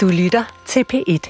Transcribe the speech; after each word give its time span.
Du 0.00 0.10
lytter 0.10 0.44
til 0.64 0.84
P1. 0.84 1.28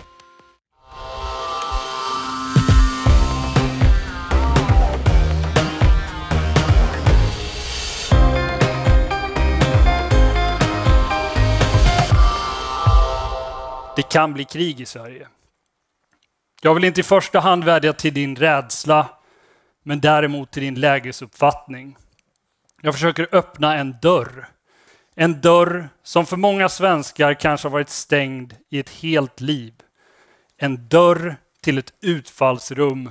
Det 13.96 14.02
kan 14.08 14.32
bli 14.32 14.44
krig 14.44 14.80
i 14.80 14.86
Sverige. 14.86 15.28
Jag 16.62 16.74
vill 16.74 16.84
inte 16.84 17.00
i 17.00 17.02
första 17.02 17.40
hand 17.40 17.64
vädja 17.64 17.92
till 17.92 18.14
din 18.14 18.36
rädsla, 18.36 19.08
men 19.82 20.00
däremot 20.00 20.50
till 20.50 20.62
din 20.62 20.74
lägesuppfattning. 20.74 21.96
Jag 22.80 22.94
försöker 22.94 23.28
öppna 23.32 23.76
en 23.76 23.96
dörr. 24.02 24.48
En 25.22 25.40
dörr 25.40 25.88
som 26.02 26.26
för 26.26 26.36
många 26.36 26.68
svenskar 26.68 27.34
kanske 27.34 27.68
har 27.68 27.72
varit 27.72 27.88
stängd 27.88 28.54
i 28.70 28.78
ett 28.78 28.90
helt 28.90 29.40
liv. 29.40 29.74
En 30.56 30.88
dörr 30.88 31.36
till 31.62 31.78
ett 31.78 31.92
utfallsrum 32.00 33.10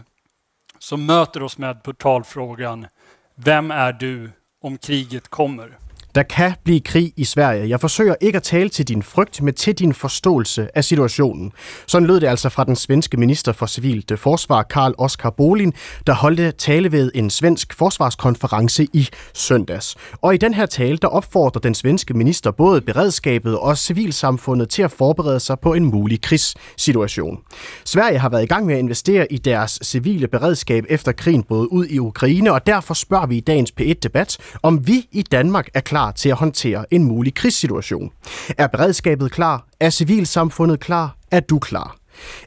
som 0.79 1.05
möter 1.05 1.43
oss 1.43 1.57
med 1.57 1.83
portalfrågan 1.83 2.87
Vem 3.35 3.71
är 3.71 3.93
du 3.93 4.31
om 4.61 4.77
kriget 4.77 5.27
kommer? 5.27 5.77
Der 6.15 6.23
kan 6.23 6.53
blive 6.63 6.79
krig 6.79 7.13
i 7.17 7.23
Sverige. 7.23 7.69
Jeg 7.69 7.79
forsøger 7.79 8.15
ikke 8.21 8.35
at 8.35 8.43
tale 8.43 8.69
til 8.69 8.87
din 8.87 9.03
frygt, 9.03 9.41
men 9.41 9.53
til 9.53 9.73
din 9.73 9.93
forståelse 9.93 10.67
af 10.75 10.83
situationen. 10.83 11.51
Sådan 11.87 12.07
lød 12.07 12.19
det 12.19 12.27
altså 12.27 12.49
fra 12.49 12.63
den 12.63 12.75
svenske 12.75 13.17
minister 13.17 13.51
for 13.51 13.65
civilt 13.65 14.19
forsvar, 14.19 14.63
Karl 14.63 14.93
Oskar 14.97 15.29
Bolin, 15.29 15.73
der 16.07 16.13
holdte 16.13 16.51
tale 16.51 16.91
ved 16.91 17.11
en 17.15 17.29
svensk 17.29 17.73
forsvarskonference 17.73 18.87
i 18.93 19.09
søndags. 19.33 19.95
Og 20.21 20.33
i 20.33 20.37
den 20.37 20.53
her 20.53 20.65
tale, 20.65 20.97
der 20.97 21.07
opfordrer 21.07 21.59
den 21.59 21.75
svenske 21.75 22.13
minister 22.13 22.51
både 22.51 22.81
beredskabet 22.81 23.57
og 23.57 23.77
civilsamfundet 23.77 24.69
til 24.69 24.81
at 24.81 24.91
forberede 24.91 25.39
sig 25.39 25.59
på 25.59 25.73
en 25.73 25.85
mulig 25.85 26.21
krigssituation. 26.21 27.39
Sverige 27.85 28.19
har 28.19 28.29
været 28.29 28.43
i 28.43 28.47
gang 28.47 28.65
med 28.65 28.75
at 28.75 28.79
investere 28.79 29.31
i 29.31 29.37
deres 29.37 29.79
civile 29.83 30.27
beredskab 30.27 30.85
efter 30.89 31.11
krigen 31.11 31.43
brød 31.43 31.67
ud 31.71 31.85
i 31.85 31.99
Ukraine, 31.99 32.53
og 32.53 32.67
derfor 32.67 32.93
spørger 32.93 33.27
vi 33.27 33.37
i 33.37 33.39
dagens 33.39 33.73
P1-debat, 33.81 34.37
om 34.63 34.87
vi 34.87 35.07
i 35.11 35.21
Danmark 35.21 35.69
er 35.73 35.79
klar 35.79 35.98
til 36.15 36.29
at 36.29 36.35
håndtere 36.35 36.85
en 36.91 37.03
mulig 37.03 37.33
krigssituation. 37.33 38.11
Er 38.57 38.67
beredskabet 38.67 39.31
klar? 39.31 39.65
Er 39.79 39.89
civilsamfundet 39.89 40.79
klar? 40.79 41.15
Er 41.31 41.39
du 41.39 41.59
klar? 41.59 41.98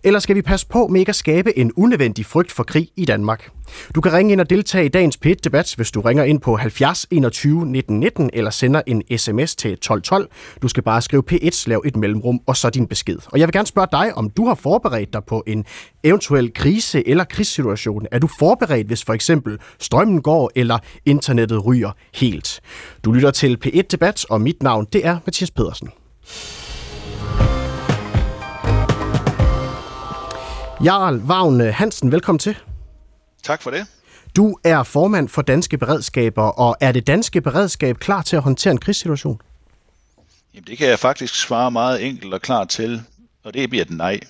Eller 0.05 0.19
skal 0.19 0.37
vi 0.37 0.43
passe 0.43 0.67
på 0.67 0.87
med 0.87 1.01
ikke 1.01 1.11
at 1.11 1.17
skabe 1.17 1.59
en 1.59 1.73
unødvendig 1.77 2.27
frygt 2.27 2.53
for 2.53 2.63
krig 2.63 2.89
i 2.97 3.05
Danmark? 3.05 3.51
Du 3.95 4.01
kan 4.01 4.13
ringe 4.13 4.33
ind 4.33 4.41
og 4.41 4.51
deltage 4.51 4.85
i 4.85 4.89
dagens 4.89 5.17
p 5.17 5.27
debat 5.45 5.75
hvis 5.77 5.91
du 5.91 6.01
ringer 6.01 6.25
ind 6.25 6.41
på 6.41 6.57
70 6.57 7.07
21 7.11 7.67
19 7.67 8.01
19 8.01 8.31
eller 8.33 8.51
sender 8.51 8.83
en 8.87 9.03
sms 9.19 9.57
til 9.57 9.73
1212. 9.73 10.29
Du 10.63 10.69
skal 10.69 10.83
bare 10.83 11.03
skrive 11.03 11.23
P1, 11.33 11.65
lav 11.67 11.83
et 11.85 11.97
mellemrum 11.97 12.41
og 12.47 12.57
så 12.57 12.71
din 12.71 12.87
besked. 12.87 13.19
Og 13.27 13.39
jeg 13.39 13.49
vil 13.49 13.53
gerne 13.53 13.67
spørge 13.67 13.89
dig, 13.93 14.15
om 14.15 14.31
du 14.31 14.47
har 14.47 14.55
forberedt 14.55 15.13
dig 15.13 15.25
på 15.25 15.43
en 15.47 15.65
eventuel 16.05 16.53
krise 16.55 17.09
eller 17.09 17.25
krigssituation. 17.25 18.07
Er 18.13 18.19
du 18.19 18.29
forberedt, 18.39 18.87
hvis 18.87 19.05
for 19.05 19.13
eksempel 19.13 19.59
strømmen 19.79 20.23
går 20.23 20.51
eller 20.55 20.79
internettet 21.07 21.67
ryger 21.67 21.91
helt? 22.15 22.61
Du 23.05 23.13
lytter 23.13 23.31
til 23.31 23.59
P1 23.67 23.83
Debat, 23.91 24.25
og 24.31 24.41
mit 24.41 24.63
navn 24.63 24.87
det 24.93 25.07
er 25.07 25.19
Mathias 25.27 25.51
Pedersen. 25.51 25.89
Jarl 30.85 31.21
Vagn 31.27 31.61
Hansen, 31.61 32.13
velkommen 32.13 32.39
til. 32.39 32.57
Tak 33.43 33.63
for 33.63 33.71
det. 33.71 33.87
Du 34.37 34.59
er 34.65 34.83
formand 34.83 35.29
for 35.29 35.43
Danske 35.43 35.79
Beredskaber, 35.79 36.43
og 36.43 36.77
er 36.81 36.93
det 36.93 37.07
danske 37.07 37.41
beredskab 37.41 37.99
klar 37.99 38.23
til 38.23 38.37
at 38.37 38.43
håndtere 38.43 38.71
en 38.71 38.79
krigssituation? 38.79 39.41
Jamen, 40.55 40.65
det 40.67 40.79
kan 40.79 40.89
jeg 40.89 40.99
faktisk 40.99 41.35
svare 41.35 41.71
meget 41.71 42.07
enkelt 42.07 42.35
og 42.35 42.41
klart 42.41 42.69
til, 42.69 43.03
og 43.45 43.55
det 43.55 43.71
bliver 43.71 43.85
et 43.85 43.91
nej. 43.91 44.21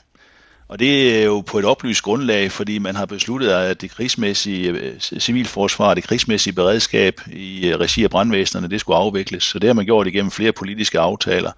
Og 0.73 0.79
det 0.79 1.21
er 1.21 1.25
jo 1.25 1.41
på 1.41 1.59
et 1.59 1.65
oplyst 1.65 2.03
grundlag, 2.03 2.53
fordi 2.53 2.79
man 2.79 2.97
har 2.97 3.07
besluttet, 3.07 3.49
at 3.49 3.81
det 3.81 3.91
krigsmæssige 3.91 4.71
øh, 4.71 5.01
civilforsvar, 5.01 5.95
det 5.95 6.05
krigsmæssige 6.05 6.53
beredskab 6.53 7.21
i 7.33 7.69
øh, 7.69 7.81
regi 7.81 8.05
af 8.05 8.11
brandvæsenerne, 8.11 8.71
det 8.71 8.81
skulle 8.81 8.97
afvikles. 8.97 9.45
Så 9.45 9.59
det 9.59 9.69
har 9.69 9.75
man 9.75 9.85
gjort 9.85 10.07
igennem 10.07 10.31
flere 10.31 10.53
politiske 10.53 10.99
aftaler, 10.99 11.51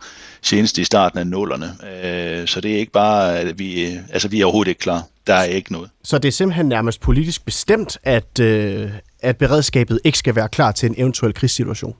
senest 0.42 0.78
i 0.78 0.84
starten 0.84 1.18
af 1.18 1.26
nullerne. 1.26 1.66
Øh, 2.04 2.48
så 2.48 2.60
det 2.60 2.74
er 2.74 2.78
ikke 2.78 2.92
bare, 2.92 3.38
at 3.38 3.58
vi, 3.58 3.98
altså 4.12 4.28
vi 4.28 4.40
er 4.40 4.44
overhovedet 4.44 4.68
ikke 4.68 4.80
klar. 4.80 5.02
Der 5.26 5.34
er 5.34 5.44
ikke 5.44 5.72
noget. 5.72 5.90
Så 6.04 6.18
det 6.18 6.28
er 6.28 6.32
simpelthen 6.32 6.66
nærmest 6.66 7.00
politisk 7.00 7.44
bestemt, 7.44 7.98
at, 8.02 8.40
at 9.20 9.36
beredskabet 9.38 10.00
ikke 10.04 10.18
skal 10.18 10.36
være 10.36 10.48
klar 10.48 10.72
til 10.72 10.88
en 10.88 10.94
eventuel 10.98 11.34
krigssituation? 11.34 11.94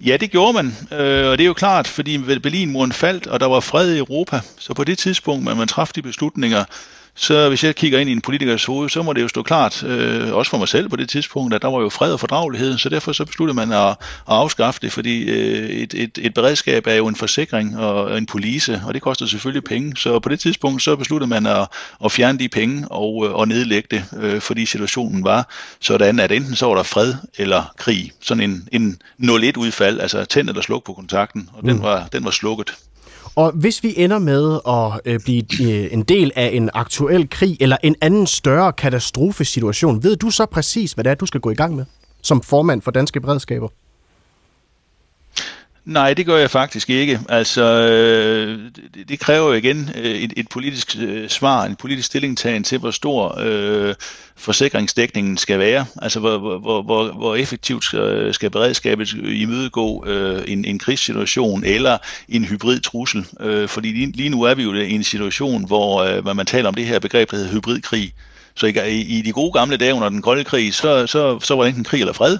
Ja, 0.00 0.16
det 0.16 0.30
gjorde 0.30 0.52
man, 0.52 0.66
øh, 0.92 1.30
og 1.30 1.38
det 1.38 1.44
er 1.44 1.46
jo 1.46 1.54
klart, 1.54 1.86
fordi 1.86 2.18
Berlinmuren 2.18 2.92
faldt, 2.92 3.26
og 3.26 3.40
der 3.40 3.46
var 3.46 3.60
fred 3.60 3.94
i 3.94 3.98
Europa. 3.98 4.40
Så 4.58 4.74
på 4.74 4.84
det 4.84 4.98
tidspunkt, 4.98 5.44
når 5.44 5.54
man 5.54 5.68
træffede 5.68 5.96
de 5.96 6.02
beslutninger, 6.02 6.64
så 7.16 7.48
hvis 7.48 7.64
jeg 7.64 7.76
kigger 7.76 7.98
ind 7.98 8.10
i 8.10 8.12
en 8.12 8.20
politikers 8.20 8.64
hoved, 8.64 8.88
så 8.88 9.02
må 9.02 9.12
det 9.12 9.22
jo 9.22 9.28
stå 9.28 9.42
klart, 9.42 9.82
øh, 9.82 10.34
også 10.34 10.50
for 10.50 10.58
mig 10.58 10.68
selv 10.68 10.88
på 10.88 10.96
det 10.96 11.08
tidspunkt, 11.08 11.54
at 11.54 11.62
der 11.62 11.68
var 11.68 11.80
jo 11.80 11.88
fred 11.88 12.12
og 12.12 12.20
fordragelighed, 12.20 12.78
så 12.78 12.88
derfor 12.88 13.12
så 13.12 13.24
besluttede 13.24 13.56
man 13.56 13.72
at, 13.72 13.88
at 13.88 13.96
afskaffe 14.26 14.80
det, 14.82 14.92
fordi 14.92 15.22
øh, 15.22 15.70
et, 15.70 15.94
et, 15.94 16.18
et 16.22 16.34
beredskab 16.34 16.86
er 16.86 16.94
jo 16.94 17.06
en 17.06 17.16
forsikring 17.16 17.78
og 17.78 18.18
en 18.18 18.26
police, 18.26 18.82
og 18.86 18.94
det 18.94 19.02
koster 19.02 19.26
selvfølgelig 19.26 19.64
penge, 19.64 19.96
så 19.96 20.18
på 20.18 20.28
det 20.28 20.40
tidspunkt 20.40 20.82
så 20.82 20.96
besluttede 20.96 21.28
man 21.28 21.46
at, 21.46 21.68
at 22.04 22.12
fjerne 22.12 22.38
de 22.38 22.48
penge 22.48 22.88
og, 22.88 23.26
øh, 23.26 23.34
og 23.34 23.48
nedlægge 23.48 23.88
det, 23.90 24.04
øh, 24.20 24.40
fordi 24.40 24.66
situationen 24.66 25.24
var 25.24 25.48
sådan, 25.80 26.20
at 26.20 26.32
enten 26.32 26.56
så 26.56 26.66
var 26.66 26.74
der 26.74 26.82
fred 26.82 27.14
eller 27.38 27.72
krig, 27.76 28.12
sådan 28.20 28.50
en, 28.50 28.68
en 28.72 28.98
0-1 29.22 29.58
udfald, 29.58 30.00
altså 30.00 30.24
tænd 30.24 30.48
eller 30.48 30.62
sluk 30.62 30.84
på 30.84 30.92
kontakten, 30.92 31.48
og 31.52 31.60
mm. 31.62 31.68
den, 31.68 31.82
var, 31.82 32.08
den 32.12 32.24
var 32.24 32.30
slukket. 32.30 32.74
Og 33.36 33.52
hvis 33.52 33.82
vi 33.82 33.94
ender 33.96 34.18
med 34.18 34.58
at 34.68 35.00
øh, 35.04 35.20
blive 35.20 35.44
øh, 35.62 35.92
en 35.92 36.02
del 36.02 36.32
af 36.36 36.50
en 36.52 36.70
aktuel 36.74 37.30
krig 37.30 37.56
eller 37.60 37.76
en 37.82 37.96
anden 38.00 38.26
større 38.26 38.72
katastrofesituation, 38.72 40.02
ved 40.02 40.16
du 40.16 40.30
så 40.30 40.46
præcis, 40.46 40.92
hvad 40.92 41.04
det 41.04 41.10
er, 41.10 41.14
du 41.14 41.26
skal 41.26 41.40
gå 41.40 41.50
i 41.50 41.54
gang 41.54 41.76
med 41.76 41.84
som 42.22 42.42
formand 42.42 42.82
for 42.82 42.90
Danske 42.90 43.20
Beredskaber? 43.20 43.68
Nej, 45.84 46.14
det 46.14 46.26
gør 46.26 46.36
jeg 46.36 46.50
faktisk 46.50 46.90
ikke. 46.90 47.20
Altså, 47.28 47.62
øh, 47.62 48.58
det 49.08 49.20
kræver 49.20 49.48
jo 49.48 49.52
igen 49.52 49.90
øh, 49.94 50.04
et, 50.04 50.32
et 50.36 50.48
politisk 50.48 50.96
øh, 51.00 51.28
svar, 51.28 51.64
en 51.64 51.76
politisk 51.76 52.06
stillingtagen 52.06 52.64
til, 52.64 52.78
hvor 52.78 52.90
stor 52.90 53.38
øh, 53.40 53.94
forsikringsdækningen 54.36 55.36
skal 55.36 55.58
være. 55.58 55.86
Altså, 56.02 56.20
hvor, 56.20 56.38
hvor, 56.38 56.82
hvor, 56.82 57.12
hvor 57.12 57.34
effektivt 57.36 57.84
skal, 57.84 58.34
skal 58.34 58.50
beredskabet 58.50 59.12
imødegå 59.12 60.04
øh, 60.06 60.44
en, 60.46 60.64
en 60.64 60.78
krigssituation 60.78 61.64
eller 61.64 61.98
en 62.28 62.44
hybrid 62.44 62.80
trussel. 62.80 63.26
Øh, 63.40 63.68
fordi 63.68 63.88
lige, 63.88 64.12
lige 64.12 64.28
nu 64.28 64.42
er 64.42 64.54
vi 64.54 64.62
jo 64.62 64.74
i 64.74 64.90
en 64.90 65.04
situation, 65.04 65.66
hvor 65.66 66.02
øh, 66.02 66.36
man 66.36 66.46
taler 66.46 66.68
om 66.68 66.74
det 66.74 66.86
her 66.86 66.98
begreb, 66.98 67.30
der 67.30 67.36
hedder 67.36 67.52
hybridkrig. 67.52 68.12
Så 68.56 68.66
i, 68.66 69.00
i 69.00 69.22
de 69.22 69.32
gode 69.32 69.52
gamle 69.52 69.76
dage 69.76 69.94
under 69.94 70.08
den 70.08 70.22
kolde 70.22 70.44
krig, 70.44 70.74
så, 70.74 71.06
så, 71.06 71.40
så 71.40 71.54
var 71.56 71.62
det 71.62 71.68
enten 71.68 71.84
krig 71.84 72.00
eller 72.00 72.12
fred. 72.12 72.38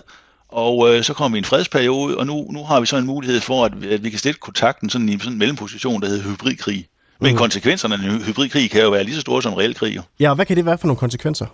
Og 0.55 0.95
øh, 0.95 1.05
så 1.05 1.15
kom 1.15 1.33
vi 1.33 1.37
i 1.37 1.39
en 1.39 1.45
fredsperiode, 1.45 2.19
og 2.19 2.27
nu, 2.27 2.47
nu 2.51 2.65
har 2.65 2.81
vi 2.81 2.87
så 2.87 2.97
en 2.97 3.07
mulighed 3.07 3.41
for, 3.41 3.65
at, 3.65 3.73
at 3.85 4.05
vi 4.05 4.11
kan 4.11 4.19
stille 4.19 4.39
kontakten 4.41 4.91
sådan 4.91 5.09
i 5.09 5.19
sådan 5.19 5.33
en 5.33 5.39
mellemposition, 5.39 6.03
der 6.03 6.09
hedder 6.09 6.31
hybridkrig. 6.31 6.87
Men 7.21 7.33
mm. 7.33 7.39
konsekvenserne 7.39 7.95
af 7.95 7.99
en 7.99 8.23
hybridkrig 8.23 8.71
kan 8.71 8.83
jo 8.83 8.91
være 8.91 9.05
lige 9.05 9.15
så 9.15 9.21
store 9.21 9.43
som 9.43 9.55
reel 9.55 9.75
krig. 9.75 10.01
Ja, 10.21 10.31
og 10.31 10.35
hvad 10.35 10.47
kan 10.47 10.57
det 10.57 10.67
være 10.67 10.79
for 10.79 10.87
nogle 10.87 10.99
konsekvenser? 10.99 11.47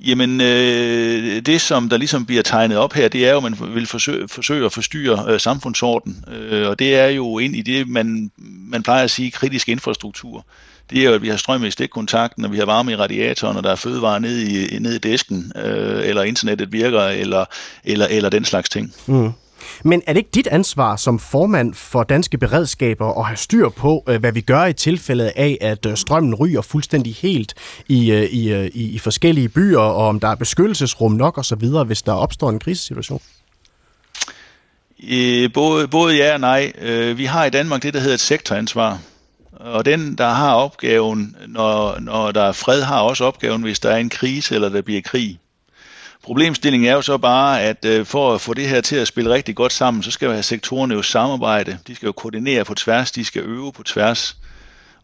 Jamen, 0.00 0.40
øh, 0.40 1.40
det 1.40 1.60
som 1.60 1.88
der 1.88 1.96
ligesom 1.96 2.26
bliver 2.26 2.42
tegnet 2.42 2.78
op 2.78 2.92
her, 2.92 3.08
det 3.08 3.28
er 3.28 3.30
jo, 3.30 3.36
at 3.36 3.42
man 3.42 3.74
vil 3.74 3.86
forsøge, 3.86 4.28
forsøge 4.28 4.66
at 4.66 4.72
forstyrre 4.72 5.32
øh, 5.32 5.40
samfundsorden. 5.40 6.24
Øh, 6.28 6.68
og 6.68 6.78
det 6.78 6.94
er 6.94 7.06
jo 7.06 7.38
ind 7.38 7.56
i 7.56 7.62
det, 7.62 7.88
man, 7.88 8.30
man 8.70 8.82
plejer 8.82 9.04
at 9.04 9.10
sige, 9.10 9.30
kritisk 9.30 9.68
infrastruktur 9.68 10.46
det 10.90 11.00
er 11.00 11.04
jo, 11.04 11.14
at 11.14 11.22
vi 11.22 11.28
har 11.28 11.36
strøm 11.36 11.64
i 11.64 11.70
stikkontakten, 11.70 12.44
og 12.44 12.52
vi 12.52 12.58
har 12.58 12.66
varme 12.66 12.92
i 12.92 12.96
radiatoren, 12.96 13.56
og 13.56 13.62
der 13.62 13.70
er 13.70 13.76
fødevarer 13.76 14.18
nede 14.18 14.44
i, 14.44 14.78
nede 14.78 14.96
i 14.96 14.98
disken, 14.98 15.52
øh, 15.56 16.08
eller 16.08 16.22
internettet 16.22 16.72
virker, 16.72 17.00
eller, 17.00 17.44
eller, 17.84 18.06
eller 18.06 18.28
den 18.28 18.44
slags 18.44 18.68
ting. 18.68 18.94
Mm. 19.06 19.32
Men 19.84 20.02
er 20.06 20.12
det 20.12 20.18
ikke 20.18 20.30
dit 20.34 20.46
ansvar 20.46 20.96
som 20.96 21.18
formand 21.18 21.74
for 21.74 22.02
danske 22.02 22.38
beredskaber 22.38 23.18
at 23.20 23.26
have 23.26 23.36
styr 23.36 23.68
på, 23.68 24.04
øh, 24.08 24.20
hvad 24.20 24.32
vi 24.32 24.40
gør 24.40 24.64
i 24.64 24.72
tilfælde 24.72 25.32
af, 25.36 25.58
at 25.60 25.86
øh, 25.86 25.96
strømmen 25.96 26.34
ryger 26.34 26.62
fuldstændig 26.62 27.14
helt 27.14 27.54
i, 27.88 28.12
øh, 28.12 28.22
i, 28.22 28.68
i, 28.68 28.90
i 28.90 28.98
forskellige 28.98 29.48
byer, 29.48 29.78
og 29.78 30.08
om 30.08 30.20
der 30.20 30.28
er 30.28 30.34
beskyttelsesrum 30.34 31.12
nok 31.12 31.38
osv., 31.38 31.68
hvis 31.86 32.02
der 32.02 32.12
opstår 32.12 32.50
en 32.50 32.58
krisesituation? 32.58 33.20
Både, 35.54 35.88
både 35.88 36.16
ja 36.16 36.32
og 36.34 36.40
nej. 36.40 36.72
Vi 37.12 37.24
har 37.24 37.44
i 37.44 37.50
Danmark 37.50 37.82
det, 37.82 37.94
der 37.94 38.00
hedder 38.00 38.14
et 38.14 38.20
sektoransvar 38.20 38.98
og 39.64 39.84
den, 39.84 40.14
der 40.14 40.28
har 40.28 40.54
opgaven, 40.54 41.36
når, 41.46 41.98
når 42.00 42.30
der 42.32 42.42
er 42.42 42.52
fred, 42.52 42.82
har 42.82 43.00
også 43.00 43.24
opgaven, 43.24 43.62
hvis 43.62 43.80
der 43.80 43.90
er 43.90 43.96
en 43.96 44.10
krise 44.10 44.54
eller 44.54 44.68
der 44.68 44.82
bliver 44.82 45.00
krig. 45.00 45.38
Problemstillingen 46.22 46.90
er 46.90 46.94
jo 46.94 47.02
så 47.02 47.18
bare, 47.18 47.62
at 47.62 47.84
øh, 47.84 48.06
for 48.06 48.34
at 48.34 48.40
få 48.40 48.54
det 48.54 48.68
her 48.68 48.80
til 48.80 48.96
at 48.96 49.08
spille 49.08 49.30
rigtig 49.30 49.56
godt 49.56 49.72
sammen, 49.72 50.02
så 50.02 50.10
skal 50.10 50.28
vi 50.28 50.32
have 50.32 50.42
sektorerne 50.42 50.94
jo 50.94 51.02
samarbejde. 51.02 51.78
De 51.86 51.94
skal 51.94 52.06
jo 52.06 52.12
koordinere 52.12 52.64
på 52.64 52.74
tværs, 52.74 53.10
de 53.10 53.24
skal 53.24 53.42
øve 53.42 53.72
på 53.72 53.82
tværs. 53.82 54.36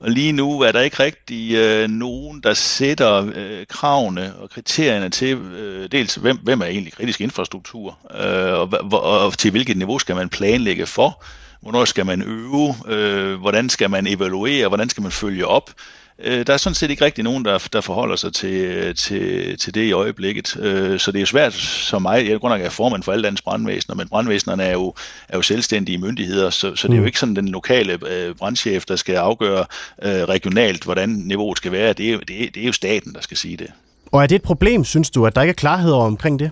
Og 0.00 0.11
lige 0.11 0.32
nu 0.32 0.61
er 0.61 0.73
der 0.73 0.81
ikke 0.81 1.02
rigtig 1.02 1.55
øh, 1.55 1.88
nogen, 1.88 2.41
der 2.41 2.55
sætter 2.55 3.31
øh, 3.35 3.67
kravene 3.67 4.35
og 4.37 4.50
kriterierne 4.50 5.11
til, 5.11 5.37
øh, 5.37 5.88
dels 5.93 6.14
hvem, 6.14 6.38
hvem 6.43 6.61
er 6.61 6.67
egentlig 6.67 6.93
kritisk 6.93 7.20
infrastruktur, 7.20 7.99
øh, 8.20 8.52
og, 8.52 8.73
og, 8.93 9.02
og 9.02 9.38
til 9.38 9.50
hvilket 9.50 9.76
niveau 9.76 9.99
skal 9.99 10.17
man 10.17 10.29
planlægge 10.29 10.87
for, 10.87 11.25
hvornår 11.62 11.85
skal 11.85 12.06
man 12.06 12.23
øve, 12.23 12.75
øh, 12.88 13.41
hvordan 13.41 13.69
skal 13.69 13.91
man 13.91 14.06
evaluere, 14.06 14.69
hvordan 14.69 14.88
skal 14.88 15.03
man 15.03 15.12
følge 15.12 15.47
op. 15.47 15.70
Øh, 16.19 16.47
der 16.47 16.53
er 16.53 16.56
sådan 16.56 16.75
set 16.75 16.91
ikke 16.91 17.05
rigtig 17.05 17.25
nogen, 17.25 17.44
der, 17.44 17.69
der 17.73 17.81
forholder 17.81 18.17
sig 18.17 18.32
til, 18.32 18.94
til, 18.97 19.58
til 19.58 19.75
det 19.75 19.82
i 19.82 19.93
øjeblikket. 19.93 20.56
Øh, 20.56 20.99
så 20.99 21.12
det 21.12 21.23
er 21.23 21.26
svært 21.26 21.55
som 21.55 22.03
mig. 22.03 22.26
Jeg 22.26 22.32
er 22.32 22.49
nok 22.49 22.61
er 22.61 22.69
formand 22.69 23.03
for 23.03 23.12
alle 23.12 23.23
landets 23.23 23.43
brandvæsener, 23.43 23.97
men 23.97 24.08
brandvæsenerne 24.08 24.62
er 24.62 24.73
jo, 24.73 24.94
er 25.29 25.37
jo 25.37 25.43
selvstændige 25.43 25.99
myndigheder, 25.99 26.50
så, 26.50 26.76
så 26.76 26.88
det 26.88 26.94
er 26.94 26.97
jo 26.97 27.03
mm. 27.03 27.06
ikke 27.06 27.19
sådan 27.19 27.37
den 27.37 27.49
lokale 27.49 27.99
øh, 28.06 28.35
brandchef, 28.35 28.85
der 28.85 28.97
skal 28.97 29.14
afgøre 29.14 29.64
øh, 30.02 30.11
regionalt, 30.11 30.85
hvordan 30.85 31.09
niveauet 31.09 31.59
skal 31.59 31.73
være. 31.73 31.93
Det 31.93 32.12
er, 32.12 32.19
det, 32.19 32.55
det 32.55 32.62
er 32.62 32.67
jo 32.67 32.73
staten, 32.73 33.14
der 33.14 33.20
skal 33.20 33.37
sige 33.37 33.56
det. 33.56 33.69
Og 34.12 34.23
er 34.23 34.26
det 34.26 34.35
et 34.35 34.43
problem, 34.43 34.85
synes 34.85 35.11
du, 35.11 35.26
at 35.26 35.37
der 35.37 35.43
ikke 35.43 35.50
er 35.50 35.55
klarhed 35.55 35.93
omkring 35.93 36.38
det? 36.38 36.50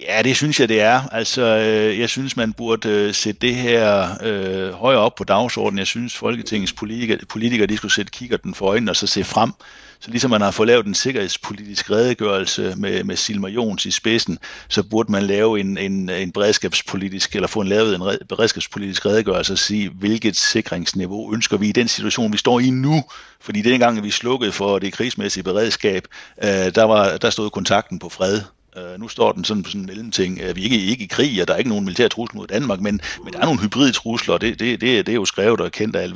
Ja, 0.00 0.22
det 0.22 0.36
synes 0.36 0.60
jeg, 0.60 0.68
det 0.68 0.80
er. 0.80 1.08
Altså, 1.12 1.42
øh, 1.42 1.98
jeg 1.98 2.08
synes, 2.08 2.36
man 2.36 2.52
burde 2.52 2.88
øh, 2.88 3.14
sætte 3.14 3.40
det 3.40 3.54
her 3.54 4.08
øh, 4.22 4.72
højere 4.72 5.00
op 5.00 5.14
på 5.14 5.24
dagsordenen. 5.24 5.78
Jeg 5.78 5.86
synes, 5.86 6.16
Folketingets 6.16 6.72
politikere, 6.72 7.18
politikere 7.28 7.66
de 7.66 7.76
skulle 7.76 7.94
sætte 7.94 8.10
kikkerten 8.10 8.54
for 8.54 8.66
øjnene 8.66 8.92
og 8.92 8.96
så 8.96 9.06
se 9.06 9.24
frem. 9.24 9.52
Så 10.00 10.10
ligesom 10.10 10.30
man 10.30 10.40
har 10.40 10.50
fået 10.50 10.66
lavet 10.66 10.86
en 10.86 10.94
sikkerhedspolitisk 10.94 11.90
redegørelse 11.90 12.74
med, 12.76 13.04
med 13.04 13.16
Silma 13.16 13.48
Jons 13.48 13.86
i 13.86 13.90
spidsen, 13.90 14.38
så 14.68 14.82
burde 14.82 15.12
man 15.12 15.22
lave 15.22 15.60
en, 15.60 15.78
en, 15.78 16.08
en 16.08 16.32
beredskabspolitisk, 16.32 17.34
eller 17.34 17.48
få 17.48 17.60
en 17.60 17.68
lavet 17.68 17.94
en 17.94 18.02
beredskabspolitisk 18.28 19.06
redegørelse 19.06 19.52
og 19.52 19.58
sige, 19.58 19.88
hvilket 19.88 20.36
sikringsniveau 20.36 21.34
ønsker 21.34 21.56
vi 21.56 21.68
i 21.68 21.72
den 21.72 21.88
situation, 21.88 22.32
vi 22.32 22.38
står 22.38 22.60
i 22.60 22.70
nu. 22.70 23.04
Fordi 23.40 23.62
dengang 23.62 24.02
vi 24.02 24.10
slukkede 24.10 24.52
for 24.52 24.78
det 24.78 24.92
krigsmæssige 24.92 25.44
beredskab, 25.44 26.06
øh, 26.42 26.48
der, 26.48 26.84
var, 26.84 27.16
der 27.16 27.30
stod 27.30 27.50
kontakten 27.50 27.98
på 27.98 28.08
fred. 28.08 28.40
Uh, 28.76 29.00
nu 29.00 29.08
står 29.08 29.32
den 29.32 29.44
sådan 29.44 29.62
på 29.62 29.70
sådan 29.70 29.80
en 29.80 29.86
mellemting. 29.86 30.40
Uh, 30.48 30.56
vi 30.56 30.60
er 30.60 30.64
ikke, 30.64 30.80
ikke 30.80 31.04
i 31.04 31.06
krig, 31.06 31.42
og 31.42 31.48
der 31.48 31.54
er 31.54 31.58
ikke 31.58 31.70
nogen 31.70 31.84
militær 31.84 32.08
trussel 32.08 32.36
mod 32.36 32.46
Danmark, 32.46 32.80
men, 32.80 33.00
men 33.24 33.32
der 33.32 33.40
er 33.40 33.44
nogle 33.44 33.60
hybride 33.60 33.92
trusler, 33.92 34.34
og 34.34 34.40
det, 34.40 34.60
det, 34.60 34.80
det, 34.80 35.06
det 35.06 35.12
er 35.12 35.16
jo 35.16 35.24
skrevet 35.24 35.60
og 35.60 35.72
kendt 35.72 35.96
af, 35.96 36.12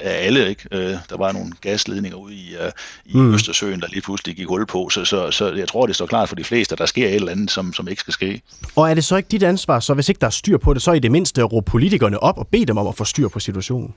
af 0.00 0.26
alle. 0.26 0.48
Ikke? 0.48 0.68
Uh, 0.72 0.78
der 0.80 1.16
var 1.16 1.32
nogle 1.32 1.52
gasledninger 1.60 2.18
ude 2.18 2.34
i, 2.34 2.56
i 3.04 3.16
mm. 3.16 3.34
Østersøen, 3.34 3.80
der 3.80 3.86
lige 3.88 4.02
pludselig 4.02 4.36
gik 4.36 4.46
hul 4.46 4.66
på, 4.66 4.88
så, 4.88 5.04
så, 5.04 5.30
så 5.30 5.52
jeg 5.52 5.68
tror, 5.68 5.86
det 5.86 5.94
står 5.94 6.06
klart 6.06 6.28
for 6.28 6.36
de 6.36 6.44
fleste, 6.44 6.72
at 6.72 6.78
der 6.78 6.86
sker 6.86 7.08
et 7.08 7.14
eller 7.14 7.32
andet, 7.32 7.50
som, 7.50 7.72
som 7.72 7.88
ikke 7.88 8.00
skal 8.00 8.12
ske. 8.12 8.42
Og 8.76 8.90
er 8.90 8.94
det 8.94 9.04
så 9.04 9.16
ikke 9.16 9.28
dit 9.28 9.42
ansvar, 9.42 9.80
så 9.80 9.94
hvis 9.94 10.08
ikke 10.08 10.18
der 10.18 10.26
er 10.26 10.30
styr 10.30 10.58
på 10.58 10.74
det, 10.74 10.82
så 10.82 10.92
i 10.92 10.98
det 10.98 11.10
mindste 11.10 11.40
at 11.40 11.52
råbe 11.52 11.70
politikerne 11.70 12.22
op 12.22 12.38
og 12.38 12.46
bede 12.46 12.66
dem 12.66 12.76
om 12.78 12.86
at 12.86 12.94
få 12.94 13.04
styr 13.04 13.28
på 13.28 13.40
situationen? 13.40 13.94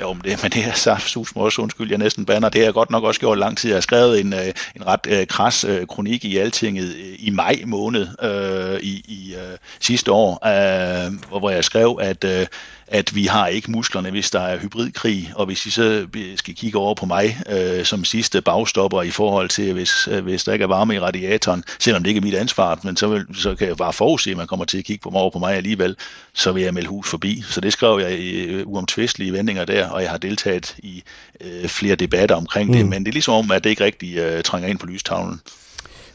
Jo, 0.00 0.12
men 0.12 0.22
det, 0.24 0.38
men 0.42 0.52
det 0.52 0.64
er 0.64 0.72
så 0.72 0.96
sus 0.98 1.32
også 1.34 1.62
undskyld, 1.62 1.88
jeg 1.88 1.98
næsten 1.98 2.24
banner. 2.24 2.48
Det 2.48 2.60
har 2.60 2.66
jeg 2.66 2.74
godt 2.74 2.90
nok 2.90 3.04
også 3.04 3.20
gjort 3.20 3.38
lang 3.38 3.58
tid. 3.58 3.70
Jeg 3.70 3.76
har 3.76 3.80
skrevet 3.80 4.20
en, 4.20 4.32
øh, 4.32 4.46
en 4.76 4.86
ret 4.86 5.06
øh, 5.08 5.26
kras 5.26 5.64
øh, 5.64 5.86
kronik 5.86 6.24
i 6.24 6.36
Altinget 6.36 6.94
øh, 6.94 7.14
i 7.18 7.30
maj 7.30 7.62
måned 7.66 8.06
øh, 8.22 8.80
i, 8.80 9.04
i 9.08 9.34
øh, 9.34 9.58
sidste 9.80 10.12
år, 10.12 10.46
øh, 10.46 11.12
hvor 11.28 11.50
jeg 11.50 11.64
skrev, 11.64 11.98
at 12.02 12.24
øh, 12.24 12.46
at 12.90 13.14
vi 13.14 13.24
har 13.24 13.46
ikke 13.46 13.70
musklerne, 13.70 14.10
hvis 14.10 14.30
der 14.30 14.40
er 14.40 14.58
hybridkrig, 14.58 15.32
og 15.34 15.46
hvis 15.46 15.66
I 15.66 15.70
så 15.70 16.06
skal 16.36 16.54
kigge 16.54 16.78
over 16.78 16.94
på 16.94 17.06
mig 17.06 17.38
øh, 17.50 17.84
som 17.84 18.04
sidste 18.04 18.40
bagstopper 18.40 19.02
i 19.02 19.10
forhold 19.10 19.48
til, 19.48 19.72
hvis, 19.72 20.08
øh, 20.10 20.22
hvis 20.22 20.44
der 20.44 20.52
ikke 20.52 20.62
er 20.62 20.66
varme 20.66 20.94
i 20.94 20.98
radiatoren, 20.98 21.64
selvom 21.78 22.02
det 22.02 22.10
ikke 22.10 22.18
er 22.18 22.22
mit 22.22 22.34
ansvar, 22.34 22.80
men 22.82 22.96
så, 22.96 23.08
vil, 23.08 23.26
så 23.34 23.54
kan 23.54 23.68
jeg 23.68 23.76
bare 23.76 23.92
forudse, 23.92 24.30
at 24.30 24.36
man 24.36 24.46
kommer 24.46 24.64
til 24.64 24.78
at 24.78 24.84
kigge 24.84 25.02
på 25.02 25.10
mig 25.10 25.20
over 25.20 25.30
på 25.30 25.38
mig 25.38 25.54
alligevel, 25.54 25.96
så 26.32 26.52
vil 26.52 26.62
jeg 26.62 26.74
melde 26.74 26.88
hus 26.88 27.08
forbi. 27.08 27.42
Så 27.46 27.60
det 27.60 27.72
skrev 27.72 28.00
jeg 28.00 28.18
i 28.18 28.30
øh, 28.30 28.66
uomtvistelige 28.66 29.32
vendinger 29.32 29.64
der, 29.64 29.88
og 29.88 30.02
jeg 30.02 30.10
har 30.10 30.18
deltaget 30.18 30.76
i 30.78 31.02
øh, 31.40 31.68
flere 31.68 31.94
debatter 31.94 32.36
omkring 32.36 32.70
mm. 32.70 32.76
det, 32.76 32.86
men 32.86 33.04
det 33.04 33.08
er 33.08 33.12
ligesom 33.12 33.34
om, 33.34 33.50
at 33.50 33.64
det 33.64 33.70
ikke 33.70 33.84
rigtig 33.84 34.16
øh, 34.16 34.42
trænger 34.42 34.68
ind 34.68 34.78
på 34.78 34.86
lystavlen. 34.86 35.40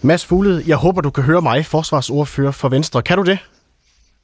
Mads 0.01 0.25
Fuglede, 0.25 0.63
jeg 0.67 0.77
håber, 0.77 1.01
du 1.01 1.09
kan 1.09 1.23
høre 1.23 1.41
mig, 1.41 1.65
forsvarsordfører 1.65 2.51
for 2.51 2.69
Venstre. 2.69 3.01
Kan 3.01 3.17
du 3.17 3.23
det? 3.23 3.39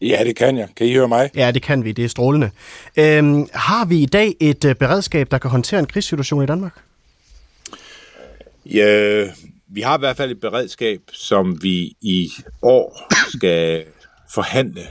Ja, 0.02 0.24
det 0.24 0.36
kan 0.36 0.58
jeg. 0.58 0.68
Kan 0.76 0.88
I 0.88 0.94
høre 0.94 1.08
mig? 1.08 1.30
Ja, 1.36 1.52
det 1.52 1.62
kan 1.62 1.86
vi. 1.86 1.92
Det 1.92 2.06
er 2.06 2.10
strålende. 2.10 2.50
Øhm, 2.98 3.48
har 3.54 3.86
vi 3.86 4.02
i 4.02 4.06
dag 4.06 4.36
et 4.40 4.66
uh, 4.66 4.72
beredskab, 4.72 5.32
der 5.32 5.38
kan 5.38 5.50
håndtere 5.50 5.80
en 5.80 5.86
krigssituation 5.86 6.44
i 6.44 6.46
Danmark? 6.46 6.74
Ja, 8.66 9.28
vi 9.68 9.82
har 9.82 9.98
i 9.98 10.00
hvert 10.00 10.18
fald 10.18 10.32
et 10.32 10.40
beredskab, 10.40 11.00
som 11.14 11.64
vi 11.64 11.94
i 12.02 12.30
år 12.62 13.12
skal 13.38 13.84
forhandle 14.34 14.82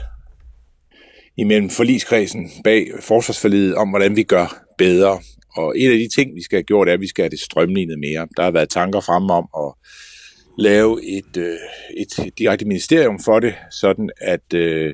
imellem 1.37 1.69
forligskredsen 1.69 2.49
bag 2.63 2.87
forsvarsforliget 3.01 3.75
om, 3.75 3.89
hvordan 3.89 4.15
vi 4.15 4.23
gør 4.23 4.63
bedre. 4.77 5.19
Og 5.55 5.77
en 5.77 5.91
af 5.91 5.97
de 5.97 6.09
ting, 6.15 6.35
vi 6.35 6.43
skal 6.43 6.57
have 6.57 6.63
gjort, 6.63 6.89
er, 6.89 6.93
at 6.93 7.01
vi 7.01 7.07
skal 7.07 7.23
have 7.23 7.29
det 7.29 7.39
strømlignet 7.39 7.99
mere. 7.99 8.27
Der 8.37 8.43
har 8.43 8.51
været 8.51 8.69
tanker 8.69 8.99
frem 8.99 9.29
om 9.29 9.47
at 9.57 9.73
lave 10.57 11.05
et, 11.17 11.37
øh, 11.37 11.57
et 11.97 12.33
direkte 12.37 12.65
ministerium 12.65 13.19
for 13.19 13.39
det, 13.39 13.53
sådan 13.71 14.09
at 14.21 14.53
øh, 14.53 14.93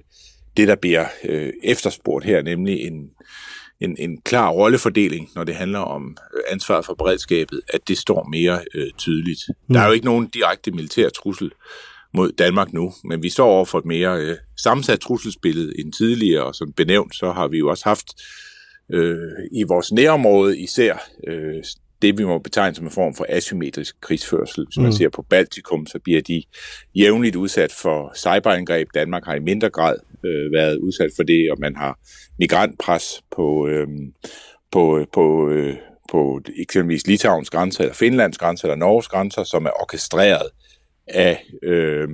det, 0.57 0.67
der 0.67 0.75
bliver 0.75 1.05
øh, 1.23 1.53
efterspurgt 1.63 2.25
her, 2.25 2.41
nemlig 2.41 2.81
en, 2.81 3.09
en, 3.79 3.95
en 3.99 4.21
klar 4.21 4.49
rollefordeling, 4.49 5.29
når 5.35 5.43
det 5.43 5.55
handler 5.55 5.79
om 5.79 6.17
øh, 6.35 6.41
ansvaret 6.49 6.85
for 6.85 6.93
beredskabet, 6.93 7.61
at 7.67 7.87
det 7.87 7.97
står 7.97 8.27
mere 8.31 8.59
øh, 8.75 8.91
tydeligt. 8.97 9.39
Mm. 9.47 9.73
Der 9.73 9.81
er 9.81 9.87
jo 9.87 9.93
ikke 9.93 10.05
nogen 10.05 10.27
direkte 10.27 10.71
militær 10.71 11.09
trussel 11.09 11.51
mod 12.13 12.31
Danmark 12.31 12.73
nu, 12.73 12.93
men 13.03 13.23
vi 13.23 13.29
står 13.29 13.47
over 13.47 13.65
for 13.65 13.79
et 13.79 13.85
mere 13.85 14.21
øh, 14.21 14.35
sammensat 14.57 14.99
trusselsbillede 14.99 15.79
end 15.79 15.93
tidligere, 15.93 16.43
og 16.43 16.55
som 16.55 16.73
benævnt, 16.73 17.15
så 17.15 17.31
har 17.31 17.47
vi 17.47 17.57
jo 17.57 17.69
også 17.69 17.83
haft 17.83 18.07
øh, 18.93 19.17
i 19.51 19.63
vores 19.63 19.91
nærområde 19.91 20.59
især 20.59 21.09
øh, 21.27 21.63
det, 22.01 22.17
vi 22.17 22.23
må 22.23 22.39
betegne 22.39 22.75
som 22.75 22.85
en 22.85 22.91
form 22.91 23.15
for 23.15 23.25
asymmetrisk 23.29 24.01
krigsførsel. 24.01 24.65
Hvis 24.65 24.77
man 24.77 24.85
mm. 24.85 24.91
ser 24.91 25.09
på 25.09 25.25
Baltikum, 25.29 25.87
så 25.87 25.99
bliver 26.03 26.21
de 26.21 26.43
jævnligt 26.95 27.35
udsat 27.35 27.71
for 27.71 28.13
cyberangreb. 28.15 28.87
Danmark 28.93 29.25
har 29.25 29.35
i 29.35 29.39
mindre 29.39 29.69
grad 29.69 29.97
øh, 30.25 30.51
været 30.51 30.77
udsat 30.77 31.11
for 31.15 31.23
det, 31.23 31.51
og 31.51 31.57
man 31.59 31.75
har 31.75 31.99
migrantpres 32.39 33.21
på, 33.35 33.67
øh, 33.67 33.87
på, 34.71 35.05
på, 35.13 35.49
øh, 35.49 35.75
på 36.11 36.41
eksempelvis 36.57 37.07
Litauens 37.07 37.49
grænser, 37.49 37.81
eller 37.81 37.93
Finlands 37.93 38.37
grænser, 38.37 38.65
eller 38.65 38.75
Norges 38.75 39.07
grænser, 39.07 39.43
som 39.43 39.65
er 39.65 39.81
orkestreret 39.81 40.49
af, 41.07 41.45
øh, 41.63 42.07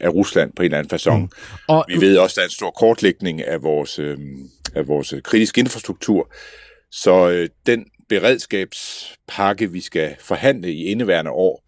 af 0.00 0.08
Rusland 0.08 0.52
på 0.56 0.62
en 0.62 0.64
eller 0.64 0.78
anden 0.78 0.96
façon. 0.96 1.16
Mm. 1.16 1.28
Og... 1.68 1.84
Vi 1.88 2.00
ved 2.00 2.18
også, 2.18 2.34
at 2.34 2.36
der 2.36 2.42
er 2.42 2.46
en 2.46 2.50
stor 2.50 2.70
kortlægning 2.70 3.42
af 3.42 3.62
vores, 3.62 3.98
øh, 3.98 4.18
af 4.74 4.88
vores 4.88 5.14
kritiske 5.24 5.60
infrastruktur, 5.60 6.32
så 6.90 7.30
øh, 7.30 7.48
den 7.66 7.86
beredskabspakke, 8.08 9.72
vi 9.72 9.80
skal 9.80 10.16
forhandle 10.20 10.72
i 10.72 10.84
indeværende 10.84 11.30
år, 11.30 11.64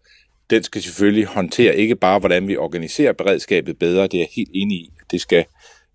den 0.49 0.63
skal 0.63 0.81
selvfølgelig 0.81 1.25
håndtere 1.25 1.75
ikke 1.75 1.95
bare, 1.95 2.19
hvordan 2.19 2.47
vi 2.47 2.57
organiserer 2.57 3.13
beredskabet 3.13 3.79
bedre, 3.79 4.03
det 4.03 4.13
er 4.13 4.19
jeg 4.19 4.27
helt 4.35 4.49
enig 4.53 4.77
i. 4.77 4.89
Det 5.11 5.21
skal, 5.21 5.45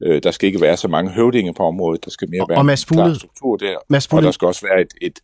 øh, 0.03 0.23
der 0.23 0.31
skal 0.31 0.47
ikke 0.47 0.61
være 0.61 0.77
så 0.77 0.89
mange 0.89 1.11
høvdinge 1.11 1.55
på 1.55 1.63
området, 1.63 2.05
der 2.05 2.11
skal 2.11 2.31
mere 2.31 2.47
være 2.49 2.59
og 2.59 2.71
en 2.71 2.77
klar 2.77 3.15
struktur 3.15 3.57
der, 3.57 3.77
Mads 3.89 4.07
og 4.07 4.23
der 4.23 4.31
skal 4.31 4.47
også 4.47 4.67
være 4.67 4.81
et, 4.81 4.95
et, 5.03 5.19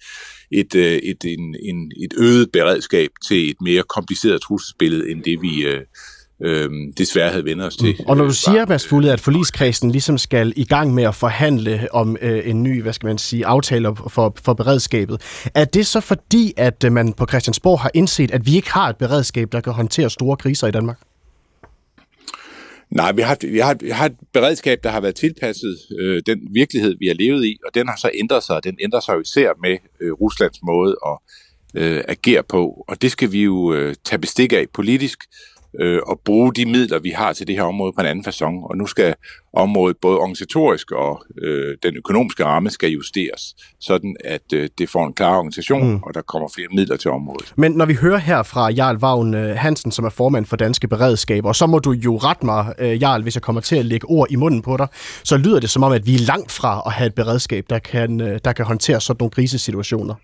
et, 0.50 0.74
øh, 0.74 0.92
et, 0.92 1.24
et, 1.24 1.38
en, 1.38 1.56
en, 1.62 1.92
et 2.02 2.14
øget 2.18 2.52
beredskab 2.52 3.10
til 3.28 3.50
et 3.50 3.56
mere 3.60 3.82
kompliceret 3.82 4.40
trusselsbillede, 4.42 5.10
end 5.10 5.22
det 5.22 5.42
vi, 5.42 5.66
øh, 5.66 5.80
øh, 6.42 6.70
desværre 6.98 7.30
havde 7.30 7.44
vendt 7.44 7.62
os 7.62 7.76
til. 7.76 7.94
Mm. 7.98 8.04
Og 8.08 8.16
når 8.16 8.24
du 8.24 8.32
siger, 8.32 8.66
Mads 8.66 8.86
Fuglede, 8.86 9.12
at 9.12 9.20
forligskredsen 9.20 9.90
ligesom 9.90 10.18
skal 10.18 10.52
i 10.56 10.64
gang 10.64 10.94
med 10.94 11.04
at 11.04 11.14
forhandle 11.14 11.88
om 11.92 12.16
øh, 12.20 12.50
en 12.50 12.62
ny, 12.62 12.82
hvad 12.82 12.92
skal 12.92 13.06
man 13.06 13.18
sige, 13.18 13.46
aftale 13.46 13.96
for, 14.08 14.32
for 14.44 14.54
beredskabet, 14.54 15.20
er 15.54 15.64
det 15.64 15.86
så 15.86 16.00
fordi, 16.00 16.52
at 16.56 16.84
øh, 16.84 16.92
man 16.92 17.12
på 17.12 17.26
Christiansborg 17.26 17.80
har 17.80 17.90
indset, 17.94 18.30
at 18.30 18.46
vi 18.46 18.56
ikke 18.56 18.72
har 18.72 18.88
et 18.88 18.96
beredskab, 18.96 19.52
der 19.52 19.60
kan 19.60 19.72
håndtere 19.72 20.10
store 20.10 20.36
kriser 20.36 20.66
i 20.66 20.70
Danmark? 20.70 20.98
Nej, 22.90 23.12
vi 23.12 23.22
har, 23.22 23.38
vi, 23.40 23.58
har, 23.58 23.74
vi 23.74 23.90
har 23.90 24.06
et 24.06 24.16
beredskab, 24.32 24.78
der 24.82 24.90
har 24.90 25.00
været 25.00 25.14
tilpasset 25.14 25.78
øh, 25.98 26.22
den 26.26 26.38
virkelighed, 26.54 26.96
vi 26.98 27.06
har 27.06 27.14
levet 27.14 27.44
i, 27.44 27.58
og 27.66 27.74
den 27.74 27.88
har 27.88 27.96
så 27.96 28.10
ændret 28.14 28.42
sig. 28.42 28.64
Den 28.64 28.76
ændrer 28.80 29.00
sig 29.00 29.14
jo 29.14 29.20
især 29.20 29.52
med 29.62 29.78
øh, 30.00 30.12
Ruslands 30.12 30.58
måde 30.62 30.96
at 31.06 31.18
øh, 31.74 32.04
agere 32.08 32.42
på, 32.42 32.84
og 32.88 33.02
det 33.02 33.10
skal 33.10 33.32
vi 33.32 33.42
jo 33.42 33.74
øh, 33.74 33.94
tage 34.04 34.18
bestik 34.18 34.52
af 34.52 34.66
politisk, 34.72 35.18
øh, 35.80 36.00
og 36.06 36.20
bruge 36.24 36.54
de 36.54 36.66
midler, 36.66 36.98
vi 36.98 37.10
har 37.10 37.32
til 37.32 37.46
det 37.46 37.54
her 37.54 37.62
område 37.62 37.92
på 37.92 38.00
en 38.00 38.06
anden 38.06 38.24
façon. 38.28 38.68
Og 38.70 38.76
nu 38.76 38.86
skal 38.86 39.14
området 39.52 39.96
både 40.02 40.18
organisatorisk 40.18 40.92
og 40.92 41.24
øh, 41.42 41.76
den 41.82 41.96
økonomiske 41.96 42.44
ramme 42.44 42.70
skal 42.70 42.90
justeres, 42.90 43.54
sådan 43.80 44.16
at 44.24 44.52
øh, 44.54 44.68
det 44.78 44.88
får 44.88 45.06
en 45.06 45.12
klar 45.12 45.36
organisation, 45.38 45.90
mm. 45.90 46.02
og 46.02 46.14
der 46.14 46.22
kommer 46.22 46.48
flere 46.54 46.68
midler 46.72 46.96
til 46.96 47.10
området. 47.10 47.52
Men 47.56 47.72
når 47.72 47.86
vi 47.86 47.94
hører 47.94 48.18
her 48.18 48.42
fra 48.42 48.70
Jarl 48.70 48.96
Vagn 48.96 49.34
øh, 49.34 49.56
Hansen, 49.56 49.92
som 49.92 50.04
er 50.04 50.10
formand 50.10 50.46
for 50.46 50.56
Danske 50.56 50.88
Beredskaber, 50.88 51.48
og 51.48 51.56
så 51.56 51.66
må 51.66 51.78
du 51.78 51.90
jo 51.90 52.16
rette 52.16 52.46
mig, 52.46 52.74
øh, 52.78 53.02
Jarl, 53.02 53.22
hvis 53.22 53.34
jeg 53.34 53.42
kommer 53.42 53.60
til 53.60 53.76
at 53.76 53.86
lægge 53.86 54.06
ord 54.10 54.26
i 54.30 54.36
munden 54.36 54.62
på 54.62 54.76
dig, 54.76 54.86
så 55.24 55.36
lyder 55.36 55.60
det 55.60 55.70
som 55.70 55.82
om, 55.82 55.92
at 55.92 56.06
vi 56.06 56.14
er 56.14 56.18
langt 56.26 56.52
fra 56.52 56.82
at 56.86 56.92
have 56.92 57.06
et 57.06 57.14
beredskab, 57.14 57.64
der 57.70 57.78
kan, 57.78 58.20
øh, 58.20 58.40
der 58.44 58.52
kan 58.52 58.64
håndtere 58.64 59.00
sådan 59.00 59.16
nogle 59.20 59.30
krisesituationer. 59.30 60.14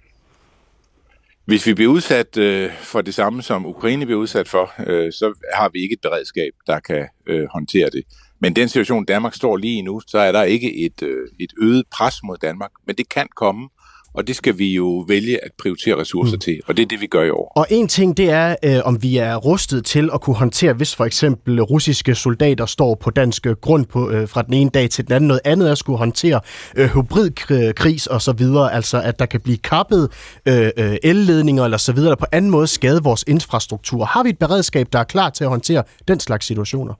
Hvis 1.44 1.66
vi 1.66 1.74
bliver 1.74 1.92
udsat 1.92 2.36
øh, 2.36 2.72
for 2.72 3.00
det 3.00 3.14
samme, 3.14 3.42
som 3.42 3.66
Ukraine 3.66 4.06
bliver 4.06 4.20
udsat 4.20 4.48
for, 4.48 4.72
øh, 4.86 5.12
så 5.12 5.34
har 5.54 5.68
vi 5.68 5.82
ikke 5.82 5.92
et 5.92 6.00
beredskab, 6.02 6.52
der 6.66 6.80
kan 6.80 7.08
øh, 7.26 7.46
håndtere 7.52 7.90
det. 7.90 8.02
Men 8.40 8.56
den 8.56 8.68
situation, 8.68 9.04
Danmark 9.04 9.34
står 9.34 9.56
lige 9.56 9.82
nu, 9.82 10.00
så 10.06 10.18
er 10.18 10.32
der 10.32 10.42
ikke 10.42 10.84
et, 10.84 11.02
øh, 11.02 11.28
et 11.40 11.52
øget 11.62 11.84
pres 11.92 12.22
mod 12.24 12.36
Danmark, 12.42 12.70
men 12.86 12.96
det 12.96 13.08
kan 13.08 13.26
komme, 13.36 13.68
og 14.14 14.26
det 14.26 14.36
skal 14.36 14.58
vi 14.58 14.74
jo 14.74 15.04
vælge 15.08 15.44
at 15.44 15.50
prioritere 15.58 16.00
ressourcer 16.00 16.36
mm. 16.36 16.40
til, 16.40 16.60
og 16.66 16.76
det 16.76 16.82
er 16.82 16.86
det, 16.86 17.00
vi 17.00 17.06
gør 17.06 17.22
i 17.22 17.30
år. 17.30 17.52
Og 17.56 17.66
en 17.70 17.88
ting, 17.88 18.16
det 18.16 18.30
er, 18.30 18.56
øh, 18.64 18.80
om 18.84 19.02
vi 19.02 19.16
er 19.16 19.36
rustet 19.36 19.84
til 19.84 20.10
at 20.14 20.20
kunne 20.20 20.36
håndtere, 20.36 20.72
hvis 20.72 20.96
for 20.96 21.04
eksempel 21.04 21.62
russiske 21.62 22.14
soldater 22.14 22.66
står 22.66 22.94
på 22.94 23.10
dansk 23.10 23.46
grund 23.60 23.86
på, 23.86 24.10
øh, 24.10 24.28
fra 24.28 24.42
den 24.42 24.54
ene 24.54 24.70
dag 24.70 24.90
til 24.90 25.06
den 25.06 25.14
anden. 25.14 25.28
Noget 25.28 25.40
andet 25.44 25.68
er 25.68 25.72
at 25.72 25.78
skulle 25.78 25.98
håndtere 25.98 26.40
øh, 26.76 26.88
hybridkris 26.88 28.06
og 28.06 28.22
så 28.22 28.32
videre, 28.32 28.72
altså 28.72 29.02
at 29.02 29.18
der 29.18 29.26
kan 29.26 29.40
blive 29.40 29.58
kappet 29.58 30.08
øh, 30.48 30.70
øh, 30.76 30.96
elledninger 31.02 31.64
eller 31.64 31.78
så 31.78 31.92
videre, 31.92 32.10
der 32.10 32.16
på 32.16 32.26
anden 32.32 32.50
måde 32.50 32.66
skade 32.66 33.02
vores 33.02 33.24
infrastruktur. 33.26 34.04
Har 34.04 34.22
vi 34.22 34.28
et 34.28 34.38
beredskab, 34.38 34.86
der 34.92 34.98
er 34.98 35.04
klar 35.04 35.30
til 35.30 35.44
at 35.44 35.50
håndtere 35.50 35.82
den 36.08 36.20
slags 36.20 36.46
situationer? 36.46 36.94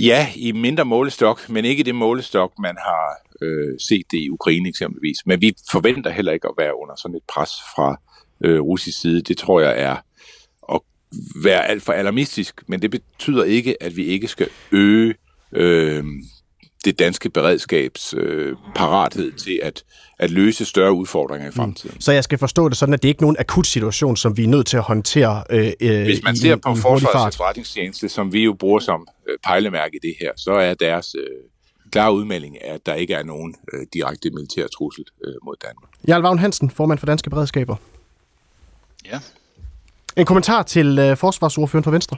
Ja, 0.00 0.28
i 0.36 0.52
mindre 0.52 0.84
målestok, 0.84 1.48
men 1.48 1.64
ikke 1.64 1.80
i 1.80 1.82
det 1.82 1.94
målestok, 1.94 2.52
man 2.58 2.76
har 2.78 3.16
øh, 3.42 3.78
set 3.88 4.06
det 4.10 4.18
i 4.18 4.30
Ukraine 4.30 4.68
eksempelvis. 4.68 5.16
Men 5.26 5.40
vi 5.40 5.54
forventer 5.70 6.10
heller 6.10 6.32
ikke 6.32 6.48
at 6.48 6.54
være 6.58 6.82
under 6.82 6.94
sådan 6.96 7.16
et 7.16 7.22
pres 7.28 7.50
fra 7.76 8.00
øh, 8.44 8.60
russisk 8.60 9.00
side. 9.00 9.22
Det 9.22 9.38
tror 9.38 9.60
jeg 9.60 9.80
er 9.80 9.96
at 10.74 10.80
være 11.42 11.66
alt 11.66 11.82
for 11.82 11.92
alarmistisk, 11.92 12.62
men 12.66 12.82
det 12.82 12.90
betyder 12.90 13.44
ikke, 13.44 13.82
at 13.82 13.96
vi 13.96 14.04
ikke 14.04 14.28
skal 14.28 14.48
øge 14.72 15.14
øh, 15.52 16.04
det 16.84 16.98
danske 16.98 17.30
beredskabs 17.30 18.14
øh, 18.16 18.56
parathed 18.74 19.32
til 19.32 19.60
at, 19.62 19.84
at 20.18 20.30
løse 20.30 20.64
større 20.64 20.92
udfordringer 20.92 21.48
i 21.48 21.52
fremtiden. 21.52 21.94
Mm. 21.94 22.00
Så 22.00 22.12
jeg 22.12 22.24
skal 22.24 22.38
forstå 22.38 22.68
det 22.68 22.76
sådan, 22.76 22.94
at 22.94 23.02
det 23.02 23.08
ikke 23.08 23.18
er 23.18 23.22
nogen 23.22 23.36
akut 23.38 23.66
situation, 23.66 24.16
som 24.16 24.36
vi 24.36 24.44
er 24.44 24.48
nødt 24.48 24.66
til 24.66 24.76
at 24.76 24.82
håndtere 24.82 25.44
øh, 25.50 25.72
øh 25.80 26.02
Hvis 26.02 26.22
man 26.22 26.36
ser 26.36 26.56
i, 26.56 26.58
på 26.58 26.74
Forsvarets 26.74 27.34
efterretningstjeneste, 27.34 28.08
som 28.08 28.32
vi 28.32 28.44
jo 28.44 28.52
bruger 28.52 28.80
som 28.80 29.06
øh, 29.28 29.38
pejlemærke 29.44 29.96
i 29.96 30.06
det 30.06 30.14
her, 30.20 30.30
så 30.36 30.52
er 30.52 30.74
deres 30.74 31.14
øh, 31.14 31.24
klare 31.90 32.14
udmelding, 32.14 32.64
at 32.64 32.86
der 32.86 32.94
ikke 32.94 33.14
er 33.14 33.22
nogen 33.22 33.54
øh, 33.72 33.86
direkte 33.92 34.30
militær 34.30 34.66
trussel 34.66 35.04
øh, 35.24 35.34
mod 35.44 35.54
Danmark. 35.62 35.90
Jarl 36.08 36.22
Vagn 36.22 36.38
Hansen, 36.38 36.70
formand 36.70 36.98
for 36.98 37.06
Danske 37.06 37.30
Beredskaber. 37.30 37.76
Ja. 39.06 39.20
En 40.16 40.26
kommentar 40.26 40.62
til 40.62 40.98
øh, 40.98 41.16
forsvarsordføreren 41.16 41.84
for 41.84 41.90
Venstre. 41.90 42.16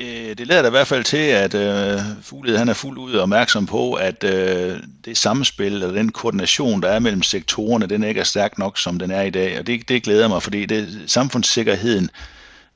Øh, 0.00 0.38
det 0.38 0.46
lader 0.46 0.62
da 0.62 0.68
i 0.68 0.70
hvert 0.70 0.86
fald 0.86 1.04
til, 1.04 1.16
at 1.16 1.54
øh, 1.54 2.00
Fugled 2.22 2.56
han 2.56 2.68
er 2.68 2.74
fuldt 2.74 2.98
ud 2.98 3.14
opmærksom 3.14 3.66
på, 3.66 3.92
at 3.92 4.24
øh, 4.24 4.76
det 5.04 5.18
samspil 5.18 5.72
eller 5.72 5.90
den 5.90 6.12
koordination, 6.12 6.82
der 6.82 6.88
er 6.88 6.98
mellem 6.98 7.22
sektorerne, 7.22 7.86
den 7.86 8.04
ikke 8.04 8.20
er 8.20 8.24
stærk 8.24 8.58
nok, 8.58 8.78
som 8.78 8.98
den 8.98 9.10
er 9.10 9.22
i 9.22 9.30
dag. 9.30 9.58
Og 9.58 9.66
det, 9.66 9.88
det 9.88 10.02
glæder 10.02 10.28
mig, 10.28 10.42
fordi 10.42 10.66
det, 10.66 11.02
samfundssikkerheden, 11.06 12.04
øh, 12.04 12.10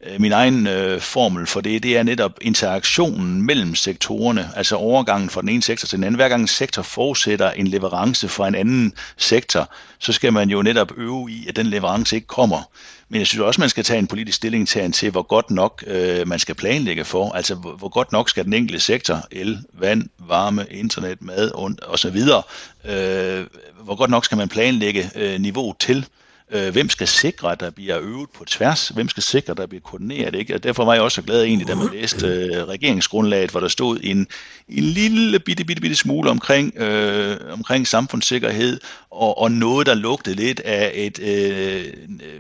Øh, 0.07 0.21
min 0.21 0.33
egen 0.33 0.67
øh, 0.67 1.01
formel 1.01 1.47
for 1.47 1.61
det, 1.61 1.83
det 1.83 1.97
er 1.97 2.03
netop 2.03 2.33
interaktionen 2.41 3.43
mellem 3.43 3.75
sektorerne, 3.75 4.51
altså 4.57 4.77
overgangen 4.77 5.31
fra 5.31 5.41
den 5.41 5.49
ene 5.49 5.63
sektor 5.63 5.87
til 5.87 5.97
den 5.97 6.05
anden. 6.05 6.17
Hver 6.17 6.29
gang 6.29 6.43
en 6.43 6.49
sektor 6.49 6.83
forudsætter 6.83 7.51
en 7.51 7.67
leverance 7.67 8.29
fra 8.29 8.49
en 8.49 8.55
anden 8.55 8.93
sektor, 9.17 9.73
så 9.99 10.13
skal 10.13 10.33
man 10.33 10.51
jo 10.51 10.63
netop 10.63 10.93
øve 10.97 11.31
i, 11.31 11.47
at 11.49 11.57
den 11.57 11.67
leverance 11.67 12.17
ikke 12.17 12.27
kommer. 12.27 12.71
Men 13.09 13.19
jeg 13.19 13.27
synes 13.27 13.41
også, 13.41 13.61
man 13.61 13.69
skal 13.69 13.85
tage 13.85 13.99
en 13.99 14.07
politisk 14.07 14.37
stilling 14.37 14.69
til, 14.69 14.93
til 14.93 15.11
hvor 15.11 15.23
godt 15.23 15.51
nok 15.51 15.85
øh, 15.87 16.29
man 16.29 16.39
skal 16.39 16.55
planlægge 16.55 17.05
for. 17.05 17.33
Altså, 17.33 17.55
hvor, 17.55 17.73
hvor 17.73 17.89
godt 17.89 18.13
nok 18.13 18.31
skal 18.31 18.45
den 18.45 18.53
enkelte 18.53 18.81
sektor, 18.81 19.27
el, 19.31 19.59
vand, 19.73 20.09
varme, 20.19 20.67
internet, 20.71 21.23
mad 21.23 21.51
og 21.83 21.99
så 21.99 22.11
videre, 22.11 22.43
øh, 22.85 23.47
hvor 23.85 23.95
godt 23.95 24.11
nok 24.11 24.25
skal 24.25 24.39
man 24.39 24.49
planlægge 24.49 25.11
øh, 25.17 25.41
niveau 25.41 25.75
til, 25.81 25.97
Øh, 25.99 26.24
hvem 26.55 26.89
skal 26.89 27.09
sikre, 27.09 27.53
at 27.53 27.61
der 27.61 27.71
bliver 27.71 27.99
øvet 28.01 28.31
på 28.31 28.45
tværs? 28.45 28.89
Hvem 28.89 29.09
skal 29.09 29.23
sikre, 29.23 29.51
at 29.51 29.57
der 29.57 29.67
bliver 29.67 29.81
koordineret? 29.81 30.35
Ikke? 30.35 30.55
Og 30.55 30.63
derfor 30.63 30.85
var 30.85 30.93
jeg 30.93 31.03
også 31.03 31.23
glad 31.23 31.43
egentlig, 31.43 31.69
da 31.69 31.75
man 31.75 31.89
læste 31.93 32.27
øh, 32.27 32.69
regeringsgrundlaget, 32.69 33.51
hvor 33.51 33.61
der 33.61 33.69
stod 33.69 33.99
en, 34.03 34.27
en 34.69 34.83
lille 34.85 35.39
bitte, 35.39 35.65
bitte, 35.65 35.81
bitte 35.81 35.97
smule 35.97 36.31
omkring, 36.31 36.77
øh, 36.79 37.37
omkring 37.53 37.87
samfundssikkerhed, 37.87 38.81
og, 39.11 39.39
og 39.39 39.53
noget, 39.53 39.87
der 39.87 39.95
lugtede 39.95 40.37
lidt 40.37 40.61
af 40.61 40.93
et 40.95 41.19
øh, 41.19 41.85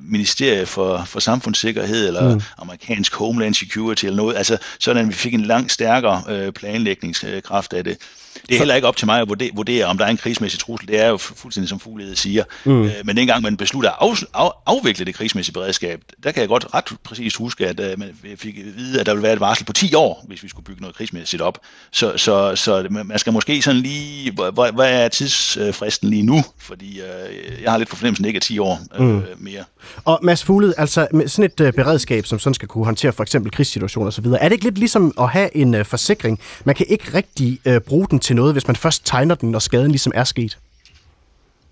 ministerie 0.03 0.67
for, 0.67 1.05
for 1.07 1.21
samfundssikkerhed, 1.21 2.07
eller 2.07 2.35
mm. 2.35 2.41
amerikansk 2.59 3.15
Homeland 3.15 3.55
Security, 3.55 4.05
eller 4.05 4.17
noget. 4.17 4.37
Altså 4.37 4.59
sådan, 4.81 5.03
at 5.03 5.09
vi 5.09 5.15
fik 5.15 5.35
en 5.35 5.45
langt 5.45 5.73
stærkere 5.73 6.23
øh, 6.29 6.53
planlægningskraft 6.53 7.73
af 7.73 7.85
det. 7.85 7.99
Det 8.49 8.55
er 8.55 8.59
heller 8.59 8.75
ikke 8.75 8.89
op 8.89 8.97
til 8.97 9.07
mig 9.07 9.21
at 9.21 9.29
vurdere, 9.29 9.51
vurdere 9.55 9.85
om 9.85 9.99
der 9.99 10.05
er 10.05 10.11
en 10.11 10.17
krigsmæssig 10.17 10.61
trussel. 10.61 10.89
Det 10.89 11.01
er 11.01 11.09
jo 11.09 11.17
fuldstændig 11.17 11.69
som 11.69 11.81
Fuglede 11.81 12.17
siger. 12.17 12.45
Mm. 12.65 12.85
Øh, 12.85 12.93
men 13.05 13.17
dengang 13.17 13.43
man 13.43 13.57
beslutter 13.57 13.91
at 13.91 14.25
af, 14.35 14.45
af, 14.45 14.51
afvikle 14.67 15.05
det 15.05 15.15
krigsmæssige 15.15 15.53
beredskab, 15.53 16.01
der 16.25 16.33
kan 16.33 16.41
jeg 16.41 16.49
godt 16.49 16.67
ret 16.75 16.85
præcist 17.05 17.37
huske, 17.37 17.67
at 17.67 17.81
uh, 17.81 17.99
man 17.99 18.15
fik 18.37 18.59
at 18.59 18.77
vide, 18.77 19.01
at 19.01 19.07
der 19.07 19.13
ville 19.13 19.23
være 19.23 19.33
et 19.33 19.41
varsel 19.41 19.65
på 19.65 19.73
10 19.73 19.95
år, 19.95 20.25
hvis 20.29 20.43
vi 20.43 20.49
skulle 20.49 20.65
bygge 20.65 20.81
noget 20.81 20.97
krigsmæssigt 20.97 21.43
op. 21.43 21.59
Så, 21.93 22.13
så, 22.17 22.57
så 22.57 22.87
man 22.91 23.19
skal 23.19 23.33
måske 23.33 23.63
sådan 23.63 23.81
lige, 23.81 24.33
hvad, 24.33 24.75
hvad 24.75 25.05
er 25.05 25.09
tidsfristen 25.09 26.11
lige 26.11 26.23
nu? 26.23 26.45
Fordi 26.59 27.01
uh, 27.01 27.63
jeg 27.63 27.71
har 27.71 27.79
lidt 27.79 27.89
på 27.89 27.97
fornemmelsen 27.97 28.25
ikke 28.25 28.37
af 28.37 28.43
10 28.43 28.59
år 28.59 28.81
uh, 28.99 29.07
mm. 29.07 29.23
mere. 29.39 29.65
Og 30.05 30.19
Mads 30.23 30.45
Fuglede, 30.45 30.75
altså 30.79 31.09
med 31.13 31.29
sådan 31.29 31.51
et 31.59 31.61
uh, 31.61 31.73
beredskab, 31.73 32.27
som 32.27 32.39
sådan 32.39 32.55
skal 32.55 32.69
kunne 32.69 32.85
håndtere 32.85 33.13
for 33.13 33.23
eksempel 33.23 33.53
krigssituationer 33.53 34.09
osv., 34.09 34.27
er 34.27 34.49
det 34.49 34.53
ikke 34.53 34.65
lidt 34.65 34.79
ligesom 34.79 35.15
at 35.21 35.29
have 35.29 35.57
en 35.57 35.75
uh, 35.75 35.85
forsikring? 35.85 36.41
Man 36.65 36.75
kan 36.75 36.87
ikke 36.89 37.05
rigtig 37.15 37.59
uh, 37.69 37.77
bruge 37.79 38.07
den 38.11 38.19
til 38.19 38.34
noget, 38.35 38.55
hvis 38.55 38.67
man 38.67 38.77
først 38.77 39.07
tegner 39.07 39.35
den, 39.35 39.51
når 39.51 39.59
skaden 39.59 39.91
ligesom 39.91 40.13
er 40.15 40.25
sket. 40.25 40.59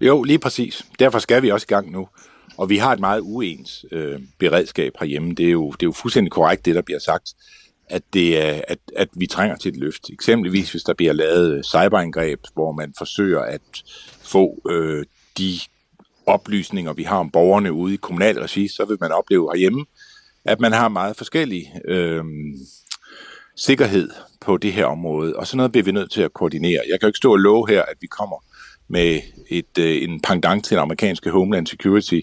Jo, 0.00 0.22
lige 0.22 0.38
præcis. 0.38 0.86
Derfor 0.98 1.18
skal 1.18 1.42
vi 1.42 1.50
også 1.50 1.66
i 1.68 1.72
gang 1.74 1.90
nu. 1.90 2.08
Og 2.56 2.68
vi 2.68 2.76
har 2.76 2.92
et 2.92 3.00
meget 3.00 3.20
uens 3.20 3.84
øh, 3.92 4.20
beredskab 4.38 4.92
herhjemme. 5.00 5.34
Det 5.34 5.46
er, 5.46 5.50
jo, 5.50 5.70
det 5.70 5.82
er 5.82 5.86
jo 5.86 5.92
fuldstændig 5.92 6.32
korrekt, 6.32 6.64
det 6.64 6.74
der 6.74 6.82
bliver 6.82 6.98
sagt, 6.98 7.34
at, 7.88 8.02
det 8.12 8.42
er, 8.42 8.62
at, 8.68 8.78
at 8.96 9.08
vi 9.12 9.26
trænger 9.26 9.56
til 9.56 9.68
et 9.68 9.76
løft. 9.76 10.10
Eksempelvis 10.12 10.70
hvis 10.70 10.82
der 10.82 10.94
bliver 10.94 11.12
lavet 11.12 11.66
cyberangreb, 11.66 12.40
hvor 12.54 12.72
man 12.72 12.94
forsøger 12.98 13.40
at 13.40 13.60
få 14.22 14.62
øh, 14.70 15.04
de 15.38 15.60
oplysninger, 16.26 16.92
vi 16.92 17.02
har 17.02 17.16
om 17.16 17.30
borgerne 17.30 17.72
ude 17.72 17.94
i 17.94 17.96
kommunal 17.96 18.40
regi, 18.40 18.68
så 18.68 18.84
vil 18.84 18.96
man 19.00 19.12
opleve 19.12 19.50
herhjemme, 19.52 19.84
at 20.44 20.60
man 20.60 20.72
har 20.72 20.88
meget 20.88 21.16
forskellig 21.16 21.72
øh, 21.84 22.24
sikkerhed 23.56 24.10
på 24.44 24.56
det 24.56 24.72
her 24.72 24.84
område, 24.84 25.36
og 25.36 25.46
sådan 25.46 25.56
noget 25.56 25.72
bliver 25.72 25.84
vi 25.84 25.92
nødt 25.92 26.10
til 26.10 26.22
at 26.22 26.32
koordinere. 26.32 26.80
Jeg 26.88 27.00
kan 27.00 27.06
jo 27.06 27.08
ikke 27.08 27.16
stå 27.16 27.32
og 27.32 27.38
love 27.38 27.68
her, 27.68 27.82
at 27.82 27.96
vi 28.00 28.06
kommer 28.06 28.44
med 28.88 29.20
et, 29.50 29.78
øh, 29.78 30.02
en 30.02 30.20
pendant 30.20 30.64
til 30.64 30.76
det 30.76 30.82
amerikanske 30.82 31.30
Homeland 31.30 31.66
Security 31.66 32.20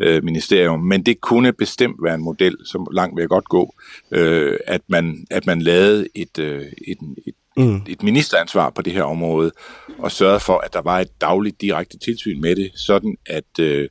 øh, 0.00 0.24
Ministerium, 0.24 0.80
men 0.80 1.06
det 1.06 1.20
kunne 1.20 1.52
bestemt 1.52 1.96
være 2.02 2.14
en 2.14 2.24
model, 2.24 2.56
som 2.66 2.86
langt 2.92 3.16
vil 3.16 3.22
jeg 3.22 3.28
godt 3.28 3.48
gå, 3.48 3.74
øh, 4.10 4.58
at, 4.66 4.80
man, 4.88 5.26
at 5.30 5.46
man 5.46 5.62
lavede 5.62 6.08
et, 6.14 6.38
øh, 6.38 6.66
et, 6.88 6.98
et, 7.26 7.34
mm. 7.56 7.80
et 7.88 8.02
ministeransvar 8.02 8.70
på 8.70 8.82
det 8.82 8.92
her 8.92 9.02
område, 9.02 9.52
og 9.98 10.12
sørgede 10.12 10.40
for, 10.40 10.58
at 10.58 10.72
der 10.72 10.82
var 10.82 11.00
et 11.00 11.20
dagligt 11.20 11.60
direkte 11.60 11.98
tilsyn 11.98 12.40
med 12.40 12.56
det, 12.56 12.70
sådan 12.74 13.16
at, 13.26 13.58
øh, 13.60 13.88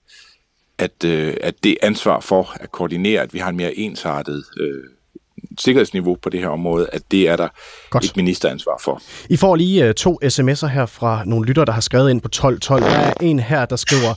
at, 0.78 1.04
øh, 1.06 1.38
at 1.42 1.64
det 1.64 1.78
ansvar 1.82 2.20
for 2.20 2.56
at 2.62 2.72
koordinere, 2.72 3.22
at 3.22 3.34
vi 3.34 3.40
har 3.40 3.50
en 3.50 3.58
mere 3.58 3.76
ensartet 3.76 4.44
øh, 4.60 4.84
sikkerhedsniveau 5.58 6.18
på 6.22 6.30
det 6.30 6.40
her 6.40 6.48
område, 6.48 6.90
at 6.94 7.02
det 7.12 7.30
er 7.30 7.36
der 7.36 7.48
Godt. 7.90 8.06
et 8.06 8.16
ministeransvar 8.16 8.82
for. 8.84 9.02
I 9.30 9.38
får 9.38 9.56
lige 9.56 9.88
uh, 9.88 9.94
to 9.94 10.20
sms'er 10.24 10.68
her 10.68 10.86
fra 10.86 11.24
nogle 11.26 11.48
lyttere, 11.48 11.66
der 11.66 11.72
har 11.72 11.82
skrevet 11.82 12.10
ind 12.10 12.22
på 12.22 12.28
1212. 12.28 12.84
Der 12.84 12.90
er 12.90 13.14
en 13.22 13.40
her, 13.40 13.66
der 13.66 13.76
skriver, 13.76 14.14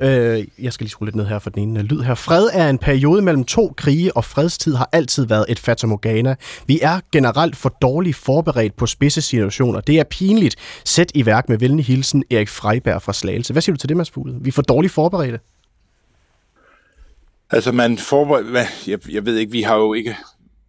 øh, 0.00 0.44
jeg 0.58 0.72
skal 0.72 0.84
lige 0.84 0.90
skrue 0.90 1.06
lidt 1.06 1.16
ned 1.16 1.26
her 1.26 1.38
for 1.38 1.50
den 1.50 1.62
ene 1.62 1.82
lyd 1.82 2.00
her. 2.00 2.14
Fred 2.14 2.48
er 2.52 2.70
en 2.70 2.78
periode 2.78 3.22
mellem 3.22 3.44
to 3.44 3.74
krige, 3.76 4.16
og 4.16 4.24
fredstid 4.24 4.74
har 4.74 4.88
altid 4.92 5.26
været 5.26 5.44
et 5.48 5.58
fatamorgana. 5.58 6.34
Vi 6.66 6.78
er 6.82 7.00
generelt 7.12 7.56
for 7.56 7.68
dårligt 7.68 8.16
forberedt 8.16 8.76
på 8.76 8.86
spidse 8.86 9.22
situationer. 9.22 9.80
Det 9.80 9.98
er 9.98 10.04
pinligt. 10.04 10.56
Sæt 10.84 11.12
i 11.14 11.26
værk 11.26 11.48
med 11.48 11.58
venlig 11.58 11.84
hilsen 11.84 12.24
Erik 12.30 12.48
Freiberg 12.48 13.02
fra 13.02 13.12
Slagelse. 13.12 13.52
Hvad 13.52 13.62
siger 13.62 13.74
du 13.74 13.78
til 13.78 13.88
det, 13.88 13.96
Mads 13.96 14.10
Fugle? 14.10 14.34
Vi 14.40 14.48
er 14.48 14.52
for 14.52 14.62
dårligt 14.62 14.92
forberedte. 14.92 15.38
Altså 17.50 17.72
man 17.72 17.98
forbereder, 17.98 18.64
jeg, 18.86 18.98
jeg 19.12 19.26
ved 19.26 19.36
ikke, 19.36 19.52
vi 19.52 19.62
har 19.62 19.76
jo 19.76 19.94
ikke 19.94 20.16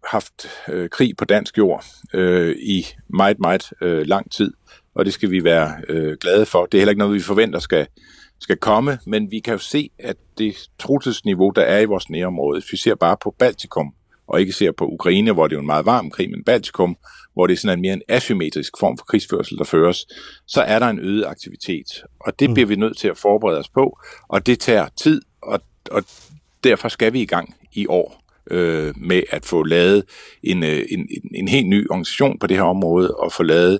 haft 0.04 0.46
øh, 0.68 0.88
krig 0.88 1.16
på 1.16 1.24
dansk 1.24 1.58
jord 1.58 1.84
øh, 2.14 2.56
i 2.58 2.86
meget, 3.08 3.38
meget 3.38 3.72
øh, 3.80 4.06
lang 4.06 4.32
tid, 4.32 4.52
og 4.94 5.04
det 5.04 5.12
skal 5.12 5.30
vi 5.30 5.44
være 5.44 5.74
øh, 5.88 6.16
glade 6.20 6.46
for. 6.46 6.66
Det 6.66 6.78
er 6.78 6.80
heller 6.80 6.90
ikke 6.90 6.98
noget, 6.98 7.14
vi 7.14 7.20
forventer 7.20 7.58
skal, 7.58 7.86
skal 8.40 8.56
komme, 8.56 8.98
men 9.06 9.30
vi 9.30 9.40
kan 9.40 9.52
jo 9.52 9.58
se, 9.58 9.90
at 9.98 10.16
det 10.38 10.54
trusselsniveau, 10.78 11.50
der 11.50 11.62
er 11.62 11.78
i 11.78 11.84
vores 11.84 12.10
nærområde, 12.10 12.60
hvis 12.60 12.72
vi 12.72 12.76
ser 12.76 12.94
bare 12.94 13.16
på 13.22 13.34
Baltikum, 13.38 13.94
og 14.28 14.40
ikke 14.40 14.52
ser 14.52 14.72
på 14.72 14.86
Ukraine, 14.86 15.32
hvor 15.32 15.46
det 15.46 15.56
er 15.56 15.60
en 15.60 15.66
meget 15.66 15.86
varm 15.86 16.10
krig, 16.10 16.30
men 16.30 16.44
Baltikum, 16.44 16.96
hvor 17.34 17.46
det 17.46 17.54
er 17.54 17.58
sådan 17.58 17.78
en 17.78 17.82
mere 17.82 17.92
en 17.92 18.02
asymmetrisk 18.08 18.72
form 18.80 18.98
for 18.98 19.04
krigsførsel, 19.04 19.58
der 19.58 19.64
føres, 19.64 20.06
så 20.46 20.62
er 20.62 20.78
der 20.78 20.86
en 20.86 20.98
øget 20.98 21.26
aktivitet. 21.26 21.86
Og 22.20 22.40
det 22.40 22.50
mm. 22.50 22.54
bliver 22.54 22.66
vi 22.66 22.76
nødt 22.76 22.98
til 22.98 23.08
at 23.08 23.16
forberede 23.16 23.58
os 23.58 23.68
på, 23.68 23.98
og 24.28 24.46
det 24.46 24.60
tager 24.60 24.88
tid, 24.96 25.22
og, 25.42 25.60
og 25.90 26.02
derfor 26.64 26.88
skal 26.88 27.12
vi 27.12 27.22
i 27.22 27.26
gang 27.26 27.56
i 27.72 27.86
år 27.86 28.27
øh, 28.50 28.94
med 28.96 29.22
at 29.30 29.44
få 29.44 29.62
lavet 29.62 30.04
en, 30.42 30.62
øh, 30.62 30.84
en, 30.90 31.00
en, 31.00 31.30
en 31.34 31.48
helt 31.48 31.68
ny 31.68 31.90
organisation 31.90 32.38
på 32.38 32.46
det 32.46 32.56
her 32.56 32.64
område, 32.64 33.14
og 33.14 33.32
få 33.32 33.42
lavet 33.42 33.78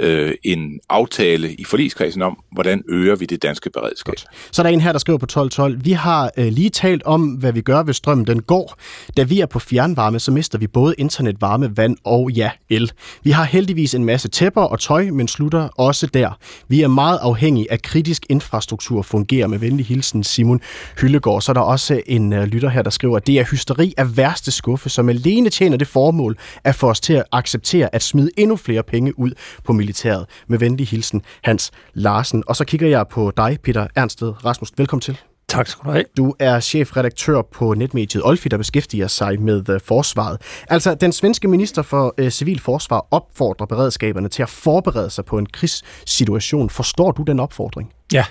øh, 0.00 0.32
en 0.42 0.80
aftale 0.88 1.54
i 1.54 1.64
forligskredsen 1.64 2.22
om, 2.22 2.38
hvordan 2.52 2.82
øger 2.88 3.16
vi 3.16 3.26
det 3.26 3.42
danske 3.42 3.70
beredskab. 3.70 4.14
Så 4.50 4.62
der 4.62 4.68
er 4.68 4.72
en 4.72 4.80
her, 4.80 4.92
der 4.92 4.98
skriver 4.98 5.18
på 5.18 5.24
1212. 5.24 5.84
Vi 5.84 5.92
har 5.92 6.30
øh, 6.38 6.46
lige 6.46 6.70
talt 6.70 7.02
om, 7.02 7.22
hvad 7.22 7.52
vi 7.52 7.60
gør, 7.60 7.82
hvis 7.82 7.96
strømmen 7.96 8.26
den 8.26 8.42
går. 8.42 8.74
Da 9.16 9.22
vi 9.22 9.40
er 9.40 9.46
på 9.46 9.58
fjernvarme, 9.58 10.18
så 10.18 10.32
mister 10.32 10.58
vi 10.58 10.66
både 10.66 10.94
internet, 10.98 11.40
varme, 11.40 11.76
vand 11.76 11.96
og 12.04 12.30
ja, 12.30 12.50
el. 12.70 12.92
Vi 13.22 13.30
har 13.30 13.44
heldigvis 13.44 13.94
en 13.94 14.04
masse 14.04 14.28
tæpper 14.28 14.62
og 14.62 14.80
tøj, 14.80 15.10
men 15.10 15.28
slutter 15.28 15.68
også 15.78 16.06
der. 16.06 16.38
Vi 16.68 16.82
er 16.82 16.88
meget 16.88 17.18
afhængige 17.22 17.72
af 17.72 17.82
kritisk 17.82 18.26
infrastruktur 18.28 19.02
fungerer 19.02 19.46
med 19.46 19.58
venlig 19.58 19.86
hilsen 19.86 20.24
Simon 20.24 20.60
Hyllegård. 21.00 21.42
Så 21.42 21.52
er 21.52 21.54
der 21.54 21.60
også 21.60 22.02
en 22.06 22.32
øh, 22.32 22.44
lytter 22.44 22.68
her, 22.68 22.82
der 22.82 22.90
skriver, 22.90 23.16
at 23.16 23.26
det 23.26 23.38
er 23.38 23.44
hysteri 23.44 23.94
af 23.96 24.16
værste 24.16 24.50
skuffe, 24.50 24.88
som 24.88 25.08
alene 25.08 25.50
tjener 25.50 25.76
det 25.76 25.86
formål 25.86 26.38
at 26.64 26.74
få 26.74 26.90
os 26.90 27.00
til 27.00 27.12
at 27.12 27.24
acceptere 27.32 27.94
at 27.94 28.02
smide 28.02 28.30
endnu 28.36 28.56
flere 28.56 28.82
penge 28.82 29.18
ud 29.18 29.32
på 29.64 29.72
militæret. 29.84 30.26
Med 30.48 30.58
venlig 30.58 30.88
hilsen, 30.88 31.22
Hans 31.42 31.70
Larsen. 31.94 32.42
Og 32.46 32.56
så 32.56 32.64
kigger 32.64 32.88
jeg 32.88 33.08
på 33.08 33.32
dig, 33.36 33.58
Peter 33.62 33.86
Ernsted 33.96 34.44
Rasmus. 34.44 34.72
Velkommen 34.76 35.00
til. 35.00 35.18
Tak 35.48 35.66
skal 35.66 35.84
du 35.84 35.90
have. 35.90 36.04
Du 36.16 36.34
er 36.38 36.60
chefredaktør 36.60 37.42
på 37.42 37.74
netmediet 37.74 38.24
Olfi, 38.24 38.48
der 38.48 38.56
beskæftiger 38.56 39.08
sig 39.08 39.40
med 39.40 39.68
uh, 39.68 39.76
forsvaret. 39.84 40.40
Altså, 40.68 40.94
den 40.94 41.12
svenske 41.12 41.48
minister 41.48 41.82
for 41.82 42.14
uh, 42.20 42.28
civil 42.28 42.60
forsvar 42.60 43.06
opfordrer 43.10 43.66
beredskaberne 43.66 44.28
til 44.28 44.42
at 44.42 44.48
forberede 44.48 45.10
sig 45.10 45.24
på 45.24 45.38
en 45.38 45.46
krigssituation. 45.46 46.70
Forstår 46.70 47.12
du 47.12 47.22
den 47.22 47.40
opfordring? 47.40 47.92
Ja. 48.12 48.24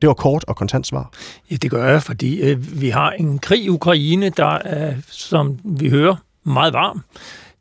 Det 0.00 0.06
var 0.06 0.14
kort 0.14 0.44
og 0.48 0.56
kontant 0.56 0.86
svar. 0.86 1.10
Ja, 1.50 1.56
det 1.56 1.70
gør 1.70 1.88
jeg, 1.88 2.02
fordi 2.02 2.52
uh, 2.52 2.80
vi 2.80 2.88
har 2.88 3.10
en 3.10 3.38
krig 3.38 3.64
i 3.64 3.68
Ukraine, 3.68 4.30
der 4.30 4.58
er, 4.64 4.94
som 5.10 5.58
vi 5.64 5.90
hører, 5.90 6.16
meget 6.44 6.72
varm. 6.72 7.04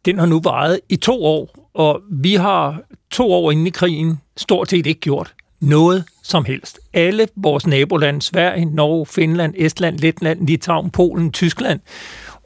Den 0.07 0.19
har 0.19 0.25
nu 0.25 0.39
varet 0.39 0.79
i 0.89 0.95
to 0.95 1.25
år, 1.25 1.69
og 1.73 2.01
vi 2.11 2.33
har 2.35 2.81
to 3.11 3.31
år 3.31 3.51
inde 3.51 3.67
i 3.67 3.69
krigen 3.69 4.21
stort 4.37 4.69
set 4.69 4.85
ikke 4.85 5.01
gjort 5.01 5.33
noget 5.59 6.03
som 6.23 6.45
helst. 6.45 6.79
Alle 6.93 7.27
vores 7.35 7.67
nabolande, 7.67 8.21
Sverige, 8.21 8.65
Norge, 8.65 9.05
Finland, 9.05 9.53
Estland, 9.57 9.99
Letland, 9.99 10.47
Litauen, 10.47 10.89
Polen, 10.89 11.31
Tyskland, 11.31 11.79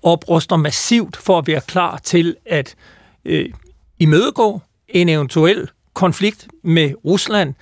opruster 0.04 0.56
massivt 0.56 1.18
for 1.18 1.38
at 1.38 1.48
være 1.48 1.62
klar 1.62 1.98
til 2.04 2.36
at 2.46 2.76
øh, 3.26 3.50
imødegå 4.00 4.62
en 4.88 5.10
eventuel 5.10 5.70
konflikt 5.94 6.48
med 6.64 6.94
Rusland. 7.06 7.54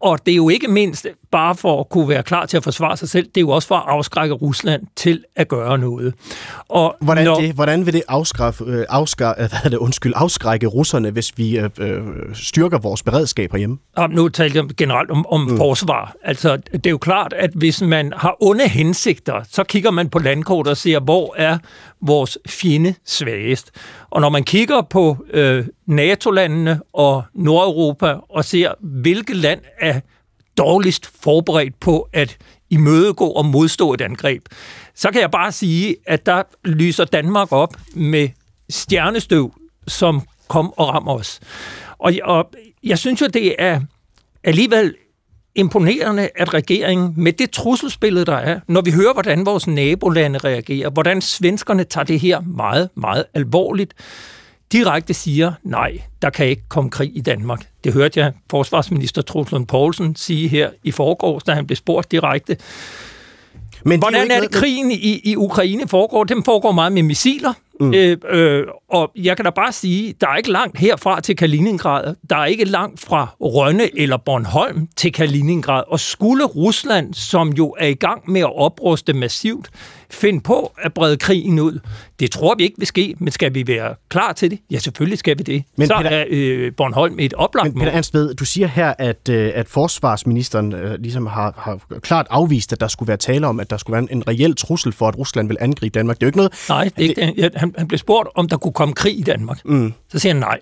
Og 0.00 0.26
det 0.26 0.32
er 0.32 0.36
jo 0.36 0.48
ikke 0.48 0.68
mindst 0.68 1.06
bare 1.30 1.54
for 1.54 1.80
at 1.80 1.88
kunne 1.88 2.08
være 2.08 2.22
klar 2.22 2.46
til 2.46 2.56
at 2.56 2.64
forsvare 2.64 2.96
sig 2.96 3.08
selv, 3.08 3.26
det 3.26 3.36
er 3.36 3.40
jo 3.40 3.50
også 3.50 3.68
for 3.68 3.74
at 3.74 3.84
afskrække 3.86 4.34
Rusland 4.34 4.82
til 4.96 5.24
at 5.36 5.48
gøre 5.48 5.78
noget. 5.78 6.14
Og 6.68 6.96
hvordan, 7.00 7.24
når, 7.24 7.40
det, 7.40 7.52
hvordan 7.54 7.86
vil 7.86 7.94
det 7.94 8.02
afskrække, 8.08 8.64
øh, 8.64 8.86
afskrække, 8.88 9.42
øh, 9.42 9.50
hvad 9.62 9.70
det, 9.70 9.76
undskyld, 9.76 10.12
afskrække 10.16 10.66
russerne, 10.66 11.10
hvis 11.10 11.32
vi 11.36 11.58
øh, 11.58 11.70
øh, 11.78 12.00
styrker 12.34 12.78
vores 12.78 13.02
beredskab 13.02 13.52
herhjemme? 13.52 13.78
Ja, 13.98 14.06
nu 14.06 14.28
taler 14.28 14.54
jeg 14.54 14.76
generelt 14.76 15.10
om, 15.10 15.26
om 15.26 15.40
mm. 15.40 15.56
forsvar. 15.56 16.14
Altså, 16.24 16.56
det 16.56 16.86
er 16.86 16.90
jo 16.90 16.98
klart, 16.98 17.32
at 17.32 17.50
hvis 17.54 17.82
man 17.82 18.12
har 18.16 18.36
onde 18.40 18.68
hensigter, 18.68 19.42
så 19.50 19.64
kigger 19.64 19.90
man 19.90 20.08
på 20.08 20.18
landkortet 20.18 20.70
og 20.70 20.76
ser, 20.76 21.00
hvor 21.00 21.34
er 21.36 21.58
vores 22.00 22.38
fjende 22.48 22.94
svagest. 23.04 23.70
Og 24.16 24.22
når 24.22 24.28
man 24.28 24.44
kigger 24.44 24.82
på 24.82 25.26
øh, 25.30 25.66
NATO-landene 25.86 26.80
og 26.92 27.24
Nordeuropa 27.34 28.14
og 28.28 28.44
ser, 28.44 28.72
hvilket 28.80 29.36
land 29.36 29.60
er 29.80 30.00
dårligst 30.58 31.10
forberedt 31.22 31.80
på 31.80 32.08
at 32.12 32.38
imødegå 32.70 33.28
og 33.28 33.44
modstå 33.44 33.94
et 33.94 34.00
angreb, 34.00 34.42
så 34.94 35.10
kan 35.10 35.20
jeg 35.20 35.30
bare 35.30 35.52
sige, 35.52 35.96
at 36.06 36.26
der 36.26 36.42
lyser 36.64 37.04
Danmark 37.04 37.52
op 37.52 37.76
med 37.94 38.28
stjernestøv, 38.70 39.54
som 39.86 40.22
kom 40.48 40.72
og 40.76 40.88
rammer 40.88 41.12
os. 41.12 41.40
Og, 41.98 42.12
og 42.24 42.50
jeg 42.84 42.98
synes 42.98 43.20
jo, 43.20 43.26
det 43.26 43.54
er 43.58 43.80
alligevel 44.44 44.94
imponerende, 45.56 46.28
at 46.36 46.54
regeringen 46.54 47.14
med 47.16 47.32
det 47.32 47.50
trusselsbillede, 47.50 48.24
der 48.24 48.36
er, 48.36 48.60
når 48.68 48.80
vi 48.80 48.90
hører, 48.90 49.12
hvordan 49.12 49.46
vores 49.46 49.66
nabolande 49.66 50.38
reagerer, 50.38 50.90
hvordan 50.90 51.20
svenskerne 51.20 51.84
tager 51.84 52.04
det 52.04 52.20
her 52.20 52.40
meget, 52.40 52.88
meget 52.94 53.24
alvorligt, 53.34 53.94
direkte 54.72 55.14
siger, 55.14 55.52
nej, 55.62 55.98
der 56.22 56.30
kan 56.30 56.46
ikke 56.46 56.62
komme 56.68 56.90
krig 56.90 57.16
i 57.16 57.20
Danmark. 57.20 57.66
Det 57.84 57.92
hørte 57.92 58.20
jeg 58.20 58.32
forsvarsminister 58.50 59.22
Truslund 59.22 59.66
Poulsen 59.66 60.16
sige 60.16 60.48
her 60.48 60.70
i 60.84 60.90
forgårs, 60.90 61.42
da 61.42 61.52
han 61.52 61.66
blev 61.66 61.76
spurgt 61.76 62.10
direkte. 62.10 62.56
Men 63.84 64.00
Hvordan 64.00 64.30
er 64.30 64.40
det, 64.40 64.50
krigen 64.50 64.90
i, 64.90 65.20
i 65.24 65.36
Ukraine 65.36 65.88
foregår? 65.88 66.24
Den 66.24 66.44
foregår 66.44 66.72
meget 66.72 66.92
med 66.92 67.02
missiler, 67.02 67.52
Mm. 67.80 67.94
Øh, 67.94 68.16
øh, 68.30 68.64
og 68.88 69.12
jeg 69.16 69.36
kan 69.36 69.44
da 69.44 69.50
bare 69.50 69.72
sige, 69.72 70.14
der 70.20 70.28
er 70.28 70.36
ikke 70.36 70.50
langt 70.50 70.78
herfra 70.78 71.20
til 71.20 71.36
Kaliningrad. 71.36 72.14
Der 72.30 72.36
er 72.36 72.44
ikke 72.44 72.64
langt 72.64 73.00
fra 73.00 73.34
Rønne 73.40 73.98
eller 73.98 74.16
Bornholm 74.16 74.88
til 74.96 75.12
Kaliningrad. 75.12 75.82
Og 75.88 76.00
skulle 76.00 76.44
Rusland, 76.44 77.14
som 77.14 77.52
jo 77.52 77.74
er 77.78 77.86
i 77.86 77.94
gang 77.94 78.30
med 78.30 78.40
at 78.40 78.56
opruste 78.56 79.12
massivt, 79.12 79.70
finde 80.10 80.40
på 80.40 80.72
at 80.78 80.94
brede 80.94 81.16
krigen 81.16 81.58
ud, 81.58 81.78
det 82.20 82.30
tror 82.30 82.54
vi 82.54 82.62
ikke 82.62 82.78
vil 82.78 82.86
ske, 82.86 83.14
men 83.18 83.32
skal 83.32 83.54
vi 83.54 83.66
være 83.66 83.94
klar 84.08 84.32
til 84.32 84.50
det? 84.50 84.58
Ja, 84.70 84.78
selvfølgelig 84.78 85.18
skal 85.18 85.38
vi 85.38 85.42
det. 85.42 85.64
Men 85.76 85.86
Så 85.86 85.94
Peter, 85.96 86.10
er 86.10 86.24
øh, 86.28 86.72
Bornholm 86.76 87.18
et 87.18 87.34
oplagt 87.34 87.74
Men 87.74 87.80
Peter 87.80 87.92
Ansved, 87.92 88.34
du 88.34 88.44
siger 88.44 88.66
her, 88.66 88.94
at, 88.98 89.28
øh, 89.28 89.52
at 89.54 89.68
forsvarsministeren 89.68 90.72
øh, 90.72 91.00
ligesom 91.00 91.26
har, 91.26 91.54
har 91.56 91.98
klart 92.00 92.26
afvist, 92.30 92.72
at 92.72 92.80
der 92.80 92.88
skulle 92.88 93.08
være 93.08 93.16
tale 93.16 93.46
om, 93.46 93.60
at 93.60 93.70
der 93.70 93.76
skulle 93.76 93.94
være 93.94 94.02
en, 94.02 94.18
en 94.18 94.28
reel 94.28 94.56
trussel 94.56 94.92
for, 94.92 95.08
at 95.08 95.18
Rusland 95.18 95.48
vil 95.48 95.56
angribe 95.60 95.98
Danmark. 95.98 96.16
Det 96.16 96.22
er 96.22 96.26
jo 96.26 96.28
ikke 96.28 96.38
noget... 96.38 96.52
Nej, 96.68 96.84
det 96.84 97.04
er 97.04 97.08
ikke 97.08 97.42
det. 97.42 97.54
Han, 97.54 97.74
han 97.78 97.88
blev 97.88 97.98
spurgt, 97.98 98.28
om 98.34 98.48
der 98.48 98.56
kunne 98.56 98.72
komme 98.72 98.94
krig 98.94 99.18
i 99.18 99.22
Danmark. 99.22 99.60
Mm. 99.64 99.92
Så 100.12 100.18
siger 100.18 100.32
han 100.32 100.40
nej. 100.40 100.58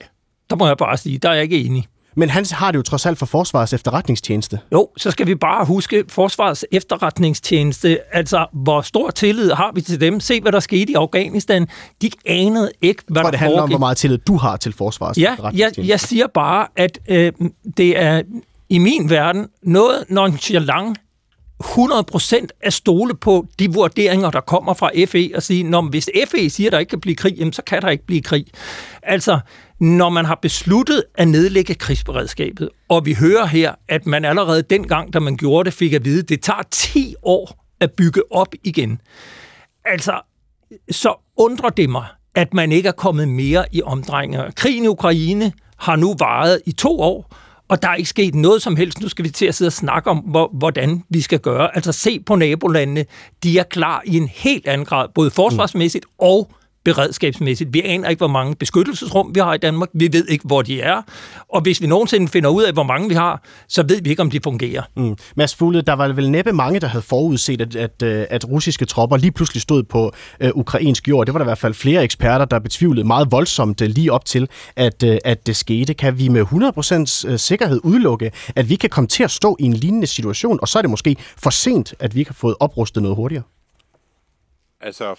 Der 0.51 0.57
må 0.57 0.67
jeg 0.67 0.77
bare 0.77 0.97
sige, 0.97 1.19
der 1.19 1.29
er 1.29 1.35
jeg 1.35 1.43
ikke 1.43 1.65
enig. 1.65 1.87
Men 2.15 2.31
han 2.31 2.45
har 2.53 2.71
det 2.71 2.79
jo 2.79 2.83
trods 2.83 3.07
alt 3.07 3.19
for 3.19 3.27
Forsvarets 3.27 3.73
efterretningstjeneste. 3.73 4.59
Jo, 4.73 4.89
så 4.97 5.11
skal 5.11 5.27
vi 5.27 5.35
bare 5.35 5.65
huske 5.65 6.05
Forsvarets 6.09 6.65
efterretningstjeneste. 6.73 7.99
Altså, 8.13 8.47
hvor 8.53 8.81
stor 8.81 9.11
tillid 9.11 9.53
har 9.53 9.71
vi 9.75 9.81
til 9.81 10.01
dem? 10.01 10.21
Se, 10.21 10.41
hvad 10.41 10.53
der 10.53 10.61
skete 10.61 10.93
i 10.93 10.95
Afghanistan. 10.95 11.69
De 12.03 12.11
anede 12.27 12.71
ikke, 12.83 13.03
hvad 13.07 13.17
tror, 13.17 13.23
der 13.23 13.31
det 13.31 13.39
handler 13.39 13.59
foregik. 13.59 13.63
om, 13.63 13.71
hvor 13.71 13.87
meget 13.87 13.97
tillid 13.97 14.19
du 14.19 14.37
har 14.37 14.57
til 14.57 14.73
Forsvarets 14.73 15.19
ja, 15.19 15.33
efterretningstjeneste. 15.33 15.81
Jeg, 15.81 15.89
jeg 15.89 16.01
siger 16.01 16.27
bare, 16.27 16.67
at 16.77 16.99
øh, 17.09 17.33
det 17.77 17.99
er 17.99 18.23
i 18.69 18.79
min 18.79 19.11
verden 19.11 19.47
noget 19.63 20.05
nonchalant 20.09 20.99
100% 21.65 22.47
at 22.61 22.73
stole 22.73 23.15
på 23.15 23.47
de 23.59 23.73
vurderinger, 23.73 24.31
der 24.31 24.41
kommer 24.41 24.75
fra 24.75 24.91
FE, 25.07 25.31
og 25.35 25.43
sige, 25.43 25.63
når 25.63 25.83
hvis 25.83 26.11
FE 26.29 26.51
siger, 26.51 26.69
at 26.69 26.73
der 26.73 26.79
ikke 26.79 26.91
kan 26.91 27.01
blive 27.01 27.17
krig, 27.17 27.35
jamen, 27.39 27.53
så 27.53 27.63
kan 27.63 27.83
der 27.83 27.89
ikke 27.89 28.07
blive 28.07 28.23
krig. 28.23 28.47
Altså, 29.03 29.39
når 29.81 30.09
man 30.09 30.25
har 30.25 30.39
besluttet 30.43 31.05
at 31.15 31.29
nedlægge 31.29 31.75
krigsberedskabet, 31.75 32.69
og 32.89 33.07
vi 33.07 33.15
hører 33.15 33.47
her, 33.47 33.75
at 33.89 34.07
man 34.07 34.25
allerede 34.25 34.63
dengang, 34.63 35.13
da 35.13 35.19
man 35.19 35.37
gjorde 35.37 35.65
det, 35.65 35.75
fik 35.75 35.93
at 35.93 36.05
vide, 36.05 36.21
at 36.23 36.29
det 36.29 36.43
tager 36.43 36.63
10 36.71 37.15
år 37.23 37.65
at 37.81 37.93
bygge 37.93 38.23
op 38.31 38.55
igen. 38.65 39.01
Altså, 39.85 40.21
så 40.91 41.15
undrer 41.37 41.69
det 41.69 41.91
mig, 41.91 42.07
at 42.35 42.55
man 42.55 42.73
ikke 42.73 42.89
er 42.89 42.93
kommet 42.93 43.29
mere 43.29 43.65
i 43.73 43.83
omdrejninger. 43.83 44.51
Krigen 44.51 44.85
i 44.85 44.89
Ukraine 44.89 45.53
har 45.77 45.97
nu 45.97 46.15
varet 46.19 46.61
i 46.67 46.73
to 46.73 47.01
år, 47.01 47.35
og 47.69 47.83
der 47.83 47.89
er 47.89 47.95
ikke 47.95 48.11
sket 48.11 48.35
noget 48.35 48.63
som 48.63 48.77
helst. 48.77 49.01
Nu 49.01 49.09
skal 49.09 49.25
vi 49.25 49.31
til 49.31 49.47
at 49.47 49.55
sidde 49.55 49.69
og 49.69 49.73
snakke 49.73 50.11
om, 50.11 50.19
hvordan 50.53 51.03
vi 51.09 51.21
skal 51.21 51.41
gøre. 51.41 51.77
Altså 51.77 51.93
se 51.93 52.21
på 52.21 52.37
nabolandene. 52.37 53.05
De 53.43 53.59
er 53.59 53.63
klar 53.63 54.03
i 54.07 54.17
en 54.17 54.29
helt 54.29 54.67
anden 54.67 54.85
grad, 54.85 55.09
både 55.15 55.31
forsvarsmæssigt 55.31 56.07
og 56.19 56.51
beredskabsmæssigt. 56.85 57.75
Vi 57.75 57.83
aner 57.83 58.09
ikke, 58.09 58.21
hvor 58.21 58.29
mange 58.29 58.55
beskyttelsesrum 58.57 59.35
vi 59.35 59.41
har 59.41 59.55
i 59.55 59.59
Danmark. 59.59 59.89
Vi 59.95 60.09
ved 60.13 60.29
ikke, 60.29 60.45
hvor 60.47 60.63
de 60.63 60.81
er. 60.81 61.03
Og 61.49 61.61
hvis 61.61 61.81
vi 61.81 61.87
nogensinde 61.87 62.29
finder 62.29 62.51
ud 62.51 62.63
af, 62.63 62.73
hvor 62.73 62.83
mange 62.83 63.09
vi 63.09 63.15
har, 63.15 63.43
så 63.69 63.83
ved 63.89 64.03
vi 64.03 64.11
ikke, 64.11 64.23
om 64.23 64.31
de 64.31 64.41
fungerer. 64.45 64.83
Mm. 64.97 65.17
Mads 65.37 65.55
Fugle, 65.55 65.83
der 65.83 65.93
var 65.93 66.09
vel 66.09 66.31
næppe 66.31 66.53
mange, 66.53 66.81
der 66.81 66.87
havde 66.87 67.03
forudset, 67.03 67.61
at, 67.61 67.77
at, 67.77 68.03
øh, 68.03 68.27
at 68.31 68.49
russiske 68.49 68.85
tropper 68.85 69.17
lige 69.17 69.33
pludselig 69.33 69.63
stod 69.63 69.83
på 69.83 70.13
uh, 70.45 70.51
ukrainsk 70.55 71.09
jord. 71.09 71.27
Det 71.27 71.35
var 71.35 71.39
der 71.39 71.45
i 71.45 71.49
hvert 71.49 71.59
fald 71.59 71.75
flere 71.75 72.05
eksperter, 72.05 72.45
der 72.45 72.59
betvivlede 72.59 73.07
meget 73.07 73.33
voldsomt 73.33 73.81
uh, 73.81 73.89
lige 73.89 74.13
op 74.13 74.25
til, 74.25 74.49
at, 74.77 75.03
uh, 75.03 75.17
at 75.25 75.47
det 75.47 75.57
skete. 75.57 75.95
Kan 75.95 76.19
vi 76.19 76.29
med 76.29 76.43
100% 77.33 77.37
sikkerhed 77.37 77.81
udelukke, 77.85 78.31
at 78.57 78.69
vi 78.69 78.77
kan 78.77 78.91
komme 78.91 79.09
til 79.09 79.25
at 79.25 79.31
stå 79.31 79.57
i 79.61 79.65
en 79.65 79.73
lignende 79.75 80.07
situation, 80.07 80.59
og 80.63 80.69
så 80.69 80.79
er 80.79 80.83
det 80.83 80.91
måske 80.91 81.17
for 81.37 81.51
sent, 81.51 81.95
at 82.01 82.15
vi 82.15 82.21
ikke 82.21 82.31
har 82.31 82.35
fået 82.35 82.57
oprustet 82.61 83.03
noget 83.03 83.17
hurtigere? 83.17 83.43
Altså, 84.81 85.15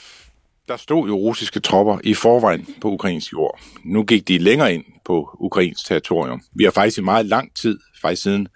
der 0.67 0.77
stod 0.77 1.07
jo 1.07 1.15
russiske 1.15 1.59
tropper 1.59 1.97
i 2.03 2.13
forvejen 2.13 2.67
på 2.81 2.91
ukrainsk 2.91 3.33
jord. 3.33 3.59
Nu 3.83 4.03
gik 4.03 4.27
de 4.27 4.37
længere 4.37 4.73
ind 4.73 4.83
på 5.05 5.37
ukrainsk 5.39 5.87
territorium. 5.87 6.41
Vi 6.55 6.63
har 6.63 6.71
faktisk 6.71 6.97
i 6.97 7.01
meget 7.01 7.25
lang 7.25 7.55
tid, 7.55 7.79
faktisk 8.01 8.23
siden 8.23 8.47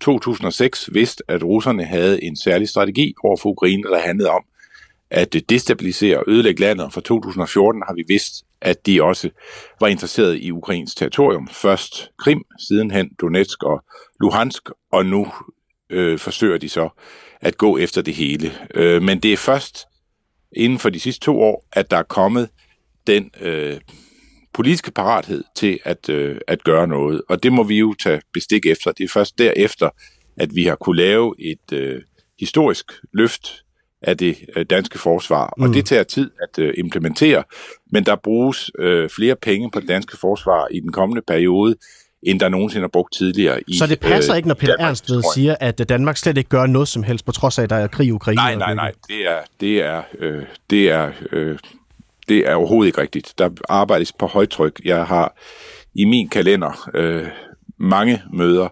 2006, 0.00 0.90
vidst, 0.92 1.22
at 1.28 1.44
russerne 1.44 1.84
havde 1.84 2.24
en 2.24 2.36
særlig 2.36 2.68
strategi 2.68 3.14
over 3.24 3.36
for 3.36 3.48
Ukraine, 3.50 3.82
der 3.82 3.98
handlede 3.98 4.30
om 4.30 4.44
at 5.10 5.36
destabilisere 5.48 6.18
og 6.18 6.24
ødelægge 6.26 6.60
landet. 6.60 6.92
Fra 6.92 7.00
2014 7.00 7.82
har 7.86 7.94
vi 7.94 8.04
vidst, 8.08 8.44
at 8.60 8.86
de 8.86 9.02
også 9.02 9.30
var 9.80 9.86
interesseret 9.86 10.36
i 10.36 10.50
ukrainsk 10.50 10.96
territorium. 10.96 11.48
Først 11.48 12.10
Krim, 12.18 12.42
sidenhen 12.58 13.10
Donetsk 13.20 13.62
og 13.62 13.84
Luhansk, 14.20 14.62
og 14.92 15.06
nu 15.06 15.26
øh, 15.90 16.18
forsøger 16.18 16.58
de 16.58 16.68
så 16.68 16.88
at 17.40 17.58
gå 17.58 17.78
efter 17.78 18.02
det 18.02 18.14
hele. 18.14 18.52
Øh, 18.74 19.02
men 19.02 19.20
det 19.20 19.32
er 19.32 19.36
først 19.36 19.86
inden 20.56 20.78
for 20.78 20.90
de 20.90 21.00
sidste 21.00 21.24
to 21.24 21.40
år, 21.40 21.66
at 21.72 21.90
der 21.90 21.96
er 21.96 22.02
kommet 22.02 22.48
den 23.06 23.30
øh, 23.40 23.80
politiske 24.52 24.90
parathed 24.90 25.44
til 25.56 25.78
at, 25.84 26.08
øh, 26.08 26.36
at 26.48 26.64
gøre 26.64 26.86
noget. 26.86 27.22
Og 27.28 27.42
det 27.42 27.52
må 27.52 27.62
vi 27.62 27.78
jo 27.78 27.94
tage 27.94 28.20
bestik 28.32 28.66
efter. 28.66 28.92
Det 28.92 29.04
er 29.04 29.08
først 29.08 29.38
derefter, 29.38 29.90
at 30.36 30.54
vi 30.54 30.64
har 30.64 30.76
kunne 30.76 30.96
lave 30.96 31.34
et 31.38 31.72
øh, 31.72 32.02
historisk 32.40 32.92
løft 33.12 33.62
af 34.02 34.18
det 34.18 34.36
øh, 34.56 34.66
danske 34.70 34.98
forsvar. 34.98 35.54
Mm. 35.56 35.62
Og 35.62 35.74
det 35.74 35.86
tager 35.86 36.02
tid 36.02 36.30
at 36.42 36.58
øh, 36.58 36.74
implementere, 36.78 37.44
men 37.92 38.06
der 38.06 38.16
bruges 38.16 38.70
øh, 38.78 39.10
flere 39.10 39.36
penge 39.36 39.70
på 39.70 39.80
det 39.80 39.88
danske 39.88 40.16
forsvar 40.16 40.68
i 40.70 40.80
den 40.80 40.92
kommende 40.92 41.22
periode, 41.26 41.76
end 42.26 42.40
der 42.40 42.48
nogensinde 42.48 42.82
har 42.82 42.88
brugt 42.88 43.14
tidligere. 43.14 43.60
I, 43.66 43.78
så 43.78 43.86
det 43.86 44.00
passer 44.00 44.32
øh, 44.32 44.36
ikke, 44.36 44.48
når 44.48 44.54
Peter 44.54 44.76
Ernst 44.78 45.10
ved 45.10 45.22
siger, 45.34 45.56
at 45.60 45.88
Danmark 45.88 46.16
slet 46.16 46.38
ikke 46.38 46.50
gør 46.50 46.66
noget 46.66 46.88
som 46.88 47.02
helst, 47.02 47.24
på 47.24 47.32
trods 47.32 47.58
af, 47.58 47.62
at 47.62 47.70
der 47.70 47.76
er 47.76 47.86
krig 47.86 48.06
i 48.06 48.10
Ukraine? 48.10 48.36
Nej, 48.36 48.54
nej, 48.54 48.74
nej. 48.74 48.92
Det 49.08 49.30
er, 49.30 49.38
det 49.60 49.82
er, 49.82 50.02
øh, 50.18 50.42
det 50.70 50.90
er, 50.90 51.12
øh, 51.32 51.58
det 52.28 52.48
er 52.48 52.54
overhovedet 52.54 52.86
ikke 52.86 53.00
rigtigt. 53.00 53.34
Der 53.38 53.50
arbejdes 53.68 54.12
på 54.12 54.26
højtryk. 54.26 54.80
Jeg 54.84 55.06
har 55.06 55.36
i 55.94 56.04
min 56.04 56.28
kalender 56.28 56.90
øh, 56.94 57.26
mange 57.78 58.22
møder 58.32 58.68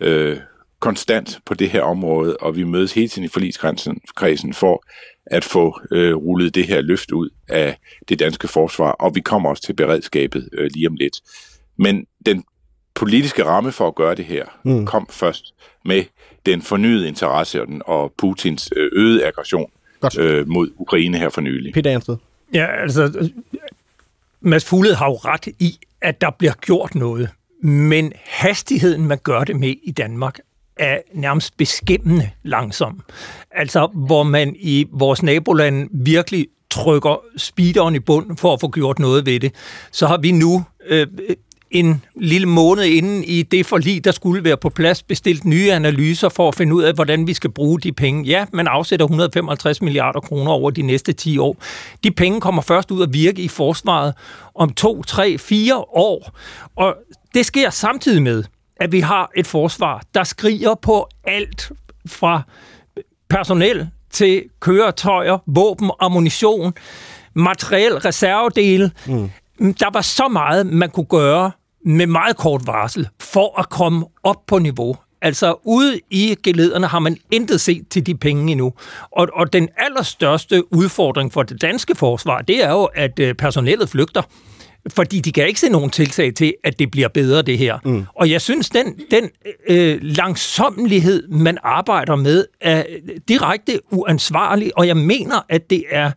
øh, 0.00 0.36
konstant 0.80 1.38
på 1.46 1.54
det 1.54 1.70
her 1.70 1.82
område, 1.82 2.36
og 2.36 2.56
vi 2.56 2.64
mødes 2.64 2.92
hele 2.92 3.08
tiden 3.08 3.24
i 3.24 3.28
forligskredsen 3.28 4.54
for 4.54 4.84
at 5.26 5.44
få 5.44 5.80
øh, 5.92 6.14
rullet 6.14 6.54
det 6.54 6.66
her 6.66 6.80
løft 6.80 7.12
ud 7.12 7.30
af 7.48 7.76
det 8.08 8.18
danske 8.18 8.48
forsvar, 8.48 8.90
og 8.90 9.14
vi 9.14 9.20
kommer 9.20 9.50
også 9.50 9.62
til 9.62 9.72
beredskabet 9.72 10.48
øh, 10.52 10.70
lige 10.74 10.88
om 10.88 10.94
lidt. 10.94 11.14
Men 11.78 12.04
den 12.26 12.44
politiske 12.94 13.44
ramme 13.44 13.72
for 13.72 13.88
at 13.88 13.94
gøre 13.94 14.14
det 14.14 14.24
her 14.24 14.44
mm. 14.62 14.86
kom 14.86 15.06
først 15.10 15.54
med 15.84 16.04
den 16.46 16.62
fornyede 16.62 17.08
interesse 17.08 17.60
og, 17.60 17.66
den, 17.66 17.82
og 17.86 18.12
Putins 18.18 18.72
øh, 18.76 18.90
øgede 18.92 19.26
aggression 19.26 19.70
øh, 20.18 20.48
mod 20.48 20.70
Ukraine 20.76 21.18
her 21.18 21.28
for 21.28 21.40
nylig. 21.40 21.72
Peter 21.72 21.90
Ansted. 21.90 22.16
Ja, 22.52 22.66
altså, 22.82 23.30
Mads 24.40 24.64
Fuglede 24.64 24.94
har 24.94 25.06
jo 25.06 25.14
ret 25.14 25.48
i, 25.58 25.78
at 26.00 26.20
der 26.20 26.30
bliver 26.30 26.52
gjort 26.52 26.94
noget. 26.94 27.28
Men 27.62 28.12
hastigheden, 28.24 29.06
man 29.06 29.18
gør 29.22 29.44
det 29.44 29.56
med 29.56 29.74
i 29.82 29.92
Danmark, 29.92 30.38
er 30.76 30.98
nærmest 31.14 31.56
beskæmmende 31.56 32.30
langsom. 32.42 33.02
Altså, 33.50 33.86
hvor 33.86 34.22
man 34.22 34.56
i 34.58 34.86
vores 34.92 35.22
naboland 35.22 35.88
virkelig 35.92 36.46
trykker 36.70 37.24
speederen 37.36 37.94
i 37.94 37.98
bund 37.98 38.36
for 38.36 38.52
at 38.52 38.60
få 38.60 38.68
gjort 38.68 38.98
noget 38.98 39.26
ved 39.26 39.40
det, 39.40 39.54
så 39.92 40.06
har 40.06 40.16
vi 40.16 40.32
nu 40.32 40.64
øh, 40.86 41.06
en 41.74 42.02
lille 42.16 42.46
måned 42.46 42.84
inden 42.84 43.24
i 43.24 43.42
det 43.42 43.66
forlig, 43.66 44.04
der 44.04 44.12
skulle 44.12 44.44
være 44.44 44.56
på 44.56 44.68
plads, 44.68 45.02
bestilt 45.02 45.44
nye 45.44 45.72
analyser 45.72 46.28
for 46.28 46.48
at 46.48 46.54
finde 46.54 46.74
ud 46.74 46.82
af, 46.82 46.94
hvordan 46.94 47.26
vi 47.26 47.34
skal 47.34 47.50
bruge 47.50 47.80
de 47.80 47.92
penge. 47.92 48.24
Ja, 48.24 48.46
man 48.52 48.66
afsætter 48.66 49.06
155 49.06 49.82
milliarder 49.82 50.20
kroner 50.20 50.50
over 50.50 50.70
de 50.70 50.82
næste 50.82 51.12
10 51.12 51.38
år. 51.38 51.56
De 52.04 52.10
penge 52.10 52.40
kommer 52.40 52.62
først 52.62 52.90
ud 52.90 53.02
at 53.02 53.12
virke 53.12 53.42
i 53.42 53.48
forsvaret 53.48 54.14
om 54.54 54.72
2, 54.72 55.02
3, 55.02 55.38
4 55.38 55.76
år. 55.78 56.38
Og 56.76 56.94
det 57.34 57.46
sker 57.46 57.70
samtidig 57.70 58.22
med, 58.22 58.44
at 58.76 58.92
vi 58.92 59.00
har 59.00 59.30
et 59.36 59.46
forsvar, 59.46 60.02
der 60.14 60.24
skriger 60.24 60.74
på 60.74 61.08
alt 61.24 61.72
fra 62.06 62.42
personel 63.28 63.88
til 64.10 64.44
køretøjer, 64.60 65.38
våben, 65.46 65.90
ammunition, 66.00 66.72
materiel, 67.34 67.94
reservedele. 67.94 68.90
Mm. 69.06 69.30
Der 69.58 69.92
var 69.92 70.00
så 70.00 70.28
meget, 70.28 70.66
man 70.66 70.90
kunne 70.90 71.06
gøre 71.06 71.50
med 71.84 72.06
meget 72.06 72.36
kort 72.36 72.62
varsel 72.66 73.08
for 73.20 73.60
at 73.60 73.68
komme 73.68 74.06
op 74.22 74.46
på 74.46 74.58
niveau. 74.58 74.96
Altså 75.22 75.54
ude 75.64 76.00
i 76.10 76.36
gelederne 76.42 76.86
har 76.86 76.98
man 76.98 77.16
intet 77.30 77.60
set 77.60 77.88
til 77.90 78.06
de 78.06 78.14
penge 78.14 78.52
endnu. 78.52 78.72
Og, 79.10 79.28
og 79.34 79.52
den 79.52 79.68
allerstørste 79.76 80.74
udfordring 80.74 81.32
for 81.32 81.42
det 81.42 81.62
danske 81.62 81.94
forsvar, 81.94 82.38
det 82.38 82.64
er 82.64 82.70
jo, 82.70 82.84
at 82.84 83.18
øh, 83.18 83.34
personellet 83.34 83.88
flygter. 83.88 84.22
Fordi 84.88 85.20
de 85.20 85.32
kan 85.32 85.46
ikke 85.46 85.60
se 85.60 85.68
nogen 85.68 85.90
tiltag 85.90 86.34
til, 86.34 86.54
at 86.64 86.78
det 86.78 86.90
bliver 86.90 87.08
bedre, 87.08 87.42
det 87.42 87.58
her. 87.58 87.78
Mm. 87.84 88.04
Og 88.14 88.30
jeg 88.30 88.40
synes, 88.40 88.70
den, 88.70 88.94
den 89.10 89.30
øh, 89.68 89.98
langsommelighed, 90.02 91.28
man 91.28 91.58
arbejder 91.62 92.16
med, 92.16 92.44
er 92.60 92.84
direkte 93.28 93.80
uansvarlig, 93.90 94.78
og 94.78 94.86
jeg 94.86 94.96
mener, 94.96 95.46
at 95.48 95.70
det 95.70 95.84
er 95.90 96.10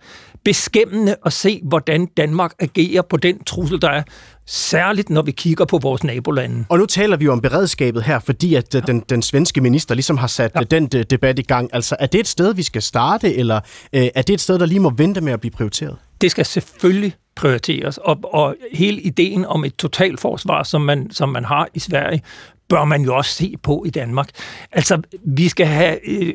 beskæmmende 0.44 1.16
at 1.26 1.34
se, 1.34 1.62
hvordan 1.64 2.06
Danmark 2.06 2.54
agerer 2.60 3.02
på 3.02 3.18
den 3.18 3.44
trussel, 3.44 3.82
der 3.82 3.90
er 3.90 4.04
Særligt 4.50 5.10
når 5.10 5.22
vi 5.22 5.32
kigger 5.32 5.66
på 5.66 5.78
vores 5.78 6.04
nabolande. 6.04 6.66
Og 6.70 6.78
nu 6.78 6.86
taler 6.86 7.18
vi 7.18 7.26
jo 7.26 7.32
om 7.32 7.42
beredskabet 7.42 8.04
her, 8.04 8.20
fordi 8.20 8.56
at 8.56 8.76
ja. 8.76 8.80
den, 8.80 9.00
den 9.10 9.22
svenske 9.22 9.62
minister 9.62 9.96
ligesom 9.96 10.18
har 10.18 10.28
sat 10.28 10.52
ja. 10.56 10.60
den 10.60 10.88
de, 10.88 11.04
debat 11.04 11.40
i 11.40 11.42
gang. 11.42 11.70
Altså 11.74 11.96
er 12.00 12.06
det 12.06 12.20
et 12.20 12.28
sted, 12.28 12.54
vi 12.54 12.64
skal 12.64 12.82
starte, 12.82 13.36
eller 13.36 13.60
øh, 13.94 14.08
er 14.16 14.22
det 14.22 14.34
et 14.34 14.42
sted, 14.42 14.60
der 14.60 14.66
lige 14.66 14.80
må 14.80 14.90
vente 14.90 15.22
med 15.22 15.34
at 15.34 15.40
blive 15.40 15.52
prioriteret? 15.52 15.96
Det 16.22 16.32
skal 16.32 16.46
selvfølgelig 16.46 17.14
prioriteres, 17.36 17.98
og, 17.98 18.20
og 18.24 18.56
hele 18.74 19.02
ideen 19.02 19.46
om 19.46 19.66
et 19.66 19.76
totalforsvar, 19.76 20.64
som 20.64 20.82
man, 20.82 21.12
som 21.12 21.30
man 21.30 21.46
har 21.46 21.68
i 21.74 21.80
Sverige, 21.80 22.22
bør 22.70 22.86
man 22.86 23.02
jo 23.02 23.16
også 23.16 23.32
se 23.32 23.56
på 23.64 23.84
i 23.88 23.90
Danmark. 23.90 24.30
Altså, 24.72 25.02
vi 25.26 25.50
skal 25.50 25.68
have, 25.68 26.10
øh, 26.10 26.34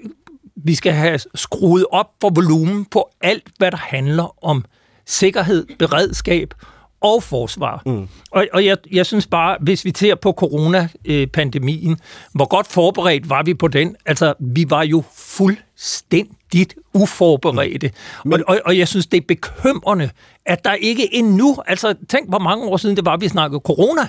vi 0.57 0.75
skal 0.75 0.93
have 0.93 1.19
skruet 1.35 1.87
op 1.91 2.07
for 2.21 2.31
volumen 2.31 2.85
på 2.85 3.09
alt, 3.21 3.49
hvad 3.59 3.71
der 3.71 3.77
handler 3.77 4.45
om 4.45 4.65
sikkerhed, 5.07 5.67
beredskab 5.79 6.55
og 7.03 7.23
forsvar. 7.23 7.83
Mm. 7.87 8.09
Og, 8.31 8.47
og 8.53 8.65
jeg, 8.65 8.77
jeg 8.93 9.07
synes 9.07 9.27
bare, 9.27 9.57
hvis 9.61 9.85
vi 9.85 9.93
ser 9.97 10.15
på 10.15 10.33
coronapandemien, 10.33 11.97
hvor 12.33 12.49
godt 12.49 12.67
forberedt 12.67 13.31
var 13.31 13.43
vi 13.43 13.55
på 13.55 13.69
den? 13.69 13.97
Altså, 14.07 14.35
vi 14.41 14.67
var 14.69 14.83
jo 14.83 15.03
fuldstændigt 15.15 16.75
uforberedte. 16.95 17.91
Mm. 18.25 18.31
Men, 18.31 18.43
og, 18.47 18.55
og, 18.55 18.61
og 18.65 18.79
jeg 18.79 18.89
synes, 18.89 19.07
det 19.07 19.17
er 19.17 19.25
bekymrende, 19.29 20.11
at 20.47 20.65
der 20.65 20.73
ikke 20.73 21.15
endnu, 21.15 21.57
altså 21.67 21.95
tænk, 22.09 22.29
hvor 22.29 22.39
mange 22.39 22.67
år 22.67 22.77
siden 22.77 22.97
det 22.97 23.07
var, 23.07 23.17
vi 23.17 23.29
snakkede 23.29 23.61
corona, 23.65 24.03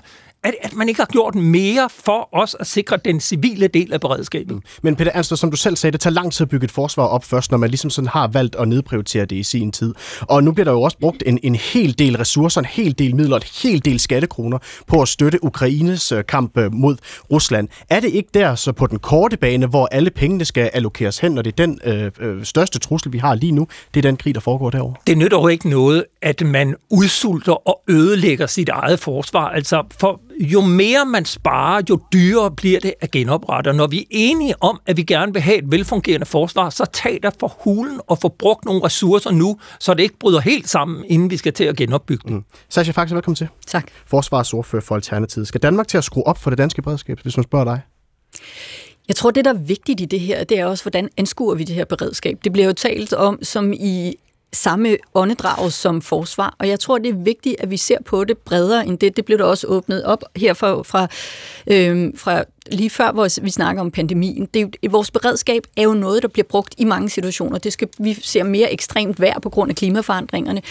at, 0.43 0.55
at 0.61 0.75
man 0.75 0.89
ikke 0.89 0.99
har 1.01 1.05
gjort 1.11 1.35
mere 1.35 1.89
for 1.89 2.29
os 2.31 2.55
at 2.59 2.67
sikre 2.67 2.97
den 3.05 3.19
civile 3.19 3.67
del 3.67 3.93
af 3.93 4.01
beredskabet. 4.01 4.59
Men 4.81 4.95
Peter 4.95 5.11
Ernst, 5.13 5.37
som 5.37 5.51
du 5.51 5.57
selv 5.57 5.75
sagde, 5.75 5.91
det 5.91 6.01
tager 6.01 6.13
lang 6.13 6.33
tid 6.33 6.45
at 6.45 6.49
bygge 6.49 6.65
et 6.65 6.71
forsvar 6.71 7.05
op 7.05 7.23
først, 7.23 7.51
når 7.51 7.57
man 7.57 7.69
ligesom 7.69 7.89
sådan 7.89 8.07
har 8.07 8.27
valgt 8.27 8.55
at 8.55 8.67
nedprioritere 8.67 9.25
det 9.25 9.35
i 9.35 9.43
sin 9.43 9.71
tid. 9.71 9.93
Og 10.21 10.43
nu 10.43 10.51
bliver 10.51 10.63
der 10.63 10.71
jo 10.71 10.81
også 10.81 10.97
brugt 10.97 11.23
en, 11.25 11.39
en 11.43 11.55
hel 11.55 11.99
del 11.99 12.17
ressourcer, 12.17 12.61
en 12.61 12.65
hel 12.65 12.99
del 12.99 13.15
midler, 13.15 13.37
et 13.37 13.43
hel 13.63 13.85
del 13.85 13.99
skattekroner 13.99 14.57
på 14.87 15.01
at 15.01 15.07
støtte 15.07 15.43
Ukraines 15.43 16.11
øh, 16.11 16.23
kamp 16.25 16.57
øh, 16.57 16.73
mod 16.73 16.97
Rusland. 17.31 17.67
Er 17.89 17.99
det 17.99 18.09
ikke 18.09 18.29
der 18.33 18.55
så 18.55 18.71
på 18.71 18.87
den 18.87 18.99
korte 18.99 19.37
bane, 19.37 19.67
hvor 19.67 19.85
alle 19.91 20.09
pengene 20.09 20.45
skal 20.45 20.69
allokeres 20.73 21.19
hen, 21.19 21.31
når 21.31 21.41
det 21.41 21.51
er 21.59 21.65
den 21.65 21.79
øh, 21.83 22.11
øh, 22.19 22.45
største 22.45 22.79
trussel, 22.79 23.13
vi 23.13 23.17
har 23.17 23.35
lige 23.35 23.51
nu, 23.51 23.67
det 23.93 24.05
er 24.05 24.09
den 24.09 24.17
krig, 24.17 24.35
der 24.35 24.41
foregår 24.41 24.69
derovre? 24.69 24.95
Det 25.07 25.17
nytter 25.17 25.37
jo 25.37 25.47
ikke 25.47 25.69
noget, 25.69 26.05
at 26.21 26.45
man 26.45 26.75
udsulter 26.89 27.67
og 27.67 27.81
ødelægger 27.89 28.47
sit 28.47 28.69
eget 28.69 28.99
forsvar. 28.99 29.49
Altså, 29.49 29.83
for 29.99 30.21
jo 30.39 30.61
mere 30.61 31.05
man 31.05 31.25
sparer, 31.25 31.81
jo 31.89 31.99
dyrere 32.13 32.51
bliver 32.51 32.79
det 32.79 32.93
at 33.01 33.11
genoprette. 33.11 33.67
Og 33.67 33.75
når 33.75 33.87
vi 33.87 33.99
er 33.99 34.05
enige 34.09 34.63
om, 34.63 34.79
at 34.85 34.97
vi 34.97 35.03
gerne 35.03 35.33
vil 35.33 35.41
have 35.41 35.57
et 35.57 35.71
velfungerende 35.71 36.25
forsvar, 36.25 36.69
så 36.69 36.85
tag 36.93 37.19
der 37.23 37.31
for 37.39 37.57
hulen 37.59 37.99
og 38.07 38.17
få 38.21 38.29
brugt 38.29 38.65
nogle 38.65 38.85
ressourcer 38.85 39.31
nu, 39.31 39.59
så 39.79 39.93
det 39.93 40.03
ikke 40.03 40.19
bryder 40.19 40.39
helt 40.39 40.69
sammen, 40.69 41.05
inden 41.07 41.29
vi 41.29 41.37
skal 41.37 41.53
til 41.53 41.63
at 41.63 41.75
genopbygge 41.75 42.23
det. 42.23 42.33
Mm. 42.33 42.43
Sascha 42.69 42.91
Faxe, 42.91 43.15
velkommen 43.15 43.35
til. 43.35 43.47
Tak. 43.67 43.87
Forsvarsordfører 44.05 44.81
for 44.81 44.95
Alternativet. 44.95 45.47
Skal 45.47 45.61
Danmark 45.61 45.87
til 45.87 45.97
at 45.97 46.03
skrue 46.03 46.27
op 46.27 46.37
for 46.37 46.49
det 46.49 46.57
danske 46.57 46.81
beredskab, 46.81 47.19
hvis 47.21 47.37
man 47.37 47.43
spørger 47.43 47.65
dig? 47.65 47.81
Jeg 49.07 49.15
tror, 49.15 49.31
det, 49.31 49.45
der 49.45 49.53
er 49.53 49.57
vigtigt 49.57 50.01
i 50.01 50.05
det 50.05 50.19
her, 50.19 50.43
det 50.43 50.59
er 50.59 50.65
også, 50.65 50.83
hvordan 50.83 51.09
anskuer 51.17 51.55
vi 51.55 51.63
det 51.63 51.75
her 51.75 51.85
beredskab. 51.85 52.37
Det 52.43 52.51
bliver 52.51 52.65
jo 52.65 52.73
talt 52.73 53.13
om 53.13 53.39
som 53.43 53.73
i 53.73 54.15
samme 54.53 54.97
åndedrag 55.13 55.71
som 55.71 56.01
forsvar. 56.01 56.55
Og 56.59 56.67
jeg 56.67 56.79
tror, 56.79 56.97
det 56.97 57.09
er 57.09 57.17
vigtigt, 57.17 57.55
at 57.59 57.69
vi 57.69 57.77
ser 57.77 57.97
på 58.05 58.23
det 58.23 58.37
bredere 58.37 58.87
end 58.87 58.97
det. 58.97 59.17
Det 59.17 59.25
blev 59.25 59.37
der 59.37 59.43
også 59.43 59.67
åbnet 59.67 60.03
op 60.03 60.23
her 60.35 60.53
fra, 60.53 60.81
fra, 60.81 61.07
øh, 61.67 62.11
fra 62.17 62.43
lige 62.71 62.89
før, 62.89 63.11
hvor 63.11 63.41
vi 63.41 63.49
snakker 63.49 63.81
om 63.81 63.91
pandemien. 63.91 64.47
Det, 64.53 64.75
vores 64.89 65.11
beredskab 65.11 65.63
er 65.77 65.83
jo 65.83 65.93
noget, 65.93 66.21
der 66.21 66.27
bliver 66.27 66.47
brugt 66.49 66.75
i 66.77 66.83
mange 66.83 67.09
situationer. 67.09 67.57
Det 67.57 67.73
skal, 67.73 67.87
vi 67.99 68.13
ser 68.21 68.43
mere 68.43 68.73
ekstremt 68.73 69.21
vejr 69.21 69.39
på 69.39 69.49
grund 69.49 69.69
af 69.69 69.75
klimaforandringerne. 69.75 70.61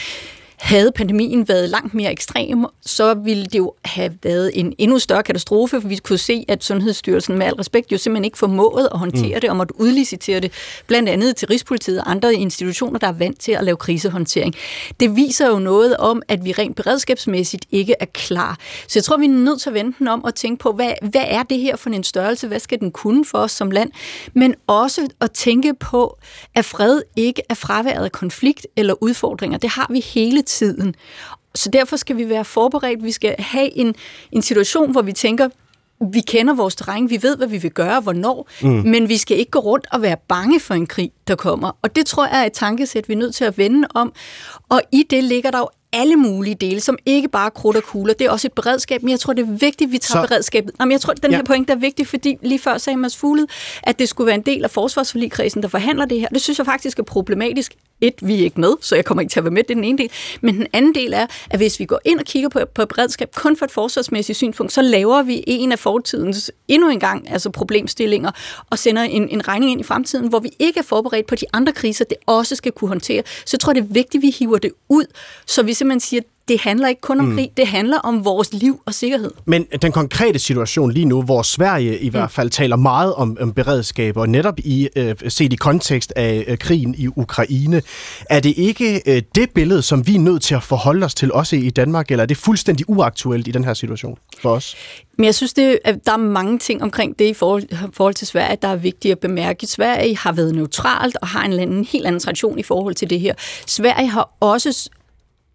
Havde 0.63 0.93
pandemien 0.93 1.49
været 1.49 1.69
langt 1.69 1.95
mere 1.95 2.13
ekstrem, 2.13 2.67
så 2.87 3.15
ville 3.15 3.45
det 3.45 3.59
jo 3.59 3.75
have 3.85 4.13
været 4.23 4.51
en 4.55 4.73
endnu 4.79 4.99
større 4.99 5.23
katastrofe, 5.23 5.81
for 5.81 5.89
vi 5.89 5.97
kunne 5.97 6.19
se, 6.19 6.45
at 6.49 6.65
Sundhedsstyrelsen 6.65 7.39
med 7.39 7.47
al 7.47 7.55
respekt 7.55 7.93
jo 7.93 7.99
simpelthen 7.99 8.25
ikke 8.25 8.39
formåede 8.39 8.89
at 8.93 8.99
håndtere 8.99 9.35
mm. 9.35 9.41
det, 9.41 9.51
og 9.51 9.57
måtte 9.57 9.81
udlicitere 9.81 10.41
det, 10.41 10.53
blandt 10.87 11.09
andet 11.09 11.37
til 11.37 11.49
Rigspolitiet 11.49 12.01
og 12.01 12.11
andre 12.11 12.35
institutioner, 12.35 12.99
der 12.99 13.07
er 13.07 13.13
vant 13.13 13.41
til 13.41 13.53
at 13.53 13.65
lave 13.65 13.77
krisehåndtering. 13.77 14.55
Det 15.01 15.17
viser 15.17 15.49
jo 15.49 15.59
noget 15.59 15.97
om, 15.97 16.23
at 16.29 16.45
vi 16.45 16.53
rent 16.53 16.77
beredskabsmæssigt 16.77 17.67
ikke 17.71 17.95
er 18.01 18.07
klar. 18.15 18.59
Så 18.89 18.99
jeg 18.99 19.05
tror, 19.05 19.17
vi 19.17 19.25
er 19.25 19.29
nødt 19.29 19.61
til 19.61 19.71
at 19.71 19.75
vente 19.75 19.99
den 19.99 20.09
om 20.09 20.25
og 20.25 20.35
tænke 20.35 20.63
på, 20.63 20.73
hvad, 20.73 20.93
hvad 21.03 21.25
er 21.27 21.43
det 21.43 21.59
her 21.59 21.77
for 21.77 21.91
en 21.91 22.05
størrelse? 22.05 22.49
Hvad 22.49 22.61
skal 22.61 22.81
den 22.81 22.91
kunne 22.91 23.25
for 23.25 23.39
os 23.39 23.53
som 23.53 23.71
land? 23.71 23.91
Men 24.35 24.55
også 24.67 25.09
at 25.21 25.31
tænke 25.31 25.75
på, 25.75 26.19
at 26.55 26.65
fred 26.65 27.01
ikke 27.17 27.43
er 27.49 27.55
fraværet 27.55 28.05
af 28.05 28.13
konflikt 28.13 28.67
eller 28.77 28.95
udfordringer. 29.01 29.59
Det 29.59 29.71
har 29.71 29.87
vi 29.91 30.01
hele 30.01 30.43
tiden. 30.43 30.52
Så 31.55 31.71
derfor 31.73 31.97
skal 31.97 32.17
vi 32.17 32.29
være 32.29 32.45
forberedt. 32.45 33.05
Vi 33.05 33.13
skal 33.13 33.35
have 33.39 33.77
en, 33.79 33.95
en 34.33 34.43
situation, 34.43 34.91
hvor 34.91 35.03
vi 35.03 35.13
tænker, 35.13 35.49
vi 36.13 36.21
kender 36.21 36.55
vores 36.55 36.75
terræn, 36.75 37.11
vi 37.11 37.23
ved, 37.23 37.37
hvad 37.37 37.47
vi 37.47 37.59
vil 37.59 37.71
gøre, 37.71 38.01
hvornår, 38.01 38.49
mm. 38.63 38.69
men 38.69 39.09
vi 39.09 39.17
skal 39.17 39.39
ikke 39.39 39.51
gå 39.51 39.59
rundt 39.59 39.87
og 39.93 40.03
være 40.03 40.17
bange 40.29 40.61
for 40.61 40.75
en 40.75 40.87
krig, 40.87 41.11
der 41.29 41.35
kommer. 41.35 41.79
Og 41.83 41.97
det 41.97 42.07
tror 42.07 42.27
jeg 42.27 42.41
er 42.41 42.47
et 42.47 42.53
tankesæt, 42.53 43.09
vi 43.09 43.13
er 43.13 43.19
nødt 43.19 43.35
til 43.35 43.45
at 43.45 43.59
vende 43.59 43.89
om. 43.95 44.13
Og 44.69 44.83
i 44.93 45.05
det 45.11 45.25
ligger 45.25 45.51
der 45.51 45.59
jo 45.59 45.69
alle 45.93 46.17
mulige 46.17 46.55
dele, 46.55 46.81
som 46.81 46.99
ikke 47.07 47.29
bare 47.29 47.51
krudt 47.51 47.77
og 47.77 47.83
kugler. 47.83 48.15
Det 48.15 48.27
er 48.27 48.31
også 48.31 48.49
et 48.49 48.53
beredskab, 48.53 49.03
men 49.03 49.11
jeg 49.11 49.21
tror, 49.21 49.33
det 49.33 49.43
er 49.43 49.51
vigtigt, 49.51 49.89
at 49.89 49.93
vi 49.93 49.99
tager 49.99 50.23
så... 50.23 50.29
beredskabet. 50.29 50.75
Jamen, 50.81 50.93
jeg 50.93 51.01
tror, 51.01 51.13
den 51.13 51.31
ja. 51.31 51.37
her 51.37 51.45
point 51.45 51.71
er 51.71 51.75
vigtig, 51.75 52.07
fordi 52.07 52.39
lige 52.43 52.59
før 52.59 52.79
sagde 52.79 52.97
Mads 52.97 53.17
Fugled, 53.17 53.47
at 53.83 53.99
det 53.99 54.09
skulle 54.09 54.27
være 54.27 54.35
en 54.35 54.43
del 54.43 54.65
af 54.65 54.71
forsvarsforligkredsen, 54.71 55.63
der 55.63 55.69
forhandler 55.69 56.05
det 56.05 56.21
her. 56.21 56.29
Det 56.29 56.43
synes 56.43 56.59
jeg 56.59 56.67
faktisk 56.67 56.99
er 56.99 57.03
problematisk. 57.03 57.75
Et, 58.01 58.15
vi 58.23 58.35
er 58.35 58.45
ikke 58.45 58.61
med, 58.61 58.73
så 58.81 58.95
jeg 58.95 59.05
kommer 59.05 59.21
ikke 59.23 59.33
til 59.33 59.41
at 59.41 59.45
være 59.45 59.53
med, 59.53 59.63
det 59.63 59.71
er 59.71 59.75
den 59.75 59.85
ene 59.85 59.99
del. 59.99 60.11
Men 60.41 60.55
den 60.55 60.67
anden 60.73 60.95
del 60.95 61.13
er, 61.13 61.27
at 61.51 61.59
hvis 61.59 61.81
vi 61.81 61.85
går 61.85 62.01
ind 62.05 62.19
og 62.19 62.25
kigger 62.25 62.49
på, 62.49 62.61
på 62.75 62.87
beredskab 62.87 63.35
kun 63.35 63.57
for 63.57 63.65
et 63.65 63.71
forsvarsmæssigt 63.71 64.37
synspunkt, 64.37 64.73
så 64.73 64.83
laver 64.83 65.23
vi 65.23 65.45
en 65.47 65.73
af 65.73 65.79
fortidens 65.79 66.51
endnu 66.69 66.89
en 66.89 67.01
gang 67.01 67.33
altså 67.33 67.51
problemstillinger 67.51 68.31
og 68.71 68.79
sender 68.79 69.03
en, 69.03 69.29
en 69.29 69.49
regning 69.49 69.73
ind 69.73 69.81
i 69.81 69.85
fremtiden, 69.85 70.29
hvor 70.29 70.39
vi 70.39 70.51
ikke 70.59 70.79
er 70.79 70.85
forberedt 70.85 71.27
på 71.27 71.35
de 71.35 71.47
andre 71.53 71.73
kriser, 71.73 72.05
det 72.05 72.17
også 72.27 72.57
skal 72.57 72.73
kunne 72.73 72.89
håndtere. 72.89 73.23
Så 73.27 73.51
jeg 73.53 73.61
tror, 73.61 73.73
det 73.73 73.81
er 73.81 73.87
vigtigt, 73.91 74.21
at 74.21 74.23
vi 74.23 74.31
hiver 74.31 74.59
det 74.59 74.73
ud, 74.89 75.05
så 75.47 75.63
vi 75.63 75.75
simpelthen 75.83 76.01
siger, 76.01 76.23
det 76.49 76.61
handler 76.61 76.89
ikke 76.89 77.01
kun 77.01 77.21
om 77.21 77.27
mm. 77.27 77.35
krig, 77.35 77.51
det 77.57 77.67
handler 77.67 77.99
om 77.99 78.25
vores 78.25 78.53
liv 78.53 78.81
og 78.87 78.95
sikkerhed. 78.95 79.31
Men 79.45 79.67
den 79.83 79.93
konkrete 79.93 80.39
situation 80.39 80.93
lige 80.93 81.05
nu, 81.05 81.23
hvor 81.23 81.43
Sverige 81.43 81.99
i 81.99 82.09
mm. 82.09 82.11
hvert 82.11 82.31
fald 82.31 82.51
taler 82.51 82.77
meget 82.77 83.15
om, 83.15 83.37
om 83.41 83.53
beredskab, 83.53 84.17
og 84.17 84.29
netop 84.29 84.59
i 84.59 84.89
øh, 84.97 85.15
set 85.29 85.53
i 85.53 85.57
kontekst 85.57 86.13
af 86.17 86.45
øh, 86.49 86.59
krigen 86.59 86.95
i 86.99 87.09
Ukraine, 87.17 87.83
er 88.31 88.41
det 88.41 88.55
ikke 88.57 89.03
øh, 89.07 89.23
det 89.35 89.51
billede, 89.51 89.83
som 89.83 90.07
vi 90.07 90.15
er 90.15 90.19
nødt 90.19 90.43
til 90.43 90.55
at 90.55 90.63
forholde 90.63 91.05
os 91.05 91.15
til 91.15 91.33
også 91.33 91.57
i 91.57 91.71
Danmark, 91.71 92.11
eller 92.11 92.23
er 92.23 92.27
det 92.27 92.37
fuldstændig 92.37 92.91
uaktuelt 92.91 93.49
i 93.49 93.51
den 93.51 93.65
her 93.65 93.75
situation 93.75 94.19
for 94.43 94.51
os? 94.51 94.77
Men 95.19 95.25
jeg 95.25 95.35
synes, 95.35 95.53
det, 95.53 95.79
at 95.85 96.07
der 96.07 96.13
er 96.13 96.17
mange 96.17 96.59
ting 96.59 96.83
omkring 96.83 97.19
det 97.19 97.25
i 97.25 97.35
forhold, 97.35 97.93
forhold 97.93 98.15
til 98.15 98.27
Sverige, 98.27 98.57
der 98.63 98.69
er 98.69 98.77
vigtigt 98.77 99.13
at 99.13 99.19
bemærke. 99.19 99.67
Sverige 99.67 100.17
har 100.17 100.33
været 100.33 100.55
neutralt 100.55 101.17
og 101.23 101.29
har 101.29 101.45
en, 101.45 101.53
en 101.53 101.85
helt 101.85 102.07
anden 102.07 102.21
tradition 102.21 102.59
i 102.59 102.63
forhold 102.63 102.95
til 102.95 103.11
det 103.11 103.21
her. 103.21 103.35
Sverige 103.67 104.09
har 104.09 104.31
også 104.41 104.91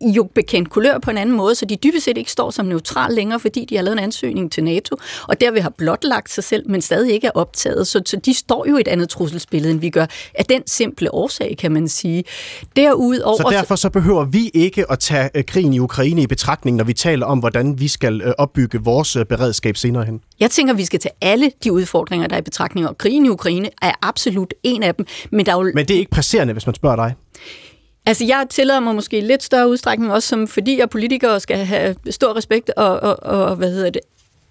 jo 0.02 0.24
bekendt 0.36 0.70
kulør 0.70 1.00
på 1.00 1.12
en 1.12 1.18
anden 1.18 1.36
måde, 1.36 1.56
så 1.56 1.66
de 1.66 1.76
dybest 1.76 2.06
set 2.06 2.18
ikke 2.18 2.32
står 2.32 2.52
som 2.52 2.66
neutral 2.66 3.14
længere, 3.14 3.40
fordi 3.40 3.66
de 3.66 3.76
har 3.76 3.84
lavet 3.84 3.98
en 3.98 4.04
ansøgning 4.04 4.52
til 4.52 4.64
NATO, 4.64 4.96
og 5.28 5.42
derved 5.42 5.62
har 5.62 5.70
blotlagt 5.70 6.32
sig 6.32 6.44
selv, 6.44 6.70
men 6.70 6.82
stadig 6.82 7.14
ikke 7.14 7.28
er 7.28 7.32
optaget. 7.34 7.88
Så, 7.88 8.02
så 8.06 8.18
de 8.26 8.34
står 8.34 8.66
jo 8.70 8.78
i 8.78 8.82
et 8.82 8.88
andet 8.88 9.10
trusselsbillede, 9.10 9.72
end 9.72 9.80
vi 9.80 9.90
gør. 9.90 10.06
Af 10.36 10.46
den 10.46 10.62
simple 10.66 11.14
årsag, 11.14 11.56
kan 11.60 11.72
man 11.72 11.88
sige. 11.88 12.24
Derudover, 12.76 13.38
så 13.38 13.50
derfor 13.52 13.76
så 13.76 13.90
behøver 13.90 14.26
vi 14.26 14.52
ikke 14.54 14.92
at 14.92 15.00
tage 15.00 15.30
øh, 15.36 15.44
krigen 15.44 15.74
i 15.74 15.80
Ukraine 15.80 16.22
i 16.22 16.28
betragtning, 16.28 16.78
når 16.78 16.84
vi 16.84 16.94
taler 16.94 17.26
om, 17.26 17.40
hvordan 17.40 17.80
vi 17.80 17.88
skal 17.88 18.22
øh, 18.22 18.34
opbygge 18.38 18.80
vores 18.84 19.16
øh, 19.16 19.26
beredskab 19.26 19.78
senere 19.78 20.06
hen? 20.06 20.22
Jeg 20.40 20.52
tænker, 20.52 20.74
vi 20.74 20.86
skal 20.86 21.00
tage 21.00 21.14
alle 21.22 21.52
de 21.64 21.74
udfordringer, 21.74 22.28
der 22.28 22.36
er 22.36 22.40
i 22.40 22.44
betragtning, 22.44 22.88
og 22.88 22.98
krigen 22.98 23.26
i 23.26 23.30
Ukraine 23.30 23.70
er 23.82 23.92
absolut 24.02 24.54
en 24.64 24.84
af 24.84 24.96
dem. 24.96 25.06
Men, 25.32 25.46
der 25.46 25.52
er 25.52 25.58
jo... 25.58 25.72
men 25.76 25.88
det 25.88 25.94
er 25.94 26.00
ikke 26.00 26.12
presserende, 26.12 26.54
hvis 26.54 26.66
man 26.66 26.76
spørger 26.76 26.96
dig? 26.96 27.14
Altså, 28.08 28.26
jeg 28.26 28.46
tillader 28.50 28.80
mig 28.80 28.96
måske 28.96 29.22
lidt 29.22 29.43
større 29.43 29.70
udstrækning, 29.70 30.13
også 30.13 30.28
som, 30.28 30.48
fordi 30.48 30.80
jeg 30.80 30.89
politikere 30.89 31.39
skal 31.39 31.58
have 31.58 31.96
stor 32.10 32.36
respekt 32.36 32.70
og, 32.70 33.00
og, 33.00 33.24
og 33.24 33.56
hvad 33.56 33.72
hedder 33.72 33.89
det, 33.89 34.02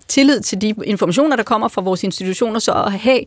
tillid 0.09 0.41
til 0.41 0.61
de 0.61 0.75
informationer, 0.85 1.37
der 1.37 1.43
kommer 1.43 1.69
fra 1.69 1.81
vores 1.81 2.05
institutioner, 2.05 2.59
så 2.59 2.73
at 2.73 2.93
have 2.93 3.21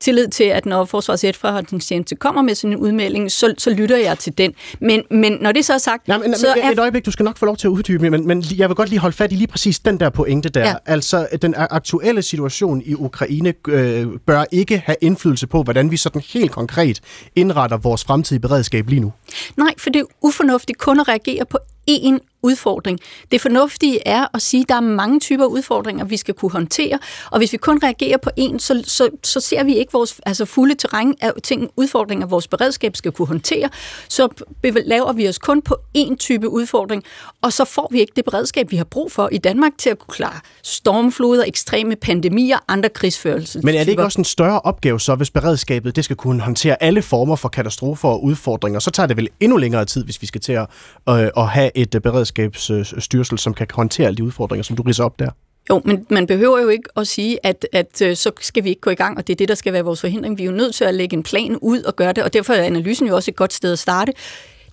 tillid 0.00 0.28
til, 0.28 0.44
at 0.44 0.66
når 0.66 0.84
Forsvarets 0.84 1.24
efterretningstjeneste 1.24 2.16
kommer 2.16 2.42
med 2.42 2.54
sådan 2.54 2.72
en 2.72 2.78
udmelding, 2.78 3.32
så, 3.32 3.54
så 3.58 3.70
lytter 3.70 3.96
jeg 3.96 4.18
til 4.18 4.38
den. 4.38 4.54
Men, 4.80 5.02
men 5.10 5.32
når 5.40 5.52
det 5.52 5.64
så 5.64 5.74
er 5.74 5.78
sagt... 5.78 6.08
Nej, 6.08 6.18
men, 6.18 6.34
så 6.34 6.52
men, 6.56 6.64
er... 6.64 6.70
Et 6.70 6.78
øjeblik, 6.78 7.06
du 7.06 7.10
skal 7.10 7.24
nok 7.24 7.38
få 7.38 7.46
lov 7.46 7.56
til 7.56 7.66
at 7.66 7.70
uddybe, 7.70 8.10
men, 8.10 8.26
men 8.26 8.44
jeg 8.56 8.68
vil 8.68 8.76
godt 8.76 8.88
lige 8.88 8.98
holde 8.98 9.16
fat 9.16 9.32
i 9.32 9.34
lige 9.34 9.48
præcis 9.48 9.78
den 9.78 10.00
der 10.00 10.10
pointe 10.10 10.48
der. 10.48 10.68
Ja. 10.68 10.74
Altså, 10.86 11.26
den 11.42 11.54
aktuelle 11.56 12.22
situation 12.22 12.82
i 12.84 12.94
Ukraine 12.94 13.54
øh, 13.68 14.06
bør 14.26 14.44
ikke 14.52 14.82
have 14.86 14.96
indflydelse 15.00 15.46
på, 15.46 15.62
hvordan 15.62 15.90
vi 15.90 15.96
sådan 15.96 16.22
helt 16.32 16.50
konkret 16.50 17.00
indretter 17.36 17.76
vores 17.76 18.04
fremtidige 18.04 18.40
beredskab 18.40 18.88
lige 18.88 19.00
nu. 19.00 19.12
Nej, 19.56 19.74
for 19.78 19.90
det 19.90 20.00
er 20.00 20.04
ufornuftigt 20.22 20.78
kun 20.78 21.00
at 21.00 21.08
reagere 21.08 21.44
på 21.44 21.58
én 21.90 22.18
udfordring. 22.42 22.98
Det 23.32 23.40
fornuftige 23.40 24.08
er 24.08 24.26
at 24.34 24.42
sige, 24.42 24.62
at 24.62 24.68
der 24.68 24.74
er 24.74 24.80
mange 24.80 25.20
typer 25.20 25.44
udfordringer, 25.44 26.04
vi 26.04 26.16
skal 26.16 26.34
kunne 26.34 26.50
håndtere, 26.50 26.98
og 27.30 27.38
hvis 27.38 27.52
vi 27.52 27.56
kun 27.56 27.80
reagerer 27.82 28.16
på 28.16 28.30
én, 28.40 28.58
så, 28.58 28.82
så, 28.86 29.08
så 29.22 29.40
ser 29.40 29.64
vi 29.64 29.74
ikke 29.76 29.92
vores 29.92 30.20
altså 30.26 30.44
fulde 30.44 30.74
terræn 30.74 31.14
af 31.20 31.32
ting, 31.42 31.70
udfordringer, 31.76 32.26
vores 32.26 32.48
beredskab 32.48 32.96
skal 32.96 33.12
kunne 33.12 33.28
håndtere. 33.28 33.68
Så 34.08 34.28
laver 34.64 35.12
vi 35.12 35.28
os 35.28 35.38
kun 35.38 35.62
på 35.62 35.76
én 35.98 36.16
type 36.16 36.48
udfordring, 36.48 37.02
og 37.42 37.52
så 37.52 37.64
får 37.64 37.88
vi 37.92 38.00
ikke 38.00 38.12
det 38.16 38.24
beredskab, 38.24 38.70
vi 38.70 38.76
har 38.76 38.84
brug 38.84 39.12
for 39.12 39.28
i 39.32 39.38
Danmark 39.38 39.72
til 39.78 39.90
at 39.90 39.98
kunne 39.98 40.14
klare 40.14 40.40
stormfloder, 40.62 41.44
ekstreme 41.44 41.96
pandemier, 41.96 42.58
andre 42.68 42.88
krigsførelser. 42.88 43.60
Men 43.64 43.74
er 43.74 43.84
det 43.84 43.90
ikke 43.90 44.04
også 44.04 44.20
en 44.20 44.24
større 44.24 44.60
opgave 44.60 45.00
så, 45.00 45.14
hvis 45.14 45.30
beredskabet 45.30 45.96
det 45.96 46.04
skal 46.04 46.16
kunne 46.16 46.42
håndtere 46.42 46.82
alle 46.82 47.02
former 47.02 47.36
for 47.36 47.48
katastrofer 47.48 48.08
og 48.08 48.24
udfordringer? 48.24 48.80
Så 48.80 48.90
tager 48.90 49.06
det 49.06 49.16
vel 49.16 49.28
endnu 49.40 49.56
længere 49.56 49.84
tid, 49.84 50.04
hvis 50.04 50.22
vi 50.22 50.26
skal 50.26 50.40
til 50.40 50.52
at, 50.52 50.66
øh, 51.08 51.28
at 51.36 51.48
have 51.48 51.70
et 51.74 51.94
øh, 51.94 52.00
beredskab 52.00 52.29
beredskabsstyrelse, 52.34 53.38
som 53.38 53.54
kan 53.54 53.66
håndtere 53.72 54.06
alle 54.06 54.16
de 54.16 54.24
udfordringer, 54.24 54.62
som 54.62 54.76
du 54.76 54.82
riser 54.82 55.04
op 55.04 55.18
der? 55.18 55.30
Jo, 55.70 55.82
men 55.84 56.06
man 56.10 56.26
behøver 56.26 56.60
jo 56.60 56.68
ikke 56.68 56.88
at 56.96 57.08
sige, 57.08 57.46
at, 57.46 57.66
at 57.72 58.02
øh, 58.02 58.16
så 58.16 58.30
skal 58.40 58.64
vi 58.64 58.68
ikke 58.68 58.80
gå 58.80 58.90
i 58.90 58.94
gang, 58.94 59.18
og 59.18 59.26
det 59.26 59.32
er 59.32 59.36
det, 59.36 59.48
der 59.48 59.54
skal 59.54 59.72
være 59.72 59.84
vores 59.84 60.00
forhindring. 60.00 60.38
Vi 60.38 60.42
er 60.42 60.46
jo 60.46 60.52
nødt 60.52 60.74
til 60.74 60.84
at 60.84 60.94
lægge 60.94 61.16
en 61.16 61.22
plan 61.22 61.56
ud 61.56 61.82
og 61.82 61.96
gøre 61.96 62.12
det, 62.12 62.24
og 62.24 62.32
derfor 62.32 62.52
er 62.52 62.62
analysen 62.62 63.06
jo 63.06 63.14
også 63.14 63.30
et 63.30 63.36
godt 63.36 63.52
sted 63.52 63.72
at 63.72 63.78
starte. 63.78 64.12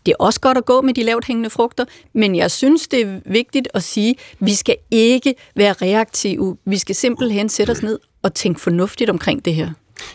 Det 0.05 0.11
er 0.11 0.15
også 0.19 0.39
godt 0.39 0.57
at 0.57 0.65
gå 0.65 0.81
med 0.81 0.93
de 0.93 1.03
lavt 1.03 1.25
hængende 1.25 1.49
frugter, 1.49 1.85
men 2.13 2.35
jeg 2.35 2.51
synes, 2.51 2.87
det 2.87 3.01
er 3.01 3.19
vigtigt 3.25 3.67
at 3.73 3.83
sige, 3.83 4.09
at 4.09 4.37
vi 4.39 4.55
skal 4.55 4.75
ikke 4.91 5.35
være 5.55 5.73
reaktive. 5.73 6.57
Vi 6.65 6.77
skal 6.77 6.95
simpelthen 6.95 7.49
sætte 7.49 7.71
os 7.71 7.83
ned 7.83 7.99
og 8.23 8.33
tænke 8.33 8.61
fornuftigt 8.61 9.09
omkring 9.09 9.45
det 9.45 9.55
her. 9.55 9.69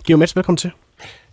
Giv 0.05 0.19
Mets, 0.19 0.37
velkommen 0.37 0.57
til. 0.57 0.71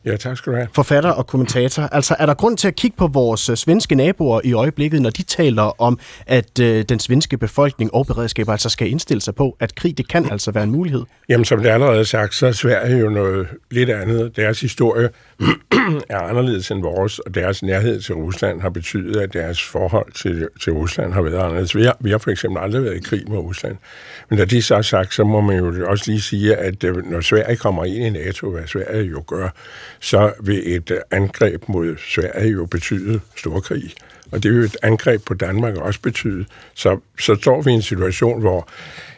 Ja, 0.05 0.17
tak 0.17 0.37
skal 0.37 0.51
du 0.51 0.57
have. 0.57 0.67
Forfatter 0.73 1.09
og 1.09 1.27
kommentator. 1.27 1.83
Altså, 1.83 2.15
er 2.19 2.25
der 2.25 2.33
grund 2.33 2.57
til 2.57 2.67
at 2.67 2.75
kigge 2.75 2.97
på 2.97 3.07
vores 3.07 3.49
øh, 3.49 3.57
svenske 3.57 3.95
naboer 3.95 4.41
i 4.43 4.53
øjeblikket, 4.53 5.01
når 5.01 5.09
de 5.09 5.23
taler 5.23 5.81
om, 5.81 5.99
at 6.27 6.59
øh, 6.59 6.83
den 6.89 6.99
svenske 6.99 7.37
befolkning 7.37 7.93
og 7.93 8.07
beredskab 8.07 8.49
altså 8.49 8.69
skal 8.69 8.89
indstille 8.89 9.21
sig 9.21 9.35
på, 9.35 9.57
at 9.59 9.75
krig, 9.75 9.97
det 9.97 10.07
kan 10.07 10.31
altså 10.31 10.51
være 10.51 10.63
en 10.63 10.71
mulighed? 10.71 11.03
Jamen, 11.29 11.45
som 11.45 11.61
det 11.61 11.69
allerede 11.69 11.99
er 11.99 12.03
sagt, 12.03 12.35
så 12.35 12.47
er 12.47 12.51
Sverige 12.51 12.97
jo 12.97 13.09
noget 13.09 13.47
lidt 13.71 13.89
andet. 13.89 14.35
Deres 14.35 14.61
historie 14.61 15.09
er 16.09 16.19
anderledes 16.19 16.71
end 16.71 16.81
vores, 16.81 17.19
og 17.19 17.35
deres 17.35 17.63
nærhed 17.63 18.01
til 18.01 18.15
Rusland 18.15 18.61
har 18.61 18.69
betydet, 18.69 19.15
at 19.15 19.33
deres 19.33 19.63
forhold 19.63 20.11
til, 20.11 20.47
til 20.63 20.73
Rusland 20.73 21.13
har 21.13 21.21
været 21.21 21.37
anderledes. 21.43 21.75
Vi 21.75 21.83
har, 21.83 21.97
vi 21.99 22.11
har 22.11 22.17
for 22.17 22.31
eksempel 22.31 22.61
aldrig 22.61 22.83
været 22.83 22.95
i 22.95 22.99
krig 22.99 23.23
med 23.29 23.37
Rusland. 23.37 23.77
Men 24.29 24.39
da 24.39 24.45
de 24.45 24.61
så 24.61 24.75
er 24.75 24.81
sagt, 24.81 25.13
så 25.13 25.23
må 25.23 25.41
man 25.41 25.57
jo 25.57 25.89
også 25.89 26.03
lige 26.07 26.21
sige, 26.21 26.55
at 26.55 26.83
øh, 26.83 27.11
når 27.11 27.21
Sverige 27.21 27.55
kommer 27.55 27.85
ind 27.85 28.05
i 28.05 28.09
NATO, 28.09 28.51
hvad 28.51 28.67
Sverige 28.67 29.03
jo 29.03 29.23
gør, 29.27 29.49
så 29.99 30.33
vil 30.41 30.75
et 30.75 30.91
øh, 30.91 30.97
angreb 31.11 31.63
mod 31.67 31.95
Sverige 31.97 32.51
jo 32.51 32.65
betyde 32.65 33.19
storkrig. 33.35 33.93
Og 34.31 34.43
det 34.43 34.51
vil 34.51 34.63
et 34.63 34.77
angreb 34.83 35.25
på 35.25 35.33
Danmark 35.33 35.75
også 35.75 36.01
betyde. 36.01 36.45
Så, 36.73 36.99
så 37.19 37.35
står 37.35 37.61
vi 37.61 37.71
i 37.71 37.73
en 37.73 37.81
situation, 37.81 38.39
hvor 38.39 38.69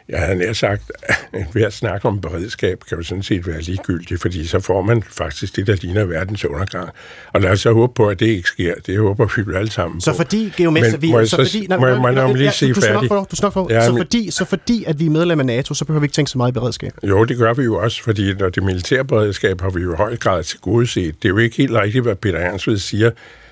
jeg 0.09 0.19
havde 0.19 0.35
nær 0.35 0.53
sagt, 0.53 0.91
at 1.33 1.45
hver 1.51 1.69
snak 1.69 2.05
om 2.05 2.21
beredskab 2.21 2.79
kan 2.89 2.97
jo 2.97 3.03
sådan 3.03 3.23
set 3.23 3.47
være 3.47 3.61
ligegyldig, 3.61 4.19
fordi 4.19 4.47
så 4.47 4.59
får 4.59 4.81
man 4.81 5.03
faktisk 5.03 5.55
det, 5.55 5.67
der 5.67 5.75
ligner 5.81 6.05
verdens 6.05 6.45
undergang. 6.45 6.89
Og 7.33 7.41
lad 7.41 7.51
os 7.51 7.59
så 7.59 7.73
håbe 7.73 7.93
på, 7.93 8.09
at 8.09 8.19
det 8.19 8.25
ikke 8.25 8.47
sker. 8.47 8.73
Det 8.85 8.97
håber 8.97 9.25
vi 9.35 9.51
jo 9.51 9.57
alle 9.57 9.71
sammen 9.71 10.01
Så 10.01 10.13
fordi, 10.13 10.53
Geomester, 10.57 10.97
vi... 10.97 11.07
så, 11.25 11.35
fordi, 11.35 11.67
nej, 11.67 11.77
må, 11.77 11.87
jeg, 11.87 11.97
må 11.97 12.07
jeg 12.07 12.33
lige 12.33 12.51
sige 12.51 12.75
færdig? 12.75 13.09
Du 13.09 13.35
skal 13.35 13.51
nok 13.55 13.71
ja, 13.71 13.85
så, 13.85 13.97
fordi, 13.97 14.31
så 14.31 14.45
fordi, 14.45 14.83
at 14.83 14.99
vi 14.99 15.05
er 15.05 15.09
medlem 15.09 15.39
af 15.39 15.45
NATO, 15.45 15.73
så 15.73 15.85
behøver 15.85 15.99
vi 15.99 16.05
ikke 16.05 16.13
tænke 16.13 16.31
så 16.31 16.37
meget 16.37 16.51
i 16.51 16.53
beredskab? 16.53 16.91
Jo, 17.03 17.23
det 17.23 17.37
gør 17.37 17.53
vi 17.53 17.63
jo 17.63 17.77
også, 17.77 18.03
fordi 18.03 18.33
når 18.33 18.49
det 18.49 18.63
militære 18.63 19.05
beredskab 19.05 19.61
har 19.61 19.69
vi 19.69 19.81
jo 19.81 19.93
i 19.93 19.95
høj 19.95 20.15
grad 20.17 20.43
til 20.43 20.59
gode 20.59 20.87
set. 20.87 21.15
Det 21.15 21.25
er 21.25 21.29
jo 21.29 21.37
ikke 21.37 21.57
helt 21.57 21.71
rigtigt, 21.71 22.03
hvad 22.03 22.15
Peter 22.15 22.39
Ernst 22.39 22.69
siger, 22.77 23.11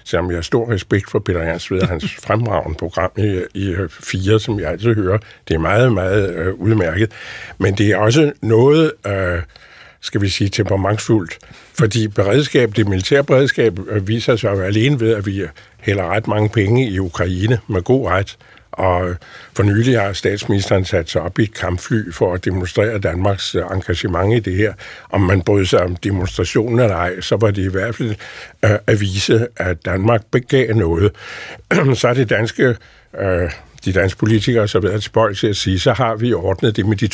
selvom 0.09 0.29
jeg 0.29 0.37
har 0.37 0.41
stor 0.41 0.71
respekt 0.71 1.09
for 1.09 1.19
Peter 1.19 1.41
Ernst 1.41 1.71
ved 1.71 1.81
hans 1.81 2.15
fremragende 2.27 2.77
program 2.77 3.11
i, 3.17 3.43
i 3.53 3.75
fire, 3.89 4.39
som 4.39 4.59
jeg 4.59 4.69
altid 4.69 4.95
hører. 4.95 5.17
Det 5.47 5.53
er 5.53 5.59
meget, 5.59 5.93
meget 5.93 6.35
øh, 6.35 6.53
udmærket. 6.53 7.11
Men 7.57 7.73
det 7.73 7.91
er 7.91 7.97
også 7.97 8.31
noget, 8.41 8.91
øh, 9.07 9.41
skal 10.01 10.21
vi 10.21 10.29
sige, 10.29 10.49
temperamentsfuldt. 10.49 11.37
Fordi 11.79 12.07
beredskab, 12.07 12.75
det 12.75 12.87
militære 12.87 13.23
beredskab, 13.23 13.79
øh, 13.89 14.07
viser 14.07 14.35
sig 14.35 14.51
jo 14.51 14.61
alene 14.61 14.99
ved, 14.99 15.15
at 15.15 15.25
vi 15.25 15.43
hælder 15.79 16.11
ret 16.11 16.27
mange 16.27 16.49
penge 16.49 16.89
i 16.89 16.99
Ukraine 16.99 17.59
med 17.67 17.81
god 17.81 18.07
ret. 18.07 18.37
Og 18.79 19.15
for 19.55 19.63
nylig 19.63 19.99
har 19.99 20.13
statsministeren 20.13 20.85
sat 20.85 21.09
sig 21.09 21.21
op 21.21 21.39
i 21.39 21.43
et 21.43 21.53
kampfly 21.53 22.11
for 22.11 22.33
at 22.33 22.45
demonstrere 22.45 22.99
Danmarks 22.99 23.55
øh, 23.55 23.61
engagement 23.71 24.33
i 24.33 24.39
det 24.39 24.57
her. 24.57 24.73
Om 25.09 25.21
man 25.21 25.41
brød 25.41 25.65
sig 25.65 25.81
om 25.81 25.95
demonstrationen 25.95 26.79
eller 26.79 26.95
ej, 26.95 27.21
så 27.21 27.35
var 27.35 27.51
det 27.51 27.61
i 27.61 27.71
hvert 27.71 27.95
fald 27.95 28.15
øh, 28.65 28.71
at 28.87 29.01
vise, 29.01 29.47
at 29.57 29.85
Danmark 29.85 30.21
begav 30.31 30.73
noget. 30.73 31.11
så 31.99 32.07
er 32.07 32.13
det 32.13 32.29
danske 32.29 32.75
øh, 33.19 33.51
de 33.85 33.93
danske 33.93 34.19
politikere 34.19 34.67
så 34.67 34.79
været 34.79 35.03
tilbøjelige 35.03 35.35
til 35.35 35.47
at 35.47 35.55
sige, 35.55 35.79
så 35.79 35.93
har 35.93 36.15
vi 36.15 36.33
ordnet 36.33 36.75
det 36.75 36.85
med 36.85 36.97
de 36.97 37.09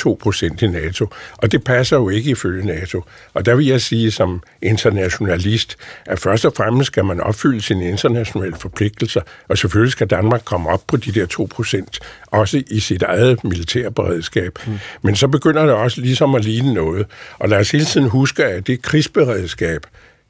2% 0.61 0.65
i 0.65 0.67
NATO. 0.67 1.07
Og 1.37 1.51
det 1.51 1.63
passer 1.63 1.97
jo 1.97 2.09
ikke 2.09 2.29
ifølge 2.29 2.65
NATO. 2.65 3.03
Og 3.33 3.45
der 3.45 3.55
vil 3.55 3.65
jeg 3.65 3.81
sige 3.81 4.11
som 4.11 4.43
internationalist, 4.61 5.77
at 6.05 6.19
først 6.19 6.45
og 6.45 6.53
fremmest 6.57 6.87
skal 6.87 7.05
man 7.05 7.19
opfylde 7.19 7.61
sine 7.61 7.89
internationale 7.89 8.55
forpligtelser, 8.55 9.21
og 9.47 9.57
selvfølgelig 9.57 9.91
skal 9.91 10.07
Danmark 10.07 10.41
komme 10.45 10.69
op 10.69 10.81
på 10.87 10.97
de 10.97 11.11
der 11.11 11.25
2%, 11.93 11.99
også 12.27 12.63
i 12.67 12.79
sit 12.79 13.01
eget 13.01 13.43
militærberedskab. 13.43 14.59
Mm. 14.67 14.79
Men 15.01 15.15
så 15.15 15.27
begynder 15.27 15.65
det 15.65 15.73
også 15.73 16.01
ligesom 16.01 16.35
at 16.35 16.45
ligne 16.45 16.73
noget. 16.73 17.05
Og 17.39 17.49
lad 17.49 17.57
os 17.57 17.71
hele 17.71 17.85
tiden 17.85 18.09
huske, 18.09 18.45
at 18.45 18.67
det 18.67 18.81
krigsberedskab, 18.81 19.81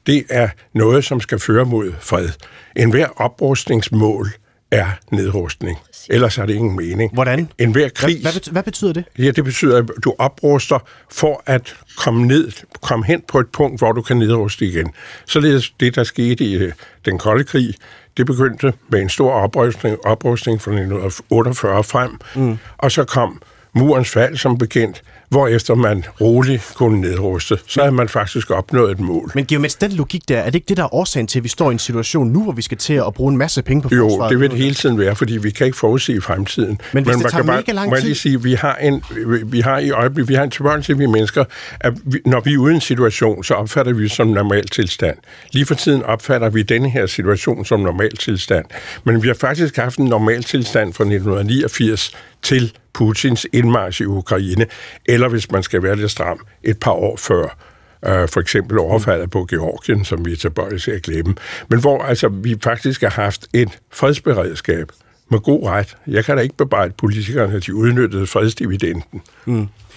det 0.06 0.24
er 0.30 0.48
noget, 0.74 1.04
som 1.04 1.20
skal 1.20 1.38
føre 1.38 1.64
mod 1.64 1.92
fred. 2.00 2.28
En 2.76 2.90
hver 2.90 3.06
oprustningsmål 3.16 4.30
er 4.70 4.86
nedrustning. 5.10 5.78
Ellers 6.10 6.36
har 6.36 6.46
det 6.46 6.54
ingen 6.54 6.76
mening. 6.76 7.14
Hvordan? 7.14 7.48
En 7.58 7.72
hver 7.72 7.80
Hvad, 7.80 7.90
krig... 7.90 8.20
hvad, 8.20 8.50
hvad 8.50 8.62
betyder 8.62 8.92
det? 8.92 9.04
Ja, 9.18 9.30
det 9.30 9.44
betyder, 9.44 9.78
at 9.78 9.84
du 10.04 10.14
opruster 10.18 10.78
for 11.10 11.42
at 11.46 11.74
komme 11.96 12.26
ned, 12.26 12.52
komme 12.82 13.04
hen 13.04 13.22
på 13.28 13.40
et 13.40 13.46
punkt, 13.52 13.80
hvor 13.80 13.92
du 13.92 14.02
kan 14.02 14.16
nedruste 14.16 14.66
igen. 14.66 14.92
Således 15.26 15.70
det, 15.80 15.94
der 15.94 16.04
skete 16.04 16.44
i 16.44 16.54
øh, 16.54 16.72
den 17.04 17.18
kolde 17.18 17.44
krig, 17.44 17.74
det 18.16 18.26
begyndte 18.26 18.72
med 18.88 19.00
en 19.00 19.08
stor 19.08 19.32
oprustning, 19.32 20.06
oprustning 20.06 20.62
fra 20.62 20.70
1948 20.70 21.84
frem, 21.84 22.18
mm. 22.34 22.58
og 22.78 22.92
så 22.92 23.04
kom 23.04 23.42
murens 23.76 24.10
fald 24.10 24.36
som 24.36 24.58
bekendt, 24.58 25.02
hvorefter 25.28 25.74
man 25.74 26.04
roligt 26.20 26.72
kunne 26.74 27.00
nedruste. 27.00 27.58
Så 27.66 27.80
havde 27.80 27.92
man 27.94 28.08
faktisk 28.08 28.50
opnået 28.50 28.90
et 28.90 29.00
mål. 29.00 29.32
Men 29.34 29.46
Geomets, 29.46 29.74
den 29.74 29.92
logik 29.92 30.28
der, 30.28 30.38
er 30.38 30.44
det 30.44 30.54
ikke 30.54 30.64
det, 30.68 30.76
der 30.76 30.82
er 30.82 30.94
årsagen 30.94 31.26
til, 31.26 31.38
at 31.38 31.44
vi 31.44 31.48
står 31.48 31.70
i 31.70 31.72
en 31.72 31.78
situation 31.78 32.28
nu, 32.32 32.42
hvor 32.42 32.52
vi 32.52 32.62
skal 32.62 32.78
til 32.78 32.94
at 32.94 33.14
bruge 33.14 33.32
en 33.32 33.38
masse 33.38 33.62
penge 33.62 33.82
på 33.82 33.88
Jo, 33.94 34.08
forsvaret? 34.08 34.30
det 34.30 34.40
vil 34.40 34.50
det 34.50 34.58
hele 34.58 34.74
tiden 34.74 34.98
være, 34.98 35.16
fordi 35.16 35.36
vi 35.36 35.50
kan 35.50 35.66
ikke 35.66 35.78
forudsige 35.78 36.20
fremtiden. 36.20 36.80
Men 36.92 37.04
hvis 37.04 37.14
det 37.14 37.22
man 37.22 37.30
tager 37.30 37.44
kan 37.44 37.54
mega 37.54 37.72
lang 37.72 37.88
må 37.88 37.94
jeg 37.94 38.02
lige 38.04 38.14
tid- 38.14 38.20
sige, 38.20 38.42
vi 38.42 38.54
har, 38.54 38.74
en, 38.74 39.02
vi 39.46 39.60
har 39.60 39.78
i 39.78 39.90
øjeblikket, 39.90 40.28
vi 40.28 40.34
har 40.34 40.42
en 40.42 40.50
tilbøjelse 40.50 40.88
til, 40.88 40.98
vi 40.98 41.06
mennesker, 41.06 41.44
at 41.80 41.92
vi, 42.04 42.18
når 42.26 42.40
vi 42.40 42.54
er 42.54 42.58
ude 42.58 42.72
i 42.72 42.74
en 42.74 42.80
situation, 42.80 43.44
så 43.44 43.54
opfatter 43.54 43.92
vi 43.92 44.02
det 44.02 44.10
som 44.10 44.26
normal 44.26 44.68
tilstand. 44.68 45.16
Lige 45.52 45.66
for 45.66 45.74
tiden 45.74 46.02
opfatter 46.02 46.48
vi 46.50 46.62
denne 46.62 46.90
her 46.90 47.06
situation 47.06 47.64
som 47.64 47.80
normal 47.80 48.16
tilstand. 48.16 48.64
Men 49.04 49.22
vi 49.22 49.26
har 49.28 49.34
faktisk 49.34 49.76
haft 49.76 49.98
en 49.98 50.04
normal 50.04 50.42
tilstand 50.44 50.92
fra 50.92 51.04
1989 51.04 52.10
til 52.46 52.72
Putins 52.92 53.46
indmarsch 53.52 54.00
i 54.00 54.04
Ukraine, 54.04 54.66
eller 55.06 55.28
hvis 55.28 55.50
man 55.50 55.62
skal 55.62 55.82
være 55.82 55.96
lidt 55.96 56.10
stram, 56.10 56.46
et 56.62 56.80
par 56.80 56.90
år 56.90 57.16
før. 57.16 57.56
Uh, 58.02 58.28
for 58.28 58.40
eksempel 58.40 58.78
overfaldet 58.78 59.30
på 59.30 59.46
Georgien, 59.50 60.04
som 60.04 60.24
vi 60.24 60.32
er 60.32 60.36
tilbøjelige 60.36 60.78
til 60.78 60.90
at 60.90 61.02
glemme. 61.02 61.34
Men 61.68 61.80
hvor 61.80 62.02
altså, 62.02 62.28
vi 62.28 62.56
faktisk 62.62 63.02
har 63.02 63.10
haft 63.10 63.46
et 63.54 63.78
fredsberedskab 63.92 64.92
med 65.30 65.40
god 65.40 65.66
ret. 65.66 65.96
Jeg 66.06 66.24
kan 66.24 66.36
da 66.36 66.42
ikke 66.42 66.56
bebrejde 66.56 66.94
politikerne, 66.98 67.56
at 67.56 67.66
de 67.66 67.74
udnyttede 67.74 68.26
fredsdividenden. 68.26 69.22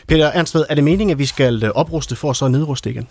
Peter 0.07 0.25
Ernstved, 0.25 0.65
er 0.69 0.75
det 0.75 0.83
meningen, 0.83 1.11
at 1.11 1.19
vi 1.19 1.25
skal 1.25 1.63
øh, 1.63 1.69
opruste 1.69 2.15
for 2.15 2.29
at 2.29 2.35
så 2.35 2.47
nedruste 2.47 2.89
igen? 2.89 3.07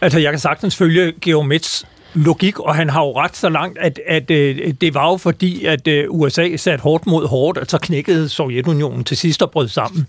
Altså, 0.00 0.18
jeg 0.18 0.32
kan 0.32 0.38
sagtens 0.38 0.76
følge 0.76 1.12
Geomets 1.20 1.86
logik, 2.14 2.58
og 2.58 2.74
han 2.74 2.90
har 2.90 3.00
jo 3.00 3.12
ret 3.16 3.36
så 3.36 3.48
langt, 3.48 3.78
at, 3.78 4.00
at 4.06 4.30
øh, 4.30 4.74
det 4.80 4.94
var 4.94 5.10
jo 5.10 5.16
fordi, 5.16 5.64
at 5.64 5.88
øh, 5.88 6.06
USA 6.10 6.56
satte 6.56 6.82
hårdt 6.82 7.06
mod 7.06 7.26
hårdt, 7.26 7.58
og 7.58 7.66
så 7.68 7.78
knækkede 7.78 8.28
Sovjetunionen 8.28 9.04
til 9.04 9.16
sidst 9.16 9.42
og 9.42 9.50
brød 9.50 9.68
sammen. 9.68 10.06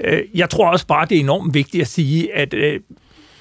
Øh, 0.00 0.22
jeg 0.34 0.50
tror 0.50 0.70
også 0.70 0.86
bare, 0.86 1.06
det 1.06 1.16
er 1.16 1.20
enormt 1.20 1.54
vigtigt 1.54 1.80
at 1.80 1.88
sige, 1.88 2.34
at 2.34 2.54
øh, 2.54 2.80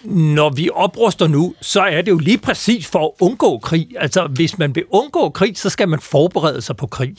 når 0.05 0.49
vi 0.49 0.69
opruster 0.73 1.27
nu, 1.27 1.55
så 1.61 1.81
er 1.81 2.01
det 2.01 2.11
jo 2.11 2.17
lige 2.17 2.37
præcis 2.37 2.87
for 2.87 3.05
at 3.05 3.11
undgå 3.19 3.57
krig. 3.57 3.87
Altså, 3.99 4.27
hvis 4.27 4.57
man 4.57 4.75
vil 4.75 4.83
undgå 4.89 5.29
krig, 5.29 5.57
så 5.57 5.69
skal 5.69 5.89
man 5.89 5.99
forberede 5.99 6.61
sig 6.61 6.77
på 6.77 6.87
krig. 6.87 7.15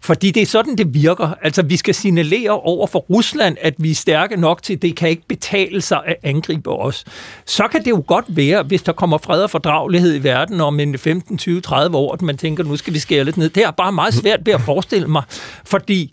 Fordi 0.00 0.30
det 0.30 0.42
er 0.42 0.46
sådan, 0.46 0.76
det 0.76 0.94
virker. 0.94 1.34
Altså, 1.42 1.62
vi 1.62 1.76
skal 1.76 1.94
signalere 1.94 2.50
over 2.50 2.86
for 2.86 2.98
Rusland, 2.98 3.56
at 3.60 3.74
vi 3.78 3.90
er 3.90 3.94
stærke 3.94 4.36
nok 4.36 4.62
til, 4.62 4.74
at 4.74 4.82
det 4.82 4.96
kan 4.96 5.08
ikke 5.08 5.26
betale 5.28 5.80
sig 5.80 6.02
at 6.06 6.16
angribe 6.22 6.70
os. 6.70 7.04
Så 7.46 7.68
kan 7.68 7.84
det 7.84 7.90
jo 7.90 8.04
godt 8.06 8.24
være, 8.28 8.62
hvis 8.62 8.82
der 8.82 8.92
kommer 8.92 9.18
fred 9.18 9.42
og 9.42 9.50
fordragelighed 9.50 10.14
i 10.14 10.22
verden 10.22 10.60
om 10.60 10.80
en 10.80 10.98
15, 10.98 11.38
20, 11.38 11.60
30 11.60 11.96
år, 11.96 12.12
at 12.12 12.22
man 12.22 12.36
tænker, 12.36 12.64
nu 12.64 12.76
skal 12.76 12.94
vi 12.94 12.98
skære 12.98 13.24
lidt 13.24 13.36
ned. 13.36 13.48
Det 13.48 13.62
er 13.62 13.70
bare 13.70 13.92
meget 13.92 14.14
svært 14.14 14.40
ved 14.46 14.52
at 14.52 14.60
forestille 14.60 15.08
mig, 15.08 15.22
fordi 15.64 16.12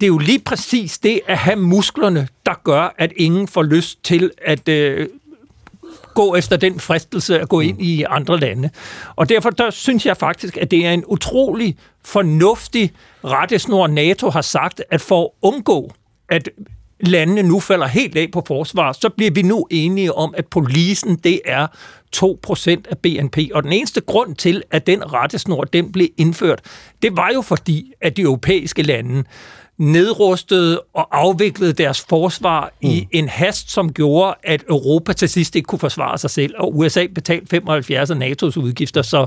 det 0.00 0.06
er 0.06 0.08
jo 0.08 0.18
lige 0.18 0.40
præcis 0.40 0.98
det 0.98 1.20
at 1.26 1.38
have 1.38 1.56
musklerne, 1.56 2.28
der 2.46 2.60
gør, 2.64 2.94
at 2.98 3.12
ingen 3.16 3.48
får 3.48 3.62
lyst 3.62 4.04
til 4.04 4.30
at 4.46 4.68
øh, 4.68 5.08
gå 6.14 6.34
efter 6.34 6.56
den 6.56 6.80
fristelse 6.80 7.40
at 7.40 7.48
gå 7.48 7.60
ind 7.60 7.82
i 7.82 8.04
andre 8.08 8.40
lande. 8.40 8.70
Og 9.16 9.28
derfor 9.28 9.50
der 9.50 9.70
synes 9.70 10.06
jeg 10.06 10.16
faktisk, 10.16 10.56
at 10.56 10.70
det 10.70 10.86
er 10.86 10.90
en 10.90 11.04
utrolig 11.06 11.76
fornuftig 12.04 12.92
rettesnor, 13.24 13.86
NATO 13.86 14.30
har 14.30 14.42
sagt, 14.42 14.82
at 14.90 15.00
for 15.00 15.24
at 15.24 15.30
undgå, 15.42 15.92
at 16.28 16.48
landene 17.00 17.42
nu 17.42 17.60
falder 17.60 17.86
helt 17.86 18.16
af 18.16 18.28
på 18.32 18.42
forsvar, 18.46 18.92
så 18.92 19.08
bliver 19.08 19.30
vi 19.30 19.42
nu 19.42 19.66
enige 19.70 20.14
om, 20.14 20.34
at 20.36 20.46
polisen, 20.46 21.16
det 21.16 21.40
er 21.44 21.66
2% 22.16 22.70
af 22.90 22.98
BNP. 23.02 23.38
Og 23.54 23.62
den 23.62 23.72
eneste 23.72 24.00
grund 24.00 24.34
til, 24.34 24.62
at 24.70 24.86
den 24.86 25.12
rettesnor, 25.12 25.64
den 25.64 25.92
blev 25.92 26.08
indført, 26.16 26.60
det 27.02 27.16
var 27.16 27.30
jo 27.34 27.42
fordi, 27.42 27.92
at 28.00 28.16
de 28.16 28.22
europæiske 28.22 28.82
lande 28.82 29.24
nedrustede 29.78 30.80
og 30.94 31.08
afviklede 31.18 31.72
deres 31.72 32.00
forsvar 32.08 32.72
mm. 32.82 32.88
i 32.88 33.08
en 33.12 33.28
hast, 33.28 33.70
som 33.70 33.92
gjorde, 33.92 34.34
at 34.42 34.64
Europa 34.68 35.12
til 35.12 35.28
sidst 35.28 35.56
ikke 35.56 35.66
kunne 35.66 35.78
forsvare 35.78 36.18
sig 36.18 36.30
selv, 36.30 36.54
og 36.58 36.76
USA 36.76 37.06
betalte 37.14 37.46
75 37.46 38.10
af 38.10 38.14
NATO's 38.14 38.58
udgifter, 38.60 39.02
så 39.02 39.26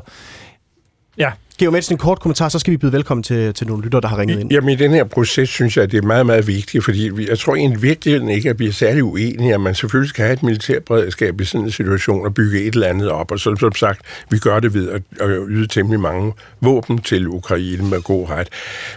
ja, 1.17 1.32
Geomets, 1.60 1.89
en 1.89 1.97
kort 1.97 2.19
kommentar, 2.19 2.49
så 2.49 2.60
skal 2.60 2.71
vi 2.71 2.77
byde 2.77 2.91
velkommen 2.91 3.23
til, 3.23 3.53
til 3.53 3.67
nogle 3.67 3.84
lytter, 3.84 3.99
der 3.99 4.08
har 4.08 4.17
ringet 4.17 4.39
ind. 4.39 4.51
Jamen 4.51 4.69
i 4.69 4.75
den 4.75 4.91
her 4.91 5.03
proces 5.03 5.49
synes 5.49 5.77
jeg, 5.77 5.84
at 5.84 5.91
det 5.91 5.97
er 5.97 6.01
meget, 6.01 6.25
meget 6.25 6.47
vigtigt, 6.47 6.84
fordi 6.84 7.10
vi, 7.13 7.30
jeg 7.30 7.39
tror 7.39 7.56
egentlig 7.56 7.82
virkeligheden 7.82 8.30
ikke, 8.30 8.49
at 8.49 8.60
vi 8.60 8.67
er 8.67 8.71
særlig 8.71 9.03
uenige, 9.03 9.53
at 9.53 9.62
man 9.62 9.75
selvfølgelig 9.75 10.10
skal 10.10 10.25
have 10.25 10.34
et 10.34 10.43
militærberedskab 10.43 11.41
i 11.41 11.45
sådan 11.45 11.65
en 11.65 11.71
situation 11.71 12.25
og 12.25 12.34
bygge 12.34 12.62
et 12.62 12.73
eller 12.73 12.88
andet 12.88 13.10
op, 13.10 13.32
og 13.32 13.39
så, 13.39 13.56
som 13.60 13.75
sagt, 13.75 14.01
vi 14.30 14.38
gør 14.38 14.60
det 14.60 14.73
ved 14.73 14.89
at, 14.89 15.01
at 15.19 15.30
yde 15.47 15.67
temmelig 15.67 15.99
mange 15.99 16.34
våben 16.62 16.97
til 16.97 17.27
Ukraine 17.27 17.89
med 17.89 18.01
god 18.01 18.30
ret. 18.30 18.49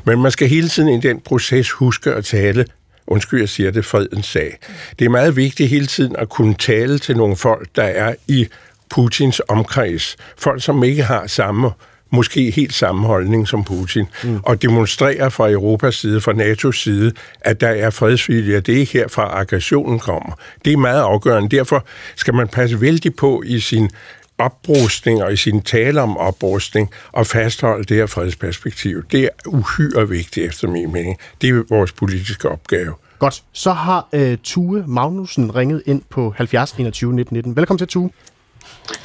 Men 0.05 0.23
man 0.23 0.31
skal 0.31 0.49
hele 0.49 0.69
tiden 0.69 0.89
i 0.89 1.01
den 1.01 1.21
proces 1.21 1.71
huske 1.71 2.15
at 2.15 2.25
tale 2.25 2.65
undskyld, 3.07 3.41
jeg 3.41 3.49
siger 3.49 3.71
det, 3.71 3.85
fredens 3.85 4.27
sag. 4.27 4.59
Det 4.99 5.05
er 5.05 5.09
meget 5.09 5.37
vigtigt 5.37 5.71
hele 5.71 5.87
tiden 5.87 6.17
at 6.17 6.29
kunne 6.29 6.55
tale 6.55 6.99
til 6.99 7.17
nogle 7.17 7.37
folk, 7.37 7.69
der 7.77 7.83
er 7.83 8.15
i 8.29 8.47
Putins 8.91 9.43
omkreds. 9.49 10.17
Folk, 10.39 10.63
som 10.63 10.85
ikke 10.85 11.03
har 11.03 11.27
samme 11.27 11.71
måske 12.11 12.51
helt 12.51 12.75
samme 12.75 13.07
holdning 13.07 13.49
som 13.49 13.65
Putin, 13.65 14.07
mm. 14.25 14.41
og 14.43 14.63
demonstrerer 14.63 15.29
fra 15.29 15.51
Europas 15.51 15.95
side, 15.95 16.21
fra 16.21 16.33
NATO's 16.33 16.83
side, 16.83 17.13
at 17.41 17.61
der 17.61 17.69
er 17.69 17.91
fredsvilje, 17.91 18.57
og 18.57 18.67
det 18.67 18.75
er 18.75 18.79
ikke 18.79 18.93
herfra 18.93 19.41
aggressionen 19.41 19.99
kommer. 19.99 20.33
Det 20.65 20.73
er 20.73 20.77
meget 20.77 21.03
afgørende. 21.03 21.57
Derfor 21.57 21.85
skal 22.17 22.35
man 22.35 22.49
passe 22.49 22.81
vældig 22.81 23.15
på 23.15 23.43
i 23.47 23.61
sin 23.61 23.91
oprustning 24.39 25.23
og 25.23 25.33
i 25.33 25.37
sin 25.37 25.63
tale 25.63 26.03
om 26.03 26.17
oprustning 26.17 26.91
og 27.13 27.27
fastholde 27.27 27.85
det 27.85 27.97
her 27.97 28.07
fredsperspektiv. 28.07 29.03
Det 29.13 29.25
er 29.25 29.29
uhyre 29.47 30.09
vigtigt 30.09 30.47
efter 30.47 30.69
min 30.69 30.93
mening. 30.93 31.19
Det 31.41 31.49
er 31.49 31.63
vores 31.69 31.93
politiske 31.93 32.49
opgave. 32.49 32.95
Godt. 33.19 33.43
Så 33.53 33.73
har 33.73 34.09
øh, 34.13 34.39
Tue 34.45 34.85
Magnussen 34.87 35.57
ringet 35.57 35.83
ind 35.87 36.03
på 36.11 36.35
70 36.37 36.73
21 36.73 37.13
19 37.13 37.37
19. 37.37 37.57
Velkommen 37.57 37.79
til, 37.79 37.89
Tue. 37.89 38.11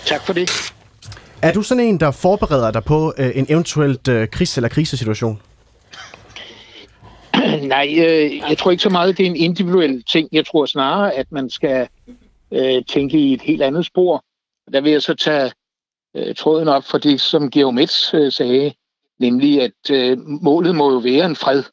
Tak 0.05 0.25
for 0.25 0.33
det. 0.33 0.74
Er 1.41 1.53
du 1.53 1.61
sådan 1.61 1.83
en, 1.83 1.99
der 1.99 2.11
forbereder 2.11 2.71
dig 2.71 2.83
på 2.83 3.13
øh, 3.17 3.31
en 3.35 3.45
eventuelt 3.49 4.07
øh, 4.07 4.27
krigs- 4.31 4.57
eller 4.57 4.69
krisesituation? 4.69 5.41
Nej, 7.73 7.87
øh, 7.97 8.37
jeg 8.49 8.57
tror 8.57 8.71
ikke 8.71 8.83
så 8.83 8.89
meget, 8.89 9.17
det 9.17 9.25
er 9.25 9.29
en 9.29 9.35
individuel 9.35 10.03
ting. 10.03 10.29
Jeg 10.31 10.45
tror 10.45 10.65
snarere, 10.65 11.13
at 11.13 11.31
man 11.31 11.49
skal 11.49 11.87
øh, 12.51 12.85
tænke 12.85 13.17
i 13.17 13.33
et 13.33 13.41
helt 13.41 13.61
andet 13.61 13.85
spor. 13.85 14.23
Der 14.73 14.81
vil 14.81 14.91
jeg 14.91 15.01
så 15.01 15.13
tage 15.13 15.51
øh, 16.15 16.35
tråden 16.35 16.67
op 16.67 16.83
for 16.83 16.97
det, 16.97 17.21
som 17.21 17.51
Geomets 17.51 18.13
øh, 18.13 18.31
sagde, 18.31 18.73
nemlig 19.19 19.61
at 19.61 19.91
øh, 19.91 20.17
målet 20.19 20.75
må 20.75 20.91
jo 20.91 20.97
være 20.97 21.25
en 21.25 21.35
fred. 21.35 21.63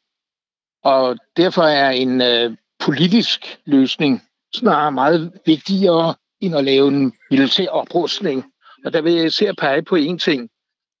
Og 0.83 1.17
derfor 1.37 1.63
er 1.63 1.89
en 1.89 2.21
øh, 2.21 2.55
politisk 2.79 3.59
løsning 3.65 4.21
snarere 4.55 4.91
meget 4.91 5.31
vigtigere 5.45 6.15
end 6.41 6.55
at 6.55 6.63
lave 6.63 6.87
en 6.87 7.13
militær 7.31 7.67
oprustning. 7.67 8.52
Og 8.85 8.93
der 8.93 9.01
vil 9.01 9.13
jeg 9.13 9.25
især 9.25 9.53
pege 9.53 9.83
på 9.83 9.95
én 9.95 10.17
ting. 10.17 10.49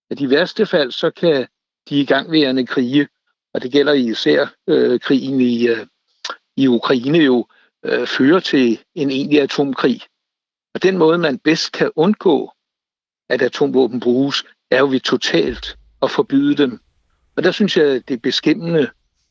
At 0.09 0.19
i 0.19 0.29
værste 0.29 0.65
fald, 0.65 0.91
så 0.91 1.11
kan 1.11 1.47
de 1.89 1.99
igangværende 1.99 2.65
krige, 2.65 3.07
og 3.53 3.61
det 3.61 3.71
gælder 3.71 3.93
især 3.93 4.47
øh, 4.67 4.99
krigen 4.99 5.41
i, 5.41 5.67
øh, 5.67 5.85
i 6.57 6.67
Ukraine 6.67 7.17
jo, 7.17 7.47
øh, 7.85 8.07
føre 8.07 8.41
til 8.41 8.79
en 8.95 9.11
egentlig 9.11 9.41
atomkrig. 9.41 10.01
Og 10.73 10.83
den 10.83 10.97
måde, 10.97 11.17
man 11.17 11.39
bedst 11.39 11.71
kan 11.71 11.91
undgå, 11.95 12.51
at 13.29 13.41
atomvåben 13.41 13.99
bruges, 13.99 14.43
er 14.71 14.79
jo 14.79 14.87
ved 14.89 14.99
totalt 14.99 15.77
at 16.01 16.11
forbyde 16.11 16.55
dem. 16.55 16.79
Og 17.35 17.43
der 17.43 17.51
synes 17.51 17.77
jeg, 17.77 18.07
det 18.07 18.13
er 18.13 18.17
beskæmmende, 18.17 18.89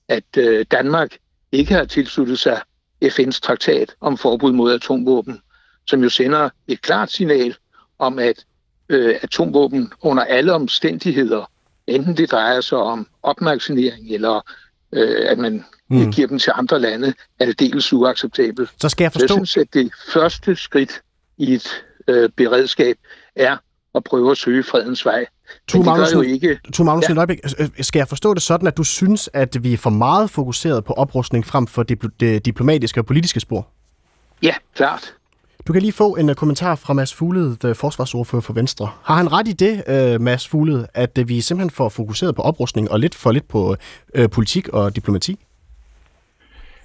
at 0.08 0.36
øh, 0.38 0.66
Danmark 0.70 1.18
ikke 1.52 1.74
har 1.74 1.84
tilsluttet 1.84 2.38
sig 2.38 2.62
FN's 3.04 3.40
traktat 3.40 3.94
om 4.00 4.18
forbud 4.18 4.52
mod 4.52 4.72
atomvåben, 4.72 5.40
som 5.86 6.02
jo 6.02 6.08
sender 6.08 6.50
et 6.68 6.82
klart 6.82 7.10
signal 7.10 7.56
om, 8.02 8.18
at 8.18 8.44
øh, 8.88 9.14
atomvåben 9.22 9.92
under 10.02 10.24
alle 10.24 10.52
omstændigheder, 10.52 11.50
enten 11.86 12.16
det 12.16 12.30
drejer 12.30 12.60
sig 12.60 12.78
om 12.78 13.06
opmagasinering 13.22 14.10
eller 14.10 14.40
øh, 14.92 15.26
at 15.30 15.38
man 15.38 15.64
mm. 15.90 16.12
giver 16.12 16.28
dem 16.28 16.38
til 16.38 16.52
andre 16.56 16.80
lande, 16.80 17.14
er 17.40 17.46
det 17.46 17.60
dels 17.60 17.92
uacceptabelt. 17.92 18.70
Så 18.80 18.88
skal 18.88 19.04
jeg 19.04 19.12
Så 19.12 19.18
jeg 19.18 19.28
forstå... 19.28 19.34
synes, 19.34 19.56
at 19.56 19.74
det 19.74 19.92
første 20.12 20.56
skridt 20.56 21.00
i 21.38 21.52
et 21.54 21.84
øh, 22.08 22.28
beredskab 22.36 22.96
er 23.36 23.56
at 23.94 24.04
prøve 24.04 24.30
at 24.30 24.36
søge 24.36 24.62
fredens 24.62 25.04
vej. 25.06 25.18
Det 25.18 25.72
gør 25.72 25.78
jo 25.78 25.84
Magnussen, 25.84 26.24
ikke... 26.24 26.58
Tue 26.72 26.86
Magnussen, 26.86 27.14
Ja. 27.14 27.18
øjeblik. 27.18 27.38
Øh, 27.58 27.68
Skal 27.80 28.00
jeg 28.00 28.08
forstå 28.08 28.34
det 28.34 28.42
sådan, 28.42 28.66
at 28.68 28.76
du 28.76 28.84
synes, 28.84 29.30
at 29.32 29.64
vi 29.64 29.72
er 29.72 29.76
for 29.76 29.90
meget 29.90 30.30
fokuseret 30.30 30.84
på 30.84 30.92
oprustning 30.92 31.46
frem 31.46 31.66
for 31.66 31.82
det, 31.82 31.98
det 32.20 32.44
diplomatiske 32.44 33.00
og 33.00 33.06
politiske 33.06 33.40
spor? 33.40 33.68
Ja, 34.42 34.54
klart. 34.74 35.14
Du 35.66 35.72
kan 35.72 35.82
lige 35.82 35.92
få 35.92 36.16
en 36.16 36.28
uh, 36.28 36.34
kommentar 36.34 36.74
fra 36.74 36.94
Mads 36.94 37.14
Fuglede, 37.14 37.56
the 37.60 37.68
øh, 37.68 37.76
forsvarsordfører 37.76 38.42
for 38.42 38.52
Venstre. 38.52 38.90
Har 39.02 39.14
han 39.14 39.32
ret 39.32 39.48
i 39.48 39.52
det, 39.52 40.14
uh, 40.14 40.20
Mads 40.20 40.48
Fuglede, 40.48 40.86
at 40.94 41.18
uh, 41.18 41.28
vi 41.28 41.40
simpelthen 41.40 41.70
får 41.70 41.88
fokuseret 41.88 42.34
på 42.34 42.42
oprustning 42.42 42.90
og 42.90 43.00
lidt 43.00 43.14
for 43.14 43.32
lidt 43.32 43.48
på 43.48 43.76
uh, 44.18 44.30
politik 44.30 44.68
og 44.68 44.96
diplomati? 44.96 45.38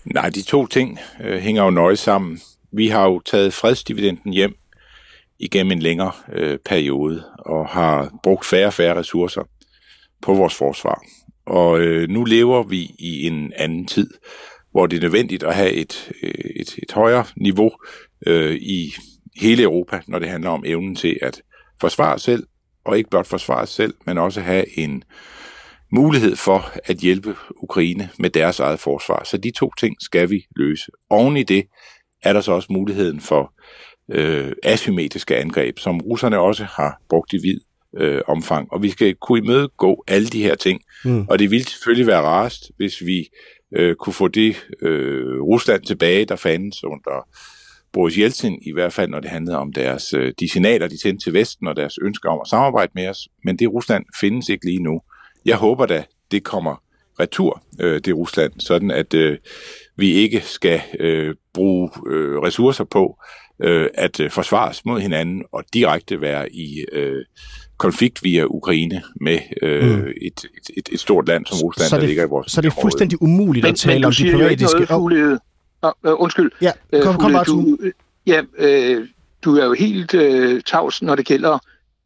Nej, 0.05 0.29
de 0.29 0.41
to 0.41 0.67
ting 0.67 0.99
uh, 1.19 1.35
hænger 1.35 1.63
jo 1.63 1.69
nøje 1.69 1.95
sammen. 1.95 2.39
Vi 2.71 2.87
har 2.87 3.03
jo 3.03 3.19
taget 3.19 3.53
fredsdividenden 3.53 4.33
hjem 4.33 4.55
igennem 5.39 5.71
en 5.71 5.79
længere 5.79 6.11
uh, 6.37 6.57
periode 6.65 7.23
og 7.39 7.67
har 7.67 8.11
brugt 8.23 8.45
færre 8.45 8.67
og 8.67 8.73
færre 8.73 8.99
ressourcer 8.99 9.41
på 10.21 10.33
vores 10.33 10.55
forsvar. 10.55 11.01
Og 11.45 11.79
øh, 11.79 12.09
nu 12.09 12.23
lever 12.23 12.63
vi 12.63 12.95
i 12.99 13.27
en 13.27 13.53
anden 13.55 13.85
tid, 13.85 14.09
hvor 14.71 14.87
det 14.87 14.97
er 14.97 15.01
nødvendigt 15.01 15.43
at 15.43 15.55
have 15.55 15.71
et, 15.71 16.11
et, 16.55 16.75
et 16.83 16.91
højere 16.91 17.25
niveau 17.35 17.71
øh, 18.25 18.55
i 18.55 18.93
hele 19.35 19.63
Europa, 19.63 20.01
når 20.07 20.19
det 20.19 20.29
handler 20.29 20.49
om 20.49 20.63
evnen 20.65 20.95
til 20.95 21.19
at 21.21 21.41
forsvare 21.81 22.19
sig 22.19 22.25
selv, 22.25 22.43
og 22.85 22.97
ikke 22.97 23.09
blot 23.09 23.27
forsvare 23.27 23.67
sig 23.67 23.75
selv, 23.75 23.93
men 24.05 24.17
også 24.17 24.41
have 24.41 24.79
en 24.79 25.03
mulighed 25.91 26.35
for 26.35 26.71
at 26.85 26.97
hjælpe 26.97 27.35
Ukraine 27.55 28.09
med 28.19 28.29
deres 28.29 28.59
eget 28.59 28.79
forsvar. 28.79 29.23
Så 29.23 29.37
de 29.37 29.51
to 29.51 29.71
ting 29.79 29.95
skal 30.01 30.29
vi 30.29 30.45
løse. 30.55 30.91
Oven 31.09 31.37
i 31.37 31.43
det 31.43 31.63
er 32.23 32.33
der 32.33 32.41
så 32.41 32.51
også 32.51 32.67
muligheden 32.71 33.21
for 33.21 33.53
øh, 34.11 34.51
asymmetriske 34.63 35.37
angreb, 35.37 35.79
som 35.79 36.01
russerne 36.01 36.39
også 36.39 36.63
har 36.63 37.01
brugt 37.09 37.33
i 37.33 37.37
vid 37.37 37.59
øh, 37.97 38.21
omfang. 38.27 38.73
Og 38.73 38.83
vi 38.83 38.89
skal 38.89 39.15
kunne 39.15 39.39
imødegå 39.39 40.03
alle 40.07 40.27
de 40.27 40.43
her 40.43 40.55
ting. 40.55 40.81
Mm. 41.05 41.27
Og 41.29 41.39
det 41.39 41.51
ville 41.51 41.65
selvfølgelig 41.65 42.07
være 42.07 42.21
rarest, 42.21 42.71
hvis 42.77 43.05
vi 43.05 43.27
øh, 43.75 43.95
kunne 43.95 44.13
få 44.13 44.27
det 44.27 44.67
øh, 44.81 45.41
Rusland 45.41 45.83
tilbage, 45.83 46.25
der 46.25 46.35
fandtes 46.35 46.83
under 46.83 47.27
Boris 47.97 48.17
Jeltsin, 48.17 48.59
i 48.61 48.71
hvert 48.73 48.93
fald 48.93 49.09
når 49.09 49.19
det 49.19 49.29
handlede 49.29 49.57
om 49.57 49.73
deres, 49.73 50.13
øh, 50.13 50.33
de 50.39 50.49
signaler, 50.49 50.87
de 50.87 51.01
sendte 51.01 51.25
til 51.25 51.33
Vesten 51.33 51.67
og 51.67 51.75
deres 51.75 51.97
ønsker 52.01 52.29
om 52.29 52.39
at 52.41 52.47
samarbejde 52.47 52.91
med 52.95 53.07
os. 53.07 53.27
Men 53.43 53.57
det 53.57 53.73
Rusland 53.73 54.05
findes 54.19 54.49
ikke 54.49 54.65
lige 54.65 54.83
nu. 54.83 55.01
Jeg 55.45 55.55
håber 55.55 55.85
da, 55.85 56.03
det 56.31 56.43
kommer 56.43 56.81
retur, 57.19 57.63
øh, 57.79 58.01
det 58.05 58.15
Rusland, 58.15 58.51
sådan 58.59 58.91
at 58.91 59.13
øh, 59.13 59.37
vi 59.95 60.11
ikke 60.11 60.41
skal 60.41 60.81
øh, 60.99 61.35
bruge 61.53 61.89
øh, 62.09 62.37
ressourcer 62.37 62.83
på 62.83 63.17
øh, 63.63 63.87
at 63.93 64.19
øh, 64.19 64.31
forsvare 64.31 64.69
os 64.69 64.85
mod 64.85 64.99
hinanden 65.01 65.43
og 65.51 65.63
direkte 65.73 66.21
være 66.21 66.53
i 66.53 66.85
øh, 66.91 67.25
konflikt 67.77 68.23
via 68.23 68.45
Ukraine 68.45 69.01
med 69.21 69.39
øh, 69.61 69.99
mm. 69.99 70.07
et, 70.21 70.45
et, 70.77 70.89
et 70.91 70.99
stort 70.99 71.27
land 71.27 71.45
som 71.45 71.57
Rusland, 71.63 71.89
så 71.89 71.95
det, 71.95 72.01
der 72.01 72.07
ligger 72.07 72.23
i 72.23 72.27
vores 72.27 72.51
Så 72.51 72.61
det 72.61 72.67
er 72.67 72.81
fuldstændig 72.81 73.21
umuligt 73.21 73.63
men, 73.63 73.71
at 73.71 73.77
tale 73.77 73.99
men 73.99 74.05
om 74.05 74.11
diplomatiske... 74.11 74.85
Noget, 74.89 75.39
oh. 76.03 76.13
uh, 76.13 76.21
undskyld. 76.21 76.51
Ja, 76.61 76.71
kom, 77.01 77.17
kom 77.17 77.31
bare 77.31 77.43
du, 77.43 77.77
ja, 78.27 78.41
øh, 78.57 79.07
du 79.43 79.57
er 79.57 79.65
jo 79.65 79.73
helt 79.73 80.13
øh, 80.13 80.61
tavs, 80.61 81.01
når 81.01 81.15
det 81.15 81.25
gælder 81.25 81.59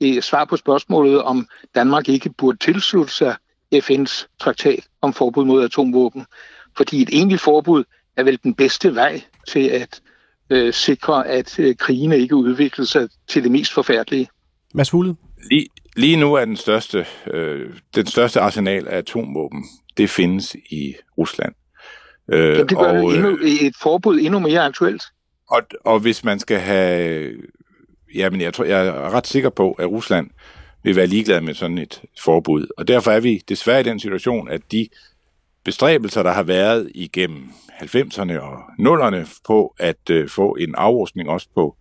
øh, 0.04 0.22
svar 0.22 0.46
på 0.46 0.58
spørgsmålet, 0.58 1.22
om 1.22 1.48
Danmark 1.76 2.10
ikke 2.10 2.30
burde 2.38 2.58
tilslutte 2.58 3.14
sig 3.14 3.36
FN's 3.76 4.28
traktat 4.40 4.88
om 5.02 5.14
forbud 5.14 5.46
mod 5.46 5.64
atomvåben. 5.64 6.26
Fordi 6.78 7.02
et 7.02 7.10
egentligt 7.12 7.42
forbud 7.42 7.84
er 8.18 8.24
vel 8.24 8.40
den 8.44 8.54
bedste 8.54 8.96
vej 8.96 9.22
til 9.48 9.68
at 9.68 10.02
øh, 10.50 10.74
sikre, 10.74 11.28
at 11.28 11.60
øh, 11.60 11.76
krigene 11.76 12.18
ikke 12.18 12.36
udvikler 12.36 12.86
sig 12.86 13.10
til 13.28 13.44
det 13.44 13.52
mest 13.52 13.74
forfærdelige. 13.74 14.30
Mads 14.74 14.90
Fuglede? 14.90 15.16
Lige, 15.50 15.68
lige 15.96 16.18
nu 16.18 16.34
er 16.34 16.46
den 16.46 16.58
største, 16.58 17.06
øh, 17.34 17.70
den 17.96 18.06
største 18.06 18.40
arsenal 18.40 18.88
af 18.88 18.98
atomvåben, 18.98 19.64
det 19.98 20.10
findes 20.10 20.56
i 20.72 20.96
Rusland. 21.18 21.54
Øh, 22.32 22.50
Jamen, 22.50 22.70
det 22.70 22.78
gør 22.78 23.02
og, 23.02 23.14
endnu, 23.14 23.38
et 23.42 23.76
forbud 23.82 24.20
endnu 24.20 24.40
mere 24.40 24.60
aktuelt. 24.60 25.04
Og, 25.50 25.62
og 25.86 26.00
hvis 26.00 26.24
man 26.24 26.40
skal 26.40 26.60
have... 26.60 27.32
Jamen, 28.16 28.42
jeg, 28.42 28.54
tror, 28.54 28.66
jeg 28.66 28.88
er 28.88 29.14
ret 29.14 29.28
sikker 29.28 29.50
på, 29.50 29.72
at 29.72 29.90
Rusland 29.90 30.30
vil 30.84 30.96
være 30.96 31.08
ligeglad 31.08 31.42
med 31.42 31.54
sådan 31.54 31.78
et 31.78 32.02
forbud. 32.24 32.68
Og 32.78 32.88
derfor 32.88 33.12
er 33.12 33.20
vi 33.20 33.44
desværre 33.50 33.80
i 33.80 33.84
den 33.84 34.00
situation, 34.00 34.50
at 34.50 34.62
de 34.72 34.88
bestræbelser, 35.64 36.24
der 36.24 36.32
har 36.32 36.44
været 36.44 36.92
igennem 36.96 37.50
90'erne 37.70 38.40
og 38.40 38.60
0'erne 38.80 39.40
på 39.48 39.76
at 39.80 40.10
øh, 40.10 40.30
få 40.30 40.56
en 40.60 40.76
afrustning 40.76 41.30
også 41.30 41.48
på 41.56 41.76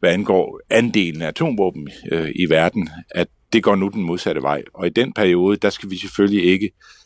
hvad 0.00 0.10
angår 0.10 0.60
andelen 0.70 1.22
af 1.22 1.28
atomvåben 1.28 1.88
øh, 2.12 2.32
i 2.34 2.50
verden, 2.50 2.90
at 3.10 3.28
det 3.52 3.62
går 3.62 3.74
nu 3.74 3.88
den 3.88 4.02
modsatte 4.02 4.42
vej. 4.42 4.62
Og 4.74 4.86
i 4.86 4.90
den 4.90 5.12
periode, 5.12 5.56
der 5.56 5.70
skal 5.70 5.90
vi 5.90 5.96
selvfølgelig 5.96 6.44
ikke 6.44 6.66
øh, 6.66 7.05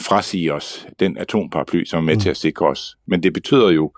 frasige 0.00 0.54
os 0.54 0.86
den 1.00 1.18
atomparaply, 1.18 1.84
som 1.84 1.98
er 1.98 2.02
med 2.02 2.14
mm. 2.14 2.20
til 2.20 2.30
at 2.30 2.36
sikre 2.36 2.66
os. 2.66 2.96
Men 3.06 3.22
det 3.22 3.32
betyder 3.32 3.70
jo 3.70 3.92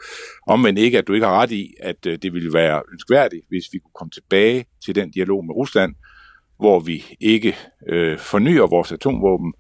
omvendt 0.47 0.79
ikke, 0.79 0.99
at 0.99 1.07
du 1.07 1.13
ikke 1.13 1.27
har 1.27 1.41
ret 1.41 1.51
i, 1.51 1.75
at 1.81 2.07
øh, 2.07 2.19
det 2.23 2.33
ville 2.35 2.53
være 2.53 2.83
ønskværdigt, 2.93 3.45
hvis 3.49 3.65
vi 3.73 3.79
kunne 3.79 3.95
komme 3.95 4.11
tilbage 4.11 4.65
til 4.85 4.95
den 4.95 5.11
dialog 5.11 5.45
med 5.45 5.55
Rusland, 5.55 5.95
hvor 6.59 6.81
vi 6.81 7.05
ikke 7.21 7.57
øh, 7.89 8.19
fornyer 8.19 8.67
vores 8.67 8.93
atomvåben, 8.93 9.53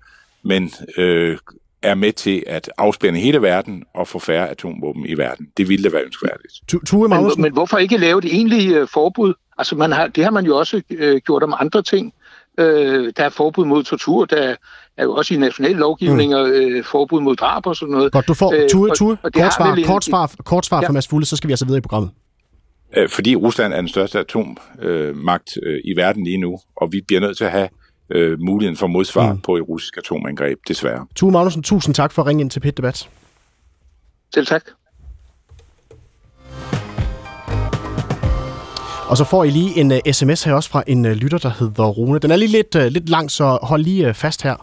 men 0.43 0.71
øh, 0.97 1.39
er 1.85 1.95
med 1.95 2.13
til 2.13 2.43
at 2.47 2.71
afspænde 2.79 3.19
hele 3.19 3.43
verden 3.43 3.85
og 3.95 4.09
få 4.09 4.19
færre 4.19 4.49
atomvåben 4.49 5.07
i 5.07 5.15
verden. 5.15 5.49
Det 5.57 5.69
ville 5.69 5.85
da 5.85 5.89
være 5.97 6.05
ønskværdigt. 6.05 6.53
Tue 6.87 7.09
men, 7.09 7.31
men 7.39 7.53
hvorfor 7.53 7.79
ikke 7.79 7.97
lave 7.97 8.21
det 8.21 8.35
egentlige 8.35 8.83
uh, 8.83 8.89
forbud? 8.89 9.35
Altså 9.59 9.77
man 9.77 9.93
har, 9.93 10.07
det 10.07 10.25
har 10.25 10.31
man 10.31 10.47
jo 10.47 10.57
også 10.57 10.83
uh, 10.91 11.17
gjort 11.17 11.43
om 11.43 11.55
andre 11.59 11.83
ting. 11.83 12.15
Uh, 12.59 12.65
der 13.17 13.25
er 13.25 13.29
forbud 13.29 13.65
mod 13.65 13.85
tortur, 13.85 14.25
der 14.25 14.57
er 14.97 15.05
jo 15.05 15.15
også 15.15 15.35
i 15.35 15.37
national 15.37 15.73
lovgivning 15.73 16.33
mm. 16.33 16.79
uh, 16.79 16.85
forbud 16.85 17.21
mod 17.21 17.37
drab 17.37 17.67
og 17.67 17.77
sådan 17.77 17.93
noget. 17.93 18.13
Godt, 18.13 18.29
du 18.29 18.35
får 18.35 18.55
Tue, 18.71 18.91
Tue, 18.95 19.13
uh, 19.13 19.31
kort, 19.31 19.55
svar, 19.55 19.79
kort 19.87 20.05
svar, 20.05 20.35
kort 20.45 20.67
svar 20.67 20.81
ja. 20.81 20.89
fra 20.89 20.93
Mads 20.93 21.09
Fugle, 21.09 21.27
så 21.27 21.37
skal 21.37 21.49
vi 21.49 21.53
altså 21.53 21.65
videre 21.65 21.79
i 21.79 21.81
programmet. 21.81 22.11
Fordi 23.09 23.37
Rusland 23.37 23.73
er 23.73 23.81
den 23.81 23.89
største 23.89 24.19
atommagt 24.19 25.59
uh, 25.67 25.73
i 25.85 25.97
verden 25.97 26.25
lige 26.25 26.39
nu, 26.39 26.59
og 26.77 26.93
vi 26.93 27.01
bliver 27.07 27.21
nødt 27.21 27.37
til 27.37 27.45
at 27.45 27.51
have 27.51 27.69
øh, 28.11 28.41
muligheden 28.41 28.77
for 28.77 28.87
modsvar 28.87 29.33
mm. 29.33 29.41
på 29.41 29.57
et 29.57 29.69
russisk 29.69 29.97
atomangreb, 29.97 30.59
desværre. 30.69 31.07
Tue 31.15 31.31
Magnussen, 31.31 31.63
tusind 31.63 31.95
tak 31.95 32.13
for 32.13 32.23
at 32.23 32.29
ringe 32.29 32.41
ind 32.41 32.51
til 32.51 32.61
Pit 32.61 32.77
Debat. 32.77 33.09
Selv 34.35 34.47
tak. 34.47 34.65
Og 39.09 39.17
så 39.17 39.25
får 39.25 39.45
I 39.45 39.51
lige 39.51 39.81
en 39.81 39.93
øh, 39.93 39.99
uh, 40.07 40.13
sms 40.13 40.43
her 40.45 40.53
også 40.53 40.71
fra 40.71 40.83
en 40.87 41.05
uh, 41.05 41.11
lytter, 41.11 41.39
der 41.39 41.51
hedder 41.59 41.85
Rune. 41.85 42.19
Den 42.19 42.31
er 42.31 42.37
lige 42.37 42.51
lidt, 42.51 42.75
uh, 42.75 42.83
lidt 42.83 43.09
lang, 43.09 43.31
så 43.31 43.59
hold 43.63 43.83
lige 43.83 44.09
uh, 44.09 44.15
fast 44.15 44.43
her. 44.43 44.57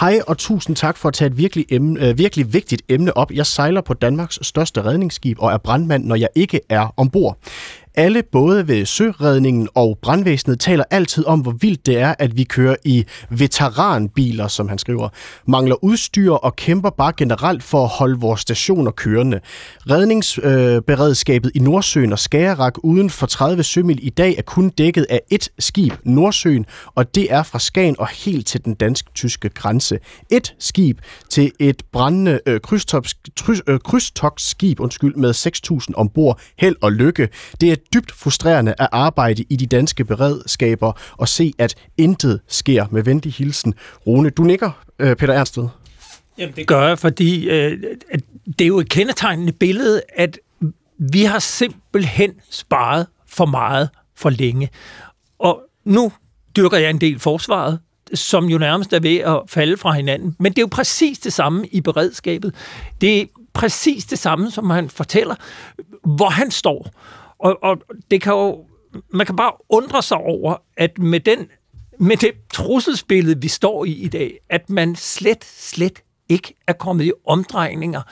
Hej 0.00 0.20
og 0.26 0.38
tusind 0.38 0.76
tak 0.76 0.96
for 0.96 1.08
at 1.08 1.14
tage 1.14 1.26
et 1.26 1.36
virkelig, 1.36 1.66
emne, 1.70 2.10
uh, 2.10 2.18
virkelig 2.18 2.52
vigtigt 2.52 2.82
emne 2.88 3.16
op. 3.16 3.32
Jeg 3.32 3.46
sejler 3.46 3.80
på 3.80 3.94
Danmarks 3.94 4.38
største 4.42 4.84
redningsskib 4.84 5.36
og 5.40 5.52
er 5.52 5.58
brandmand, 5.58 6.04
når 6.04 6.16
jeg 6.16 6.28
ikke 6.34 6.60
er 6.68 6.94
ombord. 6.96 7.38
Alle 7.98 8.22
både 8.22 8.68
ved 8.68 8.86
søredningen 8.86 9.68
og 9.74 9.98
brandvæsenet 10.02 10.60
taler 10.60 10.84
altid 10.90 11.26
om, 11.26 11.40
hvor 11.40 11.54
vildt 11.60 11.86
det 11.86 11.98
er, 11.98 12.14
at 12.18 12.36
vi 12.36 12.44
kører 12.44 12.76
i 12.84 13.04
veteranbiler, 13.30 14.48
som 14.48 14.68
han 14.68 14.78
skriver. 14.78 15.08
Mangler 15.46 15.84
udstyr 15.84 16.32
og 16.32 16.56
kæmper 16.56 16.90
bare 16.90 17.12
generelt 17.16 17.62
for 17.62 17.84
at 17.84 17.88
holde 17.88 18.20
vores 18.20 18.40
stationer 18.40 18.90
kørende. 18.90 19.40
Redningsberedskabet 19.90 21.52
øh, 21.54 21.60
i 21.60 21.64
Nordsøen 21.64 22.12
og 22.12 22.18
Skagerak 22.18 22.74
uden 22.82 23.10
for 23.10 23.26
30 23.26 23.62
sømil 23.62 24.06
i 24.06 24.10
dag 24.10 24.34
er 24.38 24.42
kun 24.42 24.68
dækket 24.68 25.06
af 25.10 25.20
et 25.30 25.48
skib, 25.58 25.92
Nordsøen, 26.04 26.66
og 26.94 27.14
det 27.14 27.32
er 27.32 27.42
fra 27.42 27.58
Skagen 27.58 27.96
og 27.98 28.08
helt 28.08 28.46
til 28.46 28.64
den 28.64 28.74
dansk-tyske 28.74 29.48
grænse. 29.48 29.98
Et 30.30 30.54
skib 30.58 30.98
til 31.30 31.52
et 31.58 31.82
brændende 31.92 32.40
øh, 32.46 32.54
øh 32.54 32.60
krydstogsskib 33.80 34.80
øh, 34.80 34.84
undskyld, 34.84 35.14
med 35.14 35.34
6.000 35.88 35.94
ombord. 35.94 36.40
Held 36.58 36.76
og 36.80 36.92
lykke. 36.92 37.28
Det 37.60 37.72
er 37.72 37.76
dybt 37.94 38.12
frustrerende 38.12 38.74
at 38.78 38.88
arbejde 38.92 39.44
i 39.50 39.56
de 39.56 39.66
danske 39.66 40.04
beredskaber 40.04 40.92
og 41.12 41.28
se, 41.28 41.52
at 41.58 41.74
intet 41.96 42.40
sker. 42.46 42.86
Med 42.90 43.02
venlig 43.02 43.32
hilsen. 43.32 43.74
Rune, 44.06 44.30
du 44.30 44.42
nikker, 44.42 44.70
øh, 44.98 45.16
Peter 45.16 45.34
Ernstved. 45.34 45.68
Jamen, 46.38 46.56
det 46.56 46.66
gør 46.66 46.88
jeg, 46.88 46.98
fordi 46.98 47.48
øh, 47.48 47.82
det 48.46 48.60
er 48.64 48.68
jo 48.68 48.78
et 48.78 48.88
kendetegnende 48.88 49.52
billede, 49.52 50.02
at 50.16 50.38
vi 50.98 51.24
har 51.24 51.38
simpelthen 51.38 52.32
sparet 52.50 53.06
for 53.26 53.46
meget 53.46 53.88
for 54.16 54.30
længe. 54.30 54.68
Og 55.38 55.62
nu 55.84 56.12
dyrker 56.56 56.78
jeg 56.78 56.90
en 56.90 57.00
del 57.00 57.18
forsvaret, 57.18 57.78
som 58.14 58.44
jo 58.44 58.58
nærmest 58.58 58.92
er 58.92 59.00
ved 59.00 59.16
at 59.16 59.42
falde 59.46 59.76
fra 59.76 59.92
hinanden. 59.92 60.36
Men 60.38 60.52
det 60.52 60.58
er 60.58 60.62
jo 60.62 60.68
præcis 60.70 61.18
det 61.18 61.32
samme 61.32 61.66
i 61.66 61.80
beredskabet. 61.80 62.54
Det 63.00 63.20
er 63.20 63.26
præcis 63.52 64.04
det 64.04 64.18
samme, 64.18 64.50
som 64.50 64.70
han 64.70 64.90
fortæller, 64.90 65.34
hvor 66.04 66.28
han 66.28 66.50
står. 66.50 66.90
Og, 67.38 67.58
og 67.62 67.78
det 68.10 68.22
kan 68.22 68.32
jo, 68.32 68.64
man 69.12 69.26
kan 69.26 69.36
bare 69.36 69.52
undre 69.68 70.02
sig 70.02 70.16
over, 70.16 70.56
at 70.76 70.98
med, 70.98 71.20
den, 71.20 71.46
med 71.98 72.16
det 72.16 72.30
trusselsbillede, 72.52 73.40
vi 73.40 73.48
står 73.48 73.84
i 73.84 73.92
i 73.92 74.08
dag, 74.08 74.38
at 74.50 74.70
man 74.70 74.96
slet, 74.96 75.44
slet 75.44 76.02
ikke 76.28 76.54
er 76.66 76.72
kommet 76.72 77.04
i 77.04 77.12
omdrejninger 77.26 78.02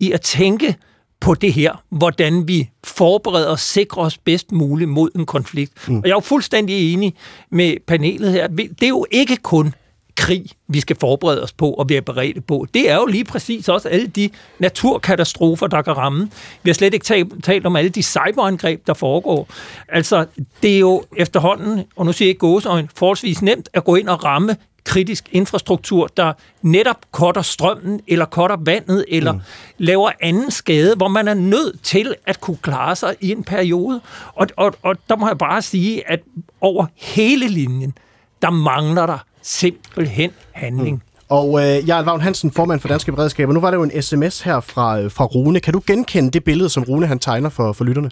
i 0.00 0.12
at 0.12 0.20
tænke 0.20 0.76
på 1.20 1.34
det 1.34 1.52
her, 1.52 1.84
hvordan 1.88 2.48
vi 2.48 2.70
forbereder 2.84 3.48
og 3.48 3.58
sikrer 3.58 4.02
os 4.02 4.18
bedst 4.18 4.52
muligt 4.52 4.90
mod 4.90 5.10
en 5.14 5.26
konflikt. 5.26 5.88
Mm. 5.88 5.96
Og 5.96 6.02
jeg 6.04 6.10
er 6.10 6.16
jo 6.16 6.20
fuldstændig 6.20 6.92
enig 6.92 7.14
med 7.50 7.76
panelet 7.86 8.32
her. 8.32 8.46
Det 8.46 8.82
er 8.82 8.88
jo 8.88 9.06
ikke 9.10 9.36
kun 9.36 9.74
krig, 10.20 10.46
vi 10.68 10.80
skal 10.80 10.96
forberede 11.00 11.42
os 11.42 11.52
på 11.52 11.70
og 11.70 11.88
være 11.88 12.02
beredte 12.02 12.40
på. 12.40 12.66
Det 12.74 12.90
er 12.90 12.94
jo 12.94 13.06
lige 13.06 13.24
præcis 13.24 13.68
også 13.68 13.88
alle 13.88 14.06
de 14.06 14.30
naturkatastrofer, 14.58 15.66
der 15.66 15.82
kan 15.82 15.96
ramme. 15.96 16.30
Vi 16.62 16.70
har 16.70 16.74
slet 16.74 16.94
ikke 16.94 17.04
talt, 17.04 17.44
talt 17.44 17.66
om 17.66 17.76
alle 17.76 17.90
de 17.90 18.02
cyberangreb, 18.02 18.86
der 18.86 18.94
foregår. 18.94 19.48
Altså, 19.88 20.26
det 20.62 20.74
er 20.74 20.78
jo 20.78 21.02
efterhånden, 21.16 21.84
og 21.96 22.06
nu 22.06 22.12
siger 22.12 22.26
jeg 22.26 22.30
ikke 22.30 22.38
gåsøjne, 22.38 22.88
forholdsvis 22.94 23.42
nemt 23.42 23.68
at 23.72 23.84
gå 23.84 23.94
ind 23.94 24.08
og 24.08 24.24
ramme 24.24 24.56
kritisk 24.84 25.28
infrastruktur, 25.32 26.06
der 26.16 26.32
netop 26.62 26.96
kotter 27.10 27.42
strømmen, 27.42 28.00
eller 28.08 28.24
kotter 28.24 28.56
vandet, 28.60 29.04
eller 29.08 29.32
mm. 29.32 29.40
laver 29.78 30.10
anden 30.20 30.50
skade, 30.50 30.96
hvor 30.96 31.08
man 31.08 31.28
er 31.28 31.34
nødt 31.34 31.82
til 31.82 32.14
at 32.26 32.40
kunne 32.40 32.56
klare 32.56 32.96
sig 32.96 33.16
i 33.20 33.30
en 33.32 33.44
periode. 33.44 34.00
Og, 34.34 34.46
og, 34.56 34.74
og 34.82 34.96
der 35.08 35.16
må 35.16 35.26
jeg 35.26 35.38
bare 35.38 35.62
sige, 35.62 36.10
at 36.10 36.20
over 36.60 36.86
hele 36.96 37.48
linjen, 37.48 37.94
der 38.42 38.50
mangler 38.50 39.06
der 39.06 39.18
simpelthen 39.42 40.30
handling. 40.52 40.96
Mm. 40.96 41.02
Og 41.28 41.60
øh, 41.60 41.88
Jarl 41.88 42.04
Vagn 42.04 42.20
Hansen, 42.20 42.52
formand 42.52 42.80
for 42.80 42.88
Danske 42.88 43.12
Beredskaber. 43.12 43.52
Nu 43.52 43.60
var 43.60 43.70
der 43.70 43.78
jo 43.78 43.82
en 43.82 44.02
sms 44.02 44.40
her 44.40 44.60
fra, 44.60 45.00
øh, 45.00 45.10
fra 45.10 45.24
Rune. 45.24 45.60
Kan 45.60 45.72
du 45.72 45.82
genkende 45.86 46.30
det 46.30 46.44
billede, 46.44 46.70
som 46.70 46.82
Rune 46.82 47.06
han 47.06 47.18
tegner 47.18 47.48
for, 47.48 47.72
for 47.72 47.84
lytterne? 47.84 48.10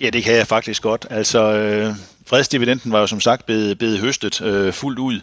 Ja, 0.00 0.10
det 0.10 0.24
kan 0.24 0.34
jeg 0.34 0.46
faktisk 0.46 0.82
godt. 0.82 1.06
Altså, 1.10 1.52
øh, 1.52 1.94
fredsdividenden 2.26 2.92
var 2.92 3.00
jo 3.00 3.06
som 3.06 3.20
sagt 3.20 3.46
blevet, 3.46 3.78
blevet 3.78 3.98
høstet 3.98 4.42
øh, 4.42 4.72
fuldt 4.72 4.98
ud, 4.98 5.20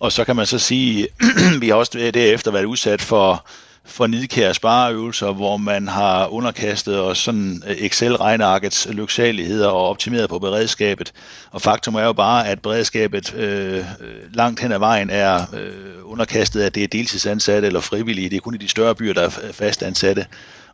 og 0.00 0.12
så 0.12 0.24
kan 0.24 0.36
man 0.36 0.46
så 0.46 0.58
sige, 0.58 1.08
vi 1.60 1.68
har 1.68 1.74
også 1.74 2.10
derefter 2.14 2.50
været 2.50 2.64
udsat 2.64 3.02
for, 3.02 3.46
for 3.88 4.06
nidkære 4.06 4.54
spareøvelser, 4.54 5.32
hvor 5.32 5.56
man 5.56 5.88
har 5.88 6.26
underkastet 6.26 7.00
os 7.00 7.18
sådan 7.18 7.62
øh, 7.66 7.76
Excel-regnearkets 7.76 8.88
lyksaligheder 8.90 9.68
og 9.68 9.88
optimeret 9.88 10.28
på 10.28 10.38
beredskabet. 10.38 11.12
Og 11.50 11.62
faktum 11.62 11.94
er 11.94 12.04
jo 12.04 12.12
bare, 12.12 12.48
at 12.48 12.62
beredskabet 12.62 13.34
øh, 13.34 13.78
øh 13.78 13.84
langt 14.32 14.60
hen 14.60 14.72
ad 14.72 14.78
vejen 14.78 15.10
er 15.10 15.40
øh, 15.54 15.72
underkastet, 16.04 16.62
at 16.62 16.74
det 16.74 16.84
er 16.84 16.88
deltidsansatte 16.88 17.66
eller 17.66 17.80
frivillige. 17.80 18.30
Det 18.30 18.36
er 18.36 18.40
kun 18.40 18.54
i 18.54 18.58
de 18.58 18.68
større 18.68 18.94
byer, 18.94 19.14
der 19.14 19.22
er 19.22 19.52
fastansatte. 19.52 20.26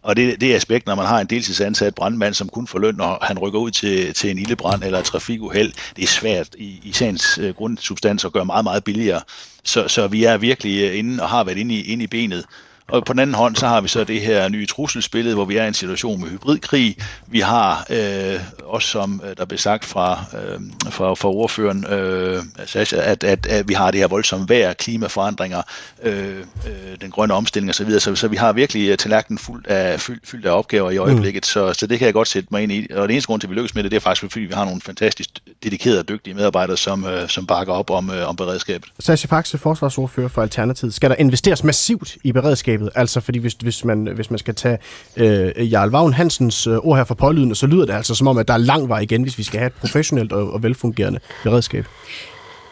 Og 0.05 0.17
det, 0.17 0.41
det 0.41 0.55
aspekt, 0.55 0.87
når 0.87 0.95
man 0.95 1.07
har 1.07 1.21
en 1.21 1.27
deltidsansat 1.27 1.95
brandmand, 1.95 2.35
som 2.35 2.49
kun 2.49 2.67
får 2.67 2.79
løn, 2.79 2.95
når 2.95 3.19
han 3.23 3.39
rykker 3.39 3.59
ud 3.59 3.71
til, 3.71 4.15
til 4.15 4.31
en 4.31 4.39
ildebrand 4.39 4.85
eller 4.85 4.99
et 4.99 5.05
trafikuheld, 5.05 5.73
det 5.97 6.05
er 6.05 6.09
svært 6.09 6.49
i, 6.59 6.81
i 6.83 6.93
sagens 6.93 7.39
øh, 7.39 7.55
grundsubstans 7.55 8.25
at 8.25 8.33
gøre 8.33 8.45
meget, 8.45 8.65
meget 8.65 8.85
billigere. 8.85 9.21
Så, 9.65 9.89
så 9.89 10.07
vi 10.07 10.25
er 10.25 10.37
virkelig 10.37 10.99
inde 10.99 11.23
og 11.23 11.29
har 11.29 11.45
været 11.45 11.59
inde 11.59 11.75
i, 11.75 11.93
inde 11.93 12.05
i 12.05 12.07
benet. 12.07 12.45
Og 12.89 13.05
på 13.05 13.13
den 13.13 13.21
anden 13.21 13.35
hånd, 13.35 13.57
så 13.57 13.67
har 13.67 13.81
vi 13.81 13.89
så 13.89 14.05
det 14.05 14.21
her 14.21 14.49
nye 14.49 14.67
trusselsbillede, 14.67 15.35
hvor 15.35 15.45
vi 15.45 15.57
er 15.57 15.65
i 15.65 15.69
en 15.69 15.75
situation 15.75 16.21
med 16.21 16.29
hybridkrig. 16.29 16.97
Vi 17.27 17.41
har 17.41 17.87
øh, 17.91 18.41
også, 18.65 18.89
som 18.89 19.23
øh, 19.25 19.37
der 19.37 19.45
blev 19.45 19.59
sagt 19.59 19.85
fra, 19.85 20.25
øh, 20.35 20.61
fra, 20.91 21.15
fra 21.15 21.29
ordføreren, 21.29 21.87
øh, 21.87 22.43
at, 22.59 22.93
at, 22.93 23.25
at, 23.25 23.47
at 23.47 23.69
vi 23.69 23.75
har 23.75 23.91
det 23.91 24.01
her 24.01 24.09
voldsomme 24.09 24.49
vejr, 24.49 24.73
klimaforandringer, 24.73 25.63
øh, 26.03 26.39
øh, 26.39 27.01
den 27.01 27.11
grønne 27.11 27.35
omstilling 27.35 27.71
osv., 27.71 27.91
så, 27.91 28.01
så, 28.01 28.15
så 28.15 28.29
vi 28.29 28.37
har 28.37 28.53
virkelig 28.53 28.89
øh, 28.89 28.97
tallerkenen 28.97 29.39
fuld 29.39 29.67
af, 29.67 30.01
fyldt, 30.01 30.29
fyldt 30.29 30.47
af 30.47 30.59
opgaver 30.59 30.91
i 30.91 30.97
øjeblikket, 30.97 31.41
mm. 31.41 31.45
så, 31.45 31.73
så 31.73 31.87
det 31.87 31.99
kan 31.99 32.07
jeg 32.07 32.15
godt 32.15 32.29
sætte 32.29 32.49
mig 32.51 32.63
ind 32.63 32.73
i. 32.73 32.87
Og 32.95 33.09
det 33.09 33.15
eneste 33.15 33.27
grund 33.27 33.41
til, 33.41 33.47
at 33.47 33.51
vi 33.51 33.55
lykkes 33.55 33.75
med 33.75 33.83
det, 33.83 33.91
det 33.91 33.97
er 33.97 34.01
faktisk, 34.01 34.33
fordi 34.33 34.45
vi 34.45 34.55
har 34.55 34.65
nogle 34.65 34.81
fantastisk 34.81 35.31
dedikerede 35.63 35.99
og 35.99 36.09
dygtige 36.09 36.35
medarbejdere, 36.35 36.77
som, 36.77 37.05
øh, 37.05 37.29
som 37.29 37.47
bakker 37.47 37.73
op 37.73 37.91
om, 37.91 38.11
øh, 38.11 38.29
om 38.29 38.37
beredskabet. 38.37 38.89
Sascha 39.01 39.37
Faxe, 39.37 39.59
forsvarsordfører 39.59 40.29
for 40.29 40.43
Alternativet. 40.43 40.95
Skal 40.95 41.11
der 41.11 41.17
investeres 41.17 41.65
massivt 41.65 42.17
i 42.25 42.33
beredskab 42.33 42.74
beredskabet. 42.79 43.01
Altså, 43.01 43.21
fordi 43.21 43.39
hvis, 43.39 43.55
hvis, 43.55 43.85
man, 43.85 44.09
hvis 44.15 44.31
man 44.31 44.39
skal 44.39 44.55
tage 44.55 44.79
øh, 45.17 45.73
Jarl 45.73 45.91
Vagn 45.91 46.13
Hansens 46.13 46.67
øh, 46.67 46.77
ord 46.77 46.97
her 46.97 47.05
for 47.05 47.15
pålydende, 47.15 47.55
så 47.55 47.67
lyder 47.67 47.87
det 47.87 47.93
altså 47.93 48.15
som 48.15 48.27
om, 48.27 48.39
at 48.39 48.49
der 48.49 48.55
er 48.55 48.59
lang 48.59 48.89
vej 48.89 48.99
igen, 48.99 49.23
hvis 49.23 49.39
vi 49.39 49.43
skal 49.43 49.59
have 49.59 49.67
et 49.67 49.73
professionelt 49.73 50.33
og, 50.33 50.53
og 50.53 50.63
velfungerende 50.63 51.21
beredskab. 51.43 51.87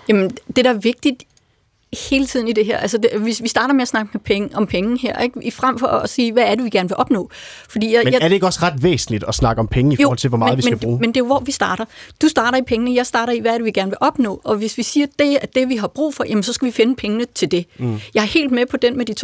Jamen, 0.08 0.30
det 0.56 0.64
der 0.64 0.70
er 0.70 0.78
vigtigt 0.78 1.22
hele 2.10 2.26
tiden 2.26 2.48
i 2.48 2.52
det 2.52 2.66
her. 2.66 2.76
Altså, 2.76 2.98
det, 2.98 3.10
vi, 3.24 3.36
vi 3.40 3.48
starter 3.48 3.74
med 3.74 3.82
at 3.82 3.88
snakke 3.88 4.10
med 4.12 4.20
penge, 4.20 4.56
om 4.56 4.66
penge 4.66 4.98
her, 4.98 5.18
ikke? 5.18 5.40
I 5.42 5.50
frem 5.50 5.78
for 5.78 5.86
at 5.86 6.10
sige, 6.10 6.32
hvad 6.32 6.42
er 6.42 6.54
det, 6.54 6.64
vi 6.64 6.70
gerne 6.70 6.88
vil 6.88 6.96
opnå? 6.96 7.30
Fordi 7.68 7.94
jeg, 7.94 8.02
men 8.04 8.14
er 8.14 8.18
det 8.18 8.32
ikke 8.32 8.46
også 8.46 8.60
ret 8.62 8.82
væsentligt 8.82 9.24
at 9.28 9.34
snakke 9.34 9.60
om 9.60 9.68
penge 9.68 9.92
i 9.92 9.96
jo, 10.00 10.06
forhold 10.06 10.18
til, 10.18 10.28
hvor 10.28 10.38
meget 10.38 10.52
men, 10.52 10.56
vi 10.56 10.62
skal 10.62 10.72
men, 10.72 10.78
bruge? 10.78 10.98
Men 11.00 11.08
det 11.08 11.16
er 11.16 11.20
jo, 11.20 11.26
hvor 11.26 11.40
vi 11.40 11.52
starter. 11.52 11.84
Du 12.22 12.28
starter 12.28 12.58
i 12.58 12.62
pengene, 12.62 12.94
jeg 12.94 13.06
starter 13.06 13.32
i, 13.32 13.38
hvad 13.38 13.52
er 13.52 13.56
det, 13.56 13.64
vi 13.64 13.70
gerne 13.70 13.90
vil 13.90 13.98
opnå? 14.00 14.40
Og 14.44 14.56
hvis 14.56 14.78
vi 14.78 14.82
siger, 14.82 15.06
at 15.06 15.18
det 15.18 15.38
er 15.42 15.46
det, 15.46 15.68
vi 15.68 15.76
har 15.76 15.86
brug 15.86 16.14
for, 16.14 16.24
jamen, 16.28 16.42
så 16.42 16.52
skal 16.52 16.66
vi 16.66 16.72
finde 16.72 16.96
pengene 16.96 17.24
til 17.34 17.50
det. 17.50 17.66
Mm. 17.78 18.00
Jeg 18.14 18.22
er 18.22 18.26
helt 18.26 18.50
med 18.50 18.66
på 18.66 18.76
den 18.76 18.96
med 18.96 19.06
de 19.06 19.14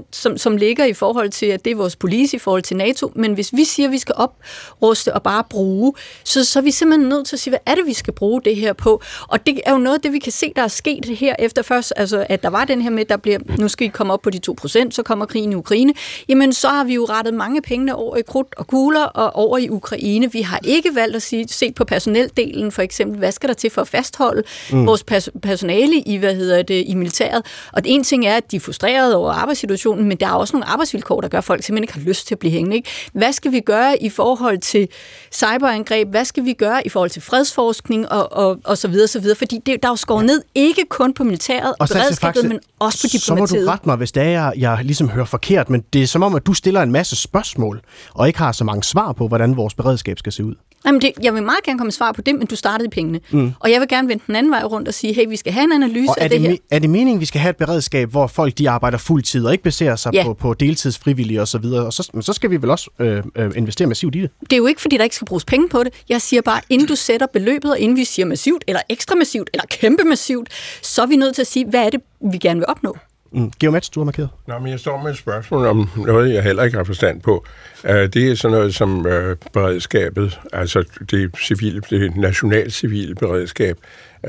2%, 0.00 0.04
som, 0.12 0.38
som 0.38 0.56
ligger 0.56 0.84
i 0.84 0.92
forhold 0.92 1.30
til, 1.30 1.46
at 1.46 1.64
det 1.64 1.70
er 1.70 1.76
vores 1.76 1.96
police 1.96 2.36
i 2.36 2.38
forhold 2.38 2.62
til 2.62 2.76
NATO. 2.76 3.12
Men 3.14 3.34
hvis 3.34 3.52
vi 3.52 3.64
siger, 3.64 3.86
at 3.86 3.92
vi 3.92 3.98
skal 3.98 4.14
opruste 4.18 5.14
og 5.14 5.22
bare 5.22 5.44
bruge, 5.50 5.92
så, 6.24 6.44
så 6.44 6.58
er 6.58 6.62
vi 6.62 6.70
simpelthen 6.70 7.08
nødt 7.08 7.26
til 7.26 7.36
at 7.36 7.40
sige, 7.40 7.50
hvad 7.50 7.60
er 7.66 7.74
det, 7.74 7.86
vi 7.86 7.92
skal 7.92 8.12
bruge 8.12 8.42
det 8.44 8.56
her 8.56 8.72
på? 8.72 9.02
Og 9.28 9.46
det 9.46 9.60
er 9.66 9.72
jo 9.72 9.78
noget 9.78 9.96
af 9.96 10.02
det, 10.02 10.12
vi 10.12 10.18
kan 10.18 10.32
se, 10.32 10.52
der 10.56 10.62
er 10.62 10.68
sket 10.68 11.04
her 11.04 11.34
efter 11.38 11.62
først, 11.62 11.92
altså, 11.96 12.11
at 12.18 12.42
der 12.42 12.48
var 12.48 12.64
den 12.64 12.82
her 12.82 12.90
med, 12.90 13.04
der 13.04 13.16
bliver, 13.16 13.38
nu 13.58 13.68
skal 13.68 13.86
I 13.86 13.90
komme 13.90 14.12
op 14.12 14.22
på 14.22 14.30
de 14.30 14.40
2%, 14.50 14.90
så 14.90 15.02
kommer 15.04 15.26
krigen 15.26 15.52
i 15.52 15.54
Ukraine, 15.54 15.92
jamen 16.28 16.52
så 16.52 16.68
har 16.68 16.84
vi 16.84 16.94
jo 16.94 17.04
rettet 17.04 17.34
mange 17.34 17.62
penge 17.62 17.94
over 17.94 18.16
i 18.16 18.22
krudt 18.22 18.54
og 18.56 18.66
kugler 18.66 19.04
og 19.04 19.36
over 19.36 19.58
i 19.58 19.68
Ukraine. 19.68 20.32
Vi 20.32 20.40
har 20.40 20.60
ikke 20.64 20.94
valgt 20.94 21.16
at 21.16 21.22
sige, 21.22 21.48
se 21.48 21.72
på 21.72 21.84
personeldelen 21.84 22.72
for 22.72 22.82
eksempel, 22.82 23.18
hvad 23.18 23.32
skal 23.32 23.48
der 23.48 23.54
til 23.54 23.70
for 23.70 23.80
at 23.80 23.88
fastholde 23.88 24.42
mm. 24.72 24.86
vores 24.86 25.04
pers- 25.10 25.40
personale 25.42 25.96
i, 25.96 26.16
hvad 26.16 26.34
hedder 26.34 26.62
det, 26.62 26.84
i 26.86 26.94
militæret. 26.94 27.42
Og 27.72 27.84
det 27.84 27.94
ene 27.94 28.04
ting 28.04 28.26
er, 28.26 28.36
at 28.36 28.50
de 28.50 28.56
er 28.56 28.60
frustrerede 28.60 29.16
over 29.16 29.32
arbejdssituationen, 29.32 30.08
men 30.08 30.16
der 30.16 30.26
er 30.26 30.32
også 30.32 30.56
nogle 30.56 30.66
arbejdsvilkår, 30.68 31.20
der 31.20 31.28
gør, 31.28 31.38
at 31.38 31.44
folk 31.44 31.62
simpelthen 31.62 31.84
ikke 31.84 31.92
har 31.92 32.08
lyst 32.08 32.26
til 32.26 32.34
at 32.34 32.38
blive 32.38 32.52
hængende. 32.52 32.76
Ikke? 32.76 32.90
Hvad 33.12 33.32
skal 33.32 33.52
vi 33.52 33.60
gøre 33.60 34.02
i 34.02 34.08
forhold 34.08 34.58
til 34.58 34.88
cyberangreb? 35.32 36.08
Hvad 36.08 36.24
skal 36.24 36.44
vi 36.44 36.52
gøre 36.52 36.86
i 36.86 36.88
forhold 36.88 37.10
til 37.10 37.22
fredsforskning 37.22 38.08
og, 38.08 38.32
og, 38.32 38.58
og 38.64 38.78
så 38.78 38.88
videre, 38.88 39.08
så 39.08 39.20
videre? 39.20 39.36
Fordi 39.36 39.58
det, 39.66 39.82
der 39.82 39.88
er 39.88 39.92
jo 39.92 39.96
skåret 39.96 40.24
ned 40.24 40.42
ikke 40.54 40.84
kun 40.88 41.14
på 41.14 41.24
militæret 41.24 41.74
og 41.78 41.88
beredskabet, 42.02 42.48
men 42.48 42.60
også 42.78 42.98
på 43.02 43.08
diplomatiet. 43.12 43.48
Så 43.48 43.56
må 43.56 43.64
du 43.64 43.70
rette 43.70 43.88
mig, 43.88 43.96
hvis 43.96 44.12
det 44.12 44.22
er, 44.22 44.28
jeg, 44.28 44.52
jeg 44.56 44.78
ligesom 44.82 45.08
hører 45.08 45.24
forkert, 45.24 45.70
men 45.70 45.84
det 45.92 46.02
er 46.02 46.06
som 46.06 46.22
om, 46.22 46.34
at 46.34 46.46
du 46.46 46.54
stiller 46.54 46.82
en 46.82 46.92
masse 46.92 47.16
spørgsmål, 47.16 47.80
og 48.14 48.26
ikke 48.26 48.38
har 48.38 48.52
så 48.52 48.64
mange 48.64 48.84
svar 48.84 49.12
på, 49.12 49.28
hvordan 49.28 49.56
vores 49.56 49.74
beredskab 49.74 50.18
skal 50.18 50.32
se 50.32 50.44
ud. 50.44 50.54
Jamen 50.86 51.00
det, 51.00 51.12
jeg 51.22 51.34
vil 51.34 51.42
meget 51.42 51.62
gerne 51.64 51.78
komme 51.78 51.92
svar 51.92 52.12
på 52.12 52.20
det, 52.20 52.34
men 52.34 52.46
du 52.46 52.56
startede 52.56 52.86
i 52.86 52.90
pengene. 52.90 53.20
Mm. 53.30 53.52
Og 53.60 53.70
jeg 53.70 53.80
vil 53.80 53.88
gerne 53.88 54.08
vende 54.08 54.22
den 54.26 54.36
anden 54.36 54.52
vej 54.52 54.62
rundt 54.64 54.88
og 54.88 54.94
sige, 54.94 55.14
hey, 55.14 55.28
vi 55.28 55.36
skal 55.36 55.52
have 55.52 55.64
en 55.64 55.72
analyse 55.72 56.10
og 56.10 56.20
af 56.20 56.30
det, 56.30 56.40
det 56.40 56.50
her. 56.50 56.56
Er 56.70 56.78
det 56.78 56.90
meningen, 56.90 57.20
vi 57.20 57.26
skal 57.26 57.40
have 57.40 57.50
et 57.50 57.56
beredskab, 57.56 58.10
hvor 58.10 58.26
folk 58.26 58.58
de 58.58 58.70
arbejder 58.70 58.98
fuldtid 58.98 59.44
og 59.44 59.52
ikke 59.52 59.64
baserer 59.64 59.96
sig 59.96 60.14
ja. 60.14 60.24
på, 60.24 60.34
på 60.34 60.54
deltidsfrivillige 60.54 61.42
osv., 61.42 61.64
og, 61.64 61.86
og 61.86 61.92
så, 61.92 62.10
men 62.14 62.22
så 62.22 62.32
skal 62.32 62.50
vi 62.50 62.56
vel 62.56 62.70
også 62.70 62.90
øh, 62.98 63.22
øh, 63.36 63.50
investere 63.56 63.88
massivt 63.88 64.14
i 64.14 64.20
det? 64.20 64.30
Det 64.40 64.52
er 64.52 64.56
jo 64.56 64.66
ikke, 64.66 64.80
fordi 64.80 64.96
der 64.96 65.04
ikke 65.04 65.16
skal 65.16 65.26
bruges 65.26 65.44
penge 65.44 65.68
på 65.68 65.84
det. 65.84 65.92
Jeg 66.08 66.20
siger 66.20 66.42
bare, 66.42 66.60
inden 66.68 66.88
du 66.88 66.96
sætter 66.96 67.26
beløbet, 67.32 67.70
og 67.70 67.78
inden 67.78 67.96
vi 67.96 68.04
siger 68.04 68.26
massivt, 68.26 68.64
eller 68.68 68.80
ekstra 68.88 69.14
massivt, 69.14 69.50
eller 69.52 69.64
kæmpe 69.70 70.04
massivt, 70.04 70.48
så 70.82 71.02
er 71.02 71.06
vi 71.06 71.16
nødt 71.16 71.34
til 71.34 71.42
at 71.42 71.46
sige, 71.46 71.66
hvad 71.70 71.86
er 71.86 71.90
det, 71.92 72.00
vi 72.32 72.38
gerne 72.38 72.60
vil 72.60 72.66
opnå. 72.68 72.96
Mm. 73.34 73.52
Georg 73.60 73.72
Mats, 73.72 73.90
du 73.90 74.00
har 74.00 74.04
markeret. 74.04 74.28
Nå, 74.46 74.58
men 74.58 74.70
jeg 74.70 74.80
står 74.80 75.02
med 75.02 75.10
et 75.10 75.18
spørgsmål 75.18 75.66
om 75.66 75.90
noget, 75.96 76.34
jeg 76.34 76.42
heller 76.42 76.62
ikke 76.62 76.76
har 76.76 76.84
forstand 76.84 77.20
på. 77.20 77.44
Uh, 77.84 77.90
det 77.90 78.16
er 78.16 78.34
sådan 78.34 78.56
noget 78.56 78.74
som 78.74 78.98
uh, 78.98 79.12
beredskabet, 79.52 80.40
altså 80.52 80.84
det, 81.10 81.30
civile, 81.38 81.82
det 81.90 82.16
nationalcivile 82.16 83.14
beredskab. 83.14 83.76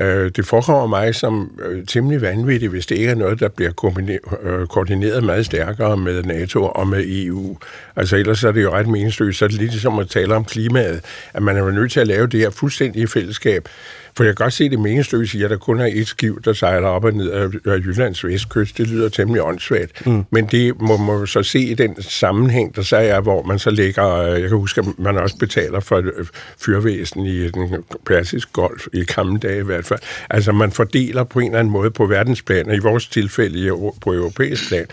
Uh, 0.00 0.04
det 0.06 0.46
forekommer 0.46 0.86
mig 0.86 1.14
som 1.14 1.60
uh, 1.68 1.86
temmelig 1.86 2.20
vanvittigt, 2.20 2.70
hvis 2.70 2.86
det 2.86 2.96
ikke 2.96 3.10
er 3.10 3.14
noget, 3.14 3.40
der 3.40 3.48
bliver 3.48 3.72
koordineret, 3.72 4.68
koordineret 4.68 5.24
meget 5.24 5.46
stærkere 5.46 5.96
med 5.96 6.22
NATO 6.22 6.64
og 6.64 6.88
med 6.88 7.04
EU. 7.06 7.58
Altså 7.96 8.16
ellers 8.16 8.44
er 8.44 8.52
det 8.52 8.62
jo 8.62 8.72
ret 8.72 8.86
meningsløst. 8.86 9.38
Så 9.38 9.44
er 9.44 9.48
det 9.48 9.58
lidt 9.58 9.72
som 9.72 9.98
at 9.98 10.08
tale 10.08 10.34
om 10.34 10.44
klimaet, 10.44 11.00
at 11.34 11.42
man 11.42 11.56
er 11.56 11.70
nødt 11.70 11.92
til 11.92 12.00
at 12.00 12.06
lave 12.06 12.26
det 12.26 12.40
her 12.40 12.50
fuldstændig 12.50 13.02
i 13.02 13.06
fællesskab. 13.06 13.68
For 14.16 14.24
jeg 14.24 14.36
kan 14.36 14.44
godt 14.44 14.52
se 14.52 14.70
det 14.70 14.78
meningsløse 14.78 15.38
i, 15.38 15.42
at 15.42 15.50
der 15.50 15.56
kun 15.56 15.80
er 15.80 15.88
et 15.92 16.06
skib, 16.06 16.44
der 16.44 16.52
sejler 16.52 16.88
op 16.88 17.04
og 17.04 17.12
ned 17.12 17.30
af 17.30 17.76
Jyllands 17.78 18.24
vestkyst. 18.24 18.78
Det 18.78 18.88
lyder 18.88 19.08
temmelig 19.08 19.42
åndssvagt. 19.42 20.06
Mm. 20.06 20.24
Men 20.30 20.46
det 20.46 20.80
må 20.80 20.96
man 20.96 21.26
så 21.26 21.42
se 21.42 21.60
i 21.60 21.74
den 21.74 22.02
sammenhæng, 22.02 22.76
der 22.76 22.82
så 22.82 22.96
er, 22.96 23.20
hvor 23.20 23.42
man 23.42 23.58
så 23.58 23.70
lægger... 23.70 24.16
Øh, 24.16 24.40
jeg 24.40 24.48
kan 24.48 24.58
huske, 24.58 24.80
at 24.80 24.86
man 24.98 25.18
også 25.18 25.36
betaler 25.36 25.80
for 25.80 25.96
øh, 25.96 26.26
fyrvæsen 26.58 27.26
i 27.26 27.48
den 27.48 27.84
persiske 28.06 28.52
golf, 28.52 28.86
i 28.92 29.04
gamle 29.04 29.38
dage 29.38 29.58
i 29.58 29.64
hvert 29.64 29.86
fald. 29.86 30.00
Altså 30.30 30.52
man 30.52 30.72
fordeler 30.72 31.24
på 31.24 31.38
en 31.38 31.46
eller 31.46 31.58
anden 31.58 31.72
måde 31.72 31.90
på 31.90 32.06
verdensplan, 32.06 32.68
og 32.68 32.74
i 32.74 32.78
vores 32.78 33.06
tilfælde 33.06 33.70
på 34.00 34.14
europæisk 34.14 34.68
plan. 34.68 34.86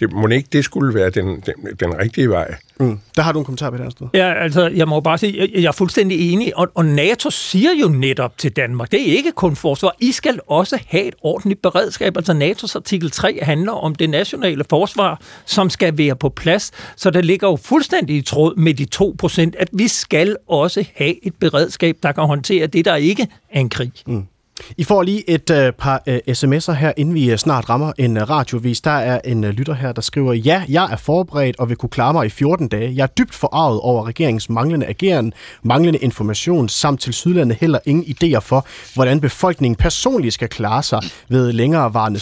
Det 0.00 0.12
må 0.12 0.28
ikke 0.28 0.48
det 0.52 0.64
skulle 0.64 0.94
være 0.94 1.10
den, 1.10 1.26
den, 1.26 1.54
den 1.80 1.98
rigtige 1.98 2.30
vej. 2.30 2.54
Mm. 2.80 2.98
Der 3.16 3.22
har 3.22 3.32
du 3.32 3.38
en 3.38 3.44
kommentar 3.44 3.70
på 3.70 3.76
det 3.76 3.84
her 3.84 3.90
sted. 3.90 4.06
Ja, 4.14 4.42
altså, 4.42 4.66
jeg 4.66 4.88
må 4.88 5.00
bare 5.00 5.18
sige, 5.18 5.40
jeg, 5.40 5.50
jeg 5.54 5.68
er 5.68 5.72
fuldstændig 5.72 6.32
enig, 6.32 6.56
og, 6.56 6.68
og 6.74 6.84
NATO 6.84 7.30
siger 7.30 7.70
jo 7.80 7.88
netop 7.88 8.38
til 8.38 8.52
Danmark, 8.52 8.92
det 8.92 9.00
er 9.00 9.16
ikke 9.16 9.32
kun 9.32 9.56
forsvar, 9.56 9.96
I 10.00 10.12
skal 10.12 10.40
også 10.46 10.78
have 10.86 11.04
et 11.04 11.14
ordentligt 11.22 11.62
beredskab. 11.62 12.16
Altså 12.16 12.32
NATO's 12.32 12.76
artikel 12.76 13.10
3 13.10 13.38
handler 13.42 13.72
om 13.72 13.94
det 13.94 14.10
nationale 14.10 14.64
forsvar, 14.70 15.20
som 15.46 15.70
skal 15.70 15.98
være 15.98 16.16
på 16.16 16.28
plads, 16.28 16.72
så 16.96 17.10
det 17.10 17.24
ligger 17.24 17.48
jo 17.48 17.56
fuldstændig 17.56 18.16
i 18.16 18.22
tråd 18.22 18.56
med 18.56 18.74
de 18.74 18.86
2%, 19.54 19.60
at 19.60 19.68
vi 19.72 19.88
skal 19.88 20.36
også 20.48 20.84
have 20.96 21.26
et 21.26 21.34
beredskab, 21.40 21.96
der 22.02 22.12
kan 22.12 22.24
håndtere 22.24 22.66
det, 22.66 22.84
der 22.84 22.96
ikke 22.96 23.28
er 23.50 23.60
en 23.60 23.70
krig. 23.70 23.92
Mm. 24.06 24.26
I 24.76 24.84
får 24.84 25.02
lige 25.02 25.30
et 25.30 25.50
uh, 25.50 25.56
par 25.78 26.02
uh, 26.06 26.34
sms'er 26.34 26.72
her, 26.72 26.92
inden 26.96 27.14
vi 27.14 27.32
uh, 27.32 27.36
snart 27.36 27.68
rammer 27.68 27.92
en 27.98 28.16
uh, 28.16 28.30
radiovis. 28.30 28.80
Der 28.80 28.90
er 28.90 29.20
en 29.24 29.44
uh, 29.44 29.50
lytter 29.50 29.74
her, 29.74 29.92
der 29.92 30.02
skriver, 30.02 30.32
ja, 30.32 30.62
jeg 30.68 30.88
er 30.92 30.96
forberedt 30.96 31.58
og 31.58 31.68
vil 31.68 31.76
kunne 31.76 31.90
klare 31.90 32.12
mig 32.12 32.26
i 32.26 32.28
14 32.28 32.68
dage. 32.68 32.92
Jeg 32.96 33.02
er 33.02 33.06
dybt 33.06 33.34
forarvet 33.34 33.80
over 33.80 34.06
regeringens 34.06 34.50
manglende 34.50 34.86
ageren, 34.86 35.32
manglende 35.62 35.98
information, 35.98 36.68
samt 36.68 37.00
til 37.00 37.12
sydlandet 37.12 37.58
heller 37.60 37.78
ingen 37.86 38.04
idéer 38.04 38.38
for, 38.38 38.66
hvordan 38.94 39.20
befolkningen 39.20 39.76
personligt 39.76 40.34
skal 40.34 40.48
klare 40.48 40.82
sig 40.82 41.02
ved 41.28 41.52
længerevarende 41.52 42.20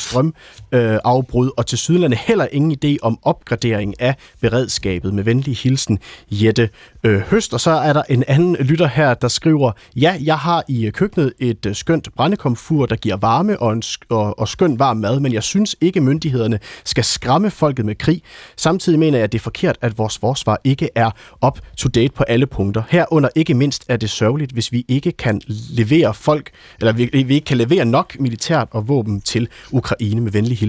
øh, 0.77 0.99
afbrud, 1.05 1.51
og 1.57 1.67
til 1.67 1.79
sydlandet 1.79 2.19
heller 2.19 2.47
ingen 2.53 2.79
idé 2.85 2.97
om 3.03 3.19
opgradering 3.23 4.01
af 4.01 4.15
beredskabet. 4.41 5.15
Med 5.15 5.25
venlig 5.25 5.57
hilsen, 5.57 5.99
Jette 6.31 6.69
øh, 7.05 7.21
Høst. 7.21 7.55
Og 7.55 7.61
så 7.61 7.71
er 7.71 7.93
der 7.93 8.03
en 8.09 8.25
anden 8.29 8.57
lytter 8.57 8.87
her, 8.87 9.15
der 9.15 9.29
skriver, 9.29 9.73
ja, 9.97 10.17
jeg 10.25 10.39
har 10.39 10.65
i 10.69 10.87
øh, 10.87 10.93
køkkenet 10.93 11.33
et 11.39 11.67
uh, 11.67 11.73
skønt 11.73 12.09
brændekomfur, 12.17 12.87
der 12.87 12.97
giver 12.97 13.17
varme 13.17 13.61
og, 13.61 13.73
en, 13.73 13.83
og, 14.09 14.39
og 14.39 14.49
skøn 14.49 14.79
varm 14.79 14.97
mad, 14.97 15.21
men 15.21 15.33
jeg 15.33 15.43
synes 15.43 15.77
ikke, 15.81 16.01
myndighederne 16.01 16.59
skal 16.85 17.05
skræmme 17.05 17.51
folket 17.51 17.87
med 17.87 17.95
krig. 17.95 18.23
Samtidig 18.57 18.99
mener 18.99 19.19
jeg, 19.19 19.25
at 19.25 19.33
det 19.33 19.39
er 19.39 19.43
forkert, 19.43 19.79
at 19.81 19.99
vores 19.99 20.19
forsvar 20.19 20.61
ikke 20.65 20.89
er 20.95 21.11
up 21.47 21.61
to 21.77 21.89
date 21.89 22.13
på 22.15 22.23
alle 22.23 22.47
punkter. 22.47 22.83
Herunder 22.89 23.29
ikke 23.35 23.55
mindst 23.55 23.85
er 23.89 23.97
det 23.97 24.11
sørgeligt, 24.11 24.53
hvis 24.53 24.73
vi 24.73 24.85
ikke 24.89 25.13
kan 25.13 25.41
levere 25.71 26.15
folk, 26.15 26.51
eller 26.81 26.93
vi, 26.93 27.25
vi 27.27 27.35
ikke 27.35 27.45
kan 27.45 27.57
levere 27.57 27.85
nok 27.85 28.17
militært 28.21 28.69
og 28.71 28.89
våben 28.89 29.21
til 29.21 29.49
Ukraine 29.73 30.21
med 30.21 30.33
venlig 30.33 30.59
hilsen 30.59 30.66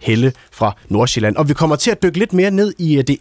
Helle 0.00 0.32
fra 0.52 0.76
Nordsjælland. 0.88 1.36
Og 1.36 1.48
vi 1.48 1.54
kommer 1.54 1.76
til 1.76 1.90
at 1.90 2.02
dykke 2.02 2.18
lidt 2.18 2.32
mere 2.32 2.50
ned 2.50 2.74
i 2.78 2.96
øh, 2.96 3.04
det 3.04 3.18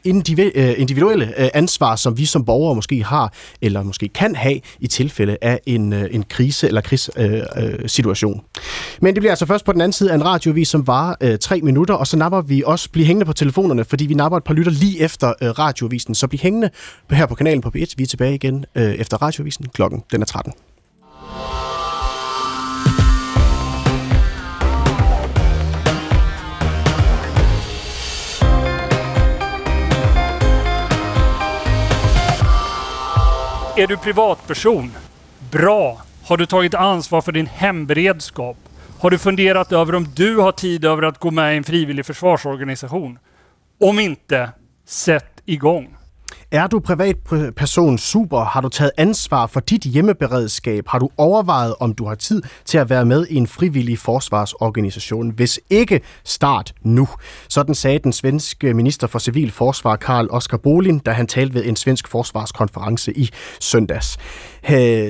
øh, 0.55 0.73
individuelle 0.78 1.41
øh, 1.41 1.49
ansvar, 1.53 1.95
som 1.95 2.17
vi 2.17 2.25
som 2.25 2.45
borgere 2.45 2.75
måske 2.75 3.03
har, 3.03 3.34
eller 3.61 3.84
måske 3.84 4.07
kan 4.07 4.36
have 4.36 4.59
i 4.80 4.88
tilfælde 4.88 5.38
af 5.41 5.59
en, 5.65 5.93
en 5.93 6.23
krise 6.30 6.67
eller 6.67 6.82
krigssituation. 6.82 7.88
situation. 7.88 8.41
Men 9.01 9.15
det 9.15 9.21
bliver 9.21 9.32
altså 9.32 9.45
først 9.45 9.65
på 9.65 9.71
den 9.71 9.82
anden 9.82 9.93
side 9.93 10.11
af 10.11 10.15
en 10.15 10.25
radiovis, 10.25 10.67
som 10.67 10.88
varer 10.88 11.15
øh, 11.21 11.38
tre 11.38 11.61
minutter, 11.61 11.95
og 11.95 12.07
så 12.07 12.17
napper 12.17 12.41
vi 12.41 12.63
også 12.65 12.89
blive 12.89 13.05
hængende 13.05 13.25
på 13.25 13.34
telefonerne, 13.34 13.86
fordi 13.86 14.05
vi 14.05 14.13
napper 14.13 14.38
et 14.38 14.43
par 14.43 14.53
lytter 14.53 14.71
lige 14.71 14.99
efter 14.99 15.34
øh, 15.41 15.49
radiovisen. 15.49 16.15
Så 16.15 16.28
bliv 16.28 16.39
hængende 16.39 16.69
her 17.11 17.25
på 17.25 17.36
kanalen 17.36 17.61
på 17.61 17.69
P1. 17.75 17.93
Vi 17.97 18.03
er 18.03 18.07
tilbage 18.07 18.36
igen 18.36 18.65
øh, 18.75 18.84
efter 18.84 19.17
radiovisen. 19.17 19.65
Klokken 19.73 20.03
den 20.11 20.21
er 20.21 20.25
13. 20.25 20.53
Är 33.78 33.88
du 33.88 33.97
privatperson? 33.97 34.91
Bra! 35.51 36.01
Har 36.23 36.38
du 36.38 36.45
tagit 36.45 36.73
ansvar 36.73 37.21
för 37.21 37.32
din 37.32 37.45
hemberedskap? 37.45 38.57
Har 38.99 39.09
du 39.09 39.17
funderat 39.17 39.71
över 39.71 39.95
om 39.95 40.07
du 40.15 40.38
har 40.38 40.51
tid 40.51 40.86
över 40.86 41.03
att 41.03 41.19
gå 41.19 41.32
med 41.32 41.53
i 41.53 41.57
en 41.57 41.63
frivillig 41.63 42.05
försvarsorganisation? 42.05 43.19
Om 43.80 43.99
inte, 43.99 44.49
sätt 44.86 45.41
igång. 45.45 45.95
Er 46.52 46.68
du 46.68 46.80
privatperson 46.80 47.98
super? 47.98 48.43
Har 48.43 48.62
du 48.62 48.70
taget 48.70 48.91
ansvar 48.98 49.48
for 49.48 49.60
dit 49.60 49.84
hjemmeberedskab? 49.84 50.88
Har 50.88 51.00
du 51.00 51.10
overvejet, 51.18 51.76
om 51.80 51.93
du 51.93 52.06
har 52.06 52.16
tid 52.16 52.41
til 52.66 52.78
at 52.78 52.89
være 52.89 53.06
med 53.06 53.28
i 53.30 53.36
en 53.36 53.48
frivillig 53.48 54.00
forsvarsorganisation? 54.00 55.30
Hvis 55.30 55.60
ikke, 55.70 56.02
start 56.24 56.74
nu. 56.82 57.08
Sådan 57.50 57.76
sagde 57.76 58.00
den 58.00 58.14
svenske 58.14 58.74
minister 58.74 59.08
for 59.08 59.20
civil 59.20 59.52
forsvar, 59.52 59.95
Karl 59.95 60.28
Oskar 60.30 60.58
Bolin, 60.58 61.00
da 61.00 61.12
han 61.12 61.28
talte 61.28 61.54
ved 61.54 61.66
en 61.66 61.76
svensk 61.76 62.08
forsvarskonference 62.08 63.18
i 63.18 63.30
søndags. 63.60 64.18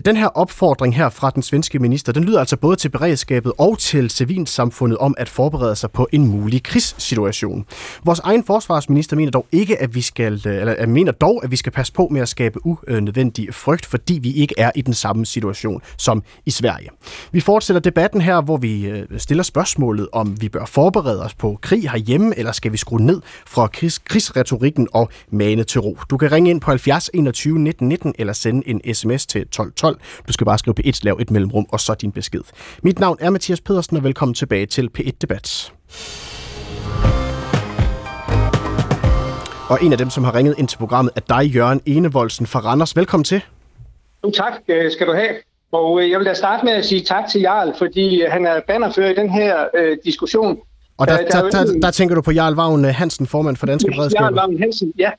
Den 0.05 0.17
her 0.17 0.27
opfordring 0.27 0.95
her 0.95 1.09
fra 1.09 1.29
den 1.29 1.43
svenske 1.43 1.79
minister, 1.79 2.13
den 2.13 2.23
lyder 2.23 2.39
altså 2.39 2.57
både 2.57 2.75
til 2.75 2.89
beredskabet 2.89 3.53
og 3.57 3.77
til 3.79 4.09
civilsamfundet 4.09 4.97
om 4.97 5.15
at 5.17 5.29
forberede 5.29 5.75
sig 5.75 5.91
på 5.91 6.07
en 6.11 6.27
mulig 6.27 6.63
krigssituation. 6.63 7.65
Vores 8.05 8.19
egen 8.19 8.43
forsvarsminister 8.43 9.15
mener 9.15 9.31
dog 9.31 9.45
ikke, 9.51 9.81
at 9.81 9.95
vi 9.95 10.01
skal, 10.01 10.33
øh, 10.47 10.55
eller 10.55 10.87
mener 10.87 11.11
dog, 11.11 11.26
at 11.35 11.51
vi 11.51 11.55
skal 11.55 11.71
passe 11.71 11.93
på 11.93 12.07
med 12.11 12.21
at 12.21 12.29
skabe 12.29 12.59
unødvendig 12.65 13.53
frygt, 13.53 13.85
fordi 13.85 14.19
vi 14.21 14.33
ikke 14.33 14.55
er 14.57 14.71
i 14.75 14.81
den 14.81 14.93
samme 14.93 15.25
situation 15.25 15.81
som 15.97 16.23
i 16.45 16.51
Sverige. 16.51 16.89
Vi 17.31 17.39
fortsætter 17.39 17.79
debatten 17.79 18.21
her, 18.21 18.41
hvor 18.41 18.57
vi 18.57 18.85
øh, 18.85 19.05
stiller 19.17 19.43
spørgsmålet, 19.43 20.07
om 20.11 20.41
vi 20.41 20.49
bør 20.49 20.65
forberede 20.65 21.23
os 21.23 21.33
på 21.33 21.59
krig 21.61 21.89
herhjemme, 21.89 22.39
eller 22.39 22.51
skal 22.51 22.71
vi 22.71 22.77
skrue 22.77 23.01
ned 23.01 23.21
fra 23.47 23.67
krigs, 23.67 23.97
krigsretorikken 23.97 24.87
og 24.93 25.09
mane 25.31 25.63
til 25.63 25.81
ro. 25.81 25.97
Du 26.09 26.17
kan 26.17 26.31
ringe 26.31 26.49
ind 26.49 26.61
på 26.61 26.71
70 26.71 27.09
21 27.13 27.59
19 27.59 27.87
19 27.87 28.13
eller 28.19 28.33
sende 28.33 28.69
en 28.69 28.93
sms 28.93 29.25
til 29.25 29.41
1212. 29.41 29.99
Du 30.27 30.33
skal 30.33 30.45
bare 30.45 30.57
skrive 30.57 30.75
på 30.75 30.81
et 30.85 31.03
lav 31.03 31.17
et 31.21 31.31
mellemrum, 31.31 31.65
og 31.69 31.79
så 31.79 31.93
din 31.93 32.11
besked. 32.11 32.41
Mit 32.83 32.99
navn 32.99 33.17
er 33.19 33.29
Mathias 33.29 33.61
Pedersen, 33.61 33.97
og 33.97 34.03
velkommen 34.03 34.35
tilbage 34.35 34.65
til 34.65 34.89
P1 34.97 35.11
Debat. 35.21 35.73
Og 39.69 39.77
en 39.83 39.91
af 39.91 39.97
dem, 39.97 40.09
som 40.09 40.23
har 40.23 40.35
ringet 40.35 40.55
ind 40.57 40.67
til 40.67 40.77
programmet, 40.77 41.13
er 41.15 41.21
dig, 41.35 41.55
Jørgen 41.55 41.81
Enevoldsen 41.85 42.47
fra 42.47 42.59
Randers. 42.59 42.95
Velkommen 42.95 43.23
til. 43.23 43.41
Jo, 44.23 44.31
tak 44.31 44.53
øh, 44.67 44.91
skal 44.91 45.07
du 45.07 45.13
have. 45.13 45.29
Og 45.71 46.01
øh, 46.01 46.11
jeg 46.11 46.19
vil 46.19 46.27
da 46.27 46.33
starte 46.33 46.65
med 46.65 46.73
at 46.73 46.85
sige 46.85 47.01
tak 47.01 47.23
til 47.31 47.41
Jarl, 47.41 47.73
fordi 47.77 48.21
øh, 48.21 48.31
han 48.31 48.45
er 48.45 48.61
bannerfører 48.67 49.09
i 49.09 49.13
den 49.13 49.29
her 49.29 49.65
øh, 49.75 49.97
diskussion. 50.05 50.59
Og 50.97 51.07
der, 51.07 51.17
der, 51.17 51.41
der, 51.41 51.49
der, 51.49 51.79
der 51.81 51.91
tænker 51.91 52.15
du 52.15 52.21
på 52.21 52.31
Jarl 52.31 52.53
Vagn 52.53 52.85
Hansen, 52.85 53.27
formand 53.27 53.57
for 53.57 53.65
Danske 53.65 53.91
Beredskaber? 53.91 54.25
Jarl 54.25 54.33
Vagn 54.33 54.59
Hansen, 54.59 54.93
ja. 54.97 55.11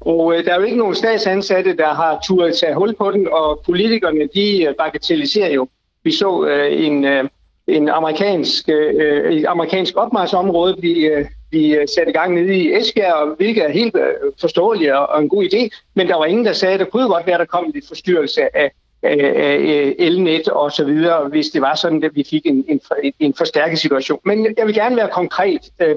Og 0.00 0.34
øh, 0.34 0.44
der 0.44 0.52
er 0.52 0.56
jo 0.56 0.62
ikke 0.62 0.78
nogen 0.78 0.94
statsansatte, 0.94 1.76
der 1.76 1.94
har 1.94 2.20
turet 2.24 2.56
tage 2.60 2.74
hul 2.74 2.94
på 2.94 3.10
den, 3.10 3.28
og 3.32 3.62
politikerne, 3.64 4.28
de 4.34 4.64
øh, 4.64 4.74
bagatelliserer 4.78 5.52
jo. 5.52 5.68
Vi 6.04 6.12
så 6.12 6.46
øh, 6.46 6.86
en, 6.86 7.04
øh, 7.04 7.24
en 7.66 7.88
amerikansk, 7.88 8.68
øh, 8.68 9.32
et 9.32 9.46
amerikansk 9.46 9.96
opmarsområde 9.96 10.76
blive, 10.80 11.18
øh, 11.18 11.26
blive 11.50 11.86
sat 11.86 12.08
i 12.08 12.12
gang 12.12 12.34
nede 12.34 12.54
i 12.54 12.72
Esbjerg, 12.74 13.36
hvilket 13.36 13.64
er 13.64 13.72
helt 13.72 13.96
øh, 13.96 14.32
forståeligt 14.40 14.92
og 14.92 15.22
en 15.22 15.28
god 15.28 15.44
idé. 15.44 15.68
Men 15.94 16.08
der 16.08 16.16
var 16.16 16.24
ingen, 16.24 16.44
der 16.44 16.52
sagde, 16.52 16.74
at 16.74 16.80
der 16.80 16.86
kunne 16.86 17.08
godt 17.08 17.26
være, 17.26 17.34
at 17.34 17.40
der 17.40 17.46
kom 17.46 17.70
lidt 17.74 17.88
forstyrrelse 17.88 18.56
af, 18.56 18.70
af 19.02 19.94
elnet 19.98 20.48
og 20.48 20.72
så 20.72 20.84
videre, 20.84 21.28
hvis 21.28 21.46
det 21.46 21.62
var 21.62 21.74
sådan, 21.74 22.04
at 22.04 22.10
vi 22.14 22.24
fik 22.30 22.46
en, 22.46 22.64
en, 22.68 22.80
en 23.20 23.34
forstærket 23.34 23.78
situation. 23.78 24.18
Men 24.24 24.54
jeg 24.58 24.66
vil 24.66 24.74
gerne 24.74 24.96
være 24.96 25.08
konkret. 25.12 25.60
Øh, 25.80 25.96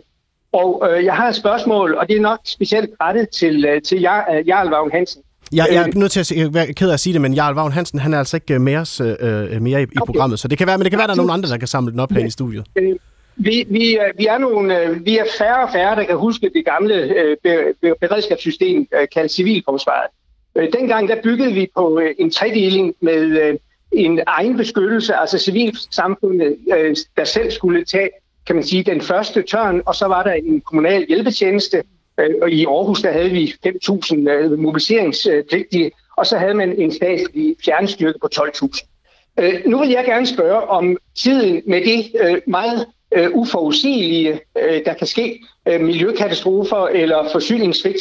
og 0.54 0.88
øh, 0.90 1.06
jeg 1.06 1.14
har 1.14 1.30
et 1.30 1.36
spørgsmål, 1.36 1.96
og 1.96 2.08
det 2.08 2.18
er 2.18 2.22
nok 2.22 2.40
specielt 2.46 2.90
rettet 3.02 3.30
til, 3.30 3.66
øh, 3.66 3.82
til 3.82 4.02
Jarl, 4.02 4.70
Vagn 4.70 4.92
Hansen. 4.92 5.22
Ja, 5.56 5.66
jeg 5.72 5.76
er 5.76 5.88
øh, 5.88 5.96
nødt 5.96 6.12
til 6.12 6.40
at 6.46 6.54
være 6.54 6.74
ked 6.74 6.90
af 6.90 6.94
at 6.94 7.00
sige 7.00 7.14
det, 7.14 7.22
men 7.22 7.34
Jarl 7.34 7.54
Vagn 7.56 7.72
Hansen, 7.72 8.00
han 8.00 8.14
er 8.14 8.20
altså 8.20 8.38
ikke 8.38 8.60
med 8.60 8.76
os 8.76 9.02
øh, 9.02 9.62
mere 9.62 9.82
i, 9.82 9.84
i 9.84 9.86
okay. 9.86 10.06
programmet, 10.06 10.40
så 10.40 10.48
det 10.48 10.58
kan 10.58 10.68
være, 10.68 10.78
men 10.78 10.84
det 10.84 10.92
kan 10.92 10.98
være, 10.98 11.08
der 11.08 11.14
er 11.14 11.18
nogen 11.18 11.32
andre, 11.32 11.50
der 11.50 11.58
kan 11.58 11.68
samle 11.68 11.92
den 11.92 12.00
op 12.00 12.12
her 12.12 12.26
i 12.26 12.30
studiet. 12.30 12.66
Øh, 12.76 12.96
vi, 13.36 13.66
vi, 13.70 13.98
øh, 13.98 14.18
vi, 14.18 14.26
er 14.26 14.38
nogle, 14.38 14.80
øh, 14.80 15.06
vi 15.06 15.18
er 15.18 15.26
færre 15.38 15.64
og 15.64 15.70
færre, 15.74 15.96
der 15.96 16.04
kan 16.04 16.18
huske 16.18 16.52
det 16.54 16.66
gamle 16.66 16.96
øh, 17.44 17.96
beredskabssystem, 18.02 18.88
øh, 18.94 19.08
kaldt 19.14 19.32
civilforsvaret. 19.32 20.08
Øh, 20.56 20.74
dengang 20.74 21.10
der 21.10 21.22
byggede 21.22 21.54
vi 21.54 21.70
på 21.76 22.00
øh, 22.00 22.16
en 22.20 22.32
tredeling 22.32 22.96
med 23.00 23.58
en 23.92 24.20
egen 24.28 24.58
beskyttelse, 24.58 25.16
altså 25.16 25.38
civilsamfundet, 25.38 26.58
der 27.18 27.24
selv 27.24 27.52
skulle 27.52 27.86
tage 27.86 28.10
kan 28.46 28.56
man 28.56 28.64
sige, 28.64 28.84
den 28.84 29.02
første 29.02 29.42
tørn, 29.42 29.82
og 29.86 29.96
så 29.96 30.06
var 30.06 30.24
der 30.24 30.32
en 30.32 30.62
kommunal 30.62 31.06
hjælpetjeneste, 31.08 31.84
og 32.42 32.52
i 32.52 32.66
Aarhus 32.66 33.02
der 33.02 33.12
havde 33.12 33.30
vi 33.30 33.54
5.000 33.68 34.56
mobiliseringspligtige, 34.56 35.92
og 36.18 36.26
så 36.26 36.38
havde 36.38 36.54
man 36.54 36.82
en 36.82 36.92
statslig 36.92 37.56
fjernstyrke 37.66 38.20
på 38.20 38.30
12.000. 38.36 39.70
Nu 39.70 39.80
vil 39.80 39.90
jeg 39.90 40.06
gerne 40.06 40.28
spørge 40.28 40.62
om 40.62 40.98
tiden 41.16 41.62
med 41.68 41.82
det 41.82 42.42
meget 42.48 42.86
Øh, 43.16 43.30
uforudsigelige, 43.34 44.40
øh, 44.62 44.86
der 44.86 44.94
kan 44.94 45.08
ske, 45.08 45.40
øh, 45.68 45.82
miljøkatastrofer 45.82 46.88
eller 46.88 47.30
forsyningssvigt, 47.32 47.98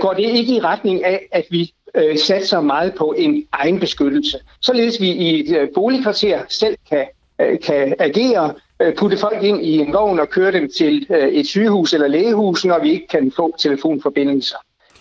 går 0.00 0.12
det 0.12 0.22
ikke 0.22 0.54
i 0.54 0.60
retning 0.60 1.04
af, 1.04 1.28
at 1.32 1.44
vi 1.50 1.72
satser 2.16 2.60
meget 2.60 2.94
på 2.94 3.14
en 3.18 3.46
egen 3.52 3.80
beskyttelse. 3.80 4.38
Således 4.60 5.00
vi 5.00 5.10
i 5.10 5.40
et 5.40 5.70
boligkvarter 5.74 6.40
selv 6.48 6.76
kan, 6.90 7.06
kan 7.62 7.94
agere, 7.98 8.54
Øh, 8.82 8.94
putte 8.96 9.16
folk 9.16 9.42
ind 9.42 9.62
i 9.62 9.78
en 9.78 9.92
vogn 9.92 10.20
og 10.20 10.28
køre 10.28 10.52
dem 10.52 10.70
til 10.78 11.06
øh, 11.10 11.28
et 11.28 11.46
sygehus 11.46 11.92
eller 11.92 12.08
lægehus, 12.08 12.64
når 12.64 12.78
vi 12.78 12.90
ikke 12.90 13.06
kan 13.06 13.32
få 13.36 13.56
telefonforbindelser. 13.58 14.56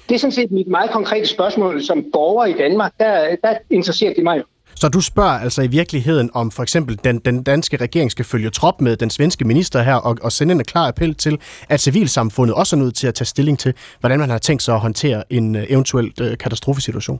Det 0.10 0.16
er 0.16 0.20
sådan 0.20 0.32
set 0.32 0.52
mit 0.52 0.68
meget 0.68 0.92
konkrete 0.92 1.26
spørgsmål 1.26 1.84
som 1.84 2.06
borger 2.14 2.46
i 2.46 2.54
Danmark. 2.54 2.94
Der, 3.00 3.36
der 3.44 3.58
interesserer 3.70 4.14
det 4.14 4.24
mig 4.24 4.38
jo. 4.38 4.44
Så 4.82 4.90
du 4.90 5.02
spørger 5.02 5.40
altså 5.40 5.62
i 5.62 5.68
virkeligheden, 5.68 6.30
om 6.34 6.52
for 6.52 6.64
eksempel 6.64 7.00
den, 7.04 7.20
den 7.20 7.44
danske 7.44 7.78
regering 7.78 8.12
skal 8.12 8.26
følge 8.26 8.50
trop 8.50 8.82
med 8.82 8.98
den 8.98 9.10
svenske 9.10 9.46
minister 9.46 9.82
her 9.82 9.96
og, 9.96 10.18
og 10.22 10.32
sende 10.32 10.54
en 10.54 10.64
klar 10.64 10.88
appel 10.88 11.16
til, 11.16 11.40
at 11.70 11.80
civilsamfundet 11.80 12.56
også 12.56 12.76
er 12.76 12.80
nødt 12.80 12.96
til 12.96 13.08
at 13.08 13.16
tage 13.16 13.26
stilling 13.26 13.60
til, 13.60 13.74
hvordan 14.00 14.20
man 14.20 14.30
har 14.30 14.38
tænkt 14.38 14.64
sig 14.64 14.76
at 14.76 14.80
håndtere 14.82 15.24
en 15.30 15.56
øh, 15.56 15.64
eventuel 15.70 16.38
katastrofesituation? 16.40 17.20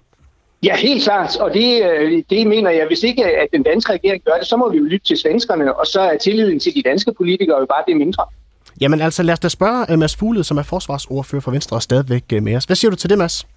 Ja, 0.64 0.76
helt 0.76 1.04
klart, 1.04 1.38
og 1.38 1.54
det, 1.54 1.84
øh, 1.86 2.24
det 2.30 2.48
mener 2.48 2.70
jeg, 2.70 2.88
hvis 2.88 3.04
ikke 3.04 3.26
at 3.26 3.48
den 3.54 3.64
danske 3.64 3.94
regering 3.94 4.24
gør 4.26 4.38
det, 4.40 4.48
så 4.48 4.58
må 4.58 4.72
vi 4.72 4.78
jo 4.78 4.84
lytte 4.84 5.06
til 5.06 5.18
svenskerne, 5.18 5.80
og 5.80 5.88
så 5.88 6.02
er 6.02 6.18
tilliden 6.18 6.60
til 6.60 6.76
de 6.76 6.82
danske 6.82 7.14
politikere 7.18 7.60
jo 7.60 7.66
bare 7.66 7.84
det 7.88 7.98
mindre. 7.98 8.26
Jamen 8.82 9.02
altså, 9.02 9.24
lad 9.24 9.34
os 9.34 9.40
da 9.40 9.50
spørge 9.50 9.86
øh, 9.92 10.00
Mads 10.00 10.16
Fuglede, 10.16 10.44
som 10.44 10.58
er 10.58 10.64
forsvarsordfører 10.64 11.42
for 11.42 11.52
Venstre 11.52 11.78
og 11.78 11.82
stadigvæk 11.82 12.24
øh, 12.34 12.44
med 12.44 12.56
os. 12.56 12.66
Hvad 12.66 12.76
siger 12.76 12.92
du 12.92 12.98
til 12.98 13.10
det, 13.10 13.18
Mads? 13.18 13.48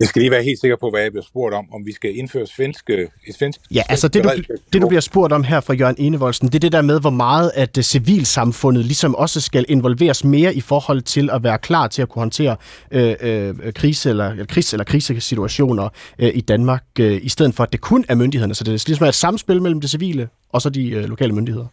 Jeg 0.00 0.08
skal 0.08 0.20
lige 0.22 0.30
være 0.30 0.42
helt 0.42 0.60
sikker 0.60 0.76
på, 0.76 0.90
hvad 0.90 1.00
jeg 1.00 1.12
bliver 1.12 1.24
spurgt 1.24 1.54
om, 1.54 1.66
om 1.74 1.86
vi 1.86 1.92
skal 1.92 2.16
indføre 2.16 2.46
svenske, 2.46 3.08
et 3.26 3.34
svensk 3.38 3.60
Ja, 3.70 3.82
altså 3.88 4.08
det 4.08 4.24
du, 4.24 4.30
det, 4.72 4.82
du 4.82 4.88
bliver 4.88 5.00
spurgt 5.00 5.32
om 5.32 5.44
her 5.44 5.60
fra 5.60 5.74
Jørgen 5.74 5.96
Enevoldsen, 5.98 6.48
det 6.48 6.54
er 6.54 6.58
det 6.60 6.72
der 6.72 6.82
med, 6.82 7.00
hvor 7.00 7.10
meget 7.10 7.52
at 7.54 7.76
det 7.76 7.84
civilsamfundet 7.84 8.84
ligesom 8.84 9.14
også 9.14 9.40
skal 9.40 9.64
involveres 9.68 10.24
mere 10.24 10.54
i 10.54 10.60
forhold 10.60 11.02
til 11.02 11.30
at 11.32 11.42
være 11.42 11.58
klar 11.58 11.86
til 11.88 12.02
at 12.02 12.08
kunne 12.08 12.20
håndtere 12.20 12.56
øh, 12.90 13.14
øh, 13.20 13.72
krise 13.72 14.10
eller, 14.10 14.30
eller, 14.30 14.46
kris, 14.46 14.72
eller 14.72 14.84
krisesituationer 14.84 15.88
øh, 16.18 16.30
i 16.34 16.40
Danmark, 16.40 16.84
øh, 17.00 17.20
i 17.22 17.28
stedet 17.28 17.54
for 17.54 17.62
at 17.62 17.72
det 17.72 17.80
kun 17.80 18.04
er 18.08 18.14
myndighederne. 18.14 18.54
Så 18.54 18.64
det 18.64 18.74
er 18.74 18.84
ligesom 18.86 19.06
et 19.06 19.14
samspil 19.14 19.62
mellem 19.62 19.80
det 19.80 19.90
civile 19.90 20.28
og 20.52 20.62
så 20.62 20.70
de 20.70 20.90
øh, 20.90 21.04
lokale 21.04 21.32
myndigheder. 21.32 21.66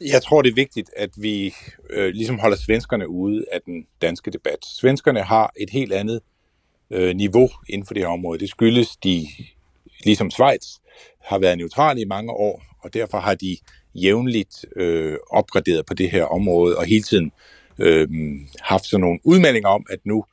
Jeg 0.00 0.22
tror, 0.22 0.42
det 0.42 0.50
er 0.50 0.54
vigtigt, 0.54 0.90
at 0.96 1.10
vi 1.16 1.54
øh, 1.90 2.08
ligesom 2.14 2.38
holder 2.38 2.56
svenskerne 2.56 3.08
ude 3.08 3.44
af 3.52 3.60
den 3.66 3.86
danske 4.02 4.30
debat. 4.30 4.58
Svenskerne 4.80 5.22
har 5.22 5.52
et 5.60 5.70
helt 5.70 5.92
andet 5.92 6.20
øh, 6.90 7.16
niveau 7.16 7.50
inden 7.68 7.86
for 7.86 7.94
det 7.94 8.02
her 8.02 8.10
område. 8.10 8.38
Det 8.38 8.48
skyldes, 8.48 8.96
de, 8.96 9.26
ligesom 10.04 10.30
Schweiz, 10.30 10.66
har 11.20 11.38
været 11.38 11.58
neutrale 11.58 12.00
i 12.00 12.04
mange 12.04 12.32
år, 12.32 12.62
og 12.78 12.94
derfor 12.94 13.18
har 13.18 13.34
de 13.34 13.56
jævnligt 13.94 14.66
øh, 14.76 15.16
opgraderet 15.30 15.86
på 15.86 15.94
det 15.94 16.10
her 16.10 16.24
område, 16.24 16.76
og 16.76 16.84
hele 16.84 17.02
tiden 17.02 17.32
øh, 17.78 18.08
haft 18.60 18.86
sådan 18.86 19.00
nogle 19.00 19.18
udmeldinger 19.24 19.68
om, 19.68 19.86
at 19.90 19.98
nu 20.04 20.24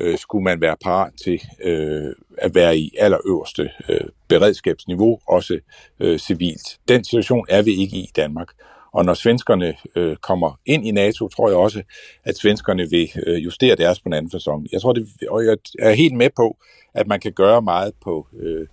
øh, 0.00 0.18
skulle 0.18 0.44
man 0.44 0.60
være 0.60 0.76
parat 0.84 1.12
til 1.24 1.40
øh, 1.62 2.14
at 2.38 2.54
være 2.54 2.78
i 2.78 2.90
allerøverste 2.98 3.70
øh, 3.88 4.00
beredskabsniveau, 4.28 5.18
også 5.28 5.58
øh, 6.00 6.18
civilt. 6.18 6.78
Den 6.88 7.04
situation 7.04 7.46
er 7.48 7.62
vi 7.62 7.70
ikke 7.70 7.96
i 7.96 8.00
i 8.00 8.10
Danmark. 8.16 8.48
Og 8.92 9.04
når 9.04 9.14
svenskerne 9.14 9.74
øh, 9.96 10.16
kommer 10.16 10.60
ind 10.66 10.86
i 10.86 10.90
NATO, 10.90 11.28
tror 11.28 11.48
jeg 11.48 11.56
også, 11.56 11.82
at 12.24 12.36
svenskerne 12.36 12.90
vil 12.90 13.10
øh, 13.26 13.44
justere 13.44 13.76
deres 13.76 14.00
på 14.00 14.06
en 14.08 14.12
anden 14.12 14.30
fasong. 14.30 14.66
Jeg 14.72 14.80
tror, 14.80 14.92
det, 14.92 15.08
og 15.28 15.44
jeg 15.44 15.56
er 15.78 15.92
helt 15.92 16.14
med 16.14 16.30
på, 16.36 16.56
at 16.94 17.06
man 17.06 17.20
kan 17.20 17.32
gøre 17.32 17.62
meget 17.62 17.92
på 18.04 18.26
øh, 18.42 18.66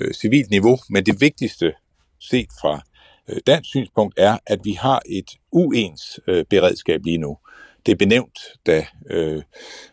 øh, 0.00 0.14
civilt 0.14 0.50
niveau, 0.50 0.78
men 0.90 1.06
det 1.06 1.20
vigtigste 1.20 1.72
set 2.20 2.48
fra 2.60 2.80
øh, 3.28 3.36
dansk 3.46 3.68
synspunkt 3.68 4.14
er, 4.18 4.38
at 4.46 4.60
vi 4.64 4.72
har 4.72 5.02
et 5.06 5.30
uens 5.52 6.20
øh, 6.26 6.44
beredskab 6.50 7.00
lige 7.04 7.18
nu. 7.18 7.38
Det 7.86 7.92
er 7.92 7.96
benævnt, 7.96 8.38
da 8.66 8.86
øh, 9.10 9.42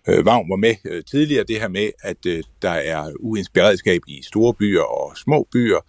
øh 0.07 0.25
Vagn 0.25 0.49
var 0.49 0.55
med 0.55 0.75
øh, 0.85 1.03
tidligere, 1.03 1.43
det 1.47 1.59
her 1.59 1.67
med, 1.67 1.89
at 2.03 2.25
øh, 2.27 2.43
der 2.61 2.69
er 2.69 3.11
uens 3.19 3.49
beredskab 3.49 4.01
i 4.07 4.21
store 4.23 4.53
byer 4.53 4.81
og 4.81 5.17
små 5.17 5.47
byer. 5.53 5.79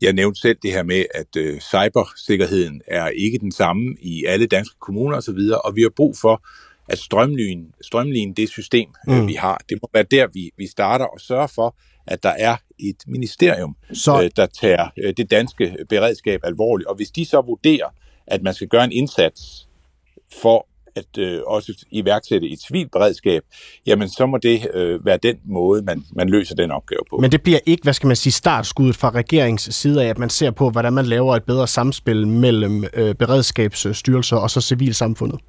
Jeg 0.00 0.12
nævnte 0.12 0.40
selv 0.40 0.58
det 0.62 0.72
her 0.72 0.82
med, 0.82 1.04
at 1.14 1.36
øh, 1.36 1.60
cybersikkerheden 1.60 2.82
er 2.86 3.08
ikke 3.08 3.38
den 3.38 3.52
samme 3.52 3.96
i 4.00 4.24
alle 4.24 4.46
danske 4.46 4.76
kommuner 4.80 5.16
osv., 5.16 5.38
og 5.64 5.76
vi 5.76 5.82
har 5.82 5.92
brug 5.96 6.16
for 6.16 6.42
at 6.88 6.98
strømline, 6.98 7.64
strømline 7.80 8.34
det 8.34 8.48
system, 8.48 8.88
øh, 9.08 9.20
mm. 9.20 9.26
vi 9.26 9.34
har. 9.34 9.60
Det 9.68 9.78
må 9.82 9.90
være 9.94 10.04
der, 10.10 10.26
vi, 10.32 10.50
vi 10.56 10.66
starter 10.66 11.04
og 11.04 11.20
sørger 11.20 11.46
for, 11.46 11.76
at 12.06 12.22
der 12.22 12.28
er 12.38 12.56
et 12.78 12.96
ministerium, 13.06 13.76
så... 13.92 14.22
øh, 14.22 14.30
der 14.36 14.46
tager 14.46 14.88
øh, 14.98 15.14
det 15.16 15.30
danske 15.30 15.76
beredskab 15.88 16.40
alvorligt. 16.44 16.88
Og 16.88 16.96
hvis 16.96 17.10
de 17.10 17.24
så 17.24 17.40
vurderer, 17.40 17.86
at 18.26 18.42
man 18.42 18.54
skal 18.54 18.68
gøre 18.68 18.84
en 18.84 18.92
indsats 18.92 19.68
for 20.42 20.66
at 20.96 21.18
øh, 21.18 21.40
også 21.46 21.86
iværksætte 21.90 22.48
et 22.48 22.58
civilt 22.60 22.92
beredskab, 22.92 23.42
jamen 23.86 24.08
så 24.08 24.26
må 24.26 24.38
det 24.38 24.66
øh, 24.74 25.06
være 25.06 25.18
den 25.22 25.36
måde, 25.44 25.82
man, 25.82 26.04
man 26.12 26.28
løser 26.28 26.54
den 26.54 26.70
opgave 26.70 27.00
på. 27.10 27.16
Men 27.16 27.32
det 27.32 27.42
bliver 27.42 27.58
ikke, 27.66 27.82
hvad 27.82 27.92
skal 27.92 28.06
man 28.06 28.16
sige, 28.16 28.32
startskuddet 28.32 28.96
fra 28.96 29.10
regeringens 29.10 29.68
side 29.70 30.04
af, 30.04 30.08
at 30.08 30.18
man 30.18 30.30
ser 30.30 30.50
på, 30.50 30.70
hvordan 30.70 30.92
man 30.92 31.06
laver 31.06 31.36
et 31.36 31.44
bedre 31.44 31.66
samspil 31.66 32.26
mellem 32.26 32.84
øh, 32.94 33.14
beredskabsstyrelser 33.14 34.36
og 34.36 34.50
så 34.50 34.60
civilsamfundet? 34.60 35.40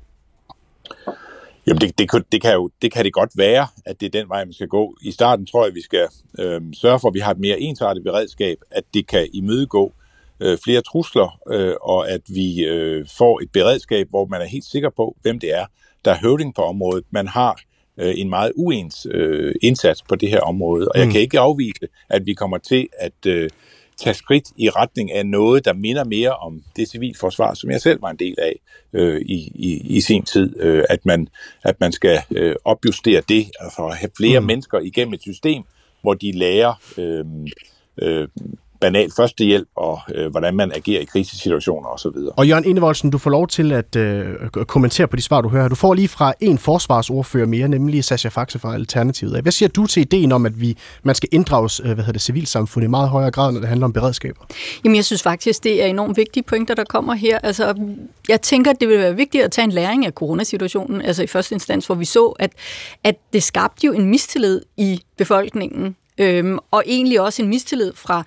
Jamen 1.68 1.82
det, 1.82 1.98
det, 1.98 2.32
det, 2.32 2.42
kan 2.42 2.54
jo, 2.54 2.70
det 2.82 2.92
kan 2.94 3.06
det 3.06 3.14
godt 3.14 3.32
være, 3.36 3.68
at 3.86 4.00
det 4.00 4.06
er 4.06 4.20
den 4.20 4.30
vej, 4.30 4.46
man 4.46 4.54
skal 4.54 4.68
gå. 4.68 4.96
I 5.02 5.12
starten 5.12 5.46
tror 5.46 5.66
jeg, 5.66 5.76
vi 5.76 5.82
skal 5.82 6.08
øh, 6.40 6.62
sørge 6.74 7.00
for, 7.00 7.08
at 7.08 7.14
vi 7.14 7.20
har 7.20 7.32
et 7.32 7.40
mere 7.40 7.60
ensartet 7.60 8.04
beredskab, 8.04 8.58
at 8.72 8.84
det 8.94 9.08
kan 9.08 9.28
imødegå 9.34 9.94
øh, 10.40 10.58
flere 10.64 10.82
trusler, 10.82 11.40
øh, 11.52 11.74
og 11.82 12.10
at 12.10 12.22
vi 12.28 12.66
øh, 12.66 13.06
får 13.18 13.40
et 13.44 13.52
beredskab, 13.52 14.10
hvor 14.10 14.26
man 14.26 14.42
er 14.42 14.46
helt 14.46 14.66
sikker 14.66 14.90
på, 14.90 15.16
hvem 15.22 15.40
det 15.40 15.58
er, 15.58 15.66
der 16.06 16.12
er 16.12 16.18
høvding 16.22 16.56
på 16.56 16.62
området. 16.62 17.04
Man 17.12 17.28
har 17.28 17.62
øh, 17.98 18.14
en 18.18 18.30
meget 18.30 18.52
uens 18.56 19.08
øh, 19.12 19.56
indsats 19.62 20.02
på 20.02 20.16
det 20.16 20.30
her 20.30 20.42
område, 20.42 20.88
og 20.88 20.94
mm. 20.96 21.02
jeg 21.02 21.12
kan 21.12 21.22
ikke 21.22 21.40
afvise, 21.40 21.88
at 22.10 22.26
vi 22.26 22.34
kommer 22.34 22.58
til 22.58 22.88
at 23.00 23.26
øh, 23.28 23.50
tage 23.98 24.14
skridt 24.14 24.44
i 24.58 24.70
retning 24.70 25.12
af 25.12 25.26
noget, 25.26 25.66
der 25.66 25.74
minder 25.74 26.04
mere 26.04 26.32
om 26.32 26.64
det 26.76 26.90
civilforsvar, 26.90 27.54
som 27.54 27.72
jeg 27.72 27.82
selv 27.82 28.02
var 28.02 28.10
en 28.10 28.20
del 28.20 28.36
af 28.40 28.60
øh, 28.94 29.22
i, 29.22 29.52
i, 29.56 29.82
i 29.98 30.02
sin 30.02 30.24
tid, 30.24 30.62
øh, 30.62 30.84
at, 30.90 31.06
man, 31.06 31.28
at 31.64 31.80
man 31.80 31.92
skal 31.92 32.20
øh, 32.32 32.56
opjustere 32.66 33.22
det, 33.30 33.52
at 33.60 33.98
have 33.98 34.10
flere 34.18 34.40
mm. 34.40 34.46
mennesker 34.46 34.80
igennem 34.80 35.14
et 35.14 35.22
system, 35.22 35.64
hvor 36.02 36.14
de 36.14 36.32
lærer 36.32 36.74
øh, 36.98 37.26
øh, 38.02 38.28
banal 38.82 39.12
førstehjælp 39.16 39.68
og 39.76 40.00
øh, 40.16 40.32
hvordan 40.32 40.56
man 40.56 40.72
agerer 40.76 41.02
i 41.02 41.06
krisesituationer 41.06 41.90
osv. 41.90 42.18
Og 42.38 42.48
Jørgen 42.48 42.66
Indevoldsen, 42.66 43.10
du 43.10 43.18
får 43.18 43.30
lov 43.30 43.48
til 43.48 43.72
at 43.72 43.96
øh, 43.96 44.50
kommentere 44.50 45.08
på 45.08 45.16
de 45.16 45.22
svar, 45.22 45.42
du 45.42 45.50
hører. 45.50 45.68
Du 45.68 45.76
får 45.76 45.94
lige 45.94 46.08
fra 46.08 46.34
en 46.40 46.58
forsvarsordfører 46.58 47.46
mere, 47.46 47.68
nemlig 47.68 48.04
Sascha 48.04 48.30
Faxe 48.30 48.60
fra 48.60 48.74
Alternativet. 48.74 49.42
Hvad 49.42 49.52
siger 49.52 49.70
du 49.70 49.86
til 49.86 50.02
ideen 50.02 50.32
om, 50.32 50.46
at 50.46 50.62
vi, 50.62 50.78
man 51.04 51.16
skal 51.16 51.30
inddrages 51.32 51.80
øh, 51.80 51.86
hvad 51.86 51.96
hedder 51.96 52.12
det, 52.12 52.22
civilsamfundet 52.22 52.88
i 52.88 52.90
meget 52.90 53.10
højere 53.10 53.32
grad, 53.32 53.52
når 53.52 53.60
det 53.60 53.70
handler 53.70 53.86
om 53.86 53.94
beredskaber? 53.94 54.42
Jamen, 54.84 54.96
jeg 54.96 55.06
synes 55.06 55.24
faktisk, 55.24 55.64
det 55.64 55.84
er 55.84 55.88
enormt 55.88 56.18
vigtige 56.18 56.44
pointer, 56.44 56.76
der 56.76 56.84
kommer 56.84 57.14
her. 57.14 57.40
Altså, 57.40 57.76
jeg 58.30 58.42
tænker, 58.42 58.74
det 58.74 58.88
vil 58.88 58.98
være 58.98 59.16
vigtigt 59.16 59.44
at 59.44 59.52
tage 59.52 59.66
en 59.66 59.72
læring 59.72 60.06
af 60.06 60.12
coronasituationen, 60.12 61.02
altså 61.02 61.24
i 61.24 61.28
første 61.28 61.56
instans, 61.56 61.86
hvor 61.86 61.96
vi 61.96 62.06
så, 62.06 62.26
at, 62.26 62.52
at 63.04 63.16
det 63.34 63.44
skabte 63.44 63.86
jo 63.86 63.94
en 63.94 64.06
mistillid 64.06 64.62
i 64.78 65.02
befolkningen, 65.18 65.96
øhm, 66.18 66.58
og 66.72 66.84
egentlig 66.86 67.22
også 67.22 67.42
en 67.42 67.50
mistillid 67.50 67.94
fra 67.96 68.24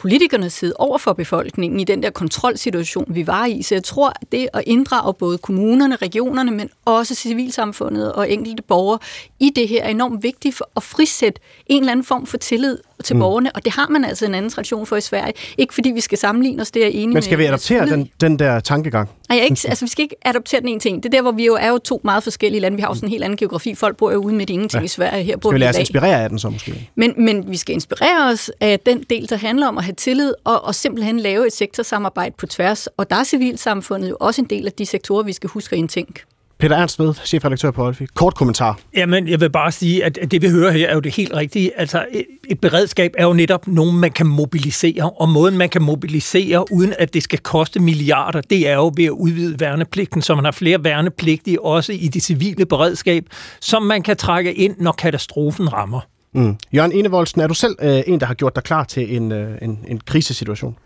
politikernes 0.00 0.52
side 0.52 0.72
over 0.78 0.98
for 0.98 1.12
befolkningen 1.12 1.80
i 1.80 1.84
den 1.84 2.02
der 2.02 2.10
kontrolsituation, 2.10 3.14
vi 3.14 3.26
var 3.26 3.46
i. 3.46 3.62
Så 3.62 3.74
jeg 3.74 3.84
tror, 3.84 4.08
at 4.08 4.32
det 4.32 4.48
at 4.54 4.62
inddrage 4.66 5.14
både 5.14 5.38
kommunerne, 5.38 5.96
regionerne, 5.96 6.50
men 6.50 6.70
også 6.84 7.14
civilsamfundet 7.14 8.12
og 8.12 8.30
enkelte 8.30 8.62
borgere 8.62 8.98
i 9.40 9.50
det 9.56 9.68
her 9.68 9.82
er 9.84 9.88
enormt 9.88 10.22
vigtigt 10.22 10.56
for 10.56 10.70
at 10.76 10.82
frisætte 10.82 11.40
en 11.66 11.82
eller 11.82 11.92
anden 11.92 12.04
form 12.04 12.26
for 12.26 12.36
tillid 12.36 12.78
til 13.04 13.16
mm. 13.16 13.20
borgerne, 13.20 13.52
og 13.54 13.64
det 13.64 13.72
har 13.72 13.88
man 13.88 14.04
altså 14.04 14.26
en 14.26 14.34
anden 14.34 14.50
tradition 14.50 14.86
for 14.86 14.96
i 14.96 15.00
Sverige. 15.00 15.32
Ikke 15.58 15.74
fordi 15.74 15.90
vi 15.90 16.00
skal 16.00 16.18
sammenligne 16.18 16.62
os, 16.62 16.70
det 16.70 16.82
er 16.82 16.86
jeg 16.86 16.94
enig 16.94 17.14
Men 17.14 17.22
skal 17.22 17.38
med, 17.38 17.44
vi 17.44 17.48
adoptere 17.48 17.86
den, 17.86 18.10
den 18.20 18.38
der 18.38 18.60
tankegang? 18.60 19.08
Nej, 19.28 19.38
jeg 19.38 19.44
ikke, 19.50 19.60
altså 19.68 19.84
vi 19.84 19.88
skal 19.88 20.02
ikke 20.02 20.16
adoptere 20.24 20.60
den 20.60 20.68
en 20.68 20.80
ting. 20.80 21.02
Det 21.02 21.08
er 21.08 21.10
der, 21.10 21.22
hvor 21.22 21.32
vi 21.32 21.46
jo 21.46 21.54
er 21.60 21.68
jo 21.68 21.78
to 21.78 22.00
meget 22.04 22.22
forskellige 22.22 22.60
lande. 22.60 22.76
Vi 22.76 22.82
har 22.82 22.88
jo 22.88 22.94
sådan 22.94 23.06
en 23.06 23.10
helt 23.10 23.24
anden 23.24 23.36
geografi. 23.36 23.74
Folk 23.74 23.96
bor 23.96 24.12
jo 24.12 24.18
ude 24.18 24.34
med 24.34 24.50
ingenting 24.50 24.80
ja. 24.80 24.84
i 24.84 24.88
Sverige. 24.88 25.24
Her 25.24 25.36
bor 25.36 25.50
skal 25.50 25.54
vi 25.54 25.58
lade 25.58 25.70
os 25.70 25.78
inspirere 25.78 26.22
af 26.22 26.28
den 26.28 26.38
så 26.38 26.50
måske? 26.50 26.90
Men, 26.94 27.14
men 27.16 27.50
vi 27.50 27.56
skal 27.56 27.74
inspirere 27.74 28.32
os 28.32 28.50
af 28.60 28.80
den 28.80 29.04
del, 29.10 29.30
der 29.30 29.36
handler 29.36 29.66
om 29.68 29.78
at 29.78 29.84
have 29.84 29.94
tillid 29.94 30.34
og, 30.44 30.64
og 30.64 30.74
simpelthen 30.74 31.20
lave 31.20 31.46
et 31.46 31.52
sektorsamarbejde 31.52 32.34
på 32.38 32.46
tværs. 32.46 32.86
Og 32.86 33.10
der 33.10 33.16
er 33.16 33.24
civilsamfundet 33.24 34.10
jo 34.10 34.16
også 34.20 34.42
en 34.42 34.46
del 34.50 34.66
af 34.66 34.72
de 34.72 34.86
sektorer, 34.86 35.22
vi 35.22 35.32
skal 35.32 35.50
huske 35.50 35.72
at 35.72 35.78
indtænke. 35.78 36.24
Peter 36.60 36.76
Ernst 36.76 36.98
ved, 36.98 37.14
chefredaktør 37.24 37.70
på 37.70 37.86
Olfi. 37.86 38.06
Kort 38.14 38.34
kommentar. 38.34 38.78
Jamen, 38.96 39.28
jeg 39.28 39.40
vil 39.40 39.50
bare 39.50 39.72
sige, 39.72 40.04
at 40.04 40.18
det 40.30 40.42
vi 40.42 40.48
hører 40.48 40.70
her 40.70 40.88
er 40.88 40.94
jo 40.94 41.00
det 41.00 41.16
helt 41.16 41.34
rigtige. 41.34 41.80
Altså, 41.80 42.06
et 42.48 42.60
beredskab 42.60 43.14
er 43.18 43.26
jo 43.26 43.32
netop 43.32 43.66
nogen, 43.66 43.98
man 43.98 44.10
kan 44.10 44.26
mobilisere, 44.26 45.10
og 45.10 45.28
måden, 45.28 45.58
man 45.58 45.68
kan 45.68 45.82
mobilisere, 45.82 46.72
uden 46.72 46.94
at 46.98 47.14
det 47.14 47.22
skal 47.22 47.38
koste 47.38 47.80
milliarder, 47.80 48.40
det 48.40 48.68
er 48.68 48.74
jo 48.74 48.92
ved 48.96 49.04
at 49.04 49.10
udvide 49.10 49.60
værnepligten, 49.60 50.22
så 50.22 50.34
man 50.34 50.44
har 50.44 50.52
flere 50.52 50.84
værnepligtige 50.84 51.62
også 51.62 51.92
i 51.92 52.08
det 52.08 52.22
civile 52.22 52.66
beredskab, 52.66 53.24
som 53.60 53.82
man 53.82 54.02
kan 54.02 54.16
trække 54.16 54.54
ind, 54.54 54.76
når 54.78 54.92
katastrofen 54.92 55.72
rammer. 55.72 56.00
Mm. 56.34 56.56
Jørgen 56.72 56.92
Enevoldsen, 56.92 57.40
er 57.40 57.46
du 57.46 57.54
selv 57.54 57.76
øh, 57.82 58.02
en, 58.06 58.20
der 58.20 58.26
har 58.26 58.34
gjort 58.34 58.54
dig 58.56 58.62
klar 58.62 58.84
til 58.84 59.16
en, 59.16 59.32
øh, 59.32 59.58
en, 59.62 59.84
en 59.88 60.00
krisesituation? 60.06 60.76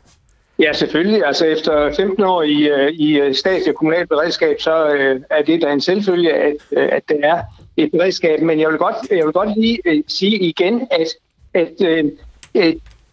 Ja, 0.58 0.72
selvfølgelig. 0.72 1.26
Altså 1.26 1.44
efter 1.44 1.94
15 1.96 2.24
år 2.24 2.42
i, 2.42 2.68
øh, 2.68 2.92
i 2.92 3.20
øh, 3.20 3.34
statslig 3.34 3.72
og 3.72 3.78
kommunalt 3.78 4.08
beredskab, 4.08 4.60
så 4.60 4.86
øh, 4.88 5.20
er 5.30 5.42
det 5.42 5.62
da 5.62 5.72
en 5.72 5.80
selvfølge, 5.80 6.32
at, 6.32 6.56
øh, 6.72 6.88
at 6.92 7.02
det 7.08 7.20
er 7.22 7.42
et 7.76 7.90
beredskab. 7.90 8.42
Men 8.42 8.60
jeg 8.60 8.68
vil 8.68 8.78
godt, 8.78 8.96
jeg 9.10 9.24
vil 9.24 9.32
godt 9.32 9.58
lige 9.58 9.78
øh, 9.84 10.02
sige 10.08 10.38
igen, 10.38 10.88
at, 10.90 11.08
at 11.54 11.82
øh, 11.82 12.04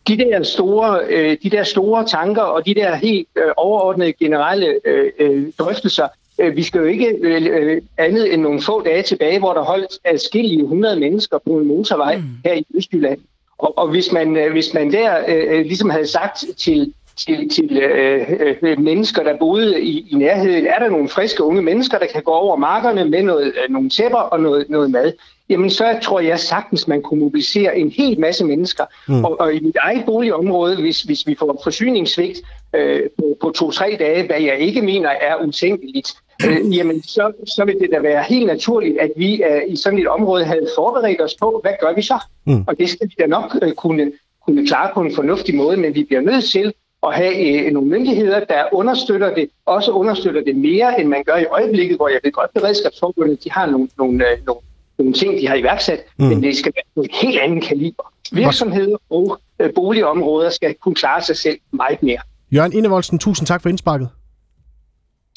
de 0.08 0.18
der 0.18 0.44
store, 0.44 1.00
øh, 1.10 1.38
de 1.44 1.50
der 1.50 1.64
store 1.64 2.06
tanker 2.06 2.42
og 2.42 2.66
de 2.66 2.76
der 2.76 2.96
helt 2.96 3.28
øh, 3.36 3.52
overordnede 3.58 4.14
generelle 4.14 4.80
øh, 4.86 5.52
drøftelser, 5.60 6.08
øh, 6.39 6.56
vi 6.56 6.64
skal 6.64 6.80
jo 6.80 6.86
ikke 6.86 7.16
øh, 7.22 7.82
andet 7.98 8.34
end 8.34 8.42
nogle 8.42 8.62
få 8.62 8.84
dage 8.84 9.04
tilbage, 9.04 9.39
hvor 9.39 9.54
der 9.54 9.62
holdt 9.62 10.00
adskillige 10.04 10.62
100 10.62 11.00
mennesker 11.00 11.38
på 11.46 11.52
en 11.58 11.68
motorvej 11.68 12.18
mm. 12.18 12.24
her 12.46 12.54
i 12.54 12.66
Østjylland. 12.76 13.20
Og, 13.58 13.78
og 13.78 13.88
hvis, 13.88 14.12
man, 14.12 14.48
hvis 14.52 14.74
man 14.74 14.92
der 14.92 15.18
øh, 15.28 15.66
ligesom 15.66 15.89
havde 15.89 16.08
sagt 16.08 16.44
til 16.58 16.94
til, 17.18 17.49
til 17.49 17.78
øh, 17.78 18.28
øh, 18.62 18.80
mennesker, 18.80 19.24
der 19.24 19.38
boede 19.38 19.82
i, 19.82 20.09
i 20.12 20.16
nærheden. 20.16 20.66
Er 20.66 20.80
der 20.80 20.89
nogle 20.89 21.09
friske 21.09 21.43
unge 21.43 21.62
mennesker, 21.62 21.99
der 21.99 22.07
kan 22.14 22.24
gå 22.24 22.32
over 22.32 22.55
markerne 22.55 23.05
med 23.05 23.24
noget, 23.24 23.47
øh, 23.47 23.74
nogle 23.74 23.89
tæpper 23.89 24.18
og 24.18 24.39
noget, 24.39 24.70
noget 24.70 24.91
mad? 24.91 25.14
Jamen 25.49 25.70
så 25.70 25.99
tror 26.01 26.20
jeg 26.20 26.39
sagtens, 26.39 26.88
man 26.88 27.01
kunne 27.01 27.20
mobilisere 27.20 27.78
en 27.78 27.91
hel 27.91 28.20
masse 28.20 28.45
mennesker. 28.45 28.84
Mm. 29.07 29.26
Og, 29.26 29.39
og 29.39 29.53
i 29.53 29.59
mit 29.59 29.76
eget 29.80 30.05
boligområde, 30.05 30.82
hvis, 30.82 31.01
hvis 31.01 31.28
vi 31.28 31.36
får 31.39 31.62
forsyningssvigt 31.64 32.41
øh, 32.76 33.01
på, 33.20 33.38
på 33.41 33.51
to-tre 33.51 33.95
dage, 33.99 34.26
hvad 34.26 34.41
jeg 34.41 34.59
ikke 34.59 34.82
mener 34.82 35.09
er 35.09 35.36
utænkeligt, 35.43 36.14
øh, 36.47 36.78
jamen 36.78 37.03
så, 37.03 37.32
så 37.45 37.66
vil 37.66 37.80
det 37.80 37.89
da 37.93 37.99
være 37.99 38.24
helt 38.24 38.45
naturligt, 38.45 38.99
at 38.99 39.12
vi 39.16 39.43
øh, 39.43 39.62
i 39.68 39.76
sådan 39.76 39.99
et 39.99 40.07
område 40.07 40.45
havde 40.45 40.68
forberedt 40.78 41.22
os 41.22 41.36
på, 41.36 41.59
hvad 41.64 41.74
gør 41.82 41.93
vi 41.95 42.01
så? 42.01 42.20
Mm. 42.45 42.64
Og 42.68 42.80
det 42.80 42.89
skal 42.89 43.07
vi 43.07 43.16
da 43.20 43.28
nok 43.28 43.57
øh, 43.62 43.74
kunne, 43.74 44.12
kunne 44.45 44.68
klare 44.68 44.91
på 44.93 45.01
en 45.01 45.16
fornuftig 45.16 45.55
måde, 45.55 45.78
men 45.78 45.95
vi 45.95 46.03
bliver 46.03 46.22
nødt 46.22 46.45
til 46.45 46.74
at 47.08 47.16
have 47.16 47.66
øh, 47.66 47.74
nogle 47.74 47.89
myndigheder, 47.89 48.39
der 48.39 48.64
understøtter 48.72 49.34
det, 49.36 49.49
også 49.66 49.91
understøtter 49.91 50.43
det 50.43 50.56
mere, 50.56 50.99
end 50.99 51.10
man 51.10 51.24
gør 51.24 51.36
i 51.36 51.45
øjeblikket, 51.45 51.97
hvor 51.97 52.08
jeg 52.08 52.20
ved 52.24 52.32
godt, 52.32 52.54
beredskabsforbundet, 52.54 53.43
de 53.43 53.52
har 53.52 53.66
nogle, 53.66 53.89
nogle, 53.97 54.30
øh, 54.30 54.38
nogle, 54.45 54.62
nogle 54.97 55.14
ting, 55.14 55.41
de 55.41 55.47
har 55.47 55.56
iværksat, 55.56 55.99
mm. 56.18 56.26
men 56.26 56.43
det 56.43 56.58
skal 56.58 56.72
være 56.76 57.06
et 57.06 57.12
helt 57.22 57.39
andet 57.39 57.64
kaliber. 57.64 58.14
Virksomheder 58.32 58.97
og 59.10 59.39
øh, 59.60 59.74
boligområder 59.76 60.49
skal 60.49 60.76
kunne 60.76 60.95
klare 60.95 61.22
sig 61.22 61.38
selv 61.38 61.58
meget 61.72 62.04
mere. 62.04 62.20
Jørgen 62.52 62.74
Indevoldsen, 62.74 63.20
tusind 63.20 63.47
tak 63.47 63.62
for 63.62 63.70
indsparket. 63.70 64.10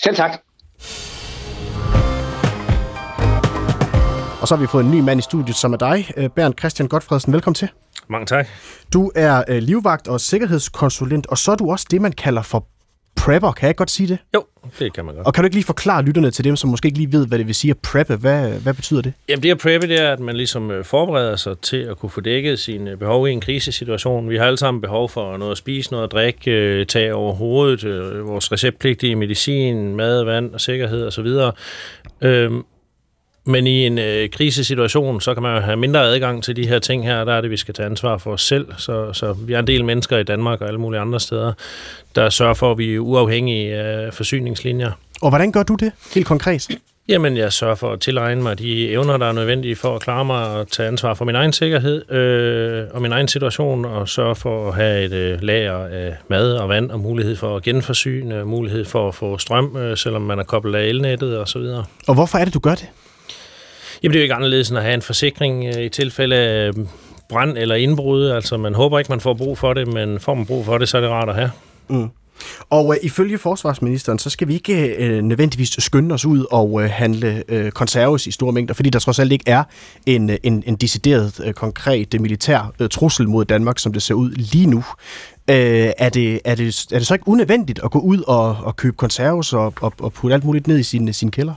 Selv 0.03 0.17
tak. 0.17 0.31
Og 4.41 4.49
så 4.49 4.57
har 4.57 4.61
vi 4.61 4.67
fået 4.67 4.85
en 4.85 4.91
ny 4.91 5.01
mand 5.01 5.19
i 5.19 5.23
studiet, 5.23 5.57
som 5.57 5.73
er 5.73 5.77
dig, 5.77 6.11
øh, 6.17 6.29
Bernd 6.29 6.55
Christian 6.59 6.89
Godfredsen. 6.89 7.33
Velkommen 7.33 7.55
til. 7.55 7.69
Mange 8.09 8.27
tak. 8.27 8.47
Du 8.93 9.13
er 9.15 9.43
øh, 9.49 9.59
livvagt 9.59 10.09
og 10.09 10.21
sikkerhedskonsulent, 10.21 11.27
og 11.27 11.39
så 11.39 11.53
er 11.53 11.57
du 11.57 11.71
også 11.71 11.87
det, 11.91 12.03
man 12.03 12.13
kalder 12.13 12.43
for 12.43 12.67
prepper. 13.17 13.53
Kan 13.53 13.67
jeg 13.67 13.77
godt 13.77 13.91
sige 13.91 14.09
det? 14.09 14.19
Jo, 14.35 14.45
det 14.79 14.93
kan 14.93 15.05
man 15.05 15.15
godt. 15.15 15.27
Og 15.27 15.35
kan 15.35 15.43
du 15.43 15.47
ikke 15.47 15.57
lige 15.57 15.65
forklare 15.65 16.03
lytterne 16.03 16.31
til 16.31 16.45
dem, 16.45 16.57
som 16.57 16.71
måske 16.71 16.87
ikke 16.87 16.99
lige 16.99 17.13
ved, 17.13 17.27
hvad 17.27 17.39
det 17.39 17.47
vil 17.47 17.55
sige 17.55 17.71
at 17.71 17.79
preppe? 17.79 18.17
Hvad, 18.17 18.51
hvad 18.61 18.75
betyder 18.75 19.03
det? 19.03 19.13
Jamen 19.29 19.43
det 19.43 19.51
at 19.51 19.59
preppe, 19.59 19.89
det 19.89 20.01
er, 20.01 20.13
at 20.13 20.21
man 20.21 20.37
ligesom 20.37 20.71
øh, 20.71 20.85
forbereder 20.85 21.37
sig 21.37 21.59
til 21.59 21.77
at 21.77 21.99
kunne 21.99 22.11
få 22.11 22.21
dækket 22.21 22.59
sine 22.59 22.97
behov 22.97 23.29
i 23.29 23.31
en 23.31 23.41
krisesituation. 23.41 24.31
Vi 24.31 24.37
har 24.37 24.45
alle 24.45 24.57
sammen 24.57 24.81
behov 24.81 25.09
for 25.09 25.37
noget 25.37 25.53
at 25.53 25.59
spise, 25.59 25.93
noget 25.93 26.05
at 26.05 26.13
drikke, 26.13 26.51
øh, 26.51 26.87
tage 26.87 27.15
over 27.15 27.35
hovedet, 27.35 27.85
øh, 27.85 28.29
vores 28.29 28.53
receptpligtige 28.53 29.17
medicin, 29.17 29.97
mad, 29.97 30.25
vand 30.25 30.55
og 30.55 30.61
sikkerhed 30.61 31.07
osv. 31.07 31.27
Øhm, 32.21 32.63
men 33.45 33.67
i 33.67 33.87
en 33.87 33.99
øh, 33.99 34.29
krisesituation, 34.29 35.21
så 35.21 35.35
kan 35.35 35.43
man 35.43 35.55
jo 35.55 35.61
have 35.61 35.77
mindre 35.77 36.01
adgang 36.01 36.45
til 36.45 36.57
de 36.57 36.67
her 36.67 36.79
ting 36.79 37.05
her, 37.05 37.25
der 37.25 37.33
er 37.33 37.41
det, 37.41 37.51
vi 37.51 37.57
skal 37.57 37.75
tage 37.75 37.87
ansvar 37.87 38.19
for 38.19 38.33
os 38.33 38.43
selv. 38.43 38.67
Så, 38.77 39.13
så 39.13 39.33
vi 39.33 39.53
er 39.53 39.59
en 39.59 39.67
del 39.67 39.85
mennesker 39.85 40.19
i 40.19 40.23
Danmark 40.23 40.61
og 40.61 40.69
alle 40.69 40.81
mulige 40.81 41.01
andre 41.01 41.21
steder, 41.21 41.53
der 42.15 42.31
sørger 42.31 42.55
for, 42.55 42.71
at 42.71 42.79
vi 42.79 42.95
er 42.95 42.99
uafhængige 42.99 43.75
af 43.75 44.15
forsyningslinjer. 44.15 44.91
Og 45.23 45.29
hvordan 45.29 45.53
gør 45.53 45.63
du 45.63 45.75
det 45.75 45.93
helt 46.15 46.27
konkret? 46.27 46.69
Jamen, 47.09 47.37
jeg 47.37 47.53
sørger 47.53 47.75
for 47.75 47.93
at 47.93 48.01
tilegne 48.01 48.43
mig 48.43 48.59
de 48.59 48.91
evner, 48.91 49.17
der 49.17 49.27
er 49.27 49.33
nødvendige 49.33 49.77
for 49.77 49.95
at 49.95 50.01
klare 50.01 50.25
mig 50.25 50.47
og 50.47 50.69
tage 50.69 50.89
ansvar 50.89 51.15
for 51.15 51.25
min 51.25 51.35
egen 51.35 51.53
sikkerhed 51.53 52.13
øh, 52.13 52.85
og 52.95 53.03
min 53.03 53.13
egen 53.13 53.29
situation, 53.29 53.85
og 53.85 54.09
sørge 54.09 54.35
for 54.35 54.69
at 54.69 54.75
have 54.75 55.05
et 55.05 55.13
øh, 55.13 55.43
lager 55.43 55.87
af 55.87 56.17
mad 56.29 56.53
og 56.53 56.69
vand 56.69 56.91
og 56.91 57.01
mulighed 57.01 57.37
for 57.37 57.57
at 57.57 57.63
genforsyne, 57.63 58.45
mulighed 58.45 58.85
for 58.85 59.09
at 59.09 59.15
få 59.15 59.39
strøm, 59.39 59.77
øh, 59.77 59.97
selvom 59.97 60.23
man 60.23 60.39
er 60.39 60.43
koblet 60.43 60.79
af 60.79 60.85
elnettet 60.85 61.39
osv. 61.39 61.59
Og, 61.59 61.85
og 62.07 62.15
hvorfor 62.15 62.39
er 62.39 62.45
det, 62.45 62.55
du 62.55 62.59
gør 62.59 62.75
det? 62.75 62.89
Jamen, 64.05 64.13
det 64.13 64.19
er 64.19 64.23
jo 64.23 64.25
ikke 64.25 64.35
anderledes 64.35 64.69
end 64.69 64.79
at 64.79 64.85
have 64.85 64.95
en 64.95 65.03
forsikring 65.03 65.65
øh, 65.65 65.83
i 65.83 65.89
tilfælde 65.89 66.37
af 66.37 66.69
øh, 66.69 66.75
brand 67.29 67.59
eller 67.59 67.75
indbrud. 67.75 68.29
Altså, 68.29 68.57
man 68.57 68.75
håber 68.75 68.99
ikke, 68.99 69.13
man 69.13 69.21
får 69.21 69.35
brug 69.35 69.59
for 69.59 69.75
det, 69.75 69.89
men 69.89 70.21
får 70.21 70.35
man 70.35 70.47
brug 70.47 70.65
for 70.65 70.79
det, 70.79 70.89
så 70.89 70.97
er 70.97 71.01
det 71.01 71.11
rart 71.11 71.29
at 71.29 71.35
have. 71.35 71.51
Mm. 71.89 72.09
Og 72.71 72.95
øh, 72.95 72.97
ifølge 73.03 73.39
forsvarsministeren, 73.39 74.19
så 74.19 74.31
skal 74.31 74.49
vi 74.49 74.55
ikke 74.55 74.87
øh, 74.87 75.23
nødvendigvis 75.23 75.71
skynde 75.79 76.15
os 76.15 76.25
ud 76.25 76.45
og 76.51 76.83
øh, 76.83 76.91
handle 76.91 77.43
øh, 77.49 77.73
konserves 77.73 78.27
i 78.27 78.31
store 78.31 78.53
mængder, 78.53 78.75
fordi 78.75 78.91
der 78.91 78.99
trods 78.99 79.19
alt 79.19 79.33
ikke 79.33 79.45
er 79.47 79.65
en, 80.07 80.31
øh, 80.31 80.37
en, 80.43 80.63
en 80.67 80.77
decideret 80.77 81.41
øh, 81.45 81.53
konkret 81.53 82.21
militær 82.21 82.73
øh, 82.81 82.89
trussel 82.89 83.29
mod 83.29 83.45
Danmark, 83.45 83.79
som 83.79 83.93
det 83.93 84.03
ser 84.03 84.15
ud 84.15 84.31
lige 84.31 84.67
nu. 84.67 84.85
Øh, 85.51 85.91
er, 85.99 86.09
det, 86.09 86.41
er, 86.45 86.55
det, 86.55 86.87
er 86.93 86.99
det 86.99 87.07
så 87.07 87.15
ikke 87.15 87.29
unødvendigt 87.29 87.81
at 87.85 87.91
gå 87.91 87.99
ud 87.99 88.23
og, 88.27 88.57
og 88.63 88.77
købe 88.77 88.97
konserves 88.97 89.53
og, 89.53 89.75
og, 89.81 89.93
og 90.01 90.13
putte 90.13 90.35
alt 90.35 90.45
muligt 90.45 90.67
ned 90.67 90.79
i 90.79 90.83
sin, 90.83 91.13
sin 91.13 91.31
kælder? 91.31 91.55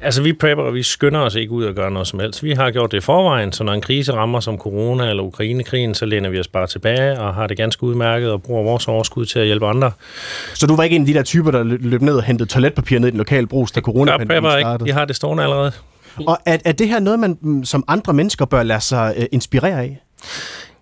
Altså, 0.00 0.22
vi 0.22 0.32
prepper, 0.32 0.70
vi 0.70 0.82
skynder 0.82 1.20
os 1.20 1.34
ikke 1.34 1.52
ud 1.52 1.64
og 1.64 1.74
gøre 1.74 1.90
noget 1.90 2.08
som 2.08 2.20
helst. 2.20 2.42
Vi 2.42 2.52
har 2.52 2.70
gjort 2.70 2.92
det 2.92 2.98
i 2.98 3.00
forvejen, 3.00 3.52
så 3.52 3.64
når 3.64 3.72
en 3.72 3.80
krise 3.80 4.12
rammer 4.12 4.40
som 4.40 4.58
corona 4.58 5.10
eller 5.10 5.22
Ukrainekrigen, 5.22 5.94
så 5.94 6.06
læner 6.06 6.30
vi 6.30 6.40
os 6.40 6.48
bare 6.48 6.66
tilbage 6.66 7.20
og 7.20 7.34
har 7.34 7.46
det 7.46 7.56
ganske 7.56 7.84
udmærket 7.84 8.30
og 8.30 8.42
bruger 8.42 8.62
vores 8.62 8.88
overskud 8.88 9.26
til 9.26 9.38
at 9.38 9.46
hjælpe 9.46 9.66
andre. 9.66 9.92
Så 10.54 10.66
du 10.66 10.76
var 10.76 10.82
ikke 10.82 10.96
en 10.96 11.02
af 11.02 11.06
de 11.06 11.14
der 11.14 11.22
typer, 11.22 11.50
der 11.50 11.62
løb 11.62 12.02
ned 12.02 12.14
og 12.16 12.22
hentede 12.22 12.48
toiletpapir 12.48 12.98
ned 12.98 13.08
i 13.08 13.10
den 13.10 13.18
lokale 13.18 13.46
brus, 13.46 13.72
da 13.72 13.80
corona 13.80 14.12
startede? 14.12 14.58
ikke. 14.58 14.84
De 14.84 14.92
har 14.92 15.04
det 15.04 15.16
stående 15.16 15.42
allerede. 15.42 15.72
Og 16.26 16.38
er, 16.46 16.58
er 16.64 16.72
det 16.72 16.88
her 16.88 17.00
noget, 17.00 17.18
man 17.18 17.38
mm, 17.40 17.64
som 17.64 17.84
andre 17.88 18.12
mennesker 18.12 18.44
bør 18.44 18.62
lade 18.62 18.80
sig 18.80 19.14
uh, 19.18 19.24
inspirere 19.32 19.80
af? 19.80 20.02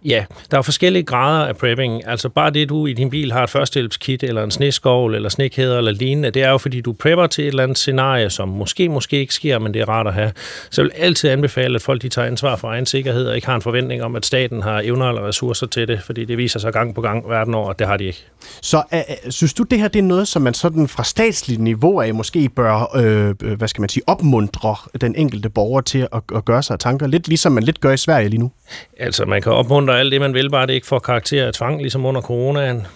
Ja, 0.04 0.24
der 0.50 0.58
er 0.58 0.62
forskellige 0.62 1.02
grader 1.02 1.46
af 1.46 1.56
prepping. 1.56 2.06
Altså 2.06 2.28
bare 2.28 2.50
det, 2.50 2.68
du 2.68 2.86
i 2.86 2.92
din 2.92 3.10
bil 3.10 3.32
har 3.32 3.42
et 3.42 3.50
førstehjælpskit, 3.50 4.22
eller 4.22 4.44
en 4.44 4.50
sneskovl, 4.50 5.14
eller 5.14 5.28
snekæder, 5.28 5.78
eller 5.78 5.92
lignende, 5.92 6.30
det 6.30 6.42
er 6.42 6.50
jo 6.50 6.58
fordi, 6.58 6.80
du 6.80 6.92
prepper 6.92 7.26
til 7.26 7.44
et 7.44 7.48
eller 7.48 7.62
andet 7.62 7.78
scenarie, 7.78 8.30
som 8.30 8.48
måske, 8.48 8.88
måske 8.88 9.16
ikke 9.16 9.34
sker, 9.34 9.58
men 9.58 9.74
det 9.74 9.82
er 9.82 9.88
rart 9.88 10.06
at 10.06 10.14
have. 10.14 10.32
Så 10.70 10.82
jeg 10.82 10.84
vil 10.84 11.02
altid 11.04 11.30
anbefale, 11.30 11.74
at 11.74 11.82
folk 11.82 12.02
de 12.02 12.08
tager 12.08 12.26
ansvar 12.26 12.56
for 12.56 12.68
egen 12.68 12.86
sikkerhed, 12.86 13.26
og 13.26 13.34
ikke 13.34 13.46
har 13.46 13.54
en 13.54 13.62
forventning 13.62 14.02
om, 14.02 14.16
at 14.16 14.26
staten 14.26 14.62
har 14.62 14.80
evner 14.84 15.08
eller 15.08 15.28
ressourcer 15.28 15.66
til 15.66 15.88
det, 15.88 16.02
fordi 16.02 16.24
det 16.24 16.38
viser 16.38 16.60
sig 16.60 16.72
gang 16.72 16.94
på 16.94 17.00
gang 17.00 17.28
verden 17.28 17.54
over, 17.54 17.70
at 17.70 17.78
det 17.78 17.86
har 17.86 17.96
de 17.96 18.04
ikke. 18.04 18.24
Så 18.62 18.82
uh, 18.92 19.30
synes 19.30 19.54
du, 19.54 19.62
det 19.62 19.78
her 19.78 19.88
det 19.88 19.98
er 19.98 20.02
noget, 20.02 20.28
som 20.28 20.42
man 20.42 20.54
sådan 20.54 20.88
fra 20.88 21.04
statsligt 21.04 21.60
niveau 21.60 22.00
af 22.00 22.14
måske 22.14 22.48
bør, 22.48 22.96
øh, 22.96 23.56
hvad 23.56 23.68
skal 23.68 23.82
man 23.82 23.88
sige, 23.88 24.02
opmuntre 24.06 24.76
den 25.00 25.14
enkelte 25.14 25.48
borger 25.50 25.80
til 25.80 26.08
at, 26.12 26.22
at 26.34 26.44
gøre 26.44 26.62
sig 26.62 26.78
tanker? 26.78 27.06
Lidt 27.06 27.28
ligesom 27.28 27.52
man 27.52 27.62
lidt 27.62 27.80
gør 27.80 27.92
i 27.92 27.96
Sverige 27.96 28.28
lige 28.28 28.40
nu. 28.40 28.50
Altså, 28.98 29.24
man 29.24 29.42
kan 29.42 29.52
opmuntre 29.52 29.89
alt 29.92 30.12
det, 30.12 30.20
man 30.20 30.34
vil, 30.34 30.50
bare 30.50 30.66
det 30.66 30.72
ikke 30.72 30.86
får 30.86 30.98
karakter 30.98 31.46
af 31.46 31.52
tvang, 31.52 31.80
ligesom 31.80 32.06
under 32.06 32.20
coronaen. 32.20 32.86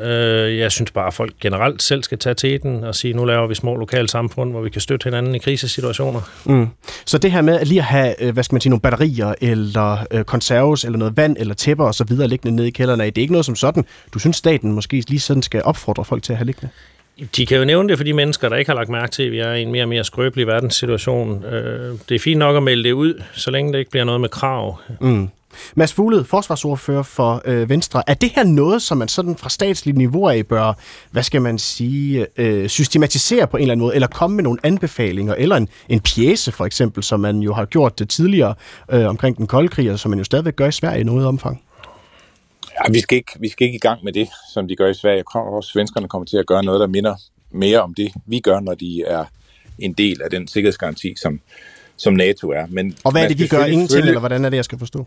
Øh, 0.00 0.58
jeg 0.58 0.72
synes 0.72 0.90
bare, 0.90 1.06
at 1.06 1.14
folk 1.14 1.32
generelt 1.40 1.82
selv 1.82 2.02
skal 2.02 2.18
tage 2.18 2.34
til 2.34 2.62
den 2.62 2.84
og 2.84 2.94
sige, 2.94 3.14
nu 3.14 3.24
laver 3.24 3.46
vi 3.46 3.54
små 3.54 3.76
lokale 3.76 4.08
samfund, 4.08 4.50
hvor 4.50 4.60
vi 4.60 4.70
kan 4.70 4.80
støtte 4.80 5.04
hinanden 5.04 5.34
i 5.34 5.38
krisesituationer. 5.38 6.20
Mm. 6.44 6.68
Så 7.06 7.18
det 7.18 7.32
her 7.32 7.42
med 7.42 7.60
at 7.60 7.68
lige 7.68 7.80
at 7.80 7.84
have, 7.84 8.22
øh, 8.22 8.32
hvad 8.32 8.44
skal 8.44 8.54
man 8.54 8.60
sige, 8.60 8.70
nogle 8.70 8.80
batterier, 8.80 9.34
eller 9.40 10.06
øh, 10.10 10.24
konserves, 10.24 10.84
eller 10.84 10.98
noget 10.98 11.16
vand, 11.16 11.36
eller 11.38 11.54
tæpper 11.54 11.84
og 11.84 11.94
så 11.94 12.04
videre 12.04 12.28
liggende 12.28 12.56
nede 12.56 12.68
i 12.68 12.70
kælderen, 12.70 13.00
det 13.00 13.18
er 13.18 13.22
ikke 13.22 13.32
noget 13.32 13.46
som 13.46 13.56
sådan. 13.56 13.84
Du 14.14 14.18
synes, 14.18 14.36
staten 14.36 14.72
måske 14.72 15.04
lige 15.08 15.20
sådan 15.20 15.42
skal 15.42 15.62
opfordre 15.64 16.04
folk 16.04 16.22
til 16.22 16.32
at 16.32 16.36
have 16.36 16.46
liggende? 16.46 16.68
De 17.36 17.46
kan 17.46 17.58
jo 17.58 17.64
nævne 17.64 17.88
det 17.88 17.96
for 17.96 18.04
de 18.04 18.12
mennesker, 18.12 18.48
der 18.48 18.56
ikke 18.56 18.68
har 18.68 18.74
lagt 18.76 18.88
mærke 18.88 19.12
til, 19.12 19.22
at 19.22 19.32
vi 19.32 19.38
er 19.38 19.52
i 19.52 19.62
en 19.62 19.72
mere 19.72 19.84
og 19.84 19.88
mere 19.88 20.04
skrøbelig 20.04 20.46
verdenssituation. 20.46 21.44
Øh, 21.44 21.98
det 22.08 22.14
er 22.14 22.18
fint 22.18 22.38
nok 22.38 22.56
at 22.56 22.62
melde 22.62 22.84
det 22.84 22.92
ud, 22.92 23.22
så 23.32 23.50
længe 23.50 23.72
det 23.72 23.78
ikke 23.78 23.90
bliver 23.90 24.04
noget 24.04 24.20
med 24.20 24.28
krav. 24.28 24.78
Mm. 25.00 25.28
Mads 25.74 25.92
Fugled, 25.92 26.24
forsvarsordfører 26.24 27.02
for 27.02 27.42
øh, 27.44 27.68
Venstre. 27.68 28.02
Er 28.06 28.14
det 28.14 28.30
her 28.30 28.44
noget, 28.44 28.82
som 28.82 28.98
man 28.98 29.08
sådan 29.08 29.36
fra 29.36 29.48
statslige 29.48 29.98
niveauer 29.98 30.30
af 30.30 30.46
bør, 30.46 30.72
hvad 31.10 31.22
skal 31.22 31.42
man 31.42 31.58
sige, 31.58 32.26
øh, 32.36 32.68
systematisere 32.68 33.46
på 33.46 33.56
en 33.56 33.60
eller 33.60 33.72
anden 33.72 33.84
måde, 33.84 33.94
eller 33.94 34.08
komme 34.08 34.36
med 34.36 34.44
nogle 34.44 34.58
anbefalinger, 34.62 35.34
eller 35.34 35.56
en, 35.56 35.68
en 35.88 36.00
pjæse 36.00 36.52
for 36.52 36.66
eksempel, 36.66 37.02
som 37.02 37.20
man 37.20 37.38
jo 37.38 37.54
har 37.54 37.64
gjort 37.64 37.98
det 37.98 38.08
tidligere 38.08 38.54
øh, 38.92 39.08
omkring 39.08 39.36
den 39.36 39.46
kolde 39.46 39.68
krig, 39.68 39.90
og 39.90 39.98
som 39.98 40.10
man 40.10 40.18
jo 40.18 40.24
stadigvæk 40.24 40.56
gør 40.56 40.66
i 40.66 40.72
Sverige 40.72 41.00
i 41.00 41.04
noget 41.04 41.26
omfang? 41.26 41.62
Ja, 42.74 42.92
vi 42.92 43.00
skal, 43.00 43.16
ikke, 43.16 43.32
vi 43.40 43.48
skal 43.48 43.64
ikke 43.64 43.76
i 43.76 43.80
gang 43.80 44.04
med 44.04 44.12
det, 44.12 44.28
som 44.54 44.68
de 44.68 44.76
gør 44.76 44.88
i 44.88 44.94
Sverige. 44.94 45.16
Jeg 45.16 45.24
tror 45.32 45.56
også, 45.56 45.70
svenskerne 45.70 46.08
kommer 46.08 46.26
til 46.26 46.36
at 46.36 46.46
gøre 46.46 46.64
noget, 46.64 46.80
der 46.80 46.86
minder 46.86 47.14
mere 47.50 47.80
om 47.80 47.94
det, 47.94 48.12
vi 48.26 48.40
gør, 48.40 48.60
når 48.60 48.74
de 48.74 49.02
er 49.06 49.24
en 49.78 49.92
del 49.92 50.22
af 50.22 50.30
den 50.30 50.48
sikkerhedsgaranti, 50.48 51.14
som, 51.22 51.40
som 51.96 52.14
NATO 52.14 52.50
er. 52.50 52.66
Men 52.68 52.96
og 53.04 53.12
hvad 53.12 53.24
er 53.24 53.28
det, 53.28 53.38
vi 53.38 53.46
gør? 53.46 53.64
Ingenting, 53.64 54.06
eller 54.06 54.18
hvordan 54.18 54.44
er 54.44 54.48
det, 54.48 54.56
jeg 54.56 54.64
skal 54.64 54.78
forstå? 54.78 55.06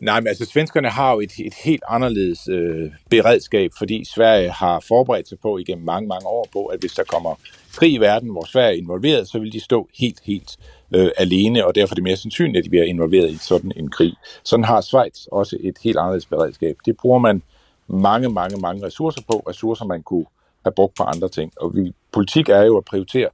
Nej, 0.00 0.20
men 0.20 0.28
altså 0.28 0.44
svenskerne 0.44 0.88
har 0.88 1.12
jo 1.12 1.20
et, 1.20 1.32
et 1.38 1.54
helt 1.64 1.82
anderledes 1.88 2.48
øh, 2.48 2.90
beredskab, 3.10 3.70
fordi 3.78 4.04
Sverige 4.04 4.50
har 4.50 4.84
forberedt 4.88 5.28
sig 5.28 5.38
på 5.38 5.58
igennem 5.58 5.84
mange, 5.84 6.08
mange 6.08 6.26
år 6.26 6.48
på, 6.52 6.66
at 6.66 6.80
hvis 6.80 6.92
der 6.92 7.04
kommer 7.04 7.34
krig 7.74 7.92
i 7.92 7.98
verden, 7.98 8.30
hvor 8.30 8.44
Sverige 8.44 8.76
er 8.76 8.82
involveret, 8.82 9.28
så 9.28 9.38
vil 9.38 9.52
de 9.52 9.60
stå 9.60 9.88
helt, 9.98 10.20
helt 10.24 10.56
øh, 10.94 11.10
alene, 11.16 11.66
og 11.66 11.74
derfor 11.74 11.92
er 11.92 11.94
det 11.94 12.04
mere 12.04 12.16
sandsynligt, 12.16 12.58
at 12.58 12.64
de 12.64 12.70
bliver 12.70 12.84
involveret 12.84 13.30
i 13.30 13.36
sådan 13.36 13.72
en 13.76 13.90
krig. 13.90 14.14
Sådan 14.42 14.64
har 14.64 14.80
Schweiz 14.80 15.26
også 15.32 15.56
et 15.60 15.78
helt 15.84 15.96
anderledes 15.98 16.26
beredskab. 16.26 16.76
Det 16.86 16.96
bruger 16.96 17.18
man 17.18 17.42
mange, 17.88 18.28
mange, 18.28 18.56
mange 18.60 18.86
ressourcer 18.86 19.22
på, 19.32 19.44
ressourcer 19.48 19.84
man 19.84 20.02
kunne 20.02 20.26
have 20.64 20.72
brugt 20.72 20.96
på 20.96 21.02
andre 21.02 21.28
ting. 21.28 21.52
Og 21.56 21.76
vi, 21.76 21.92
politik 22.12 22.48
er 22.48 22.62
jo 22.62 22.76
at 22.76 22.84
prioritere 22.84 23.28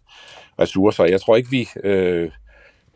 ressourcer. 0.61 1.05
Jeg 1.05 1.21
tror 1.21 1.37
ikke, 1.37 1.51
vi 1.51 1.69
øh, 1.85 2.31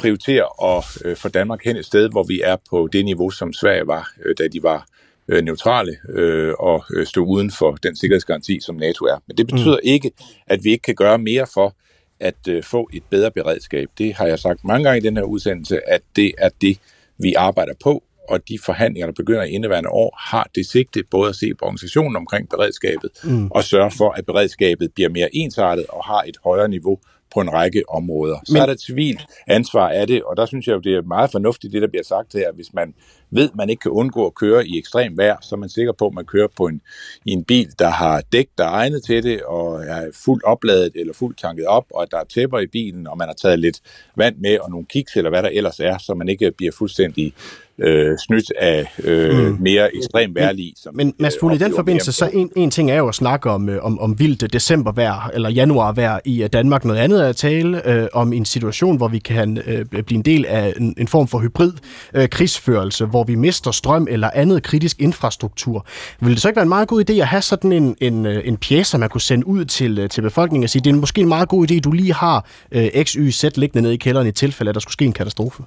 prioriterer 0.00 0.76
at 0.78 0.84
øh, 1.04 1.16
få 1.16 1.28
Danmark 1.28 1.64
hen 1.64 1.76
et 1.76 1.84
sted, 1.84 2.10
hvor 2.10 2.22
vi 2.22 2.40
er 2.44 2.56
på 2.70 2.88
det 2.92 3.04
niveau, 3.04 3.30
som 3.30 3.52
Sverige 3.52 3.86
var, 3.86 4.12
øh, 4.24 4.34
da 4.38 4.48
de 4.48 4.62
var 4.62 4.86
øh, 5.28 5.44
neutrale 5.44 5.96
øh, 6.08 6.54
og 6.58 6.84
stod 7.04 7.26
uden 7.28 7.50
for 7.50 7.72
den 7.72 7.96
sikkerhedsgaranti, 7.96 8.60
som 8.60 8.76
NATO 8.76 9.04
er. 9.04 9.18
Men 9.26 9.36
det 9.36 9.46
betyder 9.46 9.78
mm. 9.82 9.94
ikke, 9.94 10.10
at 10.46 10.64
vi 10.64 10.70
ikke 10.70 10.82
kan 10.82 10.94
gøre 10.94 11.18
mere 11.18 11.46
for 11.54 11.74
at 12.20 12.48
øh, 12.48 12.62
få 12.62 12.90
et 12.92 13.02
bedre 13.10 13.30
beredskab. 13.30 13.88
Det 13.98 14.14
har 14.14 14.26
jeg 14.26 14.38
sagt 14.38 14.64
mange 14.64 14.84
gange 14.84 14.98
i 14.98 15.06
den 15.06 15.16
her 15.16 15.24
udsendelse, 15.24 15.88
at 15.88 16.02
det 16.16 16.32
er 16.38 16.48
det, 16.60 16.78
vi 17.18 17.34
arbejder 17.34 17.72
på, 17.84 18.02
og 18.28 18.48
de 18.48 18.58
forhandlinger, 18.64 19.06
der 19.06 19.12
begynder 19.12 19.42
i 19.42 19.50
indeværende 19.50 19.90
år, 19.90 20.18
har 20.30 20.50
det 20.54 20.66
sigte 20.66 21.02
både 21.10 21.28
at 21.28 21.36
se 21.36 21.54
på 21.54 21.64
organisationen 21.64 22.16
omkring 22.16 22.48
beredskabet, 22.48 23.10
mm. 23.24 23.50
og 23.50 23.64
sørge 23.64 23.90
for, 23.90 24.10
at 24.10 24.26
beredskabet 24.26 24.94
bliver 24.94 25.08
mere 25.08 25.36
ensartet 25.36 25.86
og 25.86 26.04
har 26.04 26.22
et 26.22 26.36
højere 26.44 26.68
niveau 26.68 26.98
på 27.34 27.40
en 27.40 27.52
række 27.52 27.82
områder. 27.88 28.38
Så 28.44 28.52
Men- 28.52 28.62
er 28.62 28.66
der 28.66 28.72
et 28.72 28.80
civilt 28.80 29.20
ansvar 29.46 29.88
af 29.88 30.06
det, 30.06 30.22
og 30.22 30.36
der 30.36 30.46
synes 30.46 30.66
jeg 30.66 30.74
jo, 30.74 30.80
det 30.80 30.94
er 30.94 31.02
meget 31.02 31.30
fornuftigt, 31.30 31.72
det 31.72 31.82
der 31.82 31.88
bliver 31.88 32.04
sagt 32.04 32.32
her. 32.32 32.52
Hvis 32.52 32.72
man 32.74 32.94
ved, 33.30 33.48
at 33.50 33.56
man 33.56 33.70
ikke 33.70 33.80
kan 33.80 33.90
undgå 33.90 34.26
at 34.26 34.34
køre 34.34 34.66
i 34.66 34.78
ekstrem 34.78 35.18
vejr, 35.18 35.36
så 35.42 35.54
er 35.54 35.58
man 35.58 35.68
sikker 35.68 35.92
på, 35.92 36.06
at 36.06 36.14
man 36.14 36.24
kører 36.24 36.48
på 36.56 36.66
en, 36.66 36.80
i 37.26 37.30
en 37.30 37.44
bil, 37.44 37.68
der 37.78 37.88
har 37.90 38.22
dæk, 38.32 38.48
der 38.58 38.64
er 38.64 38.70
egnet 38.70 39.04
til 39.04 39.22
det, 39.22 39.42
og 39.42 39.82
er 39.84 40.10
fuldt 40.24 40.44
opladet 40.44 40.92
eller 40.94 41.12
fuldt 41.14 41.38
tanket 41.38 41.66
op, 41.66 41.84
og 41.94 42.02
at 42.02 42.08
der 42.10 42.18
er 42.18 42.24
tæpper 42.24 42.58
i 42.58 42.66
bilen, 42.66 43.06
og 43.06 43.18
man 43.18 43.28
har 43.28 43.34
taget 43.34 43.58
lidt 43.58 43.80
vand 44.16 44.36
med, 44.36 44.58
og 44.58 44.70
nogle 44.70 44.86
kiks, 44.86 45.16
eller 45.16 45.30
hvad 45.30 45.42
der 45.42 45.48
ellers 45.48 45.80
er, 45.80 45.98
så 45.98 46.14
man 46.14 46.28
ikke 46.28 46.52
bliver 46.56 46.72
fuldstændig 46.72 47.34
øh, 47.82 48.18
snydt 48.26 48.52
af 48.58 48.86
øh, 49.04 49.38
mm. 49.38 49.56
mere 49.60 49.96
ekstrem 49.96 50.34
vejrlig. 50.34 50.72
Som 50.76 50.96
Men 50.96 51.14
Mads 51.18 51.34
Fugle, 51.40 51.56
i 51.56 51.58
den 51.58 51.74
forbindelse, 51.74 52.12
så 52.12 52.30
en, 52.32 52.50
en 52.56 52.70
ting 52.70 52.90
er 52.90 52.96
jo 52.96 53.08
at 53.08 53.14
snakke 53.14 53.50
om, 53.50 53.68
øh, 53.68 53.84
om, 53.84 54.00
om 54.00 54.18
vildt 54.18 54.52
decembervejr 54.52 55.30
eller 55.34 55.50
januarvejr 55.50 56.20
i 56.24 56.42
øh, 56.42 56.48
Danmark. 56.52 56.84
Noget 56.84 57.00
andet 57.00 57.24
er 57.24 57.28
at 57.28 57.36
tale 57.36 57.88
øh, 57.88 58.08
om 58.12 58.32
en 58.32 58.44
situation, 58.44 58.96
hvor 58.96 59.08
vi 59.08 59.18
kan 59.18 59.58
øh, 59.66 59.84
blive 59.84 60.16
en 60.16 60.22
del 60.22 60.46
af 60.46 60.74
en, 60.76 60.94
en 60.98 61.08
form 61.08 61.28
for 61.28 61.38
hybrid 61.38 61.72
øh, 62.14 62.28
krigsførelse, 62.28 63.04
hvor 63.04 63.24
vi 63.24 63.34
mister 63.34 63.70
strøm 63.70 64.06
eller 64.10 64.30
andet 64.34 64.62
kritisk 64.62 65.00
infrastruktur. 65.00 65.86
Vil 66.20 66.32
det 66.32 66.42
så 66.42 66.48
ikke 66.48 66.56
være 66.56 66.62
en 66.62 66.68
meget 66.68 66.88
god 66.88 67.10
idé 67.10 67.12
at 67.12 67.26
have 67.26 67.42
sådan 67.42 67.72
en, 67.72 67.96
en, 68.00 68.26
øh, 68.26 68.42
en 68.44 68.56
pjæse, 68.56 68.98
man 68.98 69.08
kunne 69.08 69.20
sende 69.20 69.46
ud 69.46 69.64
til, 69.64 69.98
øh, 69.98 70.08
til 70.08 70.22
befolkningen 70.22 70.64
og 70.64 70.70
sige, 70.70 70.82
det 70.82 70.90
er 70.90 70.94
måske 70.94 71.20
en 71.20 71.28
meget 71.28 71.48
god 71.48 71.70
idé, 71.70 71.80
du 71.80 71.92
lige 71.92 72.14
har 72.14 72.46
øh, 72.72 73.04
X, 73.04 73.12
Y, 73.12 73.30
Z 73.30 73.44
liggende 73.56 73.82
nede 73.82 73.94
i 73.94 73.96
kælderen 73.96 74.26
i 74.26 74.32
tilfælde, 74.32 74.68
at 74.68 74.74
der 74.74 74.80
skulle 74.80 74.92
ske 74.92 75.04
en 75.04 75.12
katastrofe? 75.12 75.62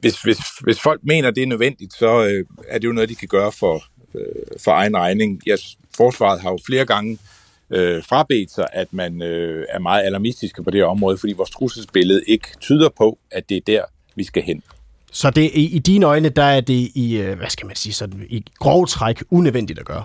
Hvis, 0.00 0.22
hvis, 0.22 0.38
hvis 0.60 0.80
folk 0.80 1.00
mener, 1.04 1.30
det 1.30 1.42
er 1.42 1.46
nødvendigt, 1.46 1.94
så 1.94 2.24
øh, 2.26 2.44
er 2.68 2.78
det 2.78 2.88
jo 2.88 2.92
noget, 2.92 3.08
de 3.08 3.14
kan 3.14 3.28
gøre 3.28 3.52
for, 3.52 3.84
øh, 4.14 4.58
for 4.64 4.72
egen 4.72 4.96
regning. 4.96 5.42
Ja, 5.46 5.56
forsvaret 5.96 6.40
har 6.40 6.50
jo 6.50 6.58
flere 6.66 6.84
gange 6.86 7.18
øh, 7.70 8.02
frabedt 8.04 8.50
sig, 8.50 8.66
at 8.72 8.92
man 8.92 9.22
øh, 9.22 9.66
er 9.68 9.78
meget 9.78 10.02
alarmistiske 10.02 10.62
på 10.62 10.70
det 10.70 10.80
her 10.80 10.86
område, 10.86 11.18
fordi 11.18 11.32
vores 11.32 11.50
trusselsbillede 11.50 12.22
ikke 12.26 12.48
tyder 12.60 12.88
på, 12.88 13.18
at 13.30 13.48
det 13.48 13.56
er 13.56 13.60
der, 13.66 13.84
vi 14.14 14.24
skal 14.24 14.42
hen. 14.42 14.62
Så 15.12 15.30
det, 15.30 15.50
i, 15.54 15.76
i 15.76 15.78
dine 15.78 16.06
øjne, 16.06 16.28
der 16.28 16.42
er 16.42 16.60
det 16.60 16.90
i, 16.94 17.16
øh, 17.16 17.38
hvad 17.38 17.48
skal 17.48 17.66
man 17.66 17.76
sige, 17.76 17.92
sådan, 17.92 18.26
i 18.28 18.44
grov 18.58 18.86
træk 18.86 19.22
unødvendigt 19.30 19.78
at 19.78 19.84
gøre? 19.84 20.04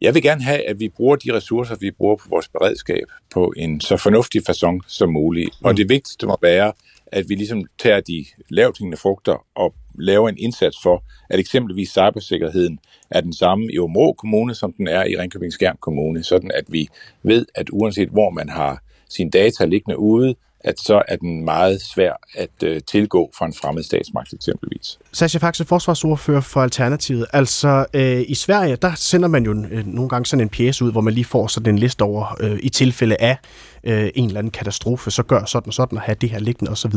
Jeg 0.00 0.14
vil 0.14 0.22
gerne 0.22 0.42
have, 0.42 0.68
at 0.68 0.80
vi 0.80 0.88
bruger 0.88 1.16
de 1.16 1.32
ressourcer, 1.32 1.76
vi 1.80 1.90
bruger 1.90 2.16
på 2.16 2.28
vores 2.30 2.48
beredskab, 2.48 3.04
på 3.32 3.52
en 3.56 3.80
så 3.80 3.96
fornuftig 3.96 4.42
façon 4.50 4.80
som 4.86 5.12
muligt. 5.12 5.50
Og 5.62 5.76
det 5.76 5.88
vigtigste 5.88 6.26
må 6.26 6.38
være, 6.42 6.72
at 7.12 7.28
vi 7.28 7.34
ligesom 7.34 7.64
tager 7.78 8.00
de 8.00 8.24
lavthængende 8.50 8.96
frugter 8.96 9.46
og 9.54 9.74
laver 9.98 10.28
en 10.28 10.38
indsats 10.38 10.76
for, 10.82 11.04
at 11.30 11.38
eksempelvis 11.38 11.88
cybersikkerheden 11.90 12.78
er 13.10 13.20
den 13.20 13.32
samme 13.32 13.72
i 13.72 13.78
Områ 13.78 14.12
Kommune, 14.12 14.54
som 14.54 14.72
den 14.72 14.88
er 14.88 15.04
i 15.04 15.16
Ringkøbing 15.16 15.52
Skjern 15.52 15.76
Kommune, 15.80 16.22
sådan 16.22 16.50
at 16.54 16.64
vi 16.68 16.88
ved, 17.22 17.46
at 17.54 17.70
uanset 17.72 18.08
hvor 18.08 18.30
man 18.30 18.48
har 18.48 18.82
sine 19.08 19.30
data 19.30 19.64
liggende 19.64 19.98
ude, 19.98 20.34
at 20.68 20.80
så 20.80 21.02
er 21.08 21.16
den 21.16 21.44
meget 21.44 21.82
svær 21.82 22.12
at 22.34 22.62
øh, 22.64 22.80
tilgå 22.86 23.30
fra 23.38 23.46
en 23.46 23.54
fremmed 23.54 23.82
statsmagt 23.82 24.32
eksempelvis. 24.32 24.98
Sascha 25.12 25.38
Faxe, 25.38 25.64
forsvarsordfører 25.64 26.40
for 26.40 26.62
Alternativet. 26.62 27.26
Altså, 27.32 27.86
øh, 27.94 28.24
i 28.28 28.34
Sverige, 28.34 28.76
der 28.76 28.92
sender 28.96 29.28
man 29.28 29.44
jo 29.44 29.64
øh, 29.70 29.86
nogle 29.86 30.08
gange 30.08 30.26
sådan 30.26 30.40
en 30.40 30.48
pjæse 30.48 30.84
ud, 30.84 30.92
hvor 30.92 31.00
man 31.00 31.14
lige 31.14 31.24
får 31.24 31.46
sådan 31.46 31.74
en 31.74 31.78
liste 31.78 32.02
over, 32.02 32.36
øh, 32.40 32.58
i 32.62 32.68
tilfælde 32.68 33.16
af 33.20 33.36
øh, 33.84 34.10
en 34.14 34.26
eller 34.26 34.38
anden 34.38 34.50
katastrofe, 34.50 35.10
så 35.10 35.22
gør 35.22 35.44
sådan 35.44 35.68
og 35.68 35.74
sådan, 35.74 35.98
og 35.98 36.02
have 36.02 36.16
det 36.20 36.30
her 36.30 36.38
liggende 36.38 36.72
osv. 36.72 36.94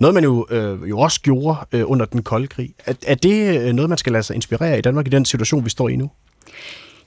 Noget, 0.00 0.14
man 0.14 0.24
jo, 0.24 0.46
øh, 0.50 0.88
jo 0.88 0.98
også 0.98 1.20
gjorde 1.20 1.58
øh, 1.72 1.90
under 1.90 2.06
den 2.06 2.22
kolde 2.22 2.46
krig. 2.46 2.74
Er, 2.86 2.94
er 3.06 3.14
det 3.14 3.60
øh, 3.60 3.72
noget, 3.72 3.88
man 3.88 3.98
skal 3.98 4.12
lade 4.12 4.22
sig 4.22 4.34
inspirere 4.34 4.78
i 4.78 4.80
Danmark 4.80 5.06
i 5.06 5.10
den 5.10 5.24
situation, 5.24 5.64
vi 5.64 5.70
står 5.70 5.88
i 5.88 5.96
nu? 5.96 6.10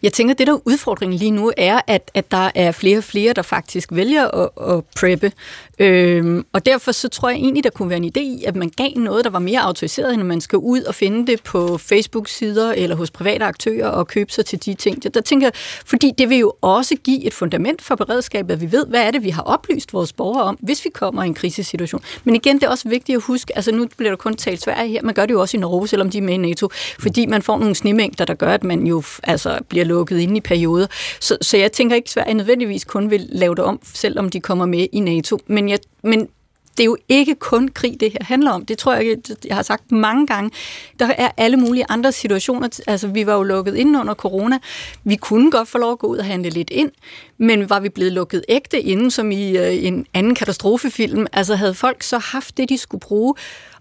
Jeg 0.04 0.14
tænker, 0.14 0.34
det 0.34 0.47
der 0.47 0.68
udfordringen 0.68 1.20
lige 1.20 1.32
nu 1.32 1.52
er, 1.58 1.82
at, 1.88 2.12
at 2.14 2.32
der 2.32 2.52
er 2.56 2.72
flere 2.72 2.97
og 2.97 3.04
flere, 3.04 3.34
der 3.34 3.41
faktisk 3.41 3.89
vælger 3.91 4.28
at, 4.28 4.76
at 4.76 4.84
preppe. 4.95 5.32
Øhm, 5.80 6.45
og 6.54 6.66
derfor 6.66 6.91
så 6.91 7.10
tror 7.10 7.30
jeg 7.30 7.38
egentlig, 7.38 7.64
der 7.64 7.70
kunne 7.70 7.89
være 7.89 7.97
en 7.97 8.12
idé 8.18 8.20
i, 8.20 8.43
at 8.47 8.56
man 8.56 8.72
gav 8.78 8.89
noget, 8.95 9.26
der 9.26 9.32
var 9.32 9.39
mere 9.39 9.60
autoriseret, 9.60 10.14
end 10.14 10.24
man 10.24 10.41
skal 10.41 10.58
ud 10.58 10.82
og 10.82 10.95
finde 10.95 11.32
det 11.32 11.43
på 11.43 11.78
Facebook-sider 11.78 12.74
eller 12.74 12.95
hos 12.95 13.12
private 13.12 13.45
aktører 13.45 13.88
og 13.88 14.08
købe 14.08 14.32
sig 14.32 14.45
til 14.45 14.66
de 14.66 14.74
ting. 14.74 15.04
Der, 15.04 15.10
der 15.10 15.22
tænker 15.22 15.47
jeg, 15.47 15.54
fordi 15.86 16.12
det 16.18 16.30
vil 16.30 16.38
jo 16.38 16.54
også 16.62 16.95
give 17.04 17.26
et 17.26 17.34
fundament 17.34 17.82
for 17.82 17.95
beredskabet, 17.95 18.54
at 18.54 18.62
vi 18.62 18.72
ved, 18.72 18.86
hvad 18.86 19.02
er 19.02 19.12
det, 19.12 19.24
vi 19.24 19.30
har 19.30 19.41
oplyst 19.41 19.93
vores 19.93 20.14
borgere 20.14 20.43
om, 20.43 20.58
hvis 20.62 20.86
vi 20.86 20.89
kommer 20.89 21.24
i 21.24 21.28
en 21.28 21.34
krisesituation. 21.34 22.02
Men 22.24 22.36
igen, 22.36 22.56
det 22.56 22.64
er 22.64 22.70
også 22.70 22.89
vigtigt 22.89 23.16
at 23.16 23.22
huske, 23.22 23.56
altså 23.56 23.72
nu 23.72 23.88
bliver 23.97 24.12
der 24.12 24.18
kun 24.18 24.36
talt 24.36 24.62
Sverige 24.62 24.89
her, 24.89 25.02
man 25.04 25.14
gør 25.14 25.26
det 25.26 25.34
jo 25.34 25.41
også 25.41 25.58
i 25.58 25.60
Norge, 25.60 25.88
selvom 25.88 26.10
de 26.10 26.18
er 26.18 26.22
med 26.22 26.34
i 26.34 26.38
NATO, 26.38 26.70
fordi 26.99 27.26
man 27.26 27.41
får 27.41 27.58
nogle 27.58 27.76
snemængder, 27.76 28.26
der 28.26 28.34
gør, 28.34 28.54
at 28.54 28.64
man 28.64 28.88
jo 28.88 29.04
altså, 29.24 29.60
bliver 29.70 29.86
lukket 29.92 30.20
inde 30.20 30.38
i 30.38 30.42
perioder. 30.42 30.88
Så, 31.20 31.38
så 31.42 31.58
jeg 31.58 31.72
tænker 31.72 31.96
ikke, 31.96 32.06
at 32.06 32.10
Sverige 32.10 32.34
nødvendigvis 32.34 32.86
kun 32.86 33.10
vil 33.10 33.28
lave 33.30 33.56
det 33.56 33.64
om, 33.64 33.80
selvom 33.94 34.30
de 34.30 34.39
kommer 34.39 34.66
med 34.66 34.88
i 34.92 35.00
NATO. 35.00 35.39
Men, 35.48 35.70
jeg, 35.70 35.80
men 36.04 36.30
det 36.78 36.84
er 36.84 36.86
jo 36.86 36.98
ikke 37.10 37.36
kun 37.36 37.68
krig, 37.68 38.00
det 38.00 38.12
her 38.12 38.26
handler 38.26 38.52
om. 38.52 38.66
Det 38.66 38.78
tror 38.78 38.94
jeg, 38.94 39.18
jeg 39.46 39.56
har 39.56 39.64
sagt 39.64 39.92
mange 39.92 40.28
gange. 40.28 40.52
Der 41.00 41.14
er 41.18 41.32
alle 41.38 41.58
mulige 41.58 41.86
andre 41.89 42.12
situationer. 42.12 42.70
Altså, 42.88 43.08
vi 43.08 43.26
var 43.26 43.36
jo 43.36 43.44
lukket 43.44 43.76
ind 43.76 43.98
under 43.98 44.14
corona. 44.14 44.60
Vi 45.04 45.16
kunne 45.16 45.52
godt 45.52 45.68
få 45.68 45.78
lov 45.78 45.92
at 45.92 46.00
gå 46.00 46.08
ud 46.08 46.18
og 46.18 46.26
handle 46.26 46.50
lidt 46.50 46.70
ind, 46.70 46.92
men 47.38 47.70
var 47.70 47.80
vi 47.80 47.89
blevet 47.89 48.12
lukket 48.12 48.46
ægte 48.50 48.82
inden, 48.82 49.12
som 49.12 49.32
i 49.32 49.58
øh, 49.58 49.86
en 49.86 50.06
anden 50.14 50.36
katastrofefilm? 50.36 51.26
Altså, 51.34 51.56
havde 51.56 51.74
folk 51.74 52.04
så 52.04 52.18
haft 52.18 52.58
det, 52.58 52.70
de 52.70 52.78
skulle 52.78 53.02
bruge? 53.02 53.34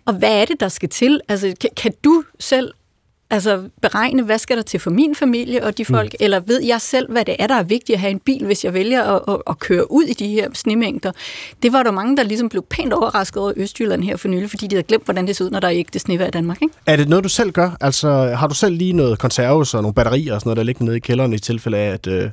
Og 0.04 0.14
hvad 0.14 0.40
er 0.40 0.44
det, 0.44 0.60
der 0.60 0.68
skal 0.68 0.88
til? 0.88 1.20
Altså, 1.28 1.54
kan, 1.60 1.70
kan 1.76 1.92
du 2.04 2.24
selv 2.38 2.72
altså 3.30 3.62
beregne, 3.82 4.22
hvad 4.22 4.38
skal 4.38 4.56
der 4.56 4.62
til 4.62 4.80
for 4.80 4.90
min 4.90 5.14
familie 5.14 5.64
og 5.64 5.78
de 5.78 5.84
folk, 5.84 6.12
mm. 6.12 6.24
eller 6.24 6.40
ved 6.40 6.62
jeg 6.62 6.80
selv, 6.80 7.12
hvad 7.12 7.24
det 7.24 7.36
er, 7.38 7.46
der 7.46 7.54
er 7.54 7.62
vigtigt 7.62 7.94
at 7.94 8.00
have 8.00 8.10
en 8.10 8.18
bil, 8.18 8.46
hvis 8.46 8.64
jeg 8.64 8.74
vælger 8.74 9.02
at, 9.02 9.22
at, 9.28 9.42
at 9.46 9.58
køre 9.58 9.92
ud 9.92 10.04
i 10.04 10.12
de 10.12 10.28
her 10.28 10.48
snemængder. 10.54 11.12
Det 11.62 11.72
var 11.72 11.82
der 11.82 11.90
mange, 11.90 12.16
der 12.16 12.22
ligesom 12.22 12.48
blev 12.48 12.64
pænt 12.70 12.92
overrasket 12.92 13.42
over 13.42 13.52
Østjylland 13.56 14.04
her 14.04 14.16
for 14.16 14.28
nylig, 14.28 14.50
fordi 14.50 14.66
de 14.66 14.74
havde 14.76 14.86
glemt, 14.86 15.04
hvordan 15.04 15.26
det 15.26 15.36
ser 15.36 15.44
ud, 15.44 15.50
når 15.50 15.60
der 15.60 15.68
er 15.68 15.72
ikke 15.72 15.90
det 15.92 16.00
snevejr 16.00 16.28
i 16.28 16.30
Danmark. 16.30 16.62
Ikke? 16.62 16.74
Er 16.86 16.96
det 16.96 17.08
noget, 17.08 17.24
du 17.24 17.28
selv 17.28 17.52
gør? 17.52 17.76
Altså, 17.80 18.10
har 18.10 18.46
du 18.46 18.54
selv 18.54 18.74
lige 18.74 18.92
noget 18.92 19.18
konserves 19.18 19.74
og 19.74 19.82
nogle 19.82 19.94
batterier 19.94 20.34
og 20.34 20.40
sådan 20.40 20.48
noget, 20.48 20.56
der 20.56 20.62
ligger 20.62 20.84
nede 20.84 20.96
i 20.96 21.00
kælderen 21.00 21.32
i 21.32 21.38
tilfælde 21.38 21.78
af, 21.78 21.92
at, 21.92 22.06
øh, 22.06 22.30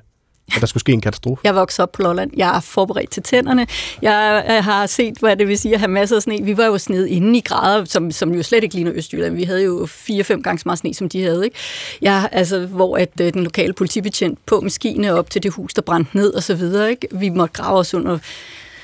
at 0.56 0.62
der 0.62 0.68
skulle 0.68 0.82
ske 0.82 0.92
en 0.92 1.02
katastrofe? 1.02 1.42
Jeg 1.44 1.56
voksede 1.56 1.84
op 1.84 1.92
på 1.92 2.02
Lolland. 2.02 2.32
Jeg 2.38 2.56
er 2.56 2.60
forberedt 2.60 3.10
til 3.10 3.24
tænderne. 3.24 3.68
Jeg, 4.02 4.44
jeg 4.48 4.64
har 4.64 4.86
set, 4.86 5.18
hvad 5.18 5.36
det 5.36 5.48
vil 5.48 5.58
sige 5.58 5.74
at 5.74 5.80
have 5.80 5.92
masser 5.92 6.16
af 6.16 6.22
sne. 6.22 6.40
Vi 6.42 6.58
var 6.58 6.66
jo 6.66 6.78
sne 6.78 7.10
inde 7.10 7.38
i 7.38 7.42
grader, 7.42 7.86
som, 7.86 8.12
som 8.12 8.34
jo 8.34 8.44
slet 8.44 8.64
ikke 8.64 8.76
ligner 8.76 8.92
Østjylland. 8.96 9.36
Vi 9.36 9.44
havde 9.44 9.64
jo 9.64 9.86
fire-fem 9.86 10.44
gange 10.44 10.60
så 10.60 10.64
meget 10.66 10.80
sne, 10.80 10.94
som 10.94 11.10
de 11.10 11.24
havde. 11.24 11.46
Ikke? 11.46 11.58
Jeg, 12.02 12.30
altså, 12.32 12.66
hvor 12.66 12.98
at, 12.98 13.10
øh, 13.22 13.34
den 13.34 13.44
lokale 13.44 13.74
politibetjent 13.74 14.40
på 14.46 14.62
maskine 14.62 15.14
op 15.14 15.30
til 15.30 15.44
det 15.44 15.54
hus, 15.54 15.74
der 15.74 15.82
brændte 15.82 16.18
ned 16.18 16.34
og 16.34 16.44
så 16.44 16.56
videre. 16.56 16.90
Ikke? 16.90 17.08
Vi 17.12 17.30
måtte 17.30 17.54
grave 17.54 17.80
os 17.80 17.94
under 17.94 18.18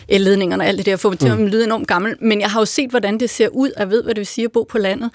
elledningerne 0.07 0.63
og 0.63 0.67
alt 0.67 0.77
det 0.77 0.85
der, 0.85 0.97
for 0.97 1.09
at 1.09 1.39
mm. 1.39 1.45
lyde 1.45 1.63
enormt 1.63 1.87
gammel. 1.87 2.15
Men 2.21 2.41
jeg 2.41 2.49
har 2.49 2.59
jo 2.59 2.65
set, 2.65 2.89
hvordan 2.89 3.19
det 3.19 3.29
ser 3.29 3.47
ud, 3.47 3.69
og 3.69 3.79
jeg 3.79 3.89
ved, 3.89 4.03
hvad 4.03 4.15
det 4.15 4.19
vil 4.19 4.27
sige 4.27 4.45
at 4.45 4.51
bo 4.51 4.63
på 4.63 4.77
landet. 4.77 5.11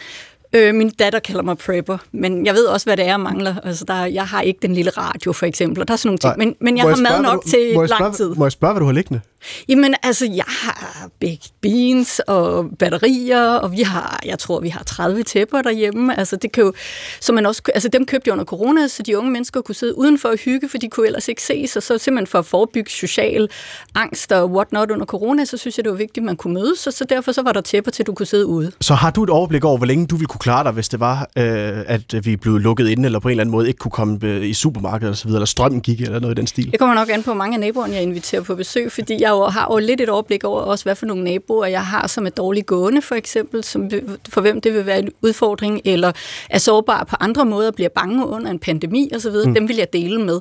Øh, 0.52 0.74
min 0.74 0.90
datter 0.90 1.18
kalder 1.18 1.42
mig 1.42 1.58
prepper, 1.58 1.98
men 2.12 2.46
jeg 2.46 2.54
ved 2.54 2.64
også, 2.64 2.86
hvad 2.86 2.96
det 2.96 3.02
er, 3.04 3.08
jeg 3.08 3.20
mangler. 3.20 3.54
Altså, 3.64 3.84
der, 3.84 4.04
jeg 4.04 4.24
har 4.26 4.40
ikke 4.40 4.58
den 4.62 4.74
lille 4.74 4.90
radio, 4.90 5.32
for 5.32 5.46
eksempel, 5.46 5.80
og 5.80 5.88
der 5.88 5.94
er 5.94 5.96
sådan 5.96 6.08
nogle 6.08 6.18
ting. 6.18 6.38
Men, 6.38 6.56
men 6.60 6.76
jeg 6.76 6.84
Må 6.84 6.88
har 6.90 6.96
mad 6.96 7.22
nok 7.22 7.44
du- 7.44 7.50
til 7.50 7.60
jeg 7.60 7.74
lang 7.76 7.88
spørge, 7.88 8.12
tid. 8.12 8.28
Må 8.34 8.44
jeg 8.44 8.52
spørge, 8.52 8.72
hvad 8.74 8.80
du 8.80 8.86
har 8.86 8.92
liggende? 8.92 9.20
Jamen, 9.68 9.94
altså, 10.02 10.26
jeg 10.34 10.44
har 10.46 11.08
baked 11.20 11.50
beans 11.60 12.20
og 12.26 12.66
batterier, 12.78 13.42
og 13.50 13.72
vi 13.72 13.82
har, 13.82 14.20
jeg 14.26 14.38
tror, 14.38 14.60
vi 14.60 14.68
har 14.68 14.82
30 14.82 15.22
tæpper 15.22 15.62
derhjemme. 15.62 16.18
Altså, 16.18 16.36
det 16.36 16.52
kan 16.52 16.64
jo, 16.64 16.72
så 17.20 17.32
man 17.32 17.46
også, 17.46 17.62
altså, 17.74 17.88
dem 17.88 18.06
købte 18.06 18.28
jeg 18.28 18.32
under 18.32 18.44
corona, 18.44 18.88
så 18.88 19.02
de 19.02 19.18
unge 19.18 19.30
mennesker 19.30 19.60
kunne 19.60 19.74
sidde 19.74 19.98
udenfor 19.98 20.28
og 20.28 20.36
hygge, 20.36 20.68
for 20.68 20.78
de 20.78 20.88
kunne 20.88 21.06
ellers 21.06 21.28
ikke 21.28 21.42
ses, 21.42 21.76
og 21.76 21.82
så 21.82 21.98
simpelthen 21.98 22.26
for 22.26 22.38
at 22.38 22.46
forebygge 22.46 22.90
social 22.90 23.48
angst 23.94 24.32
og 24.32 24.50
whatnot 24.50 24.90
under 24.90 25.06
corona, 25.06 25.44
så 25.44 25.56
synes 25.56 25.76
jeg, 25.78 25.84
det 25.84 25.92
var 25.92 25.98
vigtigt, 25.98 26.18
at 26.18 26.24
man 26.24 26.36
kunne 26.36 26.54
mødes, 26.54 26.78
så, 26.78 26.90
så 26.90 27.04
derfor 27.04 27.32
så 27.32 27.42
var 27.42 27.52
der 27.52 27.60
tæpper 27.60 27.90
til, 27.90 28.06
du 28.06 28.12
kunne 28.14 28.26
sidde 28.26 28.46
ude. 28.46 28.72
Så 28.80 28.94
har 28.94 29.10
du 29.10 29.22
et 29.24 29.30
overblik 29.30 29.64
over, 29.64 29.76
hvor 29.76 29.86
længe 29.86 30.06
du 30.06 30.16
ville 30.16 30.26
kunne 30.26 30.37
klare 30.38 30.64
dig, 30.64 30.72
hvis 30.72 30.88
det 30.88 31.00
var, 31.00 31.30
øh, 31.36 31.84
at 31.86 32.26
vi 32.26 32.36
blev 32.36 32.58
lukket 32.58 32.88
inde, 32.88 33.04
eller 33.04 33.18
på 33.18 33.28
en 33.28 33.30
eller 33.30 33.42
anden 33.42 33.52
måde 33.52 33.68
ikke 33.68 33.78
kunne 33.78 33.90
komme 33.90 34.18
øh, 34.22 34.46
i 34.46 34.54
supermarkedet 34.54 35.12
osv., 35.12 35.28
eller 35.28 35.44
strømmen 35.44 35.80
gik, 35.80 36.00
eller 36.00 36.20
noget 36.20 36.34
i 36.34 36.40
den 36.40 36.46
stil? 36.46 36.70
Det 36.70 36.78
kommer 36.78 36.94
nok 36.94 37.10
an 37.10 37.22
på 37.22 37.34
mange 37.34 37.54
af 37.54 37.60
naboerne, 37.60 37.94
jeg 37.94 38.02
inviterer 38.02 38.42
på 38.42 38.54
besøg, 38.54 38.92
fordi 38.92 39.22
jeg 39.22 39.30
jo 39.30 39.44
har 39.44 39.68
jo 39.70 39.78
lidt 39.78 40.00
et 40.00 40.08
overblik 40.08 40.44
over 40.44 40.60
også, 40.60 40.84
hvad 40.84 40.94
for 40.94 41.06
nogle 41.06 41.24
naboer 41.24 41.66
jeg 41.66 41.86
har, 41.86 42.06
som 42.06 42.26
er 42.26 42.30
dårligt 42.30 42.66
gående, 42.66 43.02
for 43.02 43.14
eksempel, 43.14 43.64
som, 43.64 43.90
for 44.28 44.40
hvem 44.40 44.60
det 44.60 44.74
vil 44.74 44.86
være 44.86 44.98
en 44.98 45.08
udfordring, 45.22 45.80
eller 45.84 46.12
er 46.50 46.58
sårbare 46.58 47.06
på 47.06 47.16
andre 47.20 47.44
måder, 47.44 47.70
bliver 47.70 47.90
bange 47.94 48.26
under 48.26 48.50
en 48.50 48.58
pandemi 48.58 49.10
osv., 49.16 49.32
mm. 49.46 49.54
dem 49.54 49.68
vil 49.68 49.76
jeg 49.76 49.92
dele 49.92 50.18
med. 50.20 50.40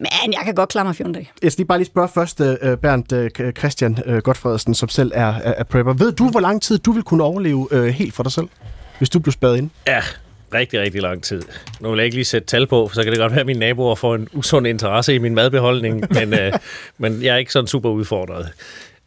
Men 0.00 0.32
jeg 0.32 0.40
kan 0.44 0.54
godt 0.54 0.68
klare 0.68 0.84
mig 0.84 0.96
14 0.96 1.14
dage. 1.14 1.30
Jeg 1.42 1.52
skal 1.52 1.60
lige 1.60 1.66
bare 1.66 1.78
lige 1.78 1.86
spørge 1.86 2.08
først, 2.08 2.40
øh, 2.40 2.76
Bernd 2.76 3.12
øh, 3.12 3.52
Christian 3.58 3.98
øh, 4.06 4.18
Godfredsen, 4.18 4.74
som 4.74 4.88
selv 4.88 5.12
er, 5.14 5.26
er, 5.26 5.54
er 5.56 5.64
prepper. 5.64 5.92
Ved 5.92 6.12
du, 6.12 6.28
hvor 6.28 6.40
lang 6.40 6.62
tid 6.62 6.78
du 6.78 6.92
vil 6.92 7.02
kunne 7.02 7.24
overleve 7.24 7.68
øh, 7.70 7.86
helt 7.86 8.14
for 8.14 8.22
dig 8.22 8.32
selv, 8.32 8.48
hvis 8.98 9.10
du 9.10 9.18
blev 9.18 9.32
spadet 9.32 9.56
ind? 9.56 9.70
Ja, 9.86 10.02
rigtig, 10.54 10.80
rigtig 10.80 11.02
lang 11.02 11.22
tid. 11.22 11.42
Nu 11.80 11.90
vil 11.90 11.96
jeg 11.96 12.04
ikke 12.04 12.16
lige 12.16 12.24
sætte 12.24 12.46
tal 12.46 12.66
på, 12.66 12.88
for 12.88 12.94
så 12.94 13.02
kan 13.02 13.12
det 13.12 13.20
godt 13.20 13.32
være, 13.32 13.40
at 13.40 13.46
mine 13.46 13.58
naboer 13.58 13.94
får 13.94 14.14
en 14.14 14.28
usund 14.32 14.66
interesse 14.66 15.14
i 15.14 15.18
min 15.18 15.34
madbeholdning, 15.34 16.04
men, 16.18 16.34
øh, 16.34 16.52
men 16.98 17.22
jeg 17.22 17.34
er 17.34 17.36
ikke 17.38 17.52
sådan 17.52 17.66
super 17.66 17.90
udfordret. 17.90 18.48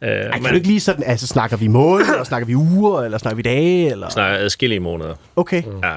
Øh, 0.02 0.08
Ej, 0.08 0.30
kan 0.30 0.42
men 0.42 0.50
du 0.50 0.54
ikke 0.56 0.66
lige 0.66 0.80
sådan, 0.80 1.02
altså 1.06 1.26
snakker 1.26 1.56
vi 1.56 1.66
måneder, 1.66 2.10
eller 2.12 2.24
snakker 2.24 2.46
vi 2.46 2.54
uger, 2.54 3.00
eller 3.02 3.18
snakker 3.18 3.36
vi 3.36 3.42
dage? 3.42 3.90
Eller? 3.90 4.08
snakker 4.08 4.38
adskillige 4.38 4.80
måneder. 4.80 5.14
Okay. 5.36 5.62
Ja. 5.82 5.94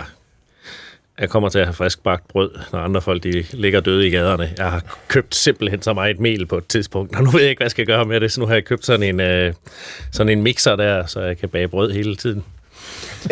Jeg 1.19 1.29
kommer 1.29 1.49
til 1.49 1.59
at 1.59 1.65
have 1.65 1.73
frisk 1.73 2.03
bagt 2.03 2.27
brød, 2.27 2.51
når 2.71 2.79
andre 2.79 3.01
folk 3.01 3.23
de 3.23 3.45
ligger 3.53 3.79
døde 3.79 4.07
i 4.07 4.09
gaderne. 4.09 4.49
Jeg 4.57 4.71
har 4.71 4.81
købt 5.07 5.35
simpelthen 5.35 5.81
så 5.81 5.93
meget 5.93 6.19
mel 6.19 6.45
på 6.45 6.57
et 6.57 6.67
tidspunkt, 6.67 7.15
og 7.15 7.23
nu 7.23 7.29
ved 7.29 7.41
jeg 7.41 7.49
ikke, 7.49 7.59
hvad 7.59 7.65
jeg 7.65 7.71
skal 7.71 7.85
gøre 7.85 8.05
med 8.05 8.19
det, 8.19 8.31
så 8.31 8.39
nu 8.39 8.47
har 8.47 8.53
jeg 8.53 8.63
købt 8.65 8.85
sådan 8.85 9.03
en, 9.03 9.19
øh, 9.19 9.53
sådan 10.11 10.37
en 10.37 10.43
mixer 10.43 10.75
der, 10.75 11.05
så 11.05 11.21
jeg 11.21 11.37
kan 11.37 11.49
bage 11.49 11.67
brød 11.67 11.91
hele 11.91 12.15
tiden. 12.15 12.43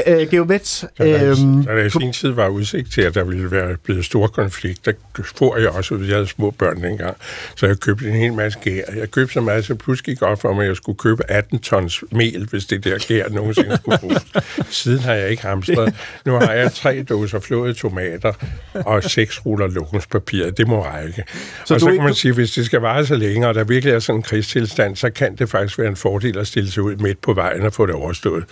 Øh, 0.07 0.29
Geomets, 0.31 0.85
Da 0.97 1.05
der, 1.05 1.29
øhm, 1.29 1.63
da 1.65 1.71
der 1.75 1.83
i 1.83 1.89
sin 1.89 2.13
tid 2.13 2.29
var 2.29 2.47
udsigt 2.47 2.93
til, 2.93 3.01
at 3.01 3.15
der 3.15 3.23
ville 3.23 3.51
være 3.51 3.77
blevet 3.83 4.05
store 4.05 4.29
konflikter, 4.29 4.91
får 5.35 5.57
jeg 5.57 5.69
også 5.69 5.95
ud. 5.95 6.05
Jeg 6.05 6.15
havde 6.15 6.27
små 6.27 6.51
børn 6.51 6.83
dengang, 6.83 7.17
så 7.55 7.67
jeg 7.67 7.77
købte 7.79 8.07
en 8.07 8.13
hel 8.15 8.33
masse 8.33 8.59
gær. 8.63 8.81
Jeg 8.97 9.11
købte 9.11 9.33
så 9.33 9.41
meget, 9.41 9.65
så 9.65 9.75
pludselig 9.75 10.05
gik 10.15 10.21
op 10.21 10.41
for 10.41 10.53
mig, 10.53 10.61
at 10.61 10.67
jeg 10.67 10.75
skulle 10.75 10.97
købe 10.97 11.31
18 11.31 11.59
tons 11.59 12.03
mel, 12.11 12.47
hvis 12.49 12.65
det 12.65 12.83
der 12.83 12.97
gær 13.07 13.29
nogensinde 13.29 13.77
skulle 13.77 13.97
bruges. 13.99 14.25
Siden 14.69 14.99
har 14.99 15.13
jeg 15.13 15.29
ikke 15.29 15.41
hamstret. 15.43 15.93
Nu 16.25 16.31
har 16.33 16.51
jeg 16.51 16.71
tre 16.73 17.03
dåser 17.09 17.39
flåede 17.39 17.73
tomater 17.73 18.33
og 18.73 19.03
seks 19.03 19.45
ruller 19.45 19.67
lokumspapir. 19.67 20.49
Det 20.51 20.67
må 20.67 20.83
række. 20.85 21.23
Så 21.65 21.73
og 21.73 21.79
så 21.79 21.87
ikke- 21.87 21.97
kan 21.97 22.05
man 22.05 22.13
sige, 22.13 22.33
hvis 22.33 22.51
det 22.51 22.65
skal 22.65 22.81
vare 22.81 23.05
så 23.05 23.15
længe, 23.15 23.47
og 23.47 23.55
der 23.55 23.63
virkelig 23.63 23.93
er 23.93 23.99
sådan 23.99 24.19
en 24.19 24.23
krigstilstand, 24.23 24.95
så 24.95 25.09
kan 25.09 25.35
det 25.35 25.49
faktisk 25.49 25.79
være 25.79 25.87
en 25.87 25.95
fordel 25.95 26.37
at 26.37 26.47
stille 26.47 26.71
sig 26.71 26.83
ud 26.83 26.95
midt 26.95 27.21
på 27.21 27.33
vejen 27.33 27.61
og 27.61 27.73
få 27.73 27.85
det 27.85 27.95
overstået. 27.95 28.43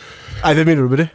ej, 0.44 0.54
hvad 0.54 0.66
mener 0.66 0.82
du 0.82 0.88
med 0.88 0.98
det? 0.98 1.08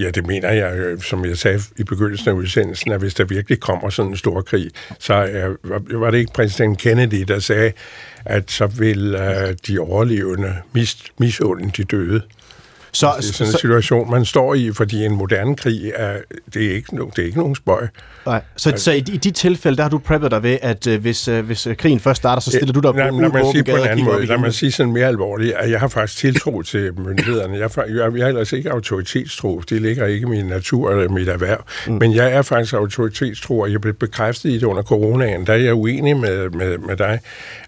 Ja, 0.00 0.10
det 0.10 0.26
mener 0.26 0.50
jeg, 0.52 0.76
øh, 0.76 1.00
som 1.00 1.24
jeg 1.24 1.38
sagde 1.38 1.60
i 1.78 1.84
begyndelsen 1.84 2.28
af 2.28 2.32
udsendelsen, 2.32 2.92
at 2.92 3.00
hvis 3.00 3.14
der 3.14 3.24
virkelig 3.24 3.60
kommer 3.60 3.90
sådan 3.90 4.10
en 4.10 4.16
stor 4.16 4.40
krig, 4.42 4.70
så 4.98 5.14
øh, 5.14 5.30
er, 5.34 5.98
var- 5.98 6.10
det 6.10 6.18
ikke 6.18 6.32
præsident 6.32 6.78
Kennedy, 6.78 7.22
der 7.28 7.38
sagde, 7.38 7.72
at 8.24 8.50
så 8.50 8.66
vil 8.66 9.14
uh, 9.14 9.20
de 9.66 9.78
overlevende 9.78 10.54
mis, 10.72 10.96
misunde 11.18 11.70
de 11.76 11.84
døde. 11.84 12.22
Så, 12.92 13.06
Det 13.16 13.28
er 13.28 13.32
sådan 13.32 13.46
en 13.46 13.52
så, 13.52 13.58
situation, 13.58 14.10
man 14.10 14.24
står 14.24 14.54
i, 14.54 14.72
fordi 14.72 15.04
en 15.04 15.16
moderne 15.16 15.56
krig 15.56 15.92
er, 15.94 16.16
det 16.54 16.66
er 16.66 16.74
ikke, 16.74 16.96
no, 16.96 17.04
det 17.16 17.22
er 17.22 17.26
ikke 17.26 17.38
nogen 17.38 17.54
spøj. 17.54 17.86
nej, 18.26 18.42
så, 18.56 18.72
så 18.76 18.92
i, 18.92 18.98
i 18.98 19.16
de 19.16 19.30
tilfælde, 19.30 19.76
der 19.76 19.82
har 19.82 19.90
du 19.90 19.98
preppet 19.98 20.30
dig 20.30 20.42
ved, 20.42 20.58
at 20.62 20.86
øh, 20.86 21.00
hvis, 21.00 21.28
øh, 21.28 21.44
hvis 21.44 21.66
øh, 21.66 21.76
krigen 21.76 22.00
først 22.00 22.16
starter, 22.16 22.40
så 22.40 22.50
stiller 22.50 22.72
du 22.72 22.80
dig 22.80 22.94
Nej, 22.94 23.10
på 23.10 23.20
lad 23.20 23.28
mig 23.28 23.44
sige 23.52 23.64
på 23.64 23.76
en 23.76 23.86
anden 23.88 24.04
måde. 24.04 24.26
Lad 24.26 24.38
mig 24.38 24.54
sige 24.54 24.72
sådan 24.72 24.92
mere 24.92 25.06
alvorligt, 25.06 25.54
at 25.54 25.70
jeg 25.70 25.80
har 25.80 25.88
faktisk 25.88 26.18
tiltro 26.18 26.62
til 26.72 27.00
myndighederne. 27.00 27.58
Jeg, 27.58 27.70
jeg, 27.76 28.16
jeg 28.16 28.24
er 28.24 28.28
ellers 28.28 28.52
ikke 28.52 28.70
autoritetstro. 28.70 29.60
Det 29.60 29.82
ligger 29.82 30.06
ikke 30.06 30.26
i 30.26 30.30
min 30.30 30.46
natur 30.46 30.90
eller 30.90 31.08
mit 31.08 31.28
erhverv. 31.28 31.64
Mm. 31.86 31.92
Men 31.92 32.14
jeg 32.14 32.32
er 32.32 32.42
faktisk 32.42 32.74
autoritetstro, 32.74 33.58
og 33.58 33.72
jeg 33.72 33.80
blev 33.80 33.94
bekræftet 33.94 34.50
i 34.50 34.54
det 34.54 34.62
under 34.62 34.82
coronaen. 34.82 35.46
Der 35.46 35.52
er 35.52 35.56
jeg 35.56 35.74
uenig 35.74 36.16
med, 36.16 36.50
med, 36.50 36.78
med 36.78 36.96
dig. 36.96 37.20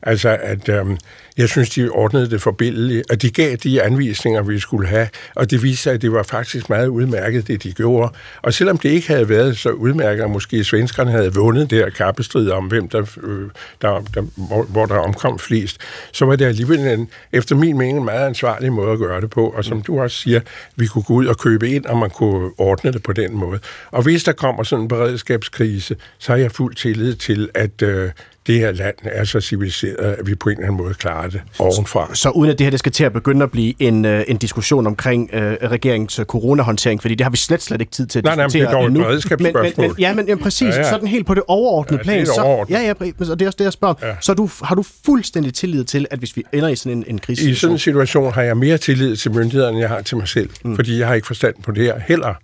Altså, 0.03 0.39
at 0.43 0.69
øhm, 0.69 0.99
jeg 1.37 1.49
synes, 1.49 1.71
de 1.71 1.89
ordnede 1.89 2.31
det 2.31 2.43
forbilledeligt, 2.43 3.11
og 3.11 3.23
de 3.23 3.31
gav 3.31 3.57
de 3.57 3.83
anvisninger, 3.83 4.43
vi 4.43 4.59
skulle 4.59 4.89
have, 4.89 5.09
og 5.35 5.51
det 5.51 5.63
viste 5.63 5.83
sig, 5.83 5.93
at 5.93 6.03
det 6.03 6.13
var 6.13 6.23
faktisk 6.23 6.69
meget 6.69 6.87
udmærket, 6.87 7.49
det 7.49 7.63
de 7.63 7.73
gjorde. 7.73 8.13
Og 8.43 8.55
selvom 8.55 8.79
det 8.79 8.89
ikke 8.89 9.09
havde 9.09 9.29
været 9.29 9.59
så 9.59 9.71
udmærket, 9.71 10.25
og 10.25 10.31
måske 10.31 10.65
svenskerne 10.65 11.11
havde 11.11 11.35
vundet 11.35 11.71
det 11.71 11.79
her 11.79 11.91
kappestrid 11.91 12.51
om, 12.51 12.65
hvem 12.65 12.89
der, 12.89 13.01
øh, 13.23 13.51
der, 13.83 14.05
der 14.15 14.23
hvor, 14.37 14.63
hvor 14.63 14.87
der 14.87 14.95
omkom 14.95 15.39
flest, 15.39 15.79
så 16.13 16.25
var 16.25 16.37
det 16.37 16.45
alligevel 16.45 16.79
en, 16.79 17.09
efter 17.33 17.57
min 17.57 17.79
mening 17.79 17.99
en 17.99 18.05
meget 18.05 18.27
ansvarlig 18.27 18.73
måde 18.73 18.93
at 18.93 18.99
gøre 18.99 19.21
det 19.21 19.31
på. 19.31 19.49
Og 19.57 19.65
som 19.65 19.83
du 19.83 20.01
også 20.01 20.17
siger, 20.17 20.41
vi 20.77 20.87
kunne 20.87 21.05
gå 21.05 21.15
ud 21.15 21.27
og 21.27 21.39
købe 21.39 21.71
ind, 21.71 21.85
og 21.87 21.99
man 21.99 22.11
kunne 22.11 22.51
ordne 22.59 22.93
det 22.93 23.03
på 23.03 23.13
den 23.13 23.37
måde. 23.37 23.59
Og 23.91 24.03
hvis 24.03 24.25
der 24.25 24.33
kommer 24.33 24.63
sådan 24.63 24.83
en 24.83 24.89
beredskabskrise, 24.89 25.97
så 26.19 26.33
har 26.33 26.39
jeg 26.39 26.53
fuld 26.53 26.75
tillid 26.75 27.15
til, 27.15 27.49
at 27.55 27.83
øh, 27.83 28.11
det 28.47 28.59
her 28.59 28.73
land 28.73 28.95
er 29.03 29.25
så 29.25 29.41
civiliseret, 29.41 29.97
at 29.97 30.27
vi 30.27 30.35
på 30.35 30.49
en 30.49 30.57
eller 30.57 30.67
anden 30.67 30.85
måde 30.85 30.95
klarer 30.95 31.29
det 31.29 31.43
ovenfra. 31.59 32.15
Så 32.15 32.31
uden 32.31 32.51
at 32.51 32.59
det 32.59 32.65
her 32.65 32.71
det 32.71 32.79
skal 32.79 32.93
til 32.93 33.05
at 33.05 33.13
begynde 33.13 33.43
at 33.43 33.51
blive 33.51 33.75
en, 33.79 34.05
øh, 34.05 34.25
en 34.29 34.37
diskussion 34.37 34.87
omkring 34.87 35.31
øh, 35.33 35.57
regeringens 35.63 36.19
øh, 36.19 36.25
coronahåndtering, 36.25 37.01
fordi 37.01 37.15
det 37.15 37.25
har 37.25 37.31
vi 37.31 37.37
slet, 37.37 37.63
slet 37.63 37.81
ikke 37.81 37.93
tid 37.93 38.07
til 38.07 38.19
at 38.19 38.25
Nej, 38.25 38.37
nej, 38.37 38.45
men 38.45 38.53
det 38.53 38.61
diskutere 38.61 38.81
et 38.81 38.87
endnu. 38.87 39.05
Men, 39.39 39.53
men, 39.63 39.73
men, 39.77 39.95
ja, 39.99 40.15
men 40.15 40.29
ja, 40.29 40.35
præcis. 40.35 40.75
Ja, 40.75 40.83
Ja. 40.83 40.91
Sådan 40.91 41.09
helt 41.09 41.27
på 41.27 41.35
det 41.35 41.43
overordnede 41.49 42.03
Ja, 42.07 42.13
det 42.13 42.21
er 42.21 42.25
plan. 42.25 42.27
Så, 42.27 42.65
ja, 42.71 42.81
ja, 42.81 42.91
og 43.31 43.39
det 43.39 43.43
er 43.43 43.47
også 43.47 43.57
det, 43.59 43.65
jeg 43.65 43.73
spørger 43.73 43.95
om. 43.95 44.01
Ja. 44.03 44.15
Så 44.21 44.35
du, 44.35 44.51
har 44.63 44.75
du 44.75 44.85
fuldstændig 45.05 45.55
tillid 45.55 45.85
til, 45.85 46.07
at 46.11 46.19
hvis 46.19 46.37
vi 46.37 46.45
ender 46.53 46.69
i 46.69 46.77
sådan 46.77 46.99
en, 46.99 47.05
en 47.07 47.17
I 47.17 47.19
krise, 47.19 47.55
sådan 47.55 47.75
en 47.75 47.79
situation 47.79 48.33
har 48.33 48.43
jeg 48.43 48.57
mere 48.57 48.79
tillid 48.79 49.17
til 49.17 49.31
myndighederne, 49.31 49.71
end 49.71 49.81
jeg 49.81 49.89
har 49.89 50.03
til 50.03 50.17
mig 50.17 50.29
selv, 50.29 50.51
mm. 50.65 50.77
fordi 50.77 50.99
jeg 50.99 51.07
har 51.07 51.15
ikke 51.15 51.27
forstand 51.27 51.55
på 51.63 51.73
det 51.73 51.85
her 51.85 52.01
heller. 52.09 52.35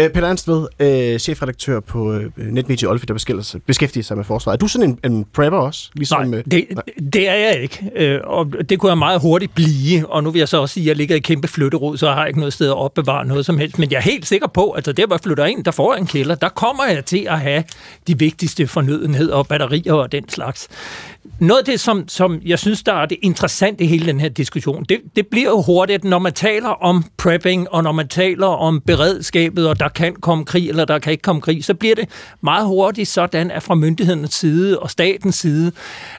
Øh, 0.00 0.10
Peter 0.10 0.28
Ernstved, 0.28 0.66
øh, 0.80 1.18
chefredaktør 1.18 1.80
på 1.80 2.12
øh, 2.12 2.30
Netmedie 2.36 2.88
Olfi, 2.88 3.06
der 3.06 3.14
beskæftiger 3.14 3.42
sig, 3.44 3.60
beskæftiger 3.66 4.04
sig 4.04 4.16
med 4.16 4.24
forsvaret. 4.24 4.56
Er 4.56 4.58
du 4.58 4.68
sådan 4.68 4.98
en, 5.04 5.12
en 5.12 5.24
prepper 5.34 5.58
også? 5.58 5.90
Ligesom, 5.94 6.26
Nej, 6.28 6.38
øh, 6.38 6.44
det, 6.50 6.66
det 7.12 7.28
er 7.28 7.34
jeg 7.34 7.60
ikke. 7.62 7.90
Øh, 7.96 8.20
Og 8.24 8.46
det 8.68 8.78
kunne 8.78 8.90
jeg 8.90 8.98
meget 8.98 9.20
hurtigt 9.20 9.54
blive. 9.54 10.06
Og 10.10 10.22
nu 10.24 10.30
vil 10.30 10.38
jeg 10.38 10.48
så 10.48 10.60
også 10.60 10.72
sige, 10.72 10.84
at 10.84 10.88
jeg 10.88 10.96
ligger 10.96 11.16
i 11.16 11.18
kæmpe 11.18 11.48
flytterod, 11.48 11.96
så 11.96 12.06
jeg 12.06 12.14
har 12.14 12.26
ikke 12.26 12.38
noget 12.38 12.52
sted 12.52 12.66
at 12.66 12.76
opbevare 12.76 13.26
noget 13.26 13.46
som 13.46 13.58
helst. 13.58 13.78
Men 13.78 13.90
jeg 13.90 13.96
er 13.96 14.02
helt 14.02 14.26
sikker 14.26 14.46
på, 14.46 14.70
at 14.70 14.76
altså 14.78 14.92
der, 14.92 15.06
hvor 15.06 15.16
jeg 15.16 15.20
flytter 15.20 15.44
ind, 15.44 15.64
der 15.64 15.70
får 15.70 15.94
jeg 15.94 16.00
en 16.00 16.06
kælder. 16.06 16.34
Der 16.34 16.48
kommer 16.48 16.84
jeg 16.84 17.04
til 17.04 17.26
at 17.30 17.40
have 17.40 17.64
de 18.06 18.18
vigtigste 18.18 18.66
fornødenheder 18.66 19.34
og 19.34 19.46
batterier 19.46 19.92
og 19.92 20.12
den 20.12 20.28
slags. 20.28 20.68
Noget 21.40 21.58
af 21.58 21.64
det, 21.64 21.80
som, 21.80 22.08
som 22.08 22.40
jeg 22.44 22.58
synes, 22.58 22.82
der 22.82 22.92
er 22.92 23.06
det 23.06 23.18
interessante 23.22 23.84
i 23.84 23.86
hele 23.86 24.06
den 24.06 24.20
her 24.20 24.28
diskussion, 24.28 24.84
det, 24.88 25.00
det 25.16 25.26
bliver 25.26 25.48
jo 25.48 25.62
hurtigt, 25.62 26.04
når 26.04 26.18
man 26.18 26.32
taler 26.32 26.68
om 26.68 27.04
prepping, 27.16 27.70
og 27.70 27.82
når 27.82 27.92
man 27.92 28.08
taler 28.08 28.46
om 28.46 28.80
beredskabet, 28.80 29.68
og 29.68 29.80
der 29.80 29.88
kan 29.88 30.14
komme 30.14 30.44
krig, 30.44 30.68
eller 30.68 30.84
der 30.84 30.98
kan 30.98 31.12
ikke 31.12 31.22
komme 31.22 31.42
krig, 31.42 31.64
så 31.64 31.74
bliver 31.74 31.94
det 31.94 32.08
meget 32.40 32.66
hurtigt 32.66 33.08
sådan, 33.08 33.50
at 33.50 33.62
fra 33.62 33.74
myndighedernes 33.74 34.34
side 34.34 34.78
og 34.78 34.90
statens 34.90 35.34
side, 35.34 35.72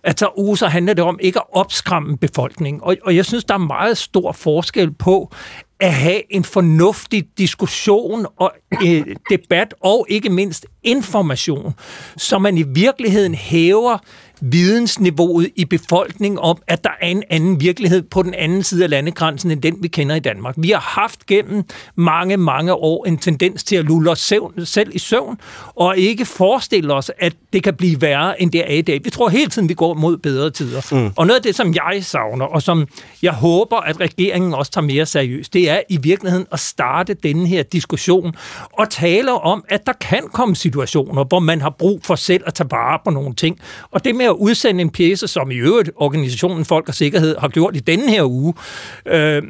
at 0.04 0.20
så, 0.20 0.30
uh, 0.38 0.58
så 0.58 0.68
handler 0.68 0.94
det 0.94 1.04
om 1.04 1.20
ikke 1.22 1.40
at 1.40 1.46
opskræmme 1.52 2.18
befolkningen. 2.18 2.84
Og, 2.84 2.98
og 3.04 3.16
jeg 3.16 3.26
synes, 3.26 3.44
der 3.44 3.54
er 3.54 3.58
meget 3.58 3.98
stor 3.98 4.32
forskel 4.32 4.92
på, 4.94 5.32
at 5.80 5.94
have 5.94 6.34
en 6.34 6.44
fornuftig 6.44 7.28
diskussion 7.38 8.26
og 8.38 8.52
øh, 8.84 9.06
debat 9.30 9.74
og 9.82 10.06
ikke 10.10 10.30
mindst 10.30 10.66
information, 10.84 11.74
så 12.18 12.40
man 12.40 12.58
i 12.58 12.64
virkeligheden 12.68 13.36
hæver 13.36 13.98
vidensniveauet 14.42 15.50
i 15.56 15.66
befolkningen 15.66 16.40
om, 16.40 16.58
at 16.68 16.84
der 16.84 16.90
er 17.02 17.08
en 17.08 17.24
anden 17.30 17.62
virkelighed 17.62 18.02
på 18.02 18.24
den 18.24 18.34
anden 18.34 18.64
side 18.64 18.84
af 18.84 18.90
landegrænsen, 18.90 19.52
end 19.52 19.62
den 19.62 19.76
vi 19.82 19.88
kender 19.88 20.16
i 20.16 20.20
Danmark. 20.20 20.56
Vi 20.58 20.70
har 20.70 20.80
haft 20.80 21.26
gennem 21.26 21.64
mange, 21.96 22.38
mange 22.38 22.74
år 22.74 23.06
en 23.06 23.18
tendens 23.18 23.64
til 23.64 23.76
at 23.76 23.86
lulle 23.86 24.12
os 24.12 24.34
selv 24.64 24.90
i 24.94 25.00
søvn, 25.00 25.38
og 25.76 25.98
ikke 25.98 26.26
forestille 26.26 26.94
os, 26.94 27.12
at 27.20 27.34
det 27.58 27.64
kan 27.64 27.74
blive 27.74 28.02
værre, 28.02 28.42
end 28.42 28.52
det 28.52 28.72
er 28.72 28.74
i 28.74 28.82
dag. 28.82 29.00
Vi 29.04 29.10
tror 29.10 29.30
hele 29.30 29.50
tiden, 29.50 29.70
vi 29.70 29.74
går 29.74 29.94
mod 29.94 30.18
bedre 30.18 30.50
tider. 30.50 30.82
Mm. 30.92 31.12
Og 31.16 31.28
noget 31.28 31.40
af 31.40 31.44
det, 31.44 31.56
som 31.56 31.74
jeg 31.74 32.04
savner, 32.04 32.46
og 32.46 32.62
som 32.62 32.88
jeg 33.22 33.32
håber, 33.32 33.78
at 33.78 34.00
regeringen 34.00 34.54
også 34.54 34.72
tager 34.72 34.86
mere 34.86 35.06
seriøst, 35.06 35.54
det 35.54 35.70
er 35.70 35.82
i 35.90 35.98
virkeligheden 35.98 36.48
at 36.52 36.60
starte 36.60 37.14
denne 37.14 37.48
her 37.48 37.64
diskussion 37.64 38.36
og 38.74 38.90
tale 38.90 39.32
om, 39.32 39.66
at 39.70 39.86
der 39.86 39.94
kan 39.94 40.24
komme 40.34 40.56
situationer, 40.56 41.24
hvor 41.24 41.40
man 41.40 41.62
har 41.62 41.70
brug 41.70 42.02
for 42.04 42.16
selv 42.16 42.44
at 42.46 42.54
tage 42.54 42.72
vare 42.72 43.00
på 43.06 43.12
nogle 43.12 43.36
ting. 43.36 43.60
Og 43.92 44.06
det 44.06 44.16
med 44.16 44.26
at 44.26 44.32
udsende 44.32 44.82
en 44.82 44.90
pjæse, 44.90 45.28
som 45.28 45.52
i 45.52 45.56
øvrigt 45.56 45.90
organisationen 45.96 46.66
Folk 46.66 46.88
og 46.88 46.96
Sikkerhed 46.96 47.36
har 47.40 47.48
gjort 47.48 47.76
i 47.76 47.80
denne 47.80 48.10
her 48.10 48.24
uge, 48.24 48.54
øh, 49.06 49.44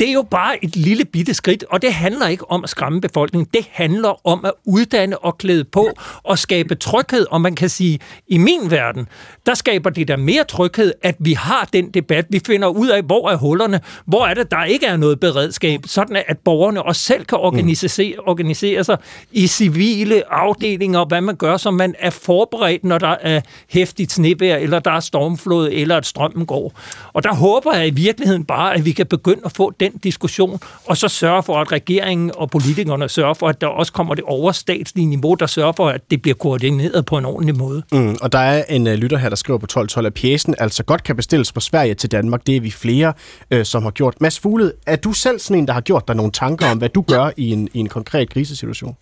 det 0.00 0.08
er 0.08 0.12
jo 0.12 0.22
bare 0.22 0.64
et 0.64 0.76
lille 0.76 1.04
bitte 1.04 1.34
skridt, 1.34 1.64
og 1.70 1.82
det 1.82 1.92
handler 1.92 2.28
ikke 2.28 2.50
om 2.50 2.64
at 2.64 2.70
skræmme 2.70 3.00
befolkningen. 3.00 3.48
Det 3.54 3.68
handler 3.72 4.26
om 4.26 4.44
at 4.44 4.52
uddanne 4.64 5.18
og 5.18 5.38
klæde 5.38 5.64
på 5.64 5.88
og 6.22 6.38
skabe 6.38 6.74
tryghed. 6.74 7.26
Og 7.30 7.40
man 7.40 7.54
kan 7.54 7.68
sige, 7.68 7.98
i 8.28 8.38
min 8.38 8.70
verden, 8.70 9.08
der 9.46 9.54
skaber 9.54 9.90
det 9.90 10.08
der 10.08 10.16
mere 10.16 10.44
tryghed, 10.44 10.92
at 11.02 11.16
vi 11.18 11.32
har 11.32 11.68
den 11.72 11.90
debat. 11.90 12.26
Vi 12.30 12.40
finder 12.46 12.68
ud 12.68 12.88
af, 12.88 13.02
hvor 13.02 13.30
er 13.30 13.36
hullerne, 13.36 13.80
hvor 14.06 14.26
er 14.26 14.34
det, 14.34 14.50
der 14.50 14.64
ikke 14.64 14.86
er 14.86 14.96
noget 14.96 15.20
beredskab, 15.20 15.80
sådan 15.86 16.22
at 16.28 16.38
borgerne 16.38 16.82
også 16.82 17.02
selv 17.02 17.24
kan 17.24 17.38
organisere, 17.38 18.14
organisere 18.26 18.84
sig 18.84 18.96
i 19.32 19.46
civile 19.46 20.32
afdelinger, 20.32 20.98
og 20.98 21.06
hvad 21.06 21.20
man 21.20 21.36
gør, 21.36 21.56
så 21.56 21.70
man 21.70 21.94
er 21.98 22.10
forberedt, 22.10 22.84
når 22.84 22.98
der 22.98 23.16
er 23.20 23.40
hæftigt 23.68 24.12
snevejr, 24.12 24.56
eller 24.56 24.78
der 24.78 24.90
er 24.90 25.00
stormflod, 25.00 25.68
eller 25.72 25.96
at 25.96 26.06
strømmen 26.06 26.46
går. 26.46 26.72
Og 27.12 27.22
der 27.24 27.34
håber 27.34 27.74
jeg 27.74 27.86
i 27.86 27.90
virkeligheden 27.90 28.44
bare, 28.44 28.74
at 28.74 28.84
vi 28.84 28.92
kan 28.92 29.06
begynde 29.06 29.40
at 29.44 29.52
få 29.52 29.72
den 29.80 29.85
diskussion, 30.04 30.60
og 30.84 30.96
så 30.96 31.08
sørge 31.08 31.42
for, 31.42 31.60
at 31.60 31.72
regeringen 31.72 32.30
og 32.34 32.50
politikerne 32.50 33.08
sørger 33.08 33.34
for, 33.34 33.48
at 33.48 33.60
der 33.60 33.66
også 33.66 33.92
kommer 33.92 34.14
det 34.14 34.24
overstatslige 34.24 35.06
niveau, 35.06 35.34
der 35.34 35.46
sørger 35.46 35.72
for, 35.72 35.88
at 35.88 36.10
det 36.10 36.22
bliver 36.22 36.34
koordineret 36.34 37.06
på 37.06 37.18
en 37.18 37.24
ordentlig 37.24 37.56
måde. 37.56 37.82
Mm, 37.92 38.16
og 38.22 38.32
der 38.32 38.38
er 38.38 38.64
en 38.68 38.86
uh, 38.86 38.92
lytter 38.92 39.16
her, 39.16 39.28
der 39.28 39.36
skriver 39.36 39.58
på 39.58 39.64
1212, 39.64 40.06
at 40.06 40.14
pjæsen 40.14 40.54
altså 40.58 40.84
godt 40.84 41.02
kan 41.02 41.16
bestilles 41.16 41.52
fra 41.52 41.60
Sverige 41.60 41.94
til 41.94 42.12
Danmark. 42.12 42.46
Det 42.46 42.56
er 42.56 42.60
vi 42.60 42.70
flere, 42.70 43.12
uh, 43.54 43.62
som 43.62 43.82
har 43.82 43.90
gjort. 43.90 44.20
Mads 44.20 44.38
Fugled, 44.38 44.72
er 44.86 44.96
du 44.96 45.12
selv 45.12 45.38
sådan 45.38 45.58
en, 45.62 45.66
der 45.66 45.72
har 45.72 45.80
gjort 45.80 46.08
dig 46.08 46.16
nogle 46.16 46.32
tanker 46.32 46.70
om, 46.70 46.78
hvad 46.78 46.88
du 46.88 47.02
gør 47.02 47.30
i 47.36 47.50
en, 47.50 47.68
i 47.74 47.78
en 47.78 47.88
konkret 47.88 48.30
krisesituation? 48.30 48.96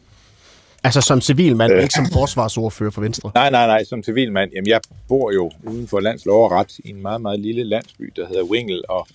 Altså 0.84 1.00
som 1.00 1.20
civilmand, 1.20 1.72
øh. 1.72 1.82
ikke 1.82 1.94
som 1.94 2.06
forsvarsordfører 2.12 2.90
for 2.90 3.00
Venstre. 3.00 3.30
Nej, 3.34 3.50
nej, 3.50 3.66
nej, 3.66 3.84
som 3.84 4.02
civilmand. 4.02 4.50
Jamen, 4.54 4.68
jeg 4.68 4.80
bor 5.08 5.32
jo 5.32 5.50
uden 5.62 5.88
for 5.88 6.00
landslov 6.00 6.44
og 6.44 6.50
ret 6.50 6.78
i 6.78 6.90
en 6.90 7.02
meget, 7.02 7.20
meget 7.20 7.40
lille 7.40 7.64
landsby, 7.64 8.12
der 8.16 8.26
hedder 8.26 8.42
Wingel, 8.42 8.82
og 8.88 9.06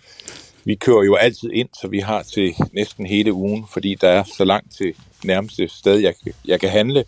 vi 0.69 0.75
kører 0.75 1.03
jo 1.03 1.15
altid 1.15 1.49
ind, 1.53 1.69
så 1.81 1.87
vi 1.87 1.99
har 1.99 2.23
til 2.23 2.53
næsten 2.73 3.05
hele 3.05 3.33
ugen, 3.33 3.65
fordi 3.73 3.95
der 4.01 4.09
er 4.09 4.23
så 4.37 4.45
langt 4.45 4.71
til 4.77 4.93
nærmeste 5.23 5.67
sted, 5.67 5.97
jeg, 5.97 6.13
jeg 6.45 6.59
kan 6.59 6.69
handle. 6.69 7.03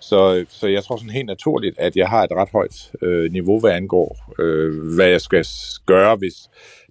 Så, 0.00 0.44
så 0.48 0.66
jeg 0.68 0.84
tror 0.84 0.96
sådan 0.96 1.10
helt 1.10 1.26
naturligt, 1.26 1.78
at 1.78 1.96
jeg 1.96 2.08
har 2.08 2.22
et 2.22 2.30
ret 2.30 2.48
højt 2.52 2.92
øh, 3.02 3.32
niveau, 3.32 3.60
hvad 3.60 3.70
angår, 3.70 4.34
øh, 4.38 4.94
hvad 4.94 5.06
jeg 5.06 5.20
skal 5.20 5.44
gøre, 5.86 6.16
hvis 6.16 6.34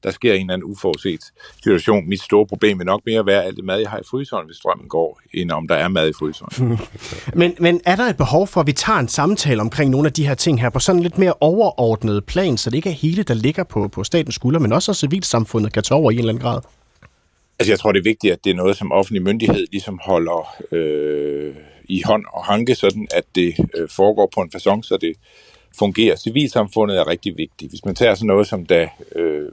der 0.03 0.11
sker 0.11 0.33
en 0.33 0.41
eller 0.41 0.53
anden 0.53 0.71
uforudset 0.71 1.19
situation. 1.63 2.09
Mit 2.09 2.21
store 2.21 2.45
problem 2.45 2.79
vil 2.79 2.85
nok 2.85 3.01
mere 3.05 3.19
at 3.19 3.25
være 3.25 3.43
alt 3.43 3.55
det 3.55 3.65
mad, 3.65 3.79
jeg 3.79 3.89
har 3.89 3.99
i 3.99 4.03
fryseren, 4.11 4.45
hvis 4.45 4.57
strømmen 4.57 4.87
går, 4.87 5.21
end 5.33 5.51
om 5.51 5.67
der 5.67 5.75
er 5.75 5.87
mad 5.87 6.09
i 6.09 6.13
fryseren. 6.13 6.79
men, 7.41 7.55
men 7.59 7.81
er 7.85 7.95
der 7.95 8.03
et 8.03 8.17
behov 8.17 8.47
for, 8.47 8.61
at 8.61 8.67
vi 8.67 8.73
tager 8.73 8.99
en 8.99 9.07
samtale 9.07 9.61
omkring 9.61 9.91
nogle 9.91 10.07
af 10.07 10.13
de 10.13 10.27
her 10.27 10.35
ting 10.35 10.61
her 10.61 10.69
på 10.69 10.79
sådan 10.79 11.01
lidt 11.01 11.17
mere 11.17 11.33
overordnet 11.39 12.25
plan, 12.25 12.57
så 12.57 12.69
det 12.69 12.75
ikke 12.77 12.89
er 12.89 12.93
hele, 12.93 13.23
der 13.23 13.33
ligger 13.33 13.63
på, 13.63 13.87
på 13.87 14.03
statens 14.03 14.35
skulder, 14.35 14.59
men 14.59 14.73
også 14.73 14.91
at 14.91 14.95
civilsamfundet 14.95 15.73
kan 15.73 15.83
tage 15.83 15.97
over 15.97 16.11
i 16.11 16.13
en 16.13 16.19
eller 16.19 16.33
anden 16.33 16.43
grad? 16.43 16.61
Altså 17.59 17.71
jeg 17.71 17.79
tror, 17.79 17.91
det 17.91 17.99
er 17.99 18.03
vigtigt, 18.03 18.33
at 18.33 18.43
det 18.43 18.49
er 18.49 18.55
noget, 18.55 18.77
som 18.77 18.91
offentlig 18.91 19.23
myndighed 19.23 19.67
ligesom 19.71 19.99
holder 20.03 20.55
øh, 20.71 21.55
i 21.83 22.01
hånd 22.05 22.25
og 22.33 22.45
hanke, 22.45 22.75
sådan 22.75 23.07
at 23.11 23.23
det 23.35 23.55
øh, 23.77 23.89
foregår 23.89 24.29
på 24.35 24.41
en 24.41 24.51
façon, 24.55 24.81
så 24.81 24.97
det 25.01 25.13
fungerer. 25.79 26.15
Civilsamfundet 26.15 26.97
er 26.97 27.07
rigtig 27.07 27.37
vigtigt. 27.37 27.71
Hvis 27.71 27.85
man 27.85 27.95
tager 27.95 28.15
sådan 28.15 28.27
noget 28.27 28.47
som 28.47 28.65
da 28.65 28.89
øh, 29.15 29.49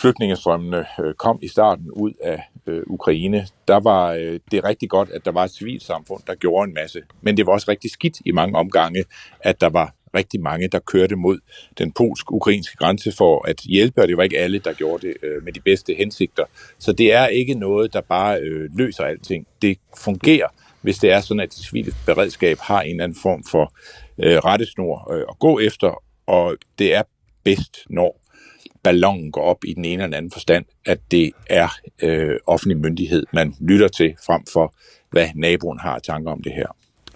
flygtningestrømmene 0.00 0.86
øh, 1.00 1.14
kom 1.14 1.38
i 1.42 1.48
starten 1.48 1.90
ud 1.90 2.12
af 2.22 2.42
øh, 2.66 2.82
Ukraine, 2.86 3.46
der 3.68 3.80
var 3.80 4.12
øh, 4.12 4.40
det 4.50 4.64
rigtig 4.64 4.90
godt, 4.90 5.10
at 5.10 5.24
der 5.24 5.32
var 5.32 5.44
et 5.44 5.50
civilsamfund, 5.50 6.22
der 6.26 6.34
gjorde 6.34 6.68
en 6.68 6.74
masse. 6.74 7.02
Men 7.20 7.36
det 7.36 7.46
var 7.46 7.52
også 7.52 7.70
rigtig 7.70 7.90
skidt 7.90 8.20
i 8.24 8.32
mange 8.32 8.58
omgange, 8.58 9.04
at 9.40 9.60
der 9.60 9.68
var 9.68 9.94
rigtig 10.14 10.40
mange, 10.40 10.68
der 10.68 10.78
kørte 10.78 11.16
mod 11.16 11.38
den 11.78 11.92
polsk-ukrainske 11.92 12.76
grænse 12.76 13.12
for 13.12 13.48
at 13.48 13.60
hjælpe, 13.60 14.02
og 14.02 14.08
det 14.08 14.16
var 14.16 14.22
ikke 14.22 14.38
alle, 14.38 14.58
der 14.58 14.72
gjorde 14.72 15.06
det 15.06 15.16
øh, 15.22 15.44
med 15.44 15.52
de 15.52 15.60
bedste 15.60 15.94
hensigter. 15.94 16.44
Så 16.78 16.92
det 16.92 17.12
er 17.12 17.26
ikke 17.26 17.54
noget, 17.54 17.92
der 17.92 18.00
bare 18.00 18.40
øh, 18.40 18.70
løser 18.76 19.04
alting. 19.04 19.46
Det 19.62 19.78
fungerer, 19.98 20.48
hvis 20.82 20.98
det 20.98 21.12
er 21.12 21.20
sådan, 21.20 21.40
at 21.40 21.48
det 21.48 21.64
civile 21.64 21.92
beredskab 22.06 22.58
har 22.58 22.82
en 22.82 22.90
eller 22.90 23.04
anden 23.04 23.18
form 23.22 23.44
for 23.50 23.72
øh, 24.18 24.38
rettesnor 24.38 25.12
øh, 25.12 25.24
at 25.28 25.38
gå 25.38 25.58
efter, 25.58 26.02
og 26.26 26.56
det 26.78 26.94
er 26.94 27.02
bedst, 27.44 27.78
når 27.90 28.20
ballonen 28.82 29.32
går 29.32 29.42
op 29.42 29.64
i 29.64 29.74
den 29.74 29.84
ene 29.84 30.04
eller 30.04 30.16
anden 30.16 30.32
forstand, 30.32 30.64
at 30.86 30.98
det 31.10 31.32
er 31.46 31.68
øh, 32.02 32.36
offentlig 32.46 32.78
myndighed, 32.78 33.26
man 33.32 33.54
lytter 33.60 33.88
til, 33.88 34.14
frem 34.26 34.42
for 34.52 34.74
hvad 35.10 35.28
naboen 35.34 35.78
har 35.78 35.98
tanker 35.98 36.32
om 36.32 36.42
det 36.42 36.52
her. 36.52 36.66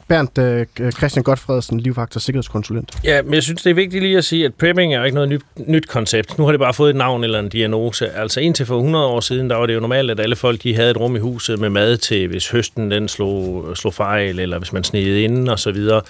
Bernd 0.09 0.39
uh, 0.81 0.91
Christian 0.91 1.23
Godfredsen, 1.23 1.81
livvagt 1.81 2.17
og 2.17 2.23
sikkerhedskonsulent. 2.23 2.93
Ja, 3.05 3.23
men 3.23 3.35
jeg 3.35 3.43
synes, 3.43 3.63
det 3.63 3.71
er 3.71 3.75
vigtigt 3.75 4.03
lige 4.03 4.19
at 4.19 4.25
sige, 4.25 4.45
at 4.45 4.55
prepping 4.55 4.95
er 4.95 5.05
ikke 5.05 5.15
noget 5.15 5.29
nyt, 5.29 5.43
nyt 5.67 5.89
koncept. 5.89 6.39
Nu 6.39 6.45
har 6.45 6.51
det 6.51 6.61
bare 6.61 6.75
fået 6.75 6.91
et 6.91 6.97
navn 6.97 7.25
eller 7.25 7.39
en 7.39 7.49
diagnose. 7.49 8.11
Altså 8.11 8.41
indtil 8.41 8.67
for 8.67 8.77
100 8.77 9.07
år 9.07 9.21
siden, 9.21 9.51
der 9.51 9.57
var 9.57 9.67
det 9.67 9.75
jo 9.75 9.81
normalt, 9.81 10.11
at 10.11 10.21
alle 10.21 10.37
folk 10.37 10.63
de 10.63 10.75
havde 10.75 10.91
et 10.91 10.97
rum 10.97 11.17
i 11.17 11.19
huset 11.19 11.59
med 11.59 11.71
mad 11.71 11.97
til, 11.97 12.29
hvis 12.29 12.51
høsten 12.51 12.91
den 12.91 13.09
slog, 13.09 13.77
slog 13.77 13.95
fejl, 13.95 14.39
eller 14.39 14.59
hvis 14.59 14.73
man 14.73 14.85
snede 14.85 15.23
inden 15.23 15.49
og 15.49 15.59
så 15.59 15.73
videre. 15.73 16.03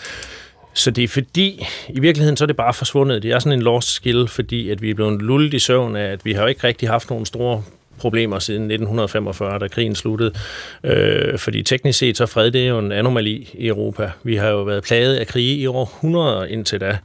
Så 0.75 0.91
det 0.91 1.05
er 1.05 1.09
fordi, 1.09 1.67
i 1.89 2.01
virkeligheden 2.01 2.37
så 2.37 2.45
er 2.45 2.47
det 2.47 2.57
bare 2.57 2.75
forsvundet. 2.75 3.23
Det 3.23 3.31
er 3.33 3.39
sådan 3.39 3.59
en 3.59 3.63
lost 3.63 3.89
skill, 3.89 4.29
fordi 4.29 4.71
at 4.71 4.83
vi 4.83 4.91
er 4.91 4.95
blevet 4.95 5.23
lullet 5.23 5.55
i 5.55 5.59
søvn 5.59 5.97
af, 5.97 6.13
at 6.13 6.25
vi 6.25 6.33
har 6.33 6.43
jo 6.43 6.49
ikke 6.49 6.67
rigtig 6.67 6.89
haft 6.89 7.11
nogen 7.11 7.27
store 7.27 7.63
problemer 7.99 8.39
siden 8.39 8.63
1945, 8.63 9.59
da 9.59 9.69
krigen 9.69 9.95
sluttede. 9.95 10.33
Øh, 10.85 11.39
fordi 11.39 11.63
teknisk 11.63 11.99
set, 11.99 12.17
så 12.17 12.27
fred 12.27 12.51
det 12.51 12.65
er 12.65 12.69
jo 12.69 12.79
en 12.79 12.93
anomali 12.93 13.51
i 13.55 13.67
Europa. 13.67 14.11
Vi 14.23 14.37
har 14.37 14.49
jo 14.49 14.63
været 14.63 14.85
plaget 14.85 15.17
af 15.17 15.27
krige 15.27 15.57
i 15.57 15.67
århundreder 15.67 16.45
indtil 16.45 16.81
da. 16.81 16.99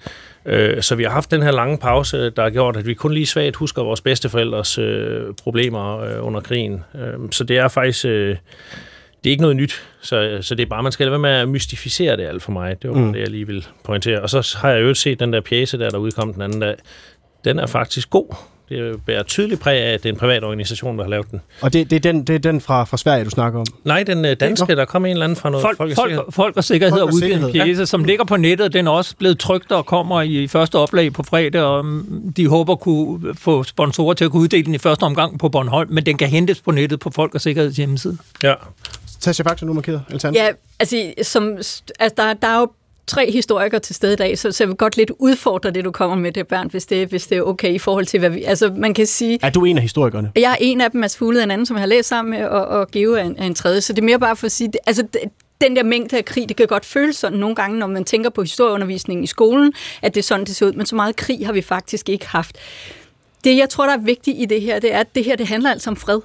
Øh, 0.46 0.82
så 0.82 0.96
vi 0.96 1.04
har 1.04 1.12
haft 1.12 1.32
den 1.32 1.42
her 1.42 1.52
lange 1.52 1.78
pause, 1.78 2.30
der 2.30 2.44
har 2.44 2.50
gjort, 2.50 2.78
at 2.78 2.88
vi 2.88 2.94
kun 2.94 3.14
lige 3.14 3.26
svagt 3.26 3.56
husker 3.56 3.84
vores 3.84 4.02
bedsteforældres 4.02 4.78
øh, 4.78 5.22
problemer 5.44 6.00
øh, 6.00 6.26
under 6.26 6.42
krigen. 6.42 6.84
Øh, 6.96 7.32
så 7.32 7.44
det 7.44 7.58
er 7.58 7.68
faktisk... 7.68 8.06
Øh, 8.06 8.36
det 9.24 9.30
er 9.30 9.32
ikke 9.32 9.42
noget 9.42 9.56
nyt, 9.56 9.84
så, 10.02 10.38
så 10.42 10.56
det 10.56 10.64
er 10.64 10.68
bare, 10.68 10.84
man 10.84 10.92
skal 10.92 11.06
lade 11.06 11.12
være 11.12 11.20
med 11.20 11.30
at 11.30 11.50
mystificere 11.50 12.18
det 12.18 12.24
alt 12.24 12.44
for 12.44 12.52
mig. 12.52 12.82
Det 12.82 12.90
var 12.90 12.96
mm. 12.96 13.14
det, 13.14 13.20
jeg 13.20 13.30
lige 13.30 13.48
vil 13.48 13.68
pointere. 13.84 14.22
Og 14.22 14.30
så 14.30 14.58
har 14.62 14.72
jeg 14.72 14.82
jo 14.82 14.94
set 14.94 15.20
den 15.20 15.34
der 15.34 15.42
pjæse, 15.42 15.80
der, 15.80 15.90
der 15.90 15.98
udkom 15.98 16.34
den 16.34 16.42
anden 16.42 16.60
dag. 16.60 16.76
Den 17.46 17.60
er 17.60 17.68
faktisk 17.68 18.10
god. 18.10 18.36
Det 18.70 19.02
bærer 19.06 19.24
tydeligt 19.24 19.62
præg 19.62 19.82
af, 19.84 19.94
at 19.94 20.04
det 20.04 20.10
er 20.10 20.14
en 20.14 20.20
privat 20.20 20.44
organisation, 20.44 20.98
der 20.98 21.04
har 21.04 21.10
lavet 21.10 21.32
den. 21.32 21.42
Og 21.62 21.74
det, 21.74 21.90
det, 21.90 21.96
er, 21.96 22.00
den, 22.00 22.24
det 22.24 22.36
er 22.36 22.40
den 22.40 22.62
fra, 22.62 22.84
fra 22.84 22.98
Sverige, 22.98 23.26
du 23.26 23.30
snakker 23.30 23.60
om? 23.60 23.66
Nej, 23.84 24.04
den 24.04 24.26
øh, 24.26 24.36
danske, 24.40 24.76
der 24.76 24.86
kom 24.86 25.06
en 25.06 25.12
eller 25.12 25.24
anden 25.24 25.36
fra 25.36 25.50
noget 25.50 25.62
folk, 25.64 25.78
folk, 25.78 25.92
og 25.92 25.96
sikkerhed. 25.96 26.24
Folk 26.30 26.58
og 26.58 26.64
sikkerhed 26.64 27.00
folk 27.00 27.10
og 27.10 27.14
udgivet 27.14 27.44
en 27.44 27.52
pjæse, 27.52 27.80
ja. 27.80 27.86
som 27.86 28.04
ligger 28.04 28.26
på 28.26 28.38
nettet. 28.38 28.74
Den 28.74 28.88
er 28.88 28.92
også 28.92 29.16
blevet 29.16 29.40
trygt 29.40 29.72
og 29.72 29.86
kommer 29.86 30.22
i 30.22 30.48
første 30.48 30.76
oplag 30.76 31.14
på 31.14 31.24
fredag, 31.24 31.62
og 31.62 31.86
mm, 31.86 32.34
de 32.34 32.48
håber 32.48 32.76
kunne 32.76 33.36
få 33.36 33.64
sponsorer 33.64 34.14
til 34.14 34.26
at 34.26 34.32
kunne 34.32 34.42
uddele 34.42 34.66
den 34.66 34.76
i 34.76 34.78
første 34.78 35.04
omgang 35.04 35.40
på 35.40 35.50
Bornholm, 35.50 35.94
men 35.94 36.06
den 36.06 36.18
kan 36.18 36.28
hentes 36.28 36.62
på 36.62 36.72
nettet 36.72 37.00
på 37.00 37.10
Folk 37.10 37.36
og 37.36 37.42
Sikkerheds 37.42 37.78
hjemmeside. 37.78 38.18
Ja. 38.44 38.54
Tasha 39.22 39.44
Faktor, 39.44 39.68
nu 39.68 39.74
markeret. 39.74 40.02
Ja, 40.34 40.50
altså, 40.80 41.14
som, 41.22 41.58
altså 42.00 42.14
der, 42.18 42.34
der 42.34 42.48
er 42.48 42.60
jo 42.60 42.68
tre 43.08 43.32
historikere 43.32 43.80
til 43.80 43.96
stede 43.96 44.14
i 44.14 44.16
dag, 44.16 44.38
så, 44.38 44.52
så 44.52 44.64
jeg 44.64 44.68
vil 44.70 44.78
godt 44.78 44.98
lidt 44.98 45.12
udfordre 45.20 45.72
det, 45.72 45.86
du 45.86 45.92
kommer 45.92 46.18
med 46.18 46.32
det, 46.32 46.48
Bernd, 46.48 46.72
hvis 46.72 46.86
det, 46.86 47.08
hvis 47.08 47.28
det 47.28 47.38
er 47.38 47.42
okay 47.42 47.74
i 47.74 47.80
forhold 47.80 48.06
til, 48.06 48.20
hvad 48.20 48.30
vi... 48.30 48.44
Altså, 48.44 48.74
man 48.78 48.94
kan 48.94 49.06
sige... 49.06 49.40
Er 49.42 49.50
du 49.50 49.66
en 49.66 49.78
af 49.78 49.82
historikerne? 49.82 50.32
Jeg 50.36 50.52
er 50.52 50.58
en 50.60 50.82
af 50.82 50.92
dem, 50.92 51.02
Mads 51.02 51.18
Fuglede 51.18 51.44
en 51.44 51.52
anden, 51.52 51.66
som 51.66 51.76
jeg 51.76 51.82
har 51.82 51.88
læst 51.88 52.10
sammen 52.10 52.32
med, 52.40 52.46
og, 52.46 52.66
og 52.66 52.92
Geo 52.92 53.14
er 53.14 53.24
en, 53.24 53.36
er 53.38 53.46
en 53.46 53.56
tredje. 53.56 53.82
Så 53.82 53.94
det 53.94 54.02
er 54.02 54.06
mere 54.06 54.20
bare 54.20 54.36
for 54.36 54.46
at 54.46 54.52
sige... 54.52 54.68
Det, 54.68 54.80
altså, 54.88 55.04
det, 55.14 55.22
den 55.62 55.76
der 55.76 55.84
mængde 55.84 56.18
af 56.18 56.26
krig, 56.26 56.50
det 56.50 56.58
kan 56.58 56.68
godt 56.68 56.86
føles 56.86 57.16
sådan 57.16 57.40
nogle 57.40 57.56
gange, 57.56 57.80
når 57.80 57.88
man 57.88 58.06
tænker 58.06 58.30
på 58.30 58.42
historieundervisningen 58.42 59.24
i 59.24 59.28
skolen, 59.28 59.74
at 60.02 60.16
det 60.16 60.20
er 60.20 60.24
sådan, 60.24 60.46
det 60.46 60.56
ser 60.56 60.66
ud. 60.66 60.74
Men 60.74 60.86
så 60.86 60.96
meget 60.96 61.16
krig 61.16 61.46
har 61.46 61.54
vi 61.54 61.62
faktisk 61.62 62.10
ikke 62.10 62.28
haft. 62.28 62.58
Det, 63.44 63.58
jeg 63.58 63.70
tror, 63.70 63.86
der 63.86 63.94
er 63.94 64.02
vigtigt 64.02 64.38
i 64.40 64.46
det 64.46 64.62
her, 64.62 64.80
det 64.80 64.94
er, 64.94 65.00
at 65.00 65.16
det 65.16 65.24
her, 65.24 65.36
det 65.36 65.48
handler 65.48 65.72
altså 65.72 65.90
om 65.90 65.96
fred. 65.96 66.20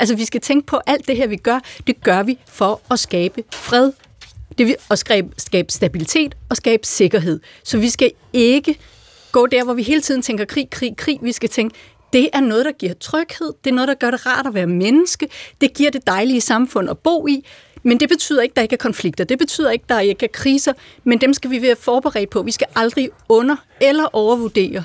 Altså, 0.00 0.14
vi 0.16 0.24
skal 0.24 0.40
tænke 0.40 0.66
på 0.66 0.80
alt 0.86 1.08
det 1.08 1.16
her, 1.16 1.26
vi 1.26 1.36
gør, 1.36 1.60
det 1.86 2.02
gør 2.02 2.22
vi 2.22 2.38
for 2.48 2.80
at 2.90 2.98
skabe 2.98 3.44
fred, 3.52 3.92
det 4.58 4.66
vil 4.66 4.76
at 4.90 4.98
skabe, 4.98 5.28
skabe 5.38 5.72
stabilitet 5.72 6.34
og 6.48 6.56
skabe 6.56 6.86
sikkerhed. 6.86 7.40
Så 7.64 7.78
vi 7.78 7.90
skal 7.90 8.10
ikke 8.32 8.78
gå 9.32 9.46
der, 9.46 9.64
hvor 9.64 9.74
vi 9.74 9.82
hele 9.82 10.00
tiden 10.00 10.22
tænker 10.22 10.44
krig, 10.44 10.70
krig, 10.70 10.96
krig. 10.96 11.18
Vi 11.22 11.32
skal 11.32 11.48
tænke, 11.48 11.76
det 12.12 12.28
er 12.32 12.40
noget, 12.40 12.64
der 12.64 12.72
giver 12.72 12.94
tryghed. 12.94 13.52
Det 13.64 13.70
er 13.70 13.74
noget, 13.74 13.88
der 13.88 13.94
gør 13.94 14.10
det 14.10 14.26
rart 14.26 14.46
at 14.46 14.54
være 14.54 14.66
menneske. 14.66 15.28
Det 15.60 15.74
giver 15.74 15.90
det 15.90 16.06
dejlige 16.06 16.40
samfund 16.40 16.90
at 16.90 16.98
bo 16.98 17.26
i. 17.26 17.44
Men 17.82 18.00
det 18.00 18.08
betyder 18.08 18.42
ikke, 18.42 18.52
at 18.52 18.56
der 18.56 18.62
ikke 18.62 18.72
er 18.72 18.76
konflikter. 18.78 19.24
Det 19.24 19.38
betyder 19.38 19.70
ikke, 19.70 19.82
at 19.82 19.88
der 19.88 20.00
ikke 20.00 20.24
er 20.24 20.30
kriser. 20.32 20.72
Men 21.04 21.20
dem 21.20 21.34
skal 21.34 21.50
vi 21.50 21.62
være 21.62 21.76
forberedt 21.76 22.30
på. 22.30 22.42
Vi 22.42 22.50
skal 22.50 22.66
aldrig 22.76 23.10
under- 23.28 23.56
eller 23.80 24.04
overvurdere 24.12 24.84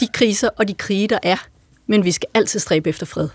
de 0.00 0.08
kriser 0.14 0.48
og 0.56 0.68
de 0.68 0.74
krige, 0.74 1.08
der 1.08 1.18
er. 1.22 1.46
Men 1.86 2.04
vi 2.04 2.12
skal 2.12 2.28
altid 2.34 2.60
stræbe 2.60 2.88
efter 2.88 3.06
fred. 3.06 3.28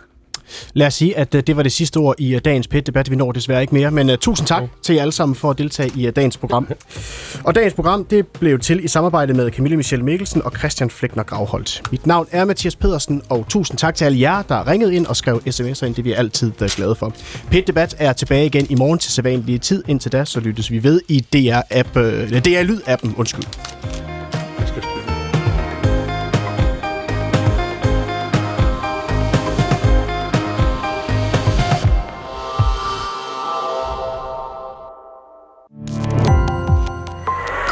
Lad 0.74 0.88
os 0.88 0.94
sige, 0.94 1.18
at 1.18 1.36
øh, 1.36 1.44
det 1.48 1.58
var 1.58 1.64
det 1.64 1.72
sidste 1.72 1.98
ord 1.98 2.16
i 2.18 2.36
øh, 2.36 2.42
dagens 2.46 2.68
PET-debat. 2.68 3.12
Vi 3.12 3.16
når 3.16 3.32
desværre 3.32 3.62
ikke 3.62 3.76
mere, 3.76 3.92
men 3.92 4.10
uh, 4.10 4.16
tusind 4.16 4.48
tak 4.48 4.64
til 4.82 4.96
jer 4.96 5.02
alle 5.02 5.12
sammen 5.12 5.36
for 5.36 5.50
at 5.50 5.58
deltage 5.58 5.92
i 5.96 6.08
uh, 6.08 6.14
dagens 6.16 6.38
program. 6.38 6.68
Og 7.44 7.56
dagens 7.56 7.74
program, 7.74 8.06
det 8.06 8.28
blev 8.28 8.60
til 8.60 8.86
i 8.86 8.88
samarbejde 8.88 9.34
med 9.34 9.52
Camille 9.52 9.78
Michelle 9.78 10.06
Mikkelsen 10.06 10.42
og 10.42 10.52
Christian 10.58 10.90
Flækner 10.90 11.24
Gravholdt. 11.24 11.82
Mit 11.92 12.08
navn 12.08 12.28
er 12.32 12.46
Mathias 12.46 12.76
Pedersen, 12.76 13.22
og 13.30 13.46
tusind 13.50 13.78
tak 13.78 13.96
til 13.96 14.06
alle 14.06 14.20
jer, 14.20 14.42
der 14.42 14.68
ringede 14.68 14.96
ind 14.96 15.06
og 15.06 15.16
skrev 15.16 15.42
sms'er 15.48 15.86
ind. 15.86 15.96
Det 15.96 16.00
er 16.00 16.04
vi 16.04 16.14
altid 16.14 16.52
er 16.60 16.76
glade 16.76 16.96
for. 16.96 17.14
PET-debat 17.52 17.96
er 18.00 18.14
tilbage 18.14 18.46
igen 18.46 18.68
i 18.70 18.76
morgen 18.76 19.00
til 19.00 19.12
sædvanlige 19.12 19.58
tid. 19.58 19.84
Indtil 19.88 20.12
da, 20.12 20.26
så 20.26 20.40
lyttes 20.40 20.72
vi 20.72 20.84
ved 20.84 21.02
i 21.08 21.26
DR-app, 21.36 21.98
uh, 21.98 22.04
DR 22.30 22.64
Lyd-appen. 22.64 23.14
Undskyld. 23.18 23.44